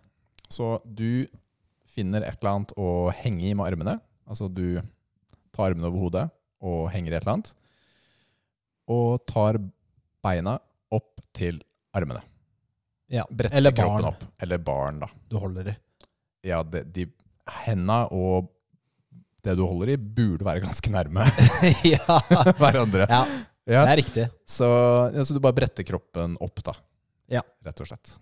Så 0.50 0.80
du 0.86 1.28
finner 1.90 2.24
et 2.26 2.38
eller 2.42 2.56
annet 2.58 2.74
å 2.80 2.90
henge 3.22 3.50
i 3.50 3.54
med 3.58 3.70
armene. 3.72 3.98
Altså 4.30 4.50
du 4.52 4.80
tar 5.56 5.72
armene 5.72 5.90
over 5.90 6.04
hodet 6.06 6.26
og 6.66 6.90
henger 6.94 7.14
i 7.14 7.18
et 7.18 7.24
eller 7.24 7.38
annet. 7.38 7.54
Og 8.90 9.20
tar 9.30 9.60
beina 10.26 10.58
opp 10.92 11.22
til 11.38 11.62
armene. 11.96 12.22
Ja. 13.10 13.24
Bretter 13.30 13.58
Eller 13.58 13.74
kroppen 13.74 14.04
barn. 14.04 14.14
opp. 14.14 14.26
Eller 14.42 14.58
barn, 14.62 15.00
da. 15.06 15.10
Du 15.30 15.38
holder 15.42 15.72
i. 15.72 15.76
Ja, 16.50 16.62
de, 16.64 16.84
de 16.86 17.06
henda 17.66 18.04
og 18.16 18.50
det 19.46 19.56
du 19.56 19.64
holder 19.64 19.94
i, 19.94 19.98
burde 19.98 20.44
være 20.46 20.62
ganske 20.66 20.92
nærme 20.92 21.24
ja. 21.94 22.18
hverandre. 22.60 23.06
ja, 23.10 23.22
Ja. 23.70 23.84
det 23.86 23.92
er 23.94 24.00
riktig. 24.02 24.26
Så, 24.50 24.68
så 25.24 25.36
du 25.36 25.40
bare 25.44 25.56
bretter 25.56 25.86
kroppen 25.88 26.36
opp, 26.42 26.60
da. 26.66 26.74
Ja. 27.30 27.44
Rett 27.66 27.80
og 27.84 27.88
slett. 27.92 28.16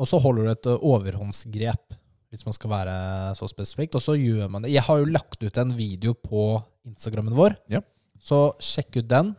Og 0.00 0.08
så 0.08 0.18
holder 0.20 0.46
du 0.48 0.50
et 0.54 0.68
overhåndsgrep, 0.74 1.94
hvis 2.32 2.44
man 2.48 2.56
skal 2.56 2.72
være 2.72 2.94
så 3.38 3.46
spesifikt. 3.48 3.94
Og 3.96 4.02
så 4.04 4.16
gjør 4.18 4.48
man 4.52 4.64
det. 4.64 4.72
Jeg 4.74 4.84
har 4.88 4.98
jo 5.02 5.08
lagt 5.12 5.40
ut 5.44 5.60
en 5.62 5.74
video 5.76 6.14
på 6.16 6.46
Instagrammen 6.88 7.36
vår, 7.36 7.56
Ja. 7.72 7.80
så 8.18 8.50
sjekk 8.58 8.98
ut 9.02 9.08
den. 9.12 9.34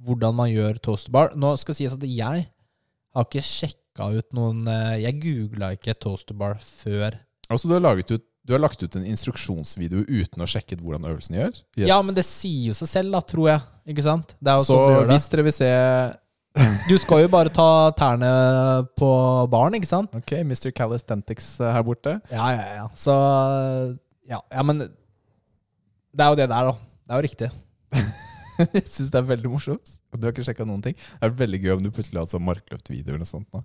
Hvordan 0.00 0.34
man 0.34 0.50
gjør 0.50 0.78
toasterbar. 0.80 1.32
bar. 1.32 1.36
Nå 1.38 1.54
skal 1.60 1.74
sies 1.76 1.92
at 1.94 2.04
jeg 2.08 2.46
har 3.14 3.24
ikke 3.26 3.42
sjekka 3.44 4.06
ut 4.16 4.30
noen 4.32 4.62
Jeg 5.02 5.18
googla 5.20 5.72
ikke 5.76 5.94
toasterbar 5.98 6.54
bar 6.54 6.62
før. 6.64 7.18
Altså, 7.50 7.68
du 7.68 7.74
har, 7.74 7.82
laget 7.84 8.10
ut, 8.14 8.24
du 8.50 8.56
har 8.56 8.62
lagt 8.64 8.80
ut 8.82 8.96
en 8.98 9.04
instruksjonsvideo 9.06 10.02
uten 10.08 10.42
å 10.42 10.48
sjekke 10.50 10.74
ut 10.74 10.80
hvordan 10.82 11.04
øvelsen 11.06 11.36
gjør? 11.38 11.52
Yes. 11.78 11.86
Ja, 11.86 12.00
men 12.02 12.16
det 12.16 12.24
sier 12.26 12.72
jo 12.72 12.74
seg 12.74 12.90
selv, 12.90 13.14
da, 13.14 13.20
tror 13.22 13.46
jeg. 13.52 13.62
Ikke 13.94 14.02
sant? 14.02 14.34
Det 14.42 14.50
er 14.50 14.58
jo 14.58 14.66
Så 14.66 14.74
sånn 14.74 14.90
gjør 14.90 15.06
det. 15.06 15.14
hvis 15.14 15.28
dere 15.30 15.44
vil 15.46 15.54
se 15.54 15.70
Du 16.90 16.96
skal 16.98 17.22
jo 17.22 17.30
bare 17.30 17.52
ta 17.54 17.68
tærne 17.94 18.30
på 18.98 19.10
baren, 19.52 19.78
ikke 19.78 19.86
sant? 19.92 20.18
Ok, 20.18 20.34
Mr. 20.42 20.72
Calisthenics 20.74 21.52
eh, 21.62 21.70
her 21.76 21.86
borte. 21.86 22.16
Ja, 22.34 22.50
ja, 22.56 22.66
ja. 22.80 22.88
Så 22.98 23.14
ja, 24.26 24.42
ja, 24.50 24.66
men 24.66 24.82
det 24.82 26.26
er 26.26 26.34
jo 26.34 26.38
det 26.42 26.50
der, 26.50 26.72
da. 26.72 26.74
Det 26.74 27.14
er 27.14 27.22
jo 27.22 27.28
riktig. 27.30 27.52
Jeg 28.74 28.86
syns 28.90 29.08
det 29.14 29.18
er 29.22 29.30
veldig 29.30 29.50
morsomt. 29.54 29.94
Og 30.10 30.18
du 30.18 30.26
har 30.26 30.34
ikke 30.34 30.44
sjekka 30.50 30.66
noen 30.68 30.82
ting. 30.84 30.98
Det 30.98 31.28
er 31.30 31.38
veldig 31.38 31.60
gøy 31.62 31.76
om 31.78 31.84
du 31.86 31.90
plutselig 31.94 32.18
har 32.18 32.26
hatt 32.26 32.34
sånn 32.34 32.44
markløftvideo 32.50 33.14
eller 33.14 33.22
noe 33.22 33.30
sånt. 33.30 33.46
Nå. 33.54 33.62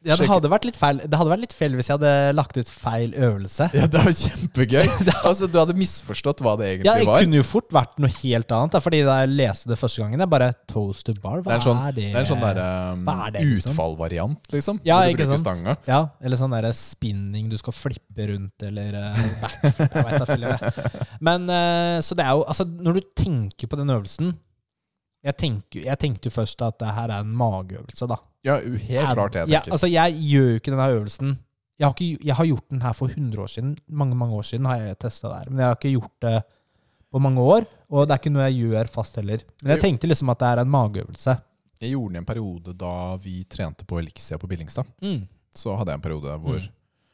Ja, 0.00 0.16
det 0.16 0.30
hadde 0.30 0.48
vært 0.48 0.64
litt 0.64 0.78
feil 0.80 0.96
Det 1.04 1.12
hadde 1.12 1.28
vært 1.28 1.42
litt 1.42 1.52
feil 1.52 1.74
hvis 1.76 1.90
jeg 1.90 1.98
hadde 1.98 2.12
lagt 2.32 2.56
ut 2.56 2.68
feil 2.72 3.10
øvelse. 3.20 3.66
Ja, 3.76 3.84
det 3.90 4.00
var 4.00 4.14
kjempegøy. 4.16 4.86
altså, 5.28 5.48
du 5.50 5.58
hadde 5.60 5.74
misforstått 5.76 6.40
hva 6.44 6.54
det 6.56 6.70
egentlig 6.70 6.88
Ja, 6.88 6.94
det 7.02 7.08
var. 7.08 7.20
kunne 7.20 7.40
jo 7.40 7.44
fort 7.44 7.68
vært 7.74 8.00
noe 8.00 8.08
helt 8.14 8.54
annet. 8.56 8.78
Fordi 8.80 9.02
da 9.04 9.18
jeg 9.20 9.32
leste 9.34 9.68
det 9.68 9.76
første 9.80 10.00
gangen, 10.00 10.22
jeg 10.24 10.32
bare 10.32 10.48
Toast 10.70 11.04
to 11.04 11.12
bar, 11.20 11.42
Det 11.42 11.50
hva 11.50 11.52
er 11.52 11.60
en 11.60 11.66
sånn, 11.66 11.82
er 11.84 11.96
det? 11.98 12.06
det 12.06 12.16
er 12.16 12.22
en 12.22 12.30
sånn 12.30 12.44
der, 12.46 12.62
um, 12.94 13.10
er 13.12 13.34
det, 13.36 13.44
liksom? 13.50 13.74
utfallvariant, 13.74 14.50
liksom. 14.56 14.80
Ja, 14.88 15.02
ikke 15.12 15.28
sant? 15.28 15.44
Stanga. 15.44 15.76
Ja, 15.90 16.00
eller 16.24 16.40
sånn 16.40 16.56
der 16.56 16.70
spinning 16.76 17.52
du 17.52 17.58
skal 17.60 17.76
flippe 17.76 18.30
rundt, 18.32 18.66
eller 18.70 18.96
uh, 18.96 19.20
backflip. 19.44 20.48
Jeg 20.48 20.54
vet 20.56 20.80
jeg. 20.80 21.04
Men 21.28 21.44
uh, 21.50 21.98
så 22.04 22.16
det 22.16 22.24
er 22.24 22.38
jo 22.38 22.46
Altså, 22.50 22.64
når 22.64 22.96
du 22.96 23.12
tenker 23.20 23.68
på 23.68 23.76
den 23.78 23.92
øvelsen 23.92 24.32
Jeg, 25.20 25.36
tenker, 25.36 25.84
jeg 25.84 26.00
tenkte 26.00 26.30
jo 26.30 26.34
først 26.40 26.62
at 26.64 26.80
det 26.80 26.94
her 26.96 27.12
er 27.12 27.20
en 27.20 27.36
mageøvelse, 27.36 28.08
da. 28.08 28.16
Ja, 28.46 28.56
helt 28.60 29.14
klart 29.14 29.34
det 29.34 29.44
jeg 29.44 29.52
Ja, 29.52 29.60
altså, 29.68 29.88
jeg 29.90 30.16
gjør 30.16 30.50
jo 30.50 30.60
ikke 30.60 30.72
denne 30.72 30.90
øvelsen 30.94 31.38
jeg 31.80 31.88
har, 31.88 31.94
ikke, 31.96 32.24
jeg 32.28 32.36
har 32.36 32.44
gjort 32.50 32.66
den 32.68 32.82
her 32.84 32.92
for 32.92 33.08
100 33.08 33.40
år 33.40 33.48
siden. 33.48 33.68
Mange 33.88 34.16
mange 34.20 34.36
år 34.36 34.44
siden 34.44 34.66
har 34.68 34.82
jeg 34.82 34.98
testa 35.00 35.30
det 35.30 35.36
her. 35.38 35.50
Men 35.50 35.62
jeg 35.62 35.70
har 35.70 35.78
ikke 35.78 35.92
gjort 35.94 36.24
det 36.26 36.40
på 37.10 37.22
mange 37.24 37.40
år. 37.40 37.64
Og 37.88 38.04
det 38.04 38.12
er 38.12 38.20
ikke 38.20 38.32
noe 38.34 38.48
jeg 38.50 38.66
gjør 38.66 38.90
fast 38.92 39.16
heller. 39.16 39.46
Men 39.62 39.72
jeg 39.72 39.82
tenkte 39.86 40.10
liksom 40.10 40.32
at 40.32 40.42
det 40.42 40.50
er 40.50 40.60
en 40.60 40.74
mageøvelse. 40.74 41.36
Jeg 41.80 41.94
gjorde 41.94 42.12
det 42.12 42.18
i 42.18 42.20
en 42.20 42.28
periode 42.28 42.74
da 42.76 42.92
vi 43.24 43.38
trente 43.48 43.88
på 43.88 44.02
Elixia 44.02 44.36
på 44.36 44.50
Billingstad. 44.50 44.90
Mm. 45.00 45.22
Så 45.56 45.72
hadde 45.72 45.94
jeg 45.94 46.02
en 46.02 46.04
periode 46.04 46.36
hvor 46.42 46.60
Mm. 46.60 46.68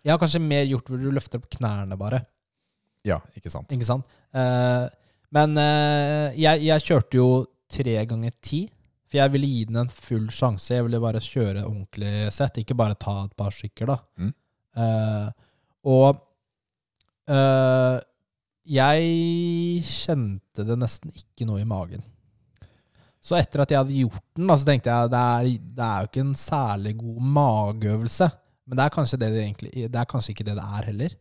Jeg 0.07 0.13
har 0.13 0.19
kanskje 0.23 0.39
mer 0.39 0.63
gjort 0.71 0.87
hvor 0.87 1.01
du 1.03 1.11
løfter 1.11 1.41
opp 1.41 1.49
knærne, 1.51 1.97
bare. 1.99 2.21
Ja, 3.05 3.17
ikke 3.35 3.51
sant. 3.51 3.73
Ikke 3.75 3.87
sant? 3.87 4.05
Uh, 4.31 4.87
men 5.35 5.59
uh, 5.59 6.31
jeg, 6.39 6.63
jeg 6.63 6.85
kjørte 6.85 7.19
jo 7.19 7.47
tre 7.71 7.97
ganger 8.07 8.31
ti. 8.43 8.69
For 9.07 9.21
jeg 9.21 9.33
ville 9.35 9.49
gi 9.51 9.63
den 9.69 9.81
en 9.85 9.93
full 9.93 10.27
sjanse. 10.35 10.75
Jeg 10.75 10.87
ville 10.87 11.03
bare 11.03 11.23
kjøre 11.23 11.65
ordentlig 11.67 12.33
sett, 12.35 12.59
ikke 12.63 12.77
bare 12.79 12.99
ta 12.99 13.21
et 13.25 13.37
par 13.39 13.55
stykker, 13.55 13.93
da. 13.93 13.99
Mm. 14.19 14.33
Uh, 14.77 15.29
og 15.87 16.19
uh, 17.31 17.99
jeg 18.67 19.85
kjente 19.87 20.67
det 20.67 20.77
nesten 20.81 21.15
ikke 21.15 21.47
noe 21.47 21.63
i 21.63 21.69
magen. 21.69 22.03
Så 23.23 23.39
etter 23.39 23.63
at 23.63 23.73
jeg 23.73 23.81
hadde 23.81 24.01
gjort 24.01 24.25
den, 24.39 24.49
da, 24.51 24.57
så 24.59 24.69
tenkte 24.69 24.91
jeg 24.91 25.13
det 25.13 25.21
er, 25.21 25.53
det 25.79 25.87
er 25.87 26.03
jo 26.03 26.11
ikke 26.11 26.25
en 26.27 26.35
særlig 26.39 26.93
god 26.99 27.31
mageøvelse. 27.39 28.29
Men 28.67 28.79
det 28.79 28.85
er 28.85 28.95
kanskje 28.95 29.19
det 29.23 29.31
det 29.31 29.43
egentlig 29.45 29.71
Det 29.87 29.99
er 30.01 30.09
kanskje 30.11 30.33
ikke 30.33 30.45
det 30.49 30.57
det 30.59 30.67
er 30.67 30.87
heller, 30.91 31.17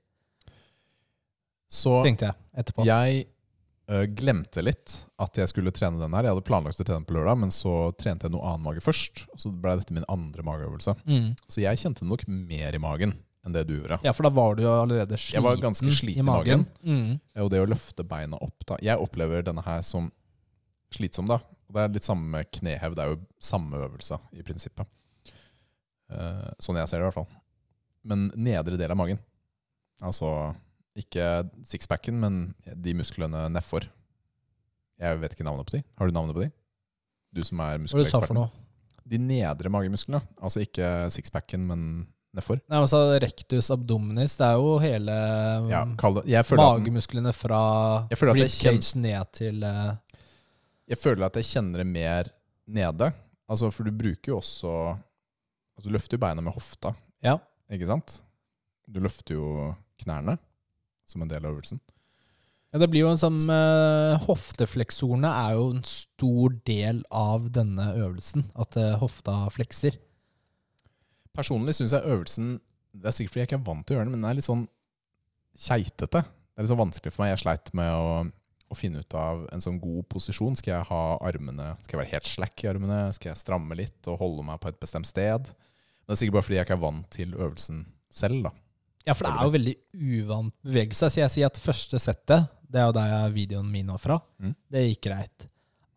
Så 1.70 2.00
tenkte 2.06 2.26
jeg 2.26 2.62
etterpå. 2.62 2.86
jeg 2.86 3.26
glemte 4.18 4.64
litt 4.66 4.96
at 5.22 5.38
jeg 5.38 5.52
skulle 5.52 5.74
trene 5.76 6.02
den 6.02 6.16
her. 6.18 6.26
Jeg 6.26 6.34
hadde 6.34 6.48
planlagt 6.48 6.80
å 6.82 6.86
trene 6.86 7.04
den 7.04 7.08
på 7.10 7.18
lørdag, 7.18 7.38
men 7.44 7.52
så 7.54 7.92
trente 8.00 8.26
jeg 8.26 8.34
noe 8.34 8.48
annen 8.50 8.66
mage 8.66 8.82
først. 8.82 9.26
Så 9.38 9.52
ble 9.54 9.76
dette 9.78 9.94
min 9.94 10.08
andre 10.10 10.46
mageøvelse. 10.48 10.96
Mm. 11.06 11.36
Så 11.46 11.62
jeg 11.62 11.82
kjente 11.84 12.08
nok 12.08 12.26
mer 12.28 12.74
i 12.74 12.82
magen 12.82 13.14
enn 13.46 13.54
det 13.54 13.68
du 13.70 13.76
gjorde. 13.78 14.00
Ja, 14.02 14.14
for 14.18 14.26
da 14.26 14.32
var 14.34 14.58
du 14.58 14.64
jo 14.66 14.72
allerede 14.74 15.20
sliten, 15.22 15.38
Jeg 15.38 15.46
var 15.46 15.62
ganske 15.62 15.92
sliten 15.94 16.24
i 16.24 16.26
magen. 16.26 16.66
Mm. 16.82 17.20
Og 17.44 17.52
det 17.54 17.62
å 17.62 17.70
løfte 17.70 18.06
beina 18.08 18.40
opp 18.42 18.66
da 18.66 18.80
Jeg 18.82 18.98
opplever 19.02 19.46
denne 19.46 19.62
her 19.66 19.84
som 19.86 20.10
slitsom, 20.96 21.30
da. 21.30 21.38
Og 21.70 21.78
det 21.78 21.84
er 21.84 21.96
litt 21.98 22.08
samme 22.08 22.26
med 22.38 22.50
knehev. 22.54 22.96
Det 22.98 23.04
er 23.06 23.14
jo 23.14 23.22
samme 23.42 23.78
øvelse 23.86 24.18
i 24.34 24.46
prinsippet. 24.46 24.90
Eh, 26.10 26.50
sånn 26.62 26.80
jeg 26.80 26.90
ser 26.90 27.02
det, 27.02 27.06
i 27.06 27.10
hvert 27.10 27.20
fall. 27.20 27.30
Men 28.06 28.28
nedre 28.34 28.78
del 28.82 28.94
av 28.94 28.98
magen. 29.00 29.22
Altså 30.06 30.30
ikke 30.96 31.26
sixpacken, 31.68 32.20
men 32.22 32.56
de 32.76 32.94
musklene 32.98 33.46
nedfor. 33.52 33.88
Jeg 35.02 35.20
vet 35.20 35.34
ikke 35.36 35.44
navnet 35.48 35.68
på 35.68 35.76
de. 35.78 35.84
Har 36.00 36.08
du 36.08 36.16
navnet 36.16 36.36
på 36.38 36.46
de? 36.46 36.52
Du 37.36 37.42
som 37.44 37.60
er 37.60 37.78
Hva 37.78 37.84
du 37.84 37.88
sa 38.08 38.22
for 38.22 38.32
muskeleksperten. 38.32 38.36
noe? 38.40 38.52
De 39.06 39.18
nedre 39.22 39.70
magemusklene. 39.70 40.22
Altså 40.42 40.64
ikke 40.64 40.88
sixpacken, 41.14 41.66
men 41.68 41.82
nedfor. 42.36 42.62
Nei, 42.72 42.80
altså 42.80 43.02
Rectus 43.22 43.70
abdominis, 43.76 44.38
det 44.40 44.48
er 44.48 44.56
jo 44.60 44.78
hele 44.82 45.18
Ja, 45.70 45.84
mm, 45.86 45.96
det 46.26 46.34
den- 46.58 46.64
magemusklene 46.64 47.34
fra 47.36 48.08
jeg 48.10 48.18
ribcage 48.20 48.96
ned 49.00 49.32
til 49.34 49.64
uh, 49.64 49.96
Jeg 50.88 50.98
føler 50.98 51.26
at 51.26 51.36
jeg 51.36 51.44
kjenner 51.52 51.78
det 51.84 51.88
mer 51.88 52.24
nede. 52.68 53.14
Altså, 53.50 53.70
for 53.72 53.84
du 53.84 53.92
bruker 53.92 54.32
jo 54.32 54.38
også 54.40 54.72
altså, 55.78 55.86
Du 55.86 55.90
løfter 55.94 56.16
jo 56.18 56.24
beina 56.26 56.42
med 56.42 56.54
hofta, 56.54 56.96
Ja. 57.24 57.38
ikke 57.70 57.86
sant? 57.88 58.22
Du 58.90 59.00
løfter 59.00 59.36
jo 59.36 59.76
knærne 60.02 60.38
som 61.10 61.24
en 61.24 61.32
del 61.32 61.46
av 61.46 61.54
øvelsen. 61.56 61.82
ja, 62.72 62.80
Det 62.82 62.90
blir 62.92 63.06
jo 63.06 63.12
en 63.14 63.22
sånn 63.22 63.42
uh, 63.50 64.18
Hoftefleksorene 64.26 65.30
er 65.30 65.58
jo 65.58 65.70
en 65.76 65.84
stor 65.88 66.56
del 66.68 67.04
av 67.14 67.50
denne 67.56 67.92
øvelsen. 67.94 68.48
At 68.56 68.78
uh, 68.80 68.96
hofta 69.02 69.44
flekser. 69.54 70.00
Personlig 71.36 71.76
syns 71.76 71.92
jeg 71.92 72.08
øvelsen 72.08 72.56
Det 72.96 73.10
er 73.10 73.16
sikkert 73.16 73.34
fordi 73.34 73.42
jeg 73.44 73.50
ikke 73.50 73.60
er 73.60 73.68
vant 73.68 73.86
til 73.86 73.96
å 73.96 73.98
gjøre 73.98 74.08
den, 74.08 74.16
men 74.16 74.24
den 74.24 74.30
er 74.30 74.38
litt 74.38 74.48
sånn 74.48 74.66
keitete. 75.56 76.24
Det 76.24 76.60
er 76.62 76.66
litt 76.66 76.72
sånn 76.72 76.84
vanskelig 76.84 77.12
for 77.12 77.26
meg. 77.26 77.34
Jeg 77.34 77.44
sleit 77.44 77.72
med 77.76 77.92
å, 77.92 78.12
å 78.72 78.78
finne 78.80 79.04
ut 79.04 79.18
av 79.20 79.44
en 79.52 79.64
sånn 79.64 79.82
god 79.82 80.08
posisjon. 80.12 80.56
Skal 80.60 80.78
jeg 80.78 80.90
ha 80.90 81.04
armene 81.28 81.74
Skal 81.84 81.98
jeg 81.98 82.02
være 82.02 82.14
helt 82.14 82.30
slack 82.30 82.64
i 82.64 82.70
armene? 82.72 83.02
Skal 83.16 83.34
jeg 83.34 83.42
stramme 83.44 83.78
litt 83.78 84.12
og 84.12 84.22
holde 84.24 84.46
meg 84.48 84.62
på 84.64 84.72
et 84.72 84.80
bestemt 84.80 85.10
sted? 85.10 85.52
Men 85.52 86.14
det 86.14 86.16
er 86.16 86.22
sikkert 86.22 86.38
bare 86.38 86.48
fordi 86.48 86.60
jeg 86.60 86.68
ikke 86.68 86.78
er 86.78 86.86
vant 86.86 87.12
til 87.12 87.36
øvelsen 87.36 87.84
selv, 88.14 88.48
da. 88.48 88.54
Ja, 89.06 89.14
for 89.14 89.28
det 89.28 89.34
er 89.36 89.44
jo 89.46 89.54
veldig 89.54 89.76
uvant 90.22 90.54
bevegelse. 90.66 91.10
Så 91.14 91.22
jeg 91.22 91.30
sier 91.32 91.46
at 91.46 91.60
første 91.62 92.00
settet, 92.02 92.48
det 92.70 92.82
er 92.82 92.88
jo 92.88 92.96
der 92.98 93.08
jeg- 93.12 93.34
videoen 93.36 93.72
min 93.72 93.88
var 93.88 93.98
fra, 94.02 94.20
Mm. 94.42 94.56
det 94.72 94.86
gikk 94.90 95.02
greit. 95.10 95.48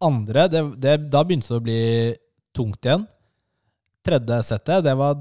Andre, 0.00 0.48
det, 0.48 0.80
det, 0.80 1.10
da 1.10 1.24
begynte 1.24 1.48
det 1.48 1.56
å 1.58 1.62
bli 1.64 2.16
tungt 2.54 2.82
igjen. 2.84 3.06
Tredje 4.04 4.42
settet, 4.46 4.84
det 4.84 4.94
var 4.96 5.16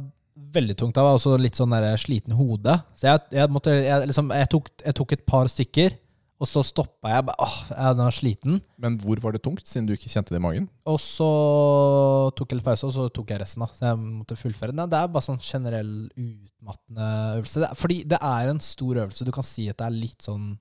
veldig 0.54 0.76
tungt. 0.78 0.94
Da 0.96 1.02
var 1.04 1.16
også 1.18 1.38
litt 1.42 1.56
sånn 1.58 1.72
der 1.74 1.98
sliten 1.98 2.34
hode. 2.38 2.76
Så 2.96 3.08
jeg, 3.10 3.22
jeg, 3.32 3.50
måtte, 3.50 3.74
jeg, 3.74 4.08
liksom, 4.08 4.30
jeg, 4.32 4.50
tok, 4.54 4.70
jeg 4.86 4.94
tok 5.00 5.12
et 5.14 5.26
par 5.26 5.48
stykker, 5.48 5.96
og 6.38 6.46
så 6.46 6.62
stoppa 6.66 7.16
jeg. 7.16 7.26
Bare, 7.26 7.38
åh, 7.42 7.56
jeg 7.72 8.02
er 8.06 8.14
sliten. 8.14 8.60
Men 8.78 8.98
hvor 9.02 9.18
var 9.24 9.34
det 9.34 9.42
tungt, 9.46 9.66
siden 9.66 9.88
du 9.90 9.96
ikke 9.96 10.12
kjente 10.12 10.34
det 10.34 10.38
i 10.38 10.44
magen? 10.44 10.68
Og 10.86 11.00
så 11.02 11.30
tok 12.38 12.54
jeg 12.54 12.60
litt 12.60 12.68
pause, 12.68 12.86
og 12.86 12.94
så 12.94 13.08
tok 13.14 13.34
jeg 13.34 13.42
resten. 13.42 13.66
da 13.66 13.70
Så 13.74 13.88
jeg 13.88 14.00
måtte 14.04 14.38
fullføre. 14.38 14.76
Nei, 14.78 14.86
det 14.92 15.00
er 15.00 15.10
bare 15.16 15.26
sånn 15.26 15.42
generell 15.42 15.96
utmattende 16.14 17.10
øvelse. 17.40 17.64
Det 17.64 17.70
er, 17.72 17.82
fordi 17.82 18.00
det 18.14 18.22
er 18.30 18.52
en 18.54 18.62
stor 18.62 19.02
øvelse. 19.04 19.26
Du 19.26 19.34
kan 19.34 19.48
si 19.50 19.66
at 19.72 19.82
det 19.82 19.90
er 19.90 19.98
litt 19.98 20.30
sånn 20.30 20.52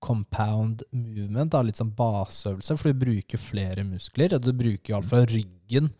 compound 0.00 0.86
movement. 0.96 1.52
Da, 1.52 1.60
litt 1.68 1.80
sånn 1.80 1.92
baseøvelse, 1.96 2.78
for 2.80 2.88
du 2.88 3.04
bruker 3.04 3.44
flere 3.44 3.84
muskler. 3.84 4.38
Du 4.40 4.54
bruker 4.56 4.96
alt 4.96 5.10
fra 5.12 5.26
ryggen 5.28 5.92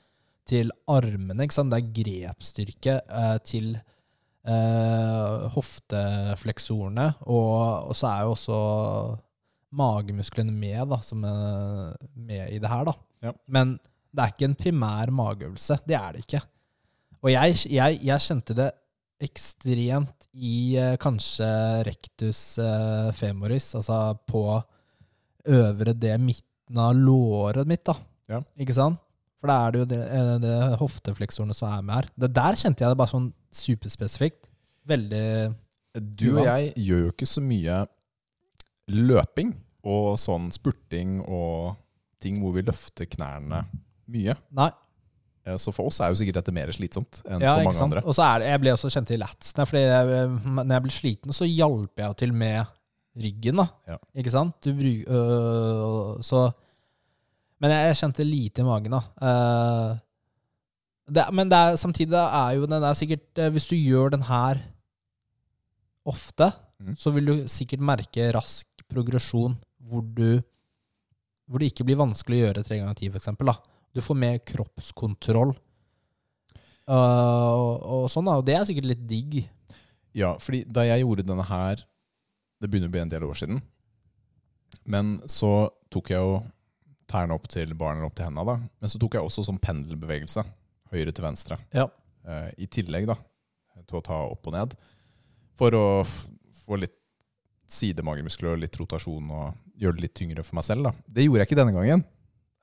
til 0.48 0.72
armene. 0.88 1.44
Ikke 1.44 1.60
sant? 1.60 1.74
Det 1.74 1.82
er 1.82 1.92
grepsstyrke 2.01 2.98
eh, 3.05 3.36
til 3.44 3.74
eh, 4.47 5.49
hoftefleksorene. 5.55 7.07
Og, 7.27 7.91
og 7.91 7.97
så 7.97 8.11
er 8.12 8.27
jo 8.27 8.35
også 8.37 8.61
magemusklene 9.81 10.53
med, 10.55 10.83
da, 10.91 11.01
som 11.05 11.25
er 11.27 11.95
med 12.15 12.51
i 12.51 12.59
det 12.62 12.71
her. 12.71 12.89
da. 12.89 12.97
Ja. 13.29 13.35
Men 13.47 13.77
det 14.11 14.25
er 14.25 14.33
ikke 14.33 14.49
en 14.51 14.59
primær 14.59 15.12
mageøvelse. 15.15 15.81
Det 15.87 15.97
er 15.99 16.17
det 16.17 16.25
ikke. 16.25 16.43
Og 17.21 17.33
jeg, 17.35 17.59
jeg, 17.69 18.01
jeg 18.09 18.27
kjente 18.27 18.57
det 18.57 18.71
ekstremt 19.21 20.31
i 20.33 20.77
eh, 20.81 20.97
kanskje 21.01 21.49
rectus 21.87 22.41
eh, 22.62 23.11
femoris, 23.17 23.75
altså 23.77 24.15
på 24.29 24.45
øvre 25.51 25.93
det 25.97 26.17
midten 26.21 26.81
av 26.81 26.97
låret 26.97 27.69
mitt, 27.69 27.85
da. 27.85 27.97
Ja. 28.31 28.41
Ikke 28.61 28.77
sant? 28.77 29.01
For 29.41 29.49
da 29.49 29.57
er 29.67 29.73
det 29.73 29.81
jo 29.83 29.89
det, 29.89 30.01
eh, 30.05 30.35
det 30.43 30.57
hoftefleksorene 30.81 31.55
som 31.57 31.71
er 31.73 31.83
med 31.87 31.95
her. 31.97 32.09
Det 32.27 32.33
der 32.37 32.59
kjente 32.61 32.85
jeg 32.85 32.93
det 32.93 32.99
bare 33.01 33.12
sånn 33.15 33.31
superspesifikt. 33.57 34.49
Veldig 34.91 35.25
Du 36.17 36.27
og 36.39 36.45
jeg 36.45 36.75
gjør 36.77 37.01
jo 37.07 37.12
ikke 37.15 37.27
så 37.29 37.43
mye 37.43 37.81
løping 38.91 39.55
og 39.91 40.17
sånn 40.21 40.51
spurting 40.53 41.21
og 41.25 41.77
ting 42.21 42.39
hvor 42.43 42.53
vi 42.57 42.65
løfter 42.67 43.09
knærne 43.11 43.62
mye. 44.11 44.35
Nei. 44.57 44.69
Eh, 45.47 45.57
Så 45.57 45.73
for 45.73 45.89
oss 45.89 46.01
er 46.05 46.12
jo 46.12 46.19
sikkert 46.21 46.43
dette 46.43 46.53
mer 46.55 46.69
slitsomt 46.75 47.23
enn 47.25 47.41
Ja, 47.41 47.57
for 47.57 47.71
mange 47.71 47.85
andre. 47.87 48.03
Og 48.05 48.15
så 48.15 48.27
er 48.27 48.43
det, 48.43 48.51
jeg 48.53 48.61
ble 48.65 48.75
også 48.77 48.91
kjent 48.93 49.09
til 49.09 49.23
latsene, 49.23 49.67
fordi 49.71 49.85
jeg, 49.87 50.29
når 50.45 50.75
jeg 50.77 50.85
ble 50.85 50.95
sliten, 50.99 51.33
så 51.37 51.49
hjalp 51.49 52.03
jeg 52.05 52.17
til 52.21 52.35
med 52.37 52.67
ryggen, 53.21 53.57
da. 53.62 53.67
Ja. 53.89 53.97
Ikke 54.21 54.31
sant? 54.35 54.61
Du 54.62 54.71
øh, 54.77 56.21
så 56.23 56.51
Men 57.61 57.74
jeg, 57.74 57.91
jeg 57.91 57.99
kjente 58.01 58.27
lite 58.27 58.62
i 58.62 58.66
magen, 58.66 58.97
da. 58.97 59.03
Uh, 59.20 59.99
det, 61.11 61.27
men 61.35 61.51
det 61.51 61.59
er, 61.59 61.78
samtidig 61.81 62.16
er 62.16 62.57
jo 62.57 62.69
den 62.70 62.82
der 62.85 62.95
sikkert 62.95 63.39
eh, 63.43 63.49
Hvis 63.51 63.66
du 63.66 63.74
gjør 63.74 64.12
den 64.15 64.23
her 64.28 64.61
ofte, 66.07 66.53
mm. 66.78 66.95
så 66.97 67.11
vil 67.11 67.27
du 67.27 67.49
sikkert 67.51 67.82
merke 67.82 68.28
rask 68.37 68.85
progresjon 68.91 69.57
hvor 69.91 70.05
du 70.07 70.41
hvor 71.51 71.59
det 71.59 71.73
ikke 71.73 71.89
blir 71.89 71.99
vanskelig 71.99 72.39
å 72.39 72.45
gjøre 72.45 72.62
tre 72.62 72.78
ganger 72.78 72.95
ti, 72.95 73.09
da. 73.11 73.57
Du 73.91 73.99
får 73.99 74.19
mer 74.23 74.37
kroppskontroll. 74.47 75.51
Uh, 76.87 77.51
og, 77.59 77.73
og 77.82 78.05
sånn 78.11 78.28
da, 78.31 78.37
og 78.39 78.47
det 78.47 78.55
er 78.55 78.69
sikkert 78.69 78.87
litt 78.93 79.03
digg. 79.11 79.41
Ja, 80.15 80.37
fordi 80.39 80.62
da 80.70 80.85
jeg 80.87 81.05
gjorde 81.05 81.23
denne 81.23 81.45
her 81.47 81.85
Det 82.59 82.66
begynner 82.66 82.91
å 82.91 82.95
bli 82.95 83.03
en 83.03 83.11
del 83.12 83.24
år 83.24 83.37
siden. 83.39 83.61
Men 84.91 85.12
så 85.31 85.70
tok 85.91 86.11
jeg 86.12 86.23
jo 86.23 86.41
tærne 87.11 87.35
opp 87.35 87.49
til 87.51 87.73
barna 87.78 88.05
og 88.05 88.12
opp 88.12 88.16
til 88.20 88.28
hendene. 88.28 88.47
da. 88.47 88.70
Men 88.81 88.93
så 88.93 89.01
tok 89.03 89.16
jeg 89.19 89.27
også 89.27 89.45
sånn 89.49 89.59
pendelbevegelse. 89.62 90.45
Høyre 90.95 91.12
til 91.15 91.27
venstre. 91.27 91.59
Ja. 91.74 91.89
eh, 92.27 92.51
i 92.62 92.66
tillegg 92.70 93.07
da, 93.11 93.16
til 93.89 93.99
å 93.99 94.03
ta 94.05 94.16
opp 94.31 94.47
og 94.51 94.55
ned, 94.55 94.74
for 95.59 95.74
å 95.77 95.85
få 96.07 96.78
litt 96.78 96.95
sidemagemuskler 97.70 98.55
og 98.57 98.62
litt 98.65 98.77
rotasjon 98.81 99.28
og 99.31 99.55
gjøre 99.81 99.97
det 99.99 100.05
litt 100.09 100.15
tyngre 100.19 100.45
for 100.47 100.59
meg 100.59 100.66
selv. 100.66 100.89
Da. 100.89 100.93
Det 101.07 101.24
gjorde 101.27 101.45
jeg 101.45 101.51
ikke 101.51 101.61
denne 101.61 101.74
gangen, 101.77 102.03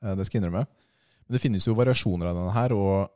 eh, 0.04 0.16
det 0.16 0.26
skal 0.28 0.38
jeg 0.40 0.44
innrømme. 0.46 0.66
Men 1.28 1.36
det 1.38 1.42
finnes 1.44 1.66
jo 1.68 1.76
variasjoner 1.76 2.30
av 2.30 2.36
denne 2.38 2.54
her, 2.56 2.74
og 2.76 3.10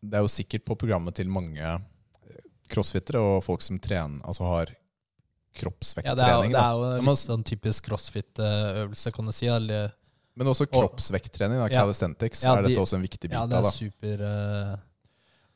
det 0.00 0.16
er 0.16 0.24
jo 0.24 0.32
sikkert 0.32 0.64
på 0.68 0.76
programmet 0.80 1.16
til 1.18 1.28
mange 1.32 1.60
eh, 1.64 2.44
crossfittere 2.72 3.20
og 3.20 3.42
folk 3.44 3.64
som 3.64 3.78
trener, 3.82 4.20
altså 4.24 4.46
har 4.48 4.76
Ja, 6.06 6.14
det 6.14 6.22
er, 6.22 6.30
jo- 6.36 6.42
det 6.54 6.60
er 6.62 6.76
jo 6.78 7.10
en 7.10 7.16
sånn 7.18 7.42
typisk 7.44 7.88
crossfit-øvelse, 7.88 9.10
kan 9.12 9.26
du 9.26 9.32
si. 9.34 9.48
Eller, 9.50 9.90
Men 10.36 10.46
også 10.46 10.66
kroppsvekttrening, 10.70 11.58
Ja. 11.70 11.80
calisthenics, 11.82 12.42
Ja, 12.44 12.54
er 12.56 12.62
de- 12.62 12.68
dette 12.68 12.80
også 12.80 12.96
en 12.96 13.02
viktig 13.02 13.28
bit 13.28 13.32
ja, 13.32 13.46
det 13.46 13.58
er 13.58 13.62
da. 13.62 13.70
super 13.70 14.22
uh, 14.22 14.76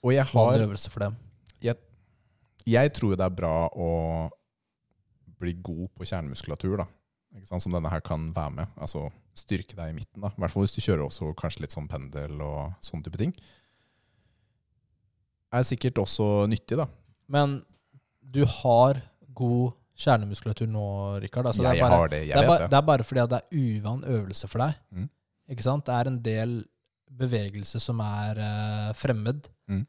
Og 0.02 0.12
jeg 0.12 0.24
har 0.26 0.58
øvelse 0.66 0.90
for 0.90 1.00
dem. 1.00 1.16
Jeg 2.66 2.92
tror 2.96 3.10
jo 3.12 3.16
det 3.16 3.24
er 3.26 3.28
bra 3.36 3.68
å 3.76 4.30
bli 5.38 5.52
god 5.52 5.88
på 5.98 6.06
kjernemuskulatur, 6.08 6.78
da. 6.80 6.86
Som 7.44 7.72
denne 7.74 7.90
her 7.90 8.00
kan 8.00 8.32
være 8.32 8.54
med. 8.54 8.68
Altså 8.80 9.10
styrke 9.36 9.74
deg 9.76 9.90
i 9.90 9.96
midten, 9.98 10.22
da. 10.22 10.28
I 10.28 10.40
hvert 10.40 10.50
fall 10.54 10.62
hvis 10.64 10.72
du 10.72 10.80
kjører 10.80 11.04
også 11.04 11.34
kanskje 11.36 11.60
litt 11.60 11.74
sånn 11.76 11.88
pendel 11.90 12.40
og 12.40 12.72
sånne 12.80 13.04
type 13.04 13.18
ting. 13.20 13.34
Er 15.52 15.62
sikkert 15.66 16.00
også 16.00 16.46
nyttig, 16.48 16.78
da. 16.80 16.86
Men 17.28 17.60
du 18.24 18.44
har 18.46 19.02
god 19.34 19.74
kjernemuskulatur 19.94 20.66
nå, 20.70 20.84
Rikard. 21.22 21.46
Altså, 21.50 21.62
jeg 21.62 21.78
det, 21.78 21.82
bare, 21.84 21.98
har 22.00 22.08
det, 22.12 22.20
jeg 22.26 22.34
det, 22.34 22.40
vet 22.42 22.48
bare, 22.50 22.62
det. 22.64 22.70
det 22.72 22.78
er 22.78 22.86
bare 22.90 23.06
fordi 23.06 23.24
det 23.30 23.40
er 23.40 23.58
uvan 23.64 24.04
øvelse 24.16 24.48
for 24.50 24.64
deg. 24.64 24.78
Mm. 24.90 25.08
Ikke 25.54 25.66
sant? 25.66 25.84
Det 25.86 25.94
er 25.94 26.10
en 26.10 26.20
del 26.24 26.54
bevegelse 27.14 27.80
som 27.82 28.00
er 28.02 28.40
uh, 28.42 28.92
fremmed. 28.98 29.46
Mm. 29.70 29.84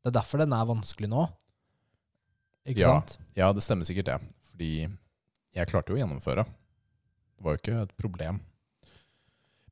Det 0.00 0.10
er 0.12 0.16
derfor 0.20 0.42
den 0.44 0.52
er 0.54 0.68
vanskelig 0.68 1.10
nå. 1.10 1.24
Ikke 2.68 2.84
Ja. 2.84 2.92
sant? 3.00 3.16
Ja, 3.36 3.50
det 3.56 3.64
stemmer 3.64 3.88
sikkert 3.88 4.06
det. 4.12 4.18
Fordi 4.52 4.70
jeg 5.56 5.66
klarte 5.72 5.90
jo 5.90 5.98
å 5.98 6.02
gjennomføre. 6.02 6.44
Det 6.46 7.44
var 7.44 7.56
jo 7.56 7.60
ikke 7.62 7.82
et 7.82 7.96
problem. 7.98 8.38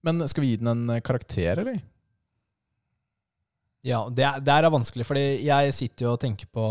Men 0.02 0.26
skal 0.30 0.42
vi 0.42 0.50
gi 0.54 0.58
den 0.62 0.88
en 0.90 1.00
karakter, 1.04 1.60
eller? 1.62 1.78
Ja, 3.86 4.08
det, 4.10 4.26
det 4.44 4.54
er 4.54 4.70
vanskelig, 4.72 5.06
fordi 5.06 5.24
jeg 5.46 5.74
sitter 5.76 6.08
jo 6.08 6.12
og 6.16 6.20
tenker 6.22 6.48
på 6.50 6.64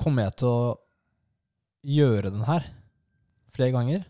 Kommer 0.00 0.26
jeg 0.26 0.36
til 0.42 0.50
å 0.50 0.74
gjøre 1.86 2.32
den 2.34 2.44
her 2.48 2.66
flere 3.56 3.74
ganger? 3.74 4.04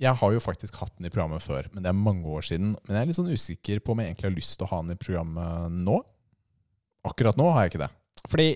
Jeg 0.00 0.16
har 0.16 0.32
jo 0.32 0.40
faktisk 0.40 0.78
hatt 0.80 0.94
den 0.96 1.10
i 1.10 1.12
programmet 1.12 1.44
før, 1.44 1.68
men 1.74 1.84
det 1.84 1.90
er 1.90 1.98
mange 1.98 2.24
år 2.32 2.46
siden. 2.46 2.72
Men 2.86 2.96
jeg 2.96 3.02
er 3.02 3.10
litt 3.10 3.18
sånn 3.18 3.34
usikker 3.34 3.82
på 3.84 3.92
om 3.92 4.00
jeg 4.00 4.10
egentlig 4.10 4.30
har 4.30 4.38
lyst 4.38 4.56
til 4.56 4.66
å 4.66 4.70
ha 4.70 4.78
den 4.80 4.94
i 4.94 5.00
programmet 5.00 5.76
nå. 5.84 5.98
Akkurat 7.10 7.36
nå 7.36 7.50
har 7.52 7.66
jeg 7.66 7.74
ikke 7.74 7.82
det. 7.82 7.90
Fordi 8.24 8.48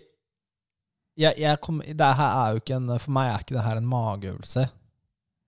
jeg, 1.21 1.37
jeg 1.45 1.61
kom, 1.63 1.83
det 1.85 2.09
her 2.19 2.39
er 2.41 2.55
jo 2.55 2.63
ikke 2.63 2.79
en, 2.81 2.89
For 2.99 3.15
meg 3.15 3.29
er 3.31 3.45
ikke 3.45 3.57
det 3.59 3.67
her 3.67 3.81
en 3.81 3.93
mageøvelse. 3.93 4.65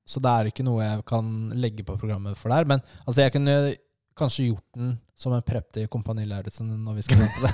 Så 0.06 0.22
det 0.22 0.30
er 0.32 0.50
ikke 0.52 0.66
noe 0.66 0.84
jeg 0.84 1.02
kan 1.08 1.32
legge 1.58 1.84
på 1.86 1.96
programmet 1.98 2.38
for 2.38 2.52
der. 2.54 2.68
Men 2.68 2.84
altså, 3.06 3.24
jeg 3.24 3.34
kunne 3.34 3.56
kanskje 4.18 4.48
gjort 4.50 4.64
den 4.78 4.94
som 5.16 5.32
en 5.32 5.42
prep 5.44 5.70
til 5.72 5.86
Kompani 5.92 6.26
Lauritzen 6.28 6.68
når 6.84 6.98
vi 6.98 7.04
skal 7.06 7.22
på 7.24 7.40
det. 7.46 7.52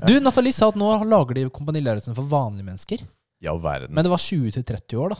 du, 0.08 0.12
Nathalie 0.22 0.54
sa 0.54 0.68
at 0.70 0.78
nå 0.78 0.90
lager 1.10 1.40
de 1.40 1.46
Kompani 1.54 1.82
Lauritzen 1.82 2.14
for 2.18 2.26
vanlige 2.30 2.66
mennesker. 2.68 3.04
All 3.50 3.60
verden. 3.64 3.94
Men 3.96 4.04
det 4.06 4.12
var 4.12 4.20
20-30 4.22 4.98
år, 5.00 5.14
da. 5.14 5.18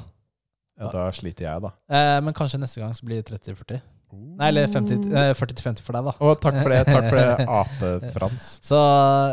ja, 0.83 0.91
da 0.93 1.07
sliter 1.17 1.47
jeg, 1.49 1.63
da. 1.65 1.71
Eh, 1.91 2.19
men 2.27 2.37
kanskje 2.37 2.61
neste 2.63 2.83
gang 2.83 2.93
så 2.97 3.07
blir 3.09 3.23
det 3.23 3.31
30-40. 3.33 3.81
Nei, 4.11 4.49
eller 4.51 4.67
50 4.67 5.05
eh, 5.15 5.29
40-50 5.39 5.85
for 5.87 5.95
deg, 5.95 6.09
da. 6.11 6.13
Å, 6.19 6.33
takk 6.43 6.57
for 6.61 6.73
det, 6.75 6.81
takk 6.89 7.05
for 7.07 7.19
det, 7.21 7.47
Ape-Frans. 7.61 8.49
Så 8.67 8.79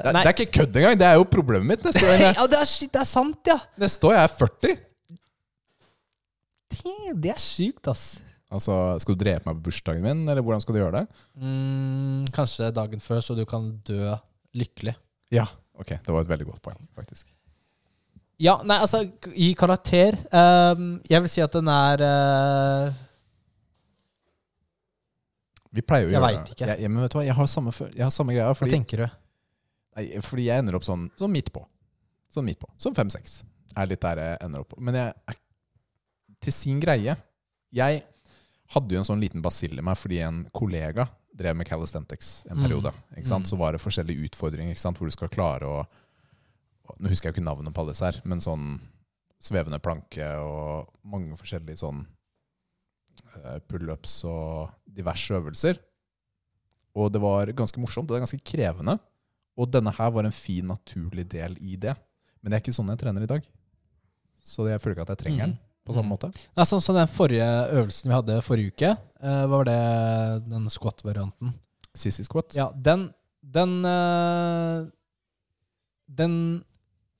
Det, 0.05 0.13
det 0.13 0.21
er 0.21 0.33
ikke 0.35 0.51
kødd 0.59 0.77
engang! 0.81 0.99
Det 1.01 1.07
er 1.09 1.15
jo 1.17 1.25
problemet 1.33 1.71
mitt 1.71 1.87
neste 1.87 2.03
år. 2.05 2.21
ja, 2.27 2.45
det, 2.53 2.59
er, 2.61 2.73
det 2.93 3.01
er 3.01 3.09
sant, 3.09 3.41
ja! 3.49 3.57
Neste 3.81 4.09
år 4.11 4.19
er 4.19 4.23
jeg 4.27 4.35
40. 4.43 4.77
Det- 6.77 7.15
Det 7.25 7.31
er 7.33 7.41
sjukt, 7.41 7.87
ass. 7.89 8.05
Altså, 8.47 8.73
Skal 9.03 9.17
du 9.17 9.23
drepe 9.25 9.49
meg 9.49 9.57
på 9.59 9.67
bursdagen 9.67 10.05
min, 10.05 10.23
eller 10.29 10.43
hvordan 10.45 10.61
skal 10.63 10.77
du 10.77 10.79
gjøre 10.79 11.01
det? 11.01 11.23
Mm, 11.35 12.27
kanskje 12.35 12.69
dagen 12.75 13.03
før, 13.03 13.19
så 13.23 13.35
du 13.35 13.43
kan 13.49 13.73
dø 13.87 14.13
lykkelig. 14.55 14.95
Ja, 15.35 15.47
ok, 15.75 15.97
Det 16.05 16.13
var 16.13 16.23
et 16.23 16.31
veldig 16.31 16.47
godt 16.47 16.61
poeng, 16.63 16.79
faktisk. 16.95 17.27
Ja, 18.39 18.59
nei, 18.63 18.77
altså, 18.77 19.01
i 19.33 19.49
karakter 19.57 20.13
um, 20.29 20.99
Jeg 21.09 21.23
vil 21.23 21.31
si 21.33 21.41
at 21.41 21.55
den 21.57 21.65
er 21.73 22.03
uh, 22.05 22.91
Vi 25.73 25.81
pleier 25.81 26.05
jo 26.05 26.11
å 26.11 26.13
Jeg 26.13 26.21
veit 26.21 26.51
ikke. 26.53 26.67
Jeg, 26.69 26.83
jeg, 26.85 26.91
men 26.93 27.01
vet 27.01 27.15
du 27.15 27.17
hva, 27.17 27.23
jeg 27.25 27.37
har 27.39 27.49
samme, 27.49 27.73
jeg 27.89 28.05
har 28.05 28.13
samme 28.13 28.35
greia. 28.37 28.53
Hva 28.53 28.69
tenker 28.69 29.03
du? 29.03 29.07
nei, 29.97 30.05
fordi 30.21 30.47
jeg 30.47 30.61
ender 30.61 30.77
opp 30.77 30.85
sånn, 30.85 31.07
sånn 31.17 31.33
midt 31.33 31.49
på. 31.55 31.63
Sånn 32.33 32.45
midt 32.45 32.61
på. 32.61 32.69
Sånn 32.81 32.95
fem-seks. 32.97 33.39
Er 33.77 33.89
litt 33.89 34.03
der 34.05 34.21
jeg 34.21 34.39
ender 34.45 34.63
opp. 34.63 34.77
Men 34.77 34.97
jeg 34.97 35.13
er 35.33 35.39
til 36.45 36.53
sin 36.53 36.81
greie. 36.83 37.17
Jeg 37.73 38.03
hadde 38.75 38.95
jo 38.95 38.99
en 39.01 39.07
sånn 39.07 39.21
liten 39.23 39.41
basill 39.41 39.77
i 39.79 39.83
meg 39.85 39.97
fordi 39.97 40.19
en 40.25 40.41
kollega 40.55 41.07
drev 41.37 41.55
med 41.55 41.67
calisthenics 41.69 42.45
en 42.49 42.57
Mm. 42.57 42.63
periode. 42.65 42.91
Sant? 43.23 43.45
Mm. 43.45 43.49
Så 43.49 43.57
var 43.57 43.71
det 43.71 43.81
forskjellige 43.81 44.25
utfordringer 44.29 44.75
hvor 44.75 45.05
du 45.07 45.11
skal 45.11 45.29
klare 45.29 45.63
å 45.65 45.87
Nå 46.99 47.09
husker 47.09 47.27
jeg 47.29 47.35
ikke 47.35 47.43
navnet 47.43 47.73
på 47.75 47.81
alle 47.81 47.91
disse 47.91 48.05
her, 48.05 48.21
men 48.23 48.39
sånn 48.39 48.79
svevende 49.43 49.77
planke 49.83 50.23
og 50.39 50.87
mange 51.03 51.35
forskjellige 51.35 51.77
sånn 51.83 52.07
eh, 53.43 53.59
pullups 53.67 54.23
og 54.25 54.71
diverse 54.87 55.35
øvelser. 55.35 55.77
Og 56.95 57.11
det 57.11 57.21
var 57.21 57.51
ganske 57.53 57.77
morsomt. 57.83 58.07
Det 58.07 58.15
er 58.15 58.23
ganske 58.25 58.41
krevende. 58.41 58.97
Og 59.57 59.69
denne 59.69 59.91
her 59.93 60.09
var 60.15 60.23
en 60.23 60.31
fin, 60.31 60.65
naturlig 60.65 61.27
del 61.29 61.57
i 61.59 61.75
det. 61.75 61.93
Men 62.41 62.49
det 62.51 62.57
er 62.57 62.63
ikke 62.65 62.77
sånn 62.79 62.89
jeg 62.93 62.99
trener 63.03 63.21
i 63.21 63.29
dag. 63.29 63.43
Så 64.41 64.65
jeg 64.69 64.79
føler 64.79 64.95
ikke 64.95 65.07
at 65.11 65.13
jeg 65.17 65.23
trenger 65.25 65.45
den 65.51 65.57
på 65.87 65.95
samme 65.95 66.09
Mm. 66.11 66.13
måte. 66.17 66.29
Nei, 66.57 66.65
sånn 66.67 66.81
som 66.83 66.95
den 66.95 67.07
forrige 67.07 67.47
øvelsen 67.73 68.11
vi 68.11 68.17
hadde 68.17 68.41
forrige 68.43 68.73
uke, 68.75 68.91
eh, 69.23 69.45
var 69.47 69.63
det 69.65 70.49
den 70.51 70.67
squat-varianten? 70.69 71.53
Sissy 71.95 72.23
squat. 72.27 72.53
Ja, 72.55 72.69
den 72.75 73.13
Den, 73.47 73.85
eh, 73.85 74.85
den 76.09 76.63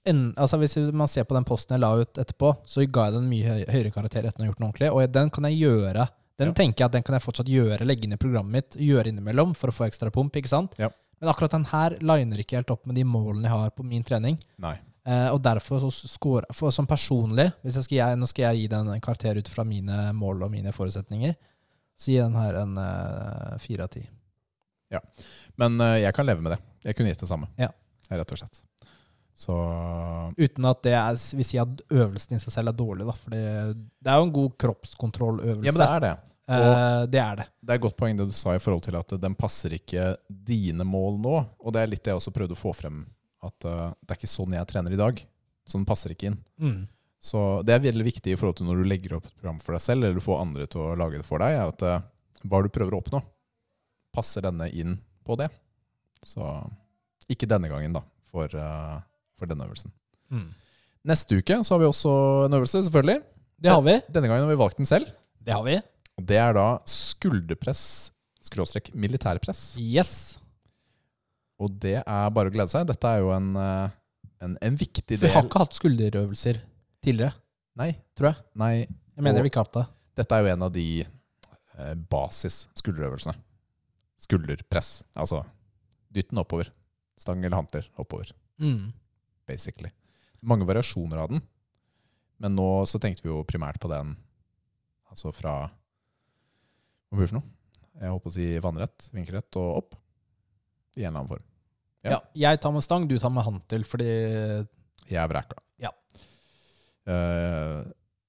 en, 0.06 0.34
altså 0.38 0.58
Hvis 0.60 0.78
man 0.94 1.08
ser 1.08 1.24
på 1.28 1.36
den 1.36 1.44
posten 1.48 1.76
jeg 1.76 1.82
la 1.84 1.94
ut 2.00 2.14
etterpå, 2.20 2.54
så 2.66 2.84
ga 2.92 3.06
jeg 3.10 3.14
den 3.18 3.30
mye 3.30 3.44
høy, 3.48 3.64
høyere 3.74 3.92
karakter 3.96 4.24
etter 4.28 4.40
å 4.40 4.46
ha 4.46 4.48
gjort 4.52 4.60
den 4.62 4.68
ordentlig. 4.70 4.92
Og 4.96 5.12
den 5.12 5.30
kan 5.30 5.44
jeg 5.50 5.60
gjøre. 5.66 6.08
Den 6.40 6.48
Ja. 6.48 6.54
tenker 6.54 6.78
jeg 6.78 6.86
at 6.86 6.92
den 6.94 7.04
kan 7.04 7.14
jeg 7.16 7.24
fortsatt 7.24 7.48
gjøre, 7.52 7.86
legge 7.86 8.04
inn 8.06 8.14
i 8.14 8.18
programmet 8.18 8.52
mitt, 8.52 8.70
gjøre 8.78 9.08
innimellom 9.12 9.54
for 9.56 9.68
å 9.70 9.74
få 9.74 9.88
ekstra 9.90 10.10
pump. 10.12 10.32
ikke 10.34 10.48
sant? 10.48 10.76
Ja. 10.78 10.90
Men 11.20 11.30
akkurat 11.34 11.52
den 11.52 11.66
her 11.66 11.90
liner 12.00 12.38
ikke 12.38 12.56
helt 12.58 12.72
opp 12.72 12.86
med 12.86 12.96
de 12.96 13.04
målene 13.04 13.44
jeg 13.44 13.52
har 13.52 13.70
på 13.72 13.84
min 13.84 14.04
trening. 14.04 14.38
Nei. 14.60 14.78
Eh, 15.08 15.30
og 15.32 15.40
derfor 15.44 15.80
så 15.80 16.10
score, 16.10 16.44
for, 16.52 16.74
som 16.76 16.88
personlig 16.90 17.46
hvis 17.64 17.78
jeg 17.80 17.86
skal, 17.86 17.98
jeg, 18.02 18.20
Nå 18.20 18.28
skal 18.28 18.50
jeg 18.50 18.60
gi 18.60 18.72
den 18.74 18.90
en 18.92 19.04
karakter 19.04 19.40
ut 19.40 19.48
fra 19.48 19.64
mine 19.64 20.10
mål 20.18 20.48
og 20.48 20.52
mine 20.52 20.74
forutsetninger. 20.76 21.38
Så 21.98 22.12
gir 22.12 22.26
den 22.26 22.36
her 22.38 22.60
en 22.62 22.76
eh, 22.82 23.58
fire 23.64 23.88
av 23.88 23.94
ti. 23.96 24.04
Men 25.60 25.80
eh, 25.82 26.02
jeg 26.04 26.16
kan 26.16 26.28
leve 26.28 26.44
med 26.44 26.56
det. 26.56 26.60
Jeg 26.88 26.98
kunne 26.98 27.14
gitt 27.14 27.24
det 27.24 27.30
samme. 27.30 27.50
Ja. 27.60 27.72
Rett 28.12 28.34
og 28.36 28.40
slett. 28.40 28.64
Så 29.38 29.54
Uten 30.38 30.66
at 30.66 30.80
det 30.86 30.96
er, 30.98 31.18
vil 31.38 31.46
si 31.46 31.60
at 31.62 31.82
øvelsen 31.94 32.38
i 32.38 32.42
seg 32.42 32.56
selv 32.56 32.72
er 32.72 32.78
dårlig. 32.78 33.06
da 33.08 33.16
For 33.16 33.34
det, 33.34 33.44
det 34.02 34.12
er 34.12 34.20
jo 34.20 34.28
en 34.28 34.38
god 34.38 34.56
kroppskontrolløvelse. 34.64 35.68
Ja, 35.68 35.76
men 35.76 35.84
det 35.84 35.90
er 35.90 36.06
det. 36.06 36.16
Eh, 36.48 37.02
det 37.12 37.20
er 37.22 37.42
det. 37.42 37.46
Det 37.60 37.74
er 37.74 37.80
et 37.80 37.84
godt 37.84 37.98
poeng 38.00 38.18
det 38.18 38.30
du 38.30 38.36
sa 38.36 38.56
i 38.56 38.64
forhold 38.64 38.86
til 38.88 38.98
at 39.00 39.16
den 39.22 39.36
passer 39.40 39.76
ikke 39.78 40.14
dine 40.28 40.88
mål 40.88 41.20
nå. 41.24 41.38
Og 41.60 41.76
det 41.76 41.84
er 41.84 41.92
litt 41.92 42.04
det 42.06 42.16
jeg 42.16 42.22
også 42.22 42.34
prøvde 42.36 42.56
å 42.58 42.60
få 42.60 42.74
frem. 42.76 43.04
At 43.46 43.68
uh, 43.68 43.94
det 44.02 44.14
er 44.14 44.20
ikke 44.20 44.32
sånn 44.32 44.56
jeg 44.58 44.70
trener 44.70 44.96
i 44.96 45.00
dag. 45.00 45.20
Så 45.68 45.78
den 45.78 45.88
passer 45.88 46.14
ikke 46.14 46.32
inn. 46.32 46.38
Mm. 46.62 46.86
Så 47.20 47.42
det 47.68 47.76
er 47.76 47.84
veldig 47.84 48.06
viktig 48.08 48.34
i 48.34 48.38
forhold 48.40 48.60
til 48.60 48.68
når 48.70 48.82
du 48.82 48.88
legger 48.88 49.18
opp 49.18 49.28
et 49.28 49.36
program 49.36 49.58
for 49.62 49.76
deg 49.76 49.84
selv, 49.84 50.06
eller 50.06 50.18
du 50.18 50.24
får 50.24 50.44
andre 50.44 50.68
til 50.70 50.84
å 50.86 50.96
lage 51.00 51.20
det 51.20 51.28
for 51.28 51.44
deg, 51.44 51.58
er 51.58 51.74
at 51.74 51.86
uh, 51.86 52.06
hva 52.48 52.62
du 52.64 52.70
prøver 52.74 52.96
å 52.96 53.02
oppnå, 53.02 53.22
passer 54.16 54.46
denne 54.48 54.70
inn 54.72 54.98
på 55.28 55.38
det. 55.40 55.50
Så 56.26 56.46
ikke 57.30 57.50
denne 57.50 57.70
gangen, 57.72 57.98
da, 57.98 58.04
for, 58.32 58.54
uh, 58.54 59.02
for 59.38 59.50
denne 59.50 59.68
øvelsen. 59.68 59.94
Mm. 60.32 60.48
Neste 61.08 61.40
uke 61.40 61.60
så 61.64 61.76
har 61.76 61.84
vi 61.84 61.90
også 61.90 62.14
en 62.48 62.58
øvelse, 62.58 62.86
selvfølgelig. 62.88 63.22
Det 63.58 63.74
har 63.74 63.84
vi. 63.86 63.96
Denne 64.14 64.30
gangen 64.30 64.46
har 64.46 64.52
vi 64.54 64.60
valgt 64.60 64.80
den 64.80 64.90
selv. 64.90 65.10
Det 65.42 65.56
har 65.56 65.64
vi. 65.66 65.78
Og 66.18 66.26
det 66.30 66.38
er 66.42 66.56
da 66.58 66.68
skulderpress, 66.90 67.84
skråstrek 68.46 68.92
militærpress. 68.98 69.76
Yes. 69.82 70.38
Og 71.60 71.74
det 71.82 71.96
er 72.04 72.30
bare 72.36 72.50
å 72.50 72.54
glede 72.54 72.70
seg. 72.70 72.86
Dette 72.88 73.10
er 73.10 73.20
jo 73.24 73.32
en, 73.34 73.56
eh, 73.58 73.90
en, 74.46 74.58
en 74.62 74.76
viktig 74.78 75.18
For 75.18 75.26
vi 75.28 75.34
har 75.34 75.44
ikke 75.48 75.60
hatt 75.64 75.74
skulderøvelser 75.78 76.60
tidligere, 77.04 77.34
Nei, 77.78 77.92
tror 78.18 78.32
jeg. 78.34 78.44
nei, 78.56 78.74
Jeg 79.16 79.24
mener 79.24 79.40
Og- 79.40 79.44
vi 79.44 79.50
ikke 79.50 79.62
har 79.64 79.66
hatt 79.66 79.74
det. 79.74 79.88
dette 80.22 80.32
er 80.38 80.44
jo 80.44 80.54
en 80.54 80.64
av 80.64 80.72
de 80.74 80.86
eh, 81.78 81.94
basis 82.10 82.68
skulderøvelsene. 82.76 83.36
Skulderpress. 84.18 85.04
Altså 85.16 85.44
dytt 86.14 86.30
den 86.32 86.40
oppover. 86.42 86.70
Stang 87.18 87.44
eller 87.44 87.58
hantler 87.58 87.88
oppover, 87.98 88.32
Mm. 88.60 88.94
basically. 89.48 89.92
Mange 90.44 90.66
variasjoner 90.66 91.18
av 91.18 91.30
den. 91.30 91.42
Men 92.40 92.56
nå 92.56 92.84
så 92.86 93.00
tenkte 93.00 93.24
vi 93.24 93.30
jo 93.30 93.44
primært 93.44 93.80
på 93.80 93.90
den 93.90 94.16
altså 95.10 95.34
fra 95.34 95.72
Hva 97.10 97.18
blir 97.18 97.26
det 97.28 97.30
for 97.32 97.40
noe? 97.40 97.50
Jeg 98.02 98.10
holdt 98.12 98.24
på 98.24 98.30
å 98.30 98.34
si 98.34 98.60
vannrett, 98.60 99.10
vinkelrett 99.14 99.56
og 99.58 99.78
opp. 99.78 99.96
I 100.98 101.06
en 101.06 101.12
eller 101.12 101.20
annen 101.22 101.30
form. 101.30 101.46
Ja. 102.02 102.12
Ja. 102.12 102.20
Jeg 102.48 102.62
tar 102.64 102.74
med 102.74 102.86
stang, 102.86 103.06
du 103.10 103.18
tar 103.22 103.34
med 103.34 103.46
hantel, 103.46 103.86
fordi 103.86 104.08
Jeg 105.08 105.20
er 105.22 105.30
vreka. 105.30 105.60
Ja. 105.82 105.92
Uh, 107.08 107.86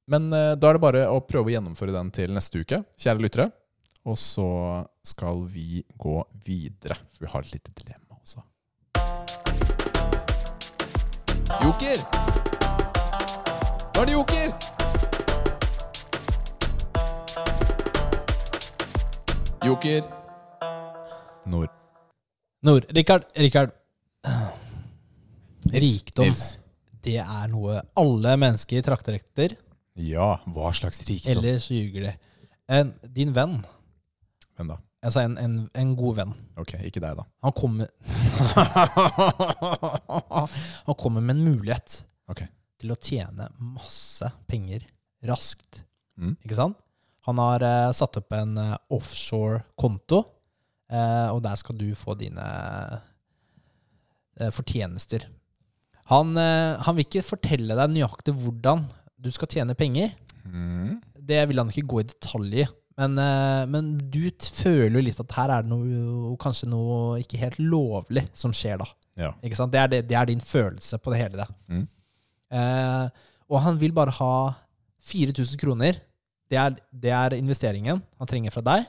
men 0.09 0.28
uh, 0.32 0.55
da 0.57 0.70
er 0.70 0.77
det 0.77 0.82
bare 0.85 1.07
å 1.11 1.20
prøve 1.24 1.51
å 1.51 1.55
gjennomføre 1.57 1.95
den 1.97 2.12
til 2.15 2.32
neste 2.36 2.62
uke, 2.62 2.82
kjære 3.01 3.24
lyttere. 3.24 3.49
Og 4.09 4.16
så 4.20 4.49
skal 5.05 5.43
vi 5.51 5.82
gå 5.99 6.20
videre, 6.45 6.97
for 7.12 7.27
vi 7.27 7.32
har 7.32 7.45
et 7.45 7.57
lite 7.57 7.74
dilemma 7.77 8.20
også. 8.20 8.45
Joker! 11.65 11.99
Nå 13.97 14.03
er 14.03 14.07
det 14.07 14.15
joker! 14.15 14.49
Joker. 19.66 20.03
Nord. 21.47 21.78
Nord. 22.62 22.85
Richard, 22.90 23.24
Richard. 23.36 23.70
Rikdom, 25.68 26.26
Nils. 26.26 26.59
det 27.05 27.18
er 27.22 27.48
noe 27.52 27.82
alle 27.98 28.36
mennesker 28.40 28.82
trakter 28.82 29.14
etter. 29.18 29.55
Ja, 29.98 30.39
hva 30.51 30.72
slags 30.74 31.02
rikdom? 31.06 31.32
Ellers 31.36 31.68
ljuger 31.70 32.02
de. 32.09 32.12
En, 32.68 32.93
din 33.14 33.32
venn, 33.36 33.60
Hvem 34.59 34.68
da? 34.72 34.76
altså 35.06 35.20
en, 35.24 35.36
en, 35.40 35.55
en 35.78 35.94
god 35.97 36.14
venn, 36.18 36.32
Ok, 36.60 36.74
ikke 36.85 37.01
deg, 37.01 37.16
da. 37.16 37.24
han 37.47 37.52
kommer 37.56 37.86
Han 40.89 40.97
kommer 40.98 41.20
med 41.24 41.36
en 41.39 41.44
mulighet 41.47 42.02
okay. 42.28 42.48
til 42.76 42.93
å 42.93 42.98
tjene 43.01 43.47
masse 43.56 44.28
penger 44.51 44.85
raskt. 45.30 45.80
Mm. 46.20 46.35
Ikke 46.43 46.59
sant? 46.59 46.76
Han 47.28 47.36
har 47.40 47.60
uh, 47.64 47.93
satt 47.97 48.18
opp 48.20 48.32
en 48.36 48.52
uh, 48.60 48.76
offshore-konto, 48.94 50.18
eh, 50.24 50.28
og 50.89 51.43
der 51.44 51.59
skal 51.60 51.77
du 51.77 51.89
få 51.98 52.15
dine 52.16 52.47
eh, 54.40 54.51
fortjenester. 54.55 55.27
Han, 56.09 56.32
eh, 56.40 56.78
han 56.85 56.97
vil 56.97 57.05
ikke 57.05 57.27
fortelle 57.27 57.77
deg 57.77 57.93
nøyaktig 57.93 58.32
hvordan 58.39 58.86
du 59.19 59.31
skal 59.35 59.51
tjene 59.52 59.77
penger. 59.77 60.15
Mm. 60.48 60.98
Det 61.28 61.43
vil 61.51 61.60
han 61.60 61.73
ikke 61.73 61.89
gå 61.90 62.02
i 62.02 62.09
detalj 62.09 62.62
i. 62.62 62.69
Men, 62.98 63.15
eh, 63.23 63.65
men 63.70 63.93
du 64.10 64.24
føler 64.43 64.97
jo 64.97 65.05
litt 65.05 65.20
at 65.23 65.35
her 65.36 65.52
er 65.55 65.66
det 65.66 65.70
noe, 65.70 66.32
kanskje 66.40 66.70
noe 66.70 67.20
ikke 67.23 67.43
helt 67.43 67.60
lovlig 67.60 68.24
som 68.35 68.55
skjer 68.56 68.81
da. 68.81 68.89
Ja. 69.19 69.32
Det, 69.43 69.78
er 69.78 69.93
det, 69.93 70.02
det 70.09 70.16
er 70.19 70.31
din 70.31 70.43
følelse 70.43 70.98
på 71.02 71.12
det 71.12 71.20
hele. 71.20 71.44
det. 71.44 71.48
Mm. 71.69 71.86
Eh, 72.59 73.27
og 73.48 73.62
han 73.65 73.78
vil 73.81 73.94
bare 73.94 74.15
ha 74.19 74.35
4000 75.09 75.60
kroner. 75.60 76.01
Det 76.48 76.59
er, 76.59 76.77
det 76.90 77.12
er 77.12 77.36
investeringen 77.36 78.01
han 78.01 78.31
trenger 78.31 78.55
fra 78.55 78.65
deg. 78.65 78.89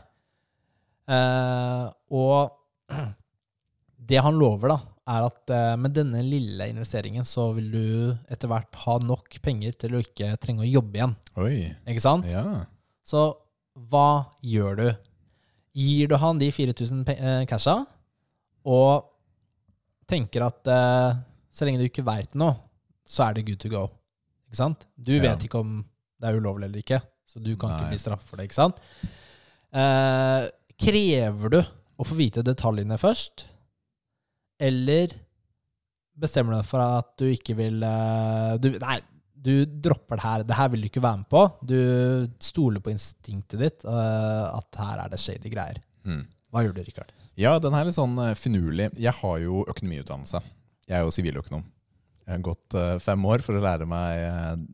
Eh, 1.09 1.85
og 2.13 2.51
det 4.09 4.21
han 4.23 4.37
lover, 4.39 4.73
da, 4.75 4.79
er 5.09 5.25
at 5.25 5.53
eh, 5.55 5.75
med 5.81 5.93
denne 5.97 6.21
lille 6.25 6.67
investeringen 6.69 7.25
så 7.25 7.47
vil 7.57 7.69
du 7.73 7.83
etter 8.29 8.49
hvert 8.51 8.77
ha 8.85 8.97
nok 9.01 9.39
penger 9.45 9.73
til 9.81 9.95
å 9.97 10.01
ikke 10.03 10.35
trenge 10.41 10.65
å 10.65 10.69
jobbe 10.69 10.99
igjen. 11.01 11.15
Oi. 11.41 11.55
Ikke 11.89 12.03
sant? 12.03 12.27
Ja. 12.29 12.43
Så 13.05 13.23
hva 13.89 14.07
gjør 14.45 14.77
du? 14.83 14.87
Gir 15.79 16.09
du 16.11 16.17
han 16.19 16.39
de 16.41 16.49
4000 16.53 17.03
pe- 17.07 17.17
eh, 17.17 17.43
casha, 17.49 17.79
og 18.69 19.07
tenker 20.09 20.43
at 20.45 20.67
eh, 20.69 21.19
så 21.53 21.65
lenge 21.65 21.81
du 21.81 21.87
ikke 21.87 22.05
veit 22.05 22.33
noe, 22.37 22.55
så 23.09 23.27
er 23.29 23.37
det 23.37 23.47
good 23.49 23.59
to 23.61 23.69
go. 23.71 23.87
Ikke 24.49 24.59
sant? 24.61 24.85
Du 24.97 25.13
Ja. 25.15 25.21
vet 25.29 25.45
ikke 25.45 25.61
om 25.61 25.79
det 26.19 26.27
er 26.29 26.37
ulovlig 26.41 26.67
eller 26.69 26.81
ikke, 26.83 26.99
så 27.29 27.39
du 27.41 27.53
kan 27.57 27.69
Nei. 27.71 27.77
ikke 27.79 27.91
bli 27.93 28.01
straffet 28.01 28.27
for 28.29 28.37
det. 28.41 28.49
ikke 28.49 28.57
sant? 28.59 28.81
Eh, 29.73 30.47
krever 30.79 31.53
du 31.53 31.59
å 31.99 32.07
få 32.07 32.15
vite 32.17 32.43
detaljene 32.45 32.97
først, 32.99 33.45
eller 34.59 35.13
bestemmer 36.19 36.53
du 36.53 36.59
deg 36.59 36.67
for 36.67 36.83
at 36.83 37.13
du 37.19 37.27
ikke 37.31 37.55
vil 37.59 37.83
eh, 37.85 38.55
du, 38.61 38.73
Nei, 38.81 38.97
du 39.39 39.53
dropper 39.63 40.19
det 40.19 40.25
her. 40.25 40.45
Det 40.47 40.57
her 40.57 40.71
vil 40.73 40.83
du 40.83 40.89
ikke 40.89 41.03
være 41.03 41.21
med 41.21 41.29
på. 41.31 41.43
Du 41.63 41.79
stoler 42.43 42.83
på 42.83 42.91
instinktet 42.93 43.59
ditt, 43.61 43.87
eh, 43.87 44.45
at 44.51 44.81
her 44.81 45.05
er 45.05 45.13
det 45.13 45.21
shady 45.21 45.51
greier. 45.53 45.79
Mm. 46.07 46.25
Hva 46.51 46.65
gjør 46.65 46.77
du, 46.79 46.83
Rikard? 46.87 47.13
Ja, 47.39 47.55
den 47.61 47.75
her 47.75 47.85
er 47.85 47.91
litt 47.91 47.99
sånn 47.99 48.17
eh, 48.23 48.35
finurlig. 48.39 48.89
Jeg 48.99 49.15
har 49.21 49.37
jo 49.43 49.63
økonomiutdannelse. 49.71 50.43
Jeg 50.89 50.97
er 50.99 51.05
jo 51.05 51.13
siviløkonom. 51.15 51.63
Jeg 52.25 52.35
har 52.35 52.45
gått 52.45 52.75
fem 53.01 53.23
år 53.25 53.41
for 53.41 53.57
å 53.57 53.61
lære 53.63 53.87
meg 53.89 54.65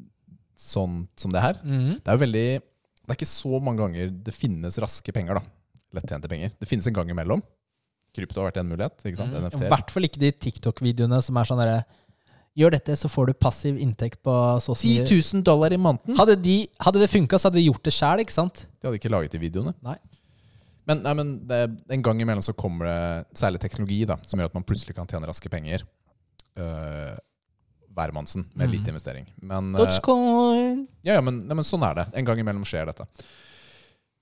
sånn 0.60 1.06
som 1.20 1.32
det 1.32 1.44
her. 1.44 1.60
Det 1.64 2.04
er 2.04 2.18
jo 2.18 2.22
veldig 2.26 2.48
Det 2.60 3.14
er 3.14 3.16
ikke 3.16 3.30
så 3.30 3.60
mange 3.64 3.80
ganger 3.80 4.10
det 4.26 4.34
finnes 4.36 4.76
raske 4.82 5.14
penger, 5.16 5.40
da. 5.40 5.44
Lettjente 5.96 6.32
penger. 6.32 6.54
Det 6.60 6.70
finnes 6.70 6.88
en 6.90 6.96
gang 6.96 7.12
imellom. 7.12 7.44
Krypto 8.16 8.42
har 8.42 8.52
vært 8.52 8.62
en 8.62 8.72
mulighet. 8.72 9.02
ikke 9.04 9.20
sant? 9.20 9.36
I 9.36 9.70
hvert 9.70 9.92
fall 9.92 10.08
ikke 10.08 10.22
de 10.22 10.32
TikTok-videoene 10.46 11.20
som 11.24 11.38
er 11.40 11.50
sånn 11.50 11.62
derre 11.64 11.84
Gjør 12.56 12.72
dette, 12.72 12.94
så 12.96 13.10
får 13.12 13.28
du 13.28 13.34
passiv 13.36 13.80
inntekt 13.84 14.22
på 14.24 14.34
så 14.64 14.72
og 14.72 14.78
så 14.80 14.88
10 14.88 15.10
000 15.12 15.42
dollar 15.44 15.74
i 15.76 15.80
måneden! 15.80 16.16
Hadde, 16.16 16.38
de, 16.40 16.62
hadde 16.80 17.02
det 17.02 17.10
funka, 17.12 17.36
så 17.36 17.50
hadde 17.50 17.60
de 17.60 17.66
gjort 17.66 17.84
det 17.84 17.92
sjæl, 17.92 18.22
ikke 18.24 18.32
sant? 18.32 18.62
De 18.80 18.88
hadde 18.88 19.00
ikke 19.02 19.12
laget 19.12 19.36
de 19.36 19.42
videoene. 19.42 19.74
Nei. 19.84 19.98
Men, 20.88 21.02
nei, 21.04 21.14
men 21.20 21.34
det, 21.50 21.60
en 21.92 22.06
gang 22.06 22.22
imellom 22.24 22.46
så 22.46 22.56
kommer 22.56 22.88
det 22.88 23.42
særlig 23.42 23.60
teknologi 23.60 24.06
da, 24.08 24.16
som 24.24 24.40
gjør 24.40 24.54
at 24.54 24.56
man 24.56 24.68
plutselig 24.70 24.96
kan 24.96 25.10
tjene 25.10 25.28
raske 25.28 25.52
penger. 25.52 25.84
Uh, 26.56 27.18
Hvermannsen 27.96 28.48
med 28.60 28.72
lite 28.72 28.92
investering. 28.92 29.28
Men, 29.36 29.74
eh, 29.76 29.82
Dogecoin! 29.84 30.88
ja, 31.04 31.18
ja, 31.18 31.22
men, 31.24 31.44
nei, 31.48 31.60
men 31.60 31.68
sånn 31.68 31.84
er 31.88 32.00
det. 32.00 32.08
En 32.20 32.28
gang 32.28 32.40
imellom 32.40 32.64
skjer 32.68 32.88
dette. 32.88 33.08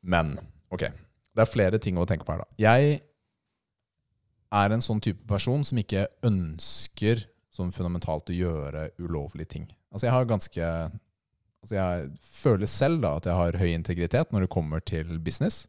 Men 0.01 0.35
ok, 0.73 0.87
det 1.33 1.43
er 1.43 1.49
flere 1.49 1.79
ting 1.81 1.97
å 1.97 2.05
tenke 2.09 2.25
på 2.27 2.35
her. 2.35 2.43
da. 2.43 2.49
Jeg 2.61 2.99
er 4.53 4.73
en 4.75 4.83
sånn 4.85 5.01
type 5.01 5.25
person 5.29 5.63
som 5.65 5.79
ikke 5.81 6.05
ønsker 6.25 7.25
sånn 7.53 7.73
fundamentalt 7.73 8.29
å 8.29 8.37
gjøre 8.37 8.87
ulovlige 9.01 9.55
ting. 9.55 9.65
Altså 9.93 10.07
jeg 10.09 10.15
har 10.15 10.29
ganske 10.29 10.69
Altså 11.63 11.77
jeg 11.77 12.07
føler 12.27 12.67
selv 12.67 13.05
da 13.05 13.13
at 13.15 13.27
jeg 13.29 13.39
har 13.39 13.55
høy 13.61 13.69
integritet 13.71 14.33
når 14.35 14.43
det 14.43 14.51
kommer 14.51 14.81
til 14.83 15.13
business. 15.23 15.61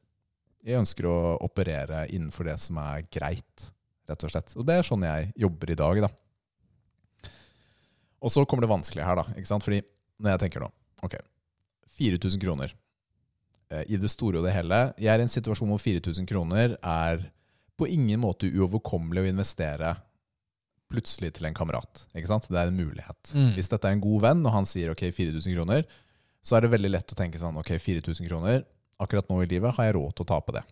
Jeg 0.66 0.80
ønsker 0.80 1.06
å 1.06 1.36
operere 1.44 2.00
innenfor 2.08 2.48
det 2.48 2.56
som 2.58 2.80
er 2.82 3.04
greit, 3.14 3.68
rett 4.10 4.24
og 4.26 4.32
slett. 4.32 4.56
Og 4.58 4.66
det 4.66 4.80
er 4.80 4.88
sånn 4.88 5.06
jeg 5.06 5.28
jobber 5.44 5.70
i 5.70 5.76
dag, 5.78 6.00
da. 6.08 7.30
Og 8.18 8.32
så 8.34 8.42
kommer 8.42 8.66
det 8.66 8.72
vanskelige 8.72 9.06
her, 9.06 9.20
da. 9.20 9.36
ikke 9.38 9.52
sant? 9.52 9.62
Fordi 9.62 9.84
når 10.18 10.34
jeg 10.34 10.42
tenker 10.46 10.64
nå 10.64 10.72
Ok, 11.06 11.14
4000 11.94 12.42
kroner. 12.42 12.74
Eh, 13.72 13.84
I 13.94 14.00
det 14.00 14.10
store 14.12 14.40
og 14.40 14.48
det 14.48 14.54
hele. 14.56 14.80
Jeg 15.00 15.12
er 15.12 15.22
i 15.22 15.26
en 15.26 15.32
situasjon 15.32 15.70
hvor 15.70 15.80
4000 15.82 16.28
kroner 16.28 16.76
er 16.80 17.28
på 17.78 17.88
ingen 17.90 18.20
måte 18.22 18.50
uoverkommelig 18.52 19.24
å 19.24 19.30
investere 19.32 19.94
plutselig 20.92 21.32
til 21.34 21.48
en 21.48 21.56
kamerat. 21.56 22.04
Ikke 22.14 22.30
sant? 22.30 22.46
Det 22.50 22.60
er 22.60 22.70
en 22.70 22.78
mulighet. 22.78 23.32
Mm. 23.34 23.54
Hvis 23.56 23.70
dette 23.72 23.88
er 23.88 23.96
en 23.96 24.04
god 24.04 24.22
venn, 24.28 24.44
og 24.46 24.54
han 24.54 24.68
sier 24.68 24.92
ok, 24.92 25.08
4000 25.16 25.56
kroner, 25.56 25.88
så 26.44 26.56
er 26.56 26.64
det 26.64 26.74
veldig 26.74 26.92
lett 26.92 27.14
å 27.14 27.18
tenke 27.18 27.40
sånn 27.40 27.56
ok, 27.58 27.72
4000 27.80 28.28
kroner, 28.28 28.62
akkurat 29.02 29.26
nå 29.30 29.40
i 29.42 29.48
livet 29.50 29.74
har 29.74 29.88
jeg 29.88 29.96
råd 29.96 30.14
til 30.14 30.26
å 30.26 30.30
tape 30.34 30.54
det. 30.54 30.62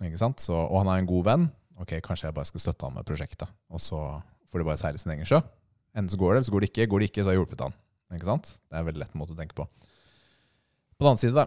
Ikke 0.00 0.18
sant? 0.18 0.42
Så, 0.42 0.56
og 0.56 0.80
han 0.80 0.90
er 0.90 1.02
en 1.02 1.10
god 1.10 1.28
venn, 1.28 1.46
ok, 1.78 1.98
kanskje 2.02 2.30
jeg 2.30 2.38
bare 2.38 2.50
skal 2.50 2.64
støtte 2.64 2.88
han 2.88 2.96
med 2.96 3.06
prosjektet, 3.06 3.52
og 3.70 3.82
så 3.82 4.00
får 4.50 4.62
det 4.62 4.68
bare 4.70 4.80
seile 4.80 4.98
sin 4.98 5.12
egen 5.14 5.28
sjø. 5.28 5.42
Enten 5.94 6.10
så 6.12 6.18
går 6.18 6.32
det, 6.32 6.40
eller 6.40 6.48
så 6.48 6.54
går 6.54 6.64
det 6.64 6.70
ikke. 6.72 6.88
Går 6.90 7.02
det 7.02 7.08
ikke, 7.10 7.22
så 7.22 7.30
har 7.30 7.36
jeg 7.36 7.42
hjulpet 7.42 7.62
han. 7.66 7.76
Ikke 8.16 8.28
sant? 8.28 8.50
Det 8.56 8.76
er 8.76 8.82
en 8.82 8.88
veldig 8.88 9.02
lett 9.02 9.16
måte 9.18 9.34
å 9.34 9.38
tenke 9.38 9.56
på. 9.58 9.66
På 9.68 11.04
den 11.04 11.10
annen 11.12 11.20
side, 11.20 11.34
da. 11.36 11.46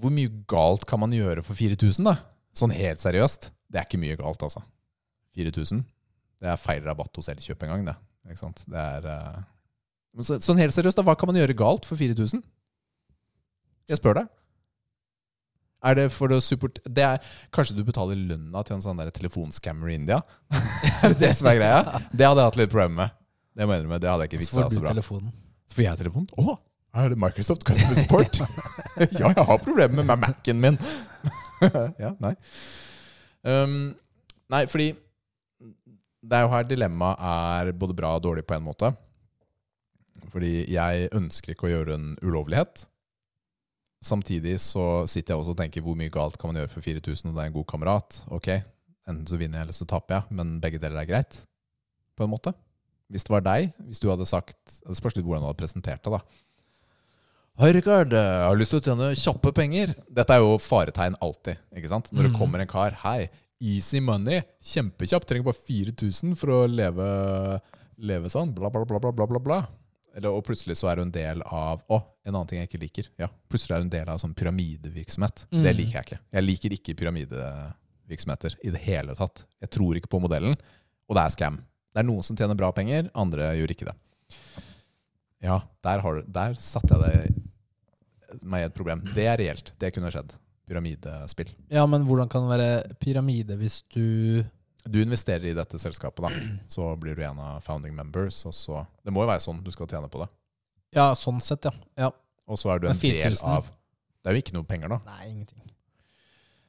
Hvor 0.00 0.12
mye 0.14 0.30
galt 0.50 0.86
kan 0.90 1.02
man 1.02 1.14
gjøre 1.14 1.44
for 1.46 1.58
4000, 1.58 2.06
da? 2.06 2.16
Sånn 2.56 2.74
helt 2.74 3.02
seriøst. 3.02 3.50
Det 3.70 3.80
er 3.80 3.88
ikke 3.88 4.00
mye 4.02 4.16
galt, 4.18 4.42
altså. 4.46 4.62
4000. 5.38 5.82
Det 6.42 6.50
er 6.52 6.60
feil 6.60 6.84
rabatt 6.86 7.18
hos 7.18 7.30
Elkjøp 7.32 7.64
en 7.64 7.72
gang, 7.72 7.84
det. 7.90 7.96
Ikke 8.28 8.42
sant? 8.42 8.62
Det 8.70 8.80
er 8.80 9.08
uh... 9.08 9.42
Så, 10.22 10.38
Sånn 10.42 10.60
helt 10.62 10.74
seriøst, 10.74 10.98
da. 11.00 11.04
Hva 11.06 11.16
kan 11.18 11.30
man 11.30 11.38
gjøre 11.40 11.56
galt 11.58 11.88
for 11.88 11.98
4000? 11.98 12.42
Jeg 13.90 14.00
spør 14.00 14.20
deg. 14.20 14.30
Er 15.84 15.98
det 15.98 16.06
for 16.14 16.32
å 16.32 16.38
support... 16.40 16.78
Det 16.84 17.04
er, 17.04 17.24
kanskje 17.52 17.76
du 17.76 17.82
betaler 17.84 18.16
lønna 18.16 18.62
til 18.64 18.78
en 18.78 18.84
sånn 18.84 19.00
der 19.02 19.10
telefonscammer 19.14 19.90
i 19.92 19.98
India? 19.98 20.22
er 21.02 21.12
det 21.12 21.18
det 21.20 21.32
som 21.36 21.50
er 21.50 21.58
greia? 21.58 21.80
Det 22.12 22.24
hadde 22.24 22.40
jeg 22.40 22.52
hatt 22.52 22.60
litt 22.62 22.72
problemer 22.72 22.96
med. 23.02 23.18
Det 23.54 23.66
må 23.66 23.74
jeg 23.74 23.84
innrømme. 23.84 23.98
Det 24.02 24.10
hadde 24.10 24.26
jeg 24.26 24.32
ikke 24.32 24.46
Så 24.46 24.54
får 24.54 24.62
du 24.62 24.68
altså, 24.70 24.86
telefonen. 24.88 25.34
Så 25.68 25.76
får 25.78 25.84
jeg 25.84 26.00
telefonen? 26.00 26.30
Å, 26.40 26.56
er 26.94 27.12
det 27.12 27.18
Microsoft 27.18 27.64
Customer 27.66 27.98
Support? 27.98 28.40
ja, 29.20 29.30
jeg 29.30 29.46
har 29.48 29.62
problemer 29.62 30.06
med 30.06 30.20
Mac-en 30.22 30.60
min. 30.62 30.78
ja, 32.04 32.14
nei. 32.22 32.34
Um, 33.44 33.94
nei, 34.52 34.64
fordi 34.70 34.92
det 36.24 36.38
er 36.38 36.46
jo 36.46 36.52
her 36.54 36.66
dilemmaet 36.68 37.20
er 37.20 37.72
både 37.76 37.96
bra 37.96 38.14
og 38.16 38.24
dårlig 38.24 38.46
på 38.48 38.56
en 38.56 38.64
måte. 38.64 38.92
Fordi 40.32 40.64
jeg 40.72 41.10
ønsker 41.14 41.52
ikke 41.52 41.68
å 41.68 41.72
gjøre 41.72 41.96
en 41.98 42.12
ulovlighet. 42.24 42.86
Samtidig 44.04 44.58
så 44.60 45.04
sitter 45.08 45.34
jeg 45.34 45.40
også 45.40 45.54
og 45.54 45.60
tenker 45.60 45.84
hvor 45.84 45.96
mye 45.98 46.12
galt 46.12 46.36
kan 46.40 46.50
man 46.50 46.60
gjøre 46.60 46.72
for 46.72 46.84
4000 46.84 47.30
og 47.30 47.36
det 47.36 47.44
er 47.44 47.50
en 47.50 47.56
god 47.56 47.68
kamerat. 47.70 48.20
Ok, 48.36 48.50
enten 49.08 49.26
så 49.28 49.38
vinner 49.40 49.60
jeg 49.60 49.68
eller 49.68 49.76
så 49.76 49.88
taper 49.88 50.18
jeg, 50.18 50.38
men 50.40 50.58
begge 50.62 50.80
deler 50.82 51.02
er 51.02 51.08
greit. 51.08 51.38
På 52.14 52.26
en 52.26 52.32
måte. 52.34 52.52
Hvis 53.12 53.26
det 53.26 53.34
var 53.34 53.44
deg, 53.44 53.72
hvis 53.84 54.00
du 54.00 54.06
hadde 54.08 54.24
sagt 54.24 54.78
Det 54.80 54.94
spørs 54.96 55.16
litt 55.16 55.26
hvordan 55.26 55.42
du 55.44 55.48
hadde 55.50 55.60
presentert 55.60 56.04
det, 56.04 56.12
da. 56.14 56.20
Hei, 57.54 57.70
Rikard. 57.70 58.10
Jeg 58.16 58.46
har 58.48 58.56
lyst 58.58 58.72
til 58.74 58.80
å 58.80 58.84
tjene 58.84 59.12
kjappe 59.14 59.52
penger. 59.54 59.92
Dette 60.10 60.34
er 60.34 60.42
jo 60.42 60.56
faretegn 60.58 61.14
alltid. 61.22 61.60
ikke 61.76 61.88
sant? 61.88 62.10
Når 62.12 62.22
det 62.24 62.32
Mhm. 62.32 62.38
kommer 62.38 62.60
en 62.60 62.66
kar 62.66 62.90
Hei, 63.04 63.30
Easy 63.62 64.00
money. 64.00 64.42
Kjempekjapp. 64.60 65.24
Trenger 65.24 65.44
bare 65.44 65.54
4000 65.66 66.34
for 66.36 66.48
å 66.48 66.66
leve, 66.68 67.60
leve 67.98 68.26
sånn. 68.28 68.52
Bla, 68.54 68.68
bla, 68.68 68.84
bla, 68.84 68.98
bla, 68.98 69.12
bla, 69.12 69.38
bla. 69.38 69.66
Eller, 70.16 70.28
og 70.30 70.44
plutselig 70.44 70.76
så 70.76 70.90
er 70.90 70.96
du 70.96 71.02
en 71.02 71.10
del 71.10 71.42
av 71.42 71.82
Å, 71.88 72.02
en 72.26 72.34
annen 72.34 72.46
ting 72.48 72.58
jeg 72.58 72.68
ikke 72.68 72.80
liker. 72.80 73.08
Ja, 73.18 73.28
Plutselig 73.48 73.70
er 73.70 73.78
du 73.78 73.82
en 73.82 73.88
del 73.90 74.08
av 74.08 74.18
sånn 74.18 74.34
pyramidevirksomhet. 74.34 75.46
Mm. 75.52 75.62
Det 75.62 75.76
liker 75.76 75.92
jeg 75.92 76.04
ikke. 76.06 76.18
Jeg 76.32 76.44
liker 76.44 76.70
ikke 76.70 76.96
pyramidevirksomheter 76.96 78.56
i 78.64 78.70
det 78.70 78.80
hele 78.82 79.14
tatt. 79.14 79.44
Jeg 79.60 79.70
tror 79.70 79.94
ikke 79.96 80.08
på 80.10 80.20
modellen, 80.20 80.56
og 81.08 81.16
det 81.16 81.22
er 81.24 81.30
scam. 81.30 81.56
Det 81.94 82.00
er 82.04 82.08
noen 82.08 82.22
som 82.24 82.36
tjener 82.36 82.56
bra 82.56 82.70
penger, 82.72 83.10
andre 83.14 83.54
gjør 83.56 83.70
ikke 83.70 83.86
det. 83.86 83.94
Ja, 85.44 85.60
der, 85.84 86.00
har 86.00 86.22
der 86.24 86.56
satte 86.56 86.96
jeg 86.96 87.04
det 87.04 88.40
meg 88.42 88.64
i 88.64 88.68
et 88.70 88.76
problem. 88.76 89.04
Det 89.14 89.26
er 89.28 89.38
reelt. 89.40 89.72
Det 89.80 89.92
kunne 89.94 90.10
skjedd. 90.12 90.34
Pyramidespill. 90.64 91.50
Ja, 91.72 91.84
men 91.90 92.06
hvordan 92.08 92.30
kan 92.32 92.46
det 92.46 92.54
være 92.54 92.96
pyramide 93.00 93.58
hvis 93.60 93.82
du 93.92 94.44
Du 94.84 94.98
investerer 95.00 95.46
i 95.48 95.54
dette 95.56 95.78
selskapet, 95.80 96.26
da. 96.26 96.30
Så 96.68 96.90
blir 97.00 97.16
du 97.16 97.22
en 97.24 97.38
av 97.40 97.60
founding 97.64 97.94
members. 97.96 98.42
Og 98.44 98.52
så, 98.52 98.82
det 99.04 99.12
må 99.12 99.22
jo 99.24 99.30
være 99.30 99.40
sånn 99.40 99.62
du 99.64 99.70
skal 99.72 99.88
tjene 99.88 100.10
på 100.12 100.20
det. 100.20 100.26
Ja, 100.92 101.06
sånn 101.16 101.40
sett, 101.40 101.64
ja. 101.64 101.72
ja. 101.96 102.10
Og 102.44 102.60
så 102.60 102.68
er 102.74 102.82
du 102.82 102.88
en 102.90 103.00
del 103.00 103.38
av 103.48 103.70
Det 104.20 104.28
er 104.28 104.36
jo 104.36 104.42
ikke 104.44 104.56
noe 104.56 104.68
penger, 104.68 104.92
da. 104.92 105.00
Nei, 105.08 105.30
ingenting. 105.30 105.62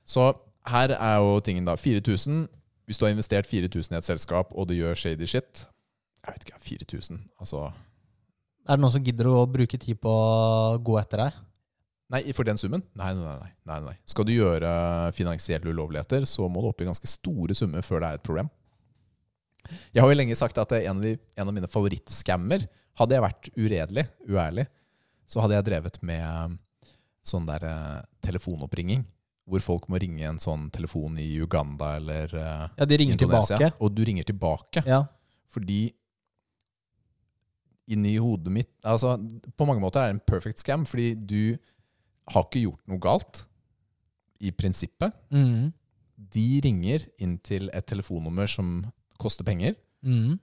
Så 0.08 0.30
her 0.72 0.96
er 0.96 1.18
jo 1.20 1.42
tingen, 1.44 1.68
da. 1.68 1.76
4000. 1.76 2.46
Hvis 2.88 3.02
du 3.02 3.06
har 3.06 3.12
investert 3.12 3.50
4000 3.50 3.96
i 3.96 4.00
et 4.00 4.08
selskap, 4.08 4.54
og 4.56 4.70
du 4.70 4.76
gjør 4.78 4.96
shady 4.96 5.28
shit 5.28 5.66
Jeg 6.22 6.36
vet 6.36 6.44
ikke, 6.46 6.60
4000 6.62 7.24
Altså 7.42 7.72
Er 8.66 8.78
det 8.78 8.82
noen 8.82 8.94
som 8.96 9.04
gidder 9.06 9.30
å 9.30 9.44
bruke 9.50 9.78
tid 9.78 10.00
på 10.02 10.10
å 10.10 10.78
gå 10.82 10.98
etter 11.02 11.22
deg? 11.22 11.42
Nei, 12.14 12.22
for 12.38 12.46
den 12.46 12.58
summen? 12.62 12.84
Nei, 12.98 13.12
nei, 13.18 13.36
nei. 13.42 13.52
nei, 13.70 13.80
nei. 13.88 13.96
Skal 14.10 14.28
du 14.28 14.34
gjøre 14.34 14.70
finansielle 15.18 15.72
ulovligheter, 15.74 16.26
så 16.30 16.46
må 16.50 16.62
du 16.62 16.70
opp 16.70 16.82
i 16.82 16.88
ganske 16.88 17.10
store 17.10 17.58
summer 17.58 17.86
før 17.86 18.04
det 18.04 18.10
er 18.10 18.20
et 18.20 18.26
problem. 18.26 18.50
Jeg 19.94 20.04
har 20.04 20.12
jo 20.12 20.18
lenge 20.18 20.38
sagt 20.38 20.60
at 20.62 20.76
en 20.78 21.00
av, 21.00 21.02
de, 21.02 21.16
en 21.38 21.50
av 21.50 21.56
mine 21.56 21.70
favorittscammer 21.72 22.68
Hadde 22.96 23.12
jeg 23.12 23.24
vært 23.26 23.48
uredelig, 23.60 24.04
uærlig, 24.32 24.64
så 25.28 25.42
hadde 25.44 25.58
jeg 25.58 25.66
drevet 25.68 25.98
med 26.08 26.54
sånn 27.28 27.44
der 27.50 27.66
eh, 27.68 27.98
telefonoppringing. 28.24 29.02
Hvor 29.52 29.66
folk 29.66 29.90
må 29.92 30.00
ringe 30.00 30.24
en 30.30 30.40
sånn 30.40 30.70
telefon 30.72 31.18
i 31.20 31.26
Uganda 31.44 31.98
eller 32.00 32.32
eh, 32.32 32.62
Ja, 32.80 32.88
de 32.88 33.00
ringer 33.02 33.18
Indonesia. 33.20 33.58
tilbake. 33.58 33.84
Og 33.84 33.92
du 33.92 34.00
ringer 34.08 34.24
tilbake. 34.30 34.86
Ja. 34.88 35.02
Fordi 35.52 35.90
inni 37.88 38.16
hodet 38.18 38.52
mitt 38.52 38.70
altså, 38.84 39.16
På 39.58 39.66
mange 39.68 39.82
måter 39.84 40.02
er 40.02 40.10
det 40.12 40.16
en 40.18 40.26
perfect 40.26 40.60
scam, 40.64 40.86
fordi 40.86 41.14
du 41.16 41.58
har 42.34 42.44
ikke 42.48 42.64
gjort 42.64 42.82
noe 42.90 42.98
galt, 43.00 43.44
i 44.42 44.50
prinsippet. 44.52 45.14
Mm. 45.32 45.72
De 46.18 46.46
ringer 46.66 47.06
inn 47.22 47.38
til 47.46 47.70
et 47.74 47.86
telefonnummer 47.88 48.48
som 48.50 48.92
koster 49.22 49.46
penger, 49.48 49.76
Mm. 50.06 50.40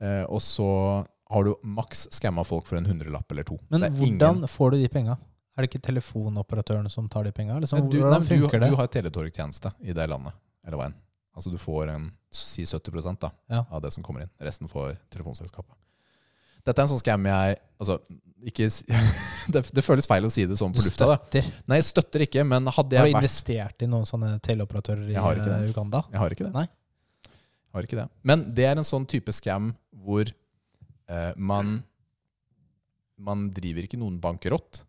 eh, 0.00 0.24
og 0.28 0.40
så 0.40 1.06
har 1.30 1.44
du 1.44 1.54
maks 1.64 2.06
skamma 2.12 2.44
folk 2.44 2.66
for 2.66 2.76
en 2.76 2.84
hundrelapp 2.86 3.30
eller 3.32 3.44
to. 3.44 3.58
Men 3.70 3.80
hvordan 3.92 4.36
ingen- 4.42 4.48
får 4.48 4.70
du 4.72 4.76
de 4.82 4.88
penga? 4.88 5.16
Er 5.56 5.62
det 5.64 5.70
ikke 5.70 5.82
telefonoperatørene 5.92 6.90
som 6.90 7.08
tar 7.08 7.24
de 7.24 7.32
penga? 7.32 7.58
Liksom, 7.60 7.88
du, 7.90 7.96
nei, 7.98 8.02
hvordan 8.04 8.28
men 8.28 8.40
du, 8.40 8.48
det? 8.60 8.70
du 8.70 8.76
har 8.76 8.86
teletorgtjeneste 8.88 9.72
i 9.80 9.92
det 9.92 10.08
landet, 10.08 10.32
eller 10.66 10.78
enn. 10.84 10.94
Altså 11.36 11.50
du 11.50 11.56
får 11.58 11.88
en, 11.94 12.10
si 12.30 12.62
70 12.64 13.18
da, 13.20 13.30
Ja. 13.50 13.64
av 13.70 13.82
det 13.82 13.92
som 13.92 14.02
kommer 14.02 14.22
inn. 14.22 14.30
Resten 14.40 14.68
får 14.68 14.98
telefonselskapet. 15.10 15.74
Dette 16.66 16.82
er 16.82 16.86
en 16.86 16.90
sånn 16.90 17.02
scam 17.02 17.28
jeg 17.30 17.58
altså, 17.78 17.98
ikke, 18.46 18.68
det, 19.54 19.62
det 19.74 19.84
føles 19.84 20.08
feil 20.08 20.26
å 20.26 20.30
si 20.32 20.44
det 20.48 20.58
sånn 20.58 20.74
på 20.74 20.84
lufta. 20.84 21.08
Da. 21.14 21.42
Nei, 21.70 21.80
jeg 21.80 21.88
støtter 21.88 22.26
ikke, 22.26 22.44
men 22.46 22.68
hadde 22.68 22.98
Har 22.98 23.08
jeg 23.08 23.14
du 23.14 23.18
vært 23.18 23.24
investert 23.24 23.86
i 23.86 23.90
noen 23.90 24.08
sånne 24.08 24.36
teleoperatører 24.44 25.12
i 25.12 25.18
har 25.18 25.40
eh, 25.42 25.68
Uganda? 25.70 26.04
Jeg 26.12 26.22
har 26.22 26.36
ikke 26.36 26.46
det. 26.48 26.52
Nei. 26.56 26.66
Jeg 27.26 27.78
har 27.78 27.88
ikke 27.88 28.00
det. 28.00 28.06
Men 28.28 28.44
det 28.56 28.68
er 28.68 28.80
en 28.80 28.88
sånn 28.88 29.06
type 29.10 29.34
scam 29.36 29.72
hvor 30.06 30.28
eh, 30.30 31.32
man 31.36 31.78
Man 33.16 33.46
driver 33.56 33.86
ikke 33.86 33.96
noen 33.96 34.18
bankerott, 34.20 34.82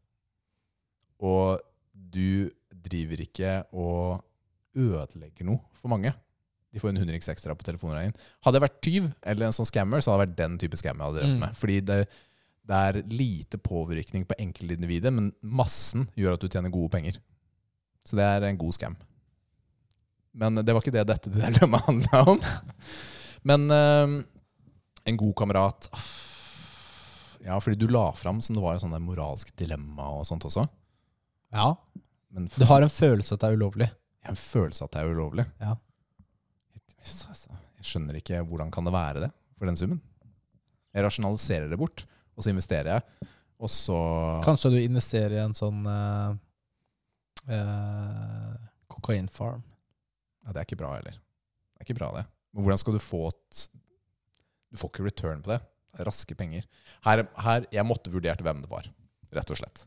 og 1.24 1.62
du 1.94 2.50
driver 2.88 3.22
ikke 3.24 3.54
og 3.72 4.20
ødelegger 4.76 5.48
noe 5.48 5.64
for 5.80 5.94
mange. 5.94 6.12
De 6.78 6.82
får 6.84 6.94
en 6.94 7.02
hundrings 7.02 7.30
ekstra 7.34 7.56
på 7.58 7.66
telefonregningen. 7.68 8.16
Hadde 8.46 8.60
jeg 8.62 8.66
vært 8.68 8.80
tyv 8.86 9.10
eller 9.34 9.50
en 9.50 9.56
sånn 9.58 9.68
scammer, 9.70 10.04
så 10.06 10.14
hadde 10.14 10.22
det 10.22 10.28
vært 10.30 10.40
den 10.44 10.58
type 10.62 10.78
scam 10.80 10.98
jeg 11.02 11.08
hadde 11.10 11.20
drevet 11.24 11.36
Mm. 11.36 11.44
med. 11.48 11.58
Fordi 11.58 11.78
det, 11.90 12.00
det 12.68 12.82
er 12.92 13.02
lite 13.10 13.58
påvirkning 13.64 14.26
på 14.30 14.38
enkeltindividet, 14.44 15.12
men 15.14 15.32
massen 15.42 16.08
gjør 16.20 16.38
at 16.38 16.46
du 16.46 16.48
tjener 16.54 16.70
gode 16.74 16.92
penger. 16.94 17.18
Så 18.08 18.16
det 18.20 18.24
er 18.28 18.46
en 18.48 18.58
god 18.62 18.76
scam. 18.78 18.96
Men 20.38 20.56
det 20.62 20.70
var 20.76 20.84
ikke 20.86 20.94
det 20.94 21.08
dette 21.10 21.32
dilemmaet 21.34 21.86
handla 21.90 22.24
om. 22.36 22.42
Men 23.48 23.72
eh, 23.74 24.12
en 25.08 25.18
god 25.18 25.34
kamerat 25.40 25.88
Ja, 27.46 27.60
fordi 27.64 27.78
du 27.80 27.88
la 27.88 28.12
fram 28.18 28.42
som 28.42 28.56
det 28.58 28.62
var 28.64 28.76
en 28.76 28.82
sånn 28.84 28.96
moralsk 29.06 29.54
dilemma 29.60 30.10
og 30.18 30.26
sånt 30.28 30.44
også. 30.48 30.66
Ja. 31.54 31.72
Men 32.34 32.50
Du 32.58 32.66
har 32.68 32.84
en 32.84 32.92
følelse 32.92 33.34
at 33.38 33.44
det 33.44 33.50
er 33.54 33.58
ulovlig. 33.60 33.88
Jeg 33.88 34.28
har 34.28 34.36
en 34.36 34.42
følelse 34.42 34.84
at 34.84 34.92
det 34.98 35.02
er 35.04 35.12
ulovlig. 35.14 35.46
Ja. 35.64 35.76
Altså, 37.08 37.56
Jeg 37.80 37.88
skjønner 37.90 38.20
ikke 38.20 38.42
hvordan 38.48 38.72
kan 38.74 38.88
det 38.88 38.94
være 38.96 39.26
det 39.26 39.32
for 39.58 39.70
den 39.70 39.80
summen. 39.80 40.02
Jeg 40.94 41.06
rasjonaliserer 41.06 41.70
det 41.70 41.78
bort, 41.80 42.06
og 42.36 42.44
så 42.44 42.52
investerer 42.52 42.96
jeg, 42.96 43.30
og 43.58 43.72
så 43.74 43.98
Kanskje 44.46 44.72
du 44.74 44.78
investerer 44.82 45.38
i 45.38 45.42
en 45.44 45.56
sånn 45.58 45.82
uh, 45.90 46.36
uh, 47.50 48.54
kokainfarm. 48.92 49.64
ja, 50.46 50.52
Det 50.52 50.62
er 50.62 50.68
ikke 50.68 50.80
bra 50.82 50.94
heller. 50.96 51.18
Det 51.18 51.82
er 51.82 51.88
ikke 51.88 52.00
bra, 52.00 52.12
det. 52.18 52.26
Men 52.54 52.66
hvordan 52.66 52.82
skal 52.82 52.98
du 52.98 53.04
få 53.04 53.28
et 53.30 53.68
Du 54.72 54.78
får 54.82 54.92
ikke 54.92 55.08
return 55.08 55.42
på 55.46 55.54
det. 55.54 55.62
Det 55.98 56.06
raske 56.06 56.36
penger. 56.38 56.66
Her, 57.06 57.26
her, 57.42 57.66
Jeg 57.72 57.86
måtte 57.86 58.12
vurdert 58.14 58.42
hvem 58.44 58.62
det 58.62 58.70
var, 58.70 58.90
rett 59.34 59.52
og 59.54 59.58
slett. 59.58 59.86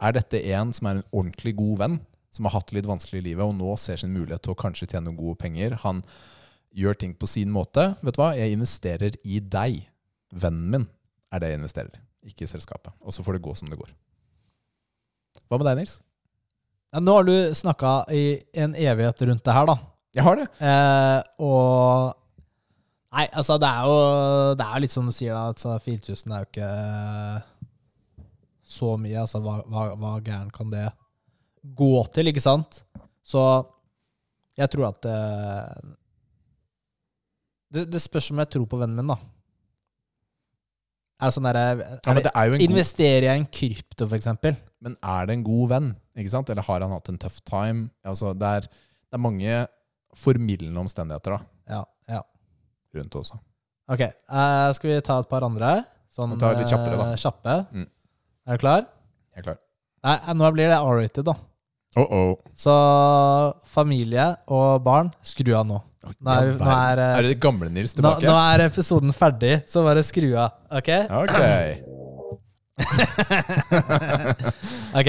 Er 0.00 0.14
dette 0.16 0.40
en 0.54 0.72
som 0.74 0.88
er 0.88 0.98
en 0.98 1.08
ordentlig 1.12 1.54
god 1.56 1.78
venn, 1.78 1.98
som 2.34 2.48
har 2.48 2.56
hatt 2.56 2.70
det 2.70 2.80
litt 2.80 2.88
vanskelig 2.90 3.20
i 3.20 3.26
livet, 3.28 3.44
og 3.46 3.54
nå 3.54 3.76
ser 3.78 4.00
sin 4.00 4.14
mulighet 4.14 4.42
til 4.42 4.54
å 4.54 4.58
kanskje 4.58 4.88
tjene 4.90 5.06
noen 5.06 5.20
gode 5.20 5.38
penger? 5.38 5.76
Han 5.84 6.02
gjør 6.74 6.98
ting 6.98 7.14
på 7.18 7.28
sin 7.30 7.52
måte. 7.54 7.92
Vet 8.02 8.16
du 8.16 8.22
hva? 8.22 8.32
Jeg 8.38 8.54
investerer 8.56 9.18
i 9.22 9.40
deg. 9.40 9.84
Vennen 10.34 10.70
min 10.72 10.88
er 11.34 11.42
det 11.42 11.52
jeg 11.52 11.60
investerer 11.60 11.94
i, 11.94 12.02
ikke 12.32 12.46
i 12.46 12.50
selskapet. 12.50 12.94
Og 13.02 13.14
så 13.14 13.22
får 13.26 13.38
det 13.38 13.44
gå 13.46 13.54
som 13.58 13.70
det 13.70 13.78
går. 13.78 13.92
Hva 15.48 15.58
med 15.60 15.68
deg, 15.68 15.80
Nils? 15.82 15.98
Ja, 16.94 17.02
nå 17.02 17.16
har 17.18 17.26
du 17.26 17.34
snakka 17.58 18.04
i 18.14 18.24
en 18.58 18.76
evighet 18.78 19.24
rundt 19.28 19.44
det 19.46 19.56
her, 19.56 19.66
da. 19.70 19.78
Jeg 20.14 20.26
har 20.26 20.38
det. 20.38 20.50
Eh, 20.62 21.20
og 21.42 22.20
Nei, 23.14 23.28
altså, 23.30 23.54
det 23.62 23.68
er 23.68 23.86
jo 23.86 23.98
Det 24.58 24.64
er 24.66 24.80
litt 24.82 24.94
som 24.94 25.06
du 25.06 25.14
sier, 25.14 25.34
da. 25.34 25.52
Altså, 25.52 25.76
4000 25.84 26.34
er 26.34 26.42
jo 26.42 26.48
ikke 26.50 26.70
så 28.74 28.94
mye. 28.98 29.20
Altså, 29.22 29.40
hva, 29.44 29.60
hva, 29.70 29.84
hva 30.00 30.14
gæren 30.24 30.50
kan 30.54 30.72
det 30.72 30.88
gå 31.78 31.92
til, 32.14 32.30
ikke 32.30 32.42
sant? 32.42 32.80
Så 33.24 33.42
jeg 34.58 34.70
tror 34.70 34.90
at 34.90 35.06
eh, 35.10 35.92
det, 37.74 37.84
det 37.92 38.00
spørs 38.02 38.30
om 38.32 38.40
jeg 38.42 38.52
tror 38.54 38.66
på 38.70 38.78
vennen 38.80 38.98
min, 39.00 39.10
da. 39.12 39.18
Er 41.22 41.30
det 41.30 41.34
sånn 41.36 41.46
derre 41.46 41.64
Ja, 41.78 42.14
det 42.18 42.30
er 42.34 42.56
Investerer 42.64 43.28
jeg 43.28 43.38
i 43.38 43.42
en 43.42 43.48
krypto, 43.58 44.08
eksempel? 44.16 44.56
Men 44.84 44.96
er 44.98 45.28
det 45.28 45.36
en 45.38 45.44
god 45.46 45.70
venn? 45.70 45.88
Ikke 46.18 46.32
sant? 46.32 46.50
Eller 46.52 46.66
har 46.66 46.82
han 46.84 46.92
hatt 46.94 47.08
en 47.10 47.20
tøff 47.22 47.38
time? 47.48 47.88
Altså, 48.06 48.34
det, 48.36 48.50
er, 48.58 48.66
det 48.68 49.18
er 49.18 49.22
mange 49.22 49.60
formildende 50.18 50.82
omstendigheter 50.82 51.36
da, 51.36 51.40
Ja. 51.76 51.80
ja. 52.16 52.20
rundt 52.98 53.16
også. 53.18 53.38
Ok, 53.90 54.02
uh, 54.30 54.70
skal 54.76 54.90
vi 54.90 55.00
ta 55.04 55.18
et 55.22 55.30
par 55.30 55.46
andre? 55.46 55.72
Sånn 56.14 56.36
tar 56.38 56.54
litt 56.58 56.70
kjappere, 56.70 56.98
da. 57.00 57.06
eh, 57.12 57.18
kjappe. 57.20 57.56
Mm. 57.74 57.88
Er 58.46 58.58
du 58.58 58.62
klar? 58.62 58.84
Jeg 59.34 59.42
er 59.42 59.46
klar. 59.48 59.58
Nei, 60.04 60.14
eh, 60.20 60.36
nå 60.38 60.50
blir 60.54 60.70
det 60.70 60.78
R-rated, 60.78 61.26
da. 61.26 61.34
Uh 61.94 62.14
oh. 62.14 62.30
Så 62.58 62.74
familie 63.70 64.28
og 64.50 64.82
barn, 64.86 65.10
skru 65.26 65.52
av 65.58 65.66
nå. 65.68 65.80
Nå 66.04 66.32
er, 66.34 66.50
nå 66.60 66.68
er, 66.74 67.00
eh, 67.00 67.16
er 67.18 67.22
det 67.28 67.36
gamle 67.42 67.68
Nils 67.72 67.94
tilbake? 67.96 68.24
nå 68.26 68.34
er 68.36 68.58
episoden 68.66 69.12
ferdig, 69.16 69.54
så 69.70 69.78
bare 69.86 70.02
skru 70.06 70.30
av. 70.36 70.50
Ok? 70.80 70.90
Ok. 71.22 71.38
Ok. 74.98 75.08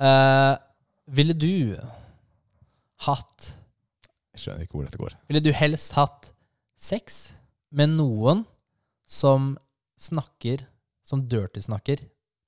Uh, 0.00 0.54
ville 1.12 1.34
du 1.36 1.74
hatt 3.04 3.50
Jeg 4.32 4.40
skjønner 4.44 4.62
ikke 4.64 4.78
hvor 4.78 4.86
dette 4.86 5.00
går. 5.00 5.16
Ville 5.28 5.42
du 5.44 5.50
helst 5.56 5.92
hatt 5.98 6.30
sex 6.80 7.18
med 7.74 7.88
noen 7.98 8.44
som 9.10 9.52
snakker, 10.00 10.62
som 11.04 11.26
dirty-snakker, 11.28 11.98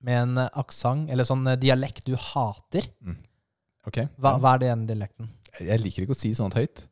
med 0.03 0.17
en 0.23 0.41
aksent 0.47 1.11
eller 1.13 1.27
sånn 1.29 1.45
eh, 1.51 1.59
dialekt 1.61 2.07
du 2.09 2.15
hater? 2.19 2.89
Ok. 3.87 3.99
Hva, 4.17 4.37
hva 4.41 4.55
er 4.57 4.61
igjen 4.71 4.87
dialekten? 4.89 5.29
Jeg 5.61 5.83
liker 5.83 6.07
ikke 6.07 6.17
å 6.17 6.23
si 6.23 6.33
sånt 6.39 6.57
høyt. 6.57 6.87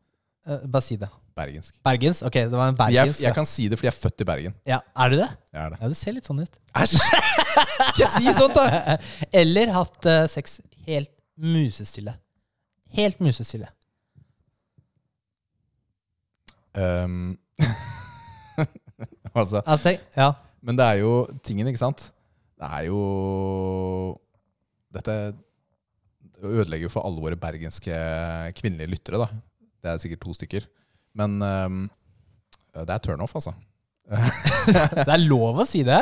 Eh, 0.46 0.62
bare 0.66 0.84
si 0.84 0.96
det. 1.00 1.08
Bergensk. 1.36 1.74
Bergens? 1.84 2.22
Ok, 2.26 2.36
det 2.50 2.52
var 2.52 2.72
en 2.72 2.78
Jeg, 2.92 3.14
jeg 3.22 3.34
kan 3.36 3.46
si 3.48 3.68
det 3.70 3.78
fordi 3.78 3.88
jeg 3.88 3.94
er 3.94 4.00
født 4.00 4.20
i 4.24 4.26
Bergen. 4.28 4.54
ja, 4.66 4.80
er 4.96 5.12
du 5.12 5.16
det? 5.20 5.28
Jeg 5.52 5.60
er 5.62 5.74
det. 5.74 5.78
Ja, 5.80 5.88
du 5.88 5.96
ser 5.96 6.16
litt 6.16 6.28
sånn 6.28 6.40
ut. 6.42 6.56
Æsj! 6.76 6.96
Ikke 7.90 8.08
si 8.16 8.32
sånt, 8.36 8.56
da! 8.56 8.96
Eller 9.40 9.72
hatt 9.74 10.08
uh, 10.08 10.24
sex 10.30 10.60
helt 10.88 11.12
musestille. 11.40 12.14
Helt 12.96 13.20
musestille. 13.22 13.68
Um, 16.74 17.34
altså, 19.34 19.60
Altså, 19.66 19.96
ja. 20.16 20.28
men 20.62 20.78
det 20.78 20.86
er 20.86 21.00
jo 21.02 21.14
tingen, 21.42 21.66
ikke 21.66 21.82
sant? 21.82 22.04
Det 22.60 22.68
er 22.68 22.84
jo 22.86 23.00
Dette 24.94 25.16
ødelegger 26.40 26.86
jo 26.86 26.92
for 26.92 27.06
alle 27.06 27.22
våre 27.22 27.38
bergenske 27.38 27.94
kvinnelige 28.58 28.92
lyttere, 28.94 29.20
da. 29.20 29.28
Det 29.80 29.90
er 29.94 30.00
sikkert 30.02 30.20
to 30.26 30.34
stykker. 30.36 30.66
Men 31.16 31.38
um, 31.42 31.78
det 32.76 32.90
er 32.94 33.02
turnoff, 33.04 33.34
altså. 33.38 33.54
Det 34.10 35.06
er 35.14 35.22
lov 35.24 35.60
å 35.62 35.66
si 35.68 35.82
det? 35.86 36.00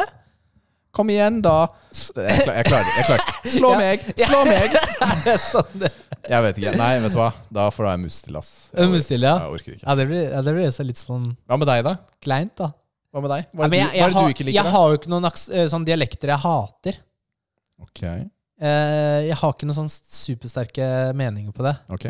Kom 0.96 1.10
igjen, 1.12 1.42
da! 1.44 1.66
Jeg, 1.92 2.40
klar, 2.42 2.54
jeg 2.56 2.66
klarer 2.66 2.86
det. 2.88 2.92
Jeg 2.96 3.06
klarer. 3.06 3.24
Slå 3.52 3.70
Ja. 3.74 3.80
meg! 3.82 4.06
Slå 4.18 4.38
meg! 4.48 4.76
Sånn 5.50 5.84
Jeg 5.84 6.44
vet 6.46 6.58
ikke. 6.60 6.72
Nei, 6.80 6.88
vet 7.04 7.12
du 7.14 7.18
hva? 7.20 7.28
Da 7.54 7.66
får 7.70 7.84
du 7.84 7.88
være 7.90 8.00
mus 8.02 8.16
til, 8.24 8.38
ass. 8.40 8.50
Jeg, 8.72 8.80
det 8.80 8.88
mus 8.96 9.08
til, 9.10 9.26
ja? 9.28 9.34
Jeg 9.44 9.54
orker 9.58 9.76
ikke. 9.76 9.84
Ja, 9.84 9.96
det 10.00 10.06
blir, 10.10 10.22
ja, 10.32 10.40
det 10.48 10.54
blir 10.56 10.72
så 10.74 10.86
litt 10.88 11.00
sånn 11.00 11.28
Hva 11.46 11.60
med 11.60 11.68
deg, 11.70 11.84
da? 11.86 11.92
kleint, 12.24 12.54
da. 12.58 12.70
Hva 13.14 13.22
med 13.24 13.32
deg? 13.36 13.46
Hva 13.52 13.68
er 13.68 13.72
det 13.76 13.78
jeg, 13.78 13.86
du, 13.86 13.92
hva 13.92 14.00
jeg, 14.00 14.16
har, 14.16 14.24
du 14.32 14.34
ikke 14.34 14.46
liker? 14.48 14.56
jeg 14.58 14.72
har 14.74 14.88
jo 14.94 14.98
ikke 14.98 15.12
noen 15.12 15.28
eh, 15.30 15.68
sånn 15.72 15.86
dialekter 15.88 16.34
jeg 16.34 16.44
hater. 16.48 16.98
Ok, 17.84 18.02
Eh, 18.58 19.20
Jeg 19.28 19.36
har 19.38 19.52
ikke 19.54 19.68
noen 19.68 19.76
sånn 19.84 19.92
supersterke 19.92 20.86
meninger 21.14 21.52
på 21.54 21.62
det. 21.62 21.76
ok. 21.94 22.08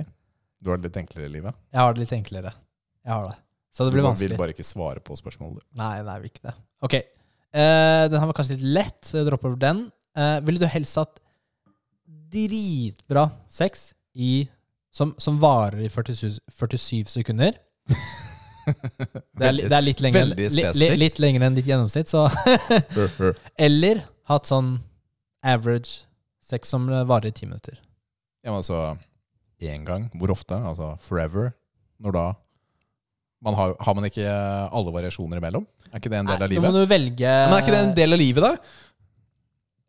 Du 0.63 0.73
har 0.73 0.81
det 0.81 0.89
litt 0.89 0.99
enklere 1.01 1.29
i 1.29 1.35
livet? 1.37 1.57
Jeg 1.73 1.81
har 1.81 1.95
det 1.95 2.03
litt 2.03 2.15
enklere. 2.17 2.53
Jeg 3.07 3.15
har 3.15 3.29
det. 3.29 3.37
Så 3.75 3.87
det 3.87 3.95
blir 3.95 4.03
Du 4.03 4.11
blir 4.11 4.33
vil 4.33 4.41
bare 4.41 4.55
ikke 4.57 4.67
svare 4.67 5.01
på 5.05 5.17
spørsmålet. 5.19 5.63
Nei, 5.79 6.03
nei, 6.03 6.19
vil 6.23 6.33
ikke 6.33 6.49
det. 6.49 6.55
Ok. 6.83 6.97
Uh, 7.55 8.05
den 8.11 8.19
her 8.19 8.29
var 8.29 8.37
kanskje 8.37 8.57
litt 8.57 8.69
lett, 8.77 8.99
så 9.07 9.21
jeg 9.21 9.29
dropper 9.29 9.53
over 9.53 9.61
den. 9.63 9.85
Uh, 10.19 10.39
ville 10.47 10.61
du 10.61 10.67
helst 10.67 10.99
hatt 10.99 11.21
dritbra 12.33 13.29
sex 13.53 13.93
i, 14.19 14.49
som, 14.91 15.15
som 15.23 15.39
varer 15.41 15.85
i 15.87 15.91
47, 15.93 16.41
47 16.51 17.15
sekunder? 17.19 17.59
Det 18.69 19.47
er, 19.47 19.55
det 19.65 19.73
er 19.73 19.81
litt 19.81 20.01
lenger, 20.05 20.27
li, 20.37 20.89
litt 21.01 21.15
lenger 21.23 21.47
enn 21.47 21.55
ditt 21.57 21.65
gjennomsnitt, 21.71 22.11
så 22.11 22.27
Eller 23.67 24.03
hatt 24.29 24.45
sånn 24.45 24.75
average 25.41 26.03
sex 26.45 26.69
som 26.75 26.85
varer 27.09 27.31
i 27.31 27.33
ti 27.33 27.47
minutter. 27.49 27.79
Ja, 28.45 28.51
men 28.51 28.59
altså 28.59 28.99
én 29.61 29.85
gang? 29.87 30.09
Hvor 30.19 30.31
ofte? 30.35 30.55
Altså 30.55 30.93
forever? 31.03 31.53
Når 31.99 32.15
da? 32.15 32.27
Man 33.43 33.55
har, 33.55 33.75
har 33.81 33.95
man 33.95 34.07
ikke 34.09 34.27
alle 34.27 34.93
variasjoner 34.95 35.39
imellom? 35.41 35.67
Er 35.93 36.01
ikke 36.01 36.11
det 36.11 36.19
en 36.19 36.27
del 36.29 36.43
av 36.43 36.49
Nei, 36.49 36.57
Nå 36.59 36.63
må 36.63 36.71
livet? 36.71 36.79
du 36.89 36.93
velge 36.93 37.35
Men 37.47 37.55
er 37.57 37.63
ikke 37.65 37.75
det 37.75 37.83
en 37.87 37.97
del 37.97 38.13
av 38.17 38.21
livet, 38.21 38.45
da? 38.45 38.53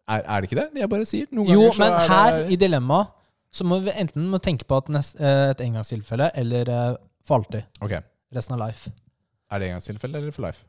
Er, 0.10 0.24
er 0.26 0.42
det 0.42 0.50
ikke 0.50 0.60
det? 0.62 0.68
Jeg 0.82 0.90
bare 0.90 1.06
sier. 1.10 1.30
Noen 1.36 1.50
Jo, 1.54 1.64
men 1.78 1.94
er 1.94 2.10
her 2.10 2.38
det 2.40 2.54
i 2.56 2.60
dilemmaet 2.62 3.16
så 3.50 3.66
må 3.66 3.80
vi 3.82 3.94
enten 3.98 4.28
må 4.30 4.38
tenke 4.46 4.66
på 4.70 4.78
at 4.78 4.90
nest, 4.94 5.16
eh, 5.18 5.50
et 5.50 5.62
engangstilfelle 5.66 6.30
eller 6.38 6.70
eh, 6.70 6.98
for 7.26 7.40
alltid. 7.40 7.66
Okay. 7.82 8.04
Resten 8.36 8.54
av 8.54 8.62
life. 8.62 8.92
Er 9.50 9.62
det 9.62 9.72
engangstilfelle 9.72 10.22
eller 10.22 10.36
for 10.36 10.46
life? 10.46 10.62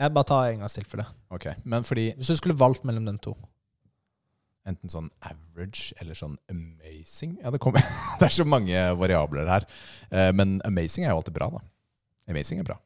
Jeg 0.00 0.12
bare 0.12 0.28
tar 0.28 0.50
engangstilfelle. 0.52 1.06
Okay. 1.32 1.54
Men 1.64 1.84
fordi 1.88 2.10
Hvis 2.18 2.32
du 2.32 2.36
skulle 2.36 2.58
valgt 2.58 2.84
mellom 2.84 3.06
de 3.08 3.16
to. 3.24 3.32
Enten 4.68 4.88
sånn 4.92 5.10
average 5.20 5.92
eller 6.00 6.16
sånn 6.16 6.38
amazing 6.50 7.36
Ja, 7.42 7.50
det 7.52 7.60
kommer 7.60 7.84
Det 8.20 8.28
er 8.30 8.34
så 8.34 8.46
mange 8.48 8.80
variabler 8.98 9.48
her. 9.50 9.66
Eh, 10.10 10.30
Men 10.32 10.60
amazing 10.64 11.04
er 11.04 11.12
jo 11.12 11.20
alltid 11.20 11.36
bra, 11.36 11.50
da. 11.52 11.60
Amazing 12.32 12.62
er 12.62 12.68
bra. 12.70 12.78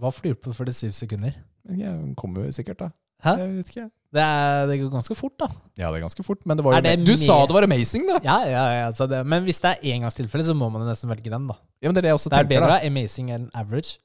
Hva 0.00 0.10
flyr 0.14 0.34
på 0.40 0.54
47 0.56 0.94
sekunder? 0.96 1.34
Men 1.68 1.82
jeg 1.82 2.14
kommer 2.18 2.46
jo 2.46 2.54
sikkert, 2.56 2.80
da. 2.80 2.88
Hæ? 3.22 3.36
Jeg 3.38 3.50
vet 3.58 3.74
ikke. 3.74 3.90
Det, 4.12 4.20
er, 4.20 4.66
det 4.68 4.78
går 4.80 4.88
ganske 4.92 5.14
fort, 5.16 5.34
da. 5.40 5.46
Ja, 5.78 5.88
det 5.92 6.00
er 6.00 6.04
ganske 6.04 6.24
fort, 6.26 6.40
men 6.48 6.58
det 6.58 6.64
var 6.66 6.80
det 6.84 6.96
Du 7.06 7.12
sa 7.16 7.38
det 7.48 7.54
var 7.56 7.64
amazing, 7.64 8.08
da! 8.10 8.18
Ja, 8.24 8.38
ja, 8.48 8.64
ja, 8.80 8.88
så 8.96 9.06
det, 9.08 9.22
Men 9.24 9.44
hvis 9.46 9.60
det 9.64 9.70
er 9.76 9.94
engangstilfelle, 9.94 10.44
så 10.44 10.56
må 10.58 10.68
man 10.72 10.82
jo 10.84 10.88
nesten 10.90 11.08
velge 11.12 11.30
den, 11.32 11.46
da. 11.48 11.56
Ja, 11.80 11.88
men 11.88 11.94
Det 11.96 12.02
er 12.02 12.08
det 12.08 12.12
jeg 12.12 12.18
også 12.18 12.32
Det 12.32 12.38
er 12.40 12.44
tenker. 12.44 12.60
bedre 12.60 12.72
da 12.74 12.88
amazing 12.88 13.30
enn 13.32 13.46
average. 13.54 13.98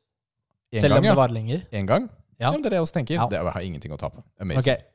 En 0.71 0.81
selv 0.84 0.93
gang, 0.93 0.99
om 1.01 1.07
ja. 1.07 1.11
det 1.11 1.17
varer 1.17 1.35
lenger. 1.35 1.65
En 1.71 1.89
gang? 1.89 2.09
Ja. 2.38 2.45
Ja. 2.45 2.51
men 2.51 2.61
det 2.61 2.69
er 2.69 2.75
det 2.75 2.79
jeg 2.79 2.85
også 2.88 2.93
tenker. 2.99 3.27
Det 3.31 3.39
har 3.41 3.63
ingenting 3.65 3.95
å 3.95 3.97
tape. 3.99 4.21
Amazing. 4.39 4.61
Amazing. 4.61 4.85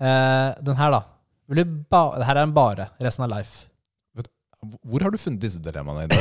Uh, 0.00 0.64
den 0.64 0.76
her, 0.80 0.90
da. 0.96 1.02
Her 1.50 2.36
er 2.36 2.42
en 2.42 2.54
bare. 2.56 2.88
Resten 3.02 3.26
av 3.26 3.32
life. 3.34 3.64
Hvor 4.84 5.02
har 5.04 5.12
du 5.12 5.18
funnet 5.20 5.42
disse 5.42 5.60
dilemmaene 5.60 6.06
i 6.06 6.08
dag? 6.08 6.20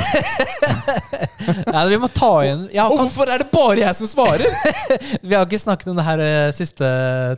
Nei, 1.73 1.83
vi 1.91 1.99
må 2.01 2.09
ta 2.11 2.31
igjen 2.43 2.65
Og 2.85 2.95
hvorfor 2.97 3.29
er 3.31 3.43
det 3.43 3.49
bare 3.53 3.83
jeg 3.83 3.97
som 3.99 4.09
svarer?! 4.09 4.55
Vi 5.27 5.35
har 5.35 5.45
ikke 5.45 5.59
snakket 5.61 5.91
om 5.91 5.99
det 5.99 6.05
her 6.07 6.19
de 6.19 6.31
siste 6.55 6.89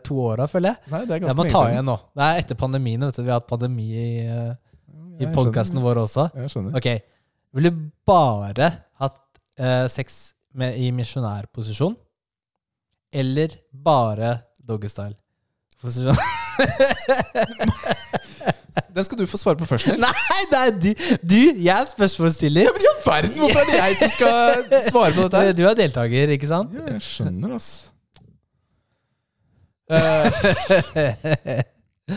to 0.06 0.18
åra, 0.32 0.48
føler 0.50 0.74
jeg. 0.74 0.92
Nei, 0.94 1.02
det 1.06 1.18
er 1.18 1.28
Jeg 1.30 1.38
må 1.38 1.48
ta 1.50 1.64
igjen 1.70 1.90
nå. 1.90 1.98
Det 2.16 2.28
er 2.28 2.42
etter 2.42 2.60
pandemien. 2.60 3.06
Vet 3.06 3.20
du. 3.20 3.24
Vi 3.26 3.34
har 3.34 3.42
hatt 3.42 3.50
pandemi 3.50 3.88
i, 3.92 4.08
eh, 4.26 4.54
i 5.22 5.30
podkasten 5.36 5.82
vår 5.84 6.02
også. 6.06 6.30
Jeg 6.42 6.54
skjønner. 6.54 6.78
Ok, 6.80 6.90
Vil 7.56 7.70
du 7.70 7.84
bare 8.10 8.72
hatt 9.02 9.22
eh, 9.60 9.86
sex 9.92 10.34
med, 10.58 10.80
i 10.82 10.90
misjonærposisjon? 10.96 11.96
Eller 13.16 13.54
bare 13.86 14.40
doggystyle-posisjon? 14.66 16.18
Den 18.96 19.04
skal 19.08 19.18
du 19.20 19.26
få 19.28 19.38
svare 19.40 19.58
på 19.60 19.66
først, 19.68 19.88
Nils. 19.92 20.00
Nei, 20.04 20.42
det 20.52 20.60
er 20.62 20.72
du! 20.76 20.90
Du, 21.24 21.36
jeg 21.64 21.72
er 21.76 21.88
spørsmålsstiller. 21.90 22.70
I 22.70 22.88
all 22.92 23.02
verden, 23.06 23.34
hvorfor 23.42 23.60
er 23.60 23.68
det 23.72 23.80
jeg 23.82 23.98
som 24.00 24.12
skal 24.14 24.38
svare 24.88 25.12
på 25.16 25.26
dette? 25.26 25.42
her? 25.44 25.54
Du 25.58 25.64
er 25.68 25.76
deltaker, 25.80 26.32
ikke 26.36 26.48
sant? 26.50 26.76
Ja, 26.76 26.86
jeg 26.96 27.04
skjønner, 27.04 27.56
ass. 27.58 27.70
Eh, 29.86 31.62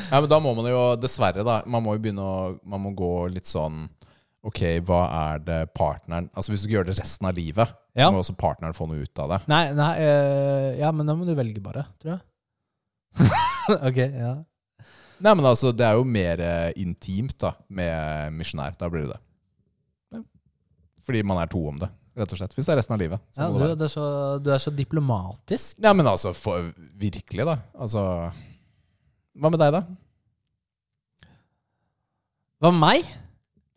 ja, 0.08 0.20
men 0.22 0.28
da 0.30 0.38
må 0.40 0.54
man 0.56 0.64
jo 0.70 0.78
dessverre, 0.96 1.42
da 1.44 1.58
Man 1.68 1.82
må 1.84 1.92
jo 1.98 2.00
begynne 2.00 2.24
å 2.24 2.36
Man 2.64 2.80
må 2.80 2.94
gå 2.96 3.10
litt 3.28 3.44
sånn 3.50 3.82
Ok, 4.48 4.62
hva 4.88 5.02
er 5.34 5.42
det 5.44 5.58
partneren 5.76 6.30
Altså 6.32 6.54
Hvis 6.54 6.62
du 6.62 6.64
skal 6.64 6.78
gjøre 6.78 6.88
det 6.94 6.96
resten 7.02 7.28
av 7.28 7.36
livet, 7.36 7.74
Ja. 7.92 8.08
må 8.08 8.22
også 8.22 8.32
partneren 8.40 8.72
få 8.72 8.86
noe 8.88 9.04
ut 9.04 9.20
av 9.20 9.34
det. 9.34 9.40
Nei, 9.52 9.62
nei 9.76 9.90
eh, 10.00 10.70
Ja, 10.80 10.94
men 10.96 11.04
da 11.10 11.12
må 11.18 11.28
du 11.28 11.34
velge 11.36 11.60
bare, 11.60 11.84
tror 12.00 12.14
jeg. 12.16 12.22
ok, 13.88 13.98
ja. 13.98 14.32
Nei, 15.18 15.32
men 15.34 15.46
altså, 15.48 15.72
det 15.74 15.86
er 15.86 15.96
jo 15.98 16.04
mer 16.06 16.40
eh, 16.42 16.72
intimt 16.78 17.34
da 17.42 17.52
med 17.74 18.34
misjonær. 18.38 18.76
Da 18.78 18.88
blir 18.90 19.06
det 19.06 19.16
det. 19.16 19.20
Ja. 20.14 20.20
Fordi 21.06 21.22
man 21.26 21.40
er 21.42 21.50
to 21.50 21.62
om 21.70 21.80
det, 21.82 21.88
rett 22.18 22.34
og 22.34 22.40
slett. 22.40 22.54
Hvis 22.54 22.68
det 22.68 22.74
er 22.74 22.80
resten 22.80 22.94
av 22.94 23.02
livet. 23.02 23.24
Så 23.34 23.42
ja 23.42 23.48
må 23.50 23.58
du, 23.58 23.64
det 23.64 23.70
være. 23.72 23.88
er 23.88 23.94
så, 23.94 24.06
du 24.42 24.52
er 24.54 24.62
så 24.62 24.74
diplomatisk. 24.74 25.80
Ja, 25.82 25.94
men 25.96 26.06
altså, 26.10 26.34
for, 26.38 26.70
virkelig, 26.98 27.48
da. 27.50 27.58
Altså 27.78 28.04
Hva 29.38 29.50
med 29.50 29.62
deg, 29.62 29.74
da? 29.78 29.82
Hva 32.62 32.74
med 32.74 32.82
meg? 32.82 33.14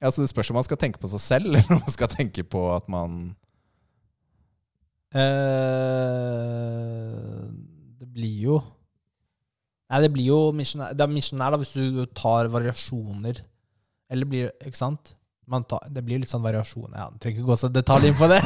Ja, 0.02 0.10
altså, 0.10 0.24
det 0.24 0.32
spørs 0.32 0.50
om 0.54 0.58
man 0.62 0.66
skal 0.66 0.80
tenke 0.82 1.02
på 1.02 1.10
seg 1.10 1.26
selv, 1.26 1.52
eller 1.58 1.74
om 1.74 1.82
man 1.82 1.94
skal 1.94 2.10
tenke 2.14 2.46
på 2.46 2.68
at 2.76 2.90
man 2.92 3.32
Eh, 5.12 5.32
det 8.00 8.08
blir 8.16 8.38
jo 8.46 8.62
Nei, 9.92 10.00
det 10.06 10.12
blir 10.14 10.30
jo 10.30 10.38
misjonær, 10.56 10.94
det 10.96 11.04
er 11.04 11.12
misjonær 11.12 11.52
da, 11.52 11.58
hvis 11.60 11.74
du 11.76 12.06
tar 12.16 12.48
variasjoner. 12.52 13.42
Eller 14.12 14.28
blir 14.28 14.52
Ikke 14.64 14.80
sant? 14.80 15.18
Man 15.52 15.66
tar, 15.68 15.84
det 15.92 16.00
blir 16.06 16.22
litt 16.22 16.32
sånn 16.32 16.46
variasjon. 16.46 16.94
Ja, 16.96 17.10
trenger 17.20 17.42
ikke 17.42 17.50
gå 17.50 17.56
så 17.60 17.68
detalj 17.68 18.08
inn 18.08 18.16
på 18.16 18.30
det. 18.32 18.40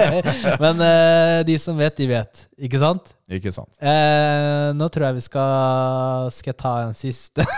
Men 0.62 0.82
eh, 0.84 1.38
de 1.48 1.56
som 1.62 1.78
vet, 1.78 1.96
de 1.96 2.06
vet. 2.10 2.42
Ikke 2.60 2.80
sant? 2.82 3.14
Ikke 3.32 3.52
sant? 3.56 3.70
Eh, 3.80 4.68
nå 4.76 4.88
tror 4.92 5.06
jeg 5.06 5.16
vi 5.16 5.22
skal 5.24 6.28
Skal 6.34 6.52
jeg 6.52 6.58
ta 6.60 6.72
en 6.82 6.98
siste? 6.98 7.46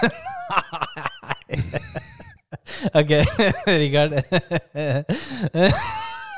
ok, 3.00 3.12
Rikard. 3.82 4.14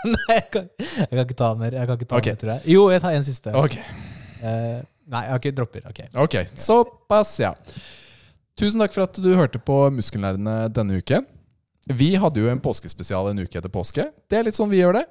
Nei, 0.07 0.39
jeg 0.39 0.49
kan, 0.55 0.65
jeg 0.81 1.13
kan 1.13 1.25
ikke 1.27 1.41
ta 1.45 1.53
mer. 1.61 1.77
Jeg 1.77 1.91
kan 1.91 2.01
ikke 2.01 2.09
ta 2.09 2.23
okay. 2.23 2.33
mer, 2.33 2.41
tror 2.41 2.55
jeg. 2.55 2.61
Jo, 2.79 2.89
jeg 2.95 3.05
tar 3.05 3.21
en 3.21 3.27
siste. 3.27 3.53
Ok, 3.59 3.77
Eh, 4.47 4.81
nei, 5.13 5.23
jeg 5.27 5.33
har 5.35 5.41
ikke 5.43 5.55
dropper. 5.57 5.87
Ok. 5.91 6.01
ok, 6.27 6.37
såpass, 6.61 7.37
ja. 7.43 7.53
Tusen 8.57 8.81
takk 8.81 8.95
for 8.95 9.05
at 9.05 9.19
du 9.21 9.29
hørte 9.37 9.61
på 9.61 9.79
Muskelnerdene 9.93 10.67
denne 10.73 10.99
uken. 11.03 11.27
Vi 11.87 12.15
hadde 12.19 12.41
jo 12.43 12.49
en 12.51 12.63
påskespesial 12.63 13.29
en 13.31 13.43
uke 13.45 13.61
etter 13.61 13.71
påske. 13.71 14.09
Det 14.27 14.39
er 14.39 14.47
litt 14.49 14.57
sånn 14.59 14.73
vi 14.73 14.81
gjør 14.81 14.99
det. 14.99 15.05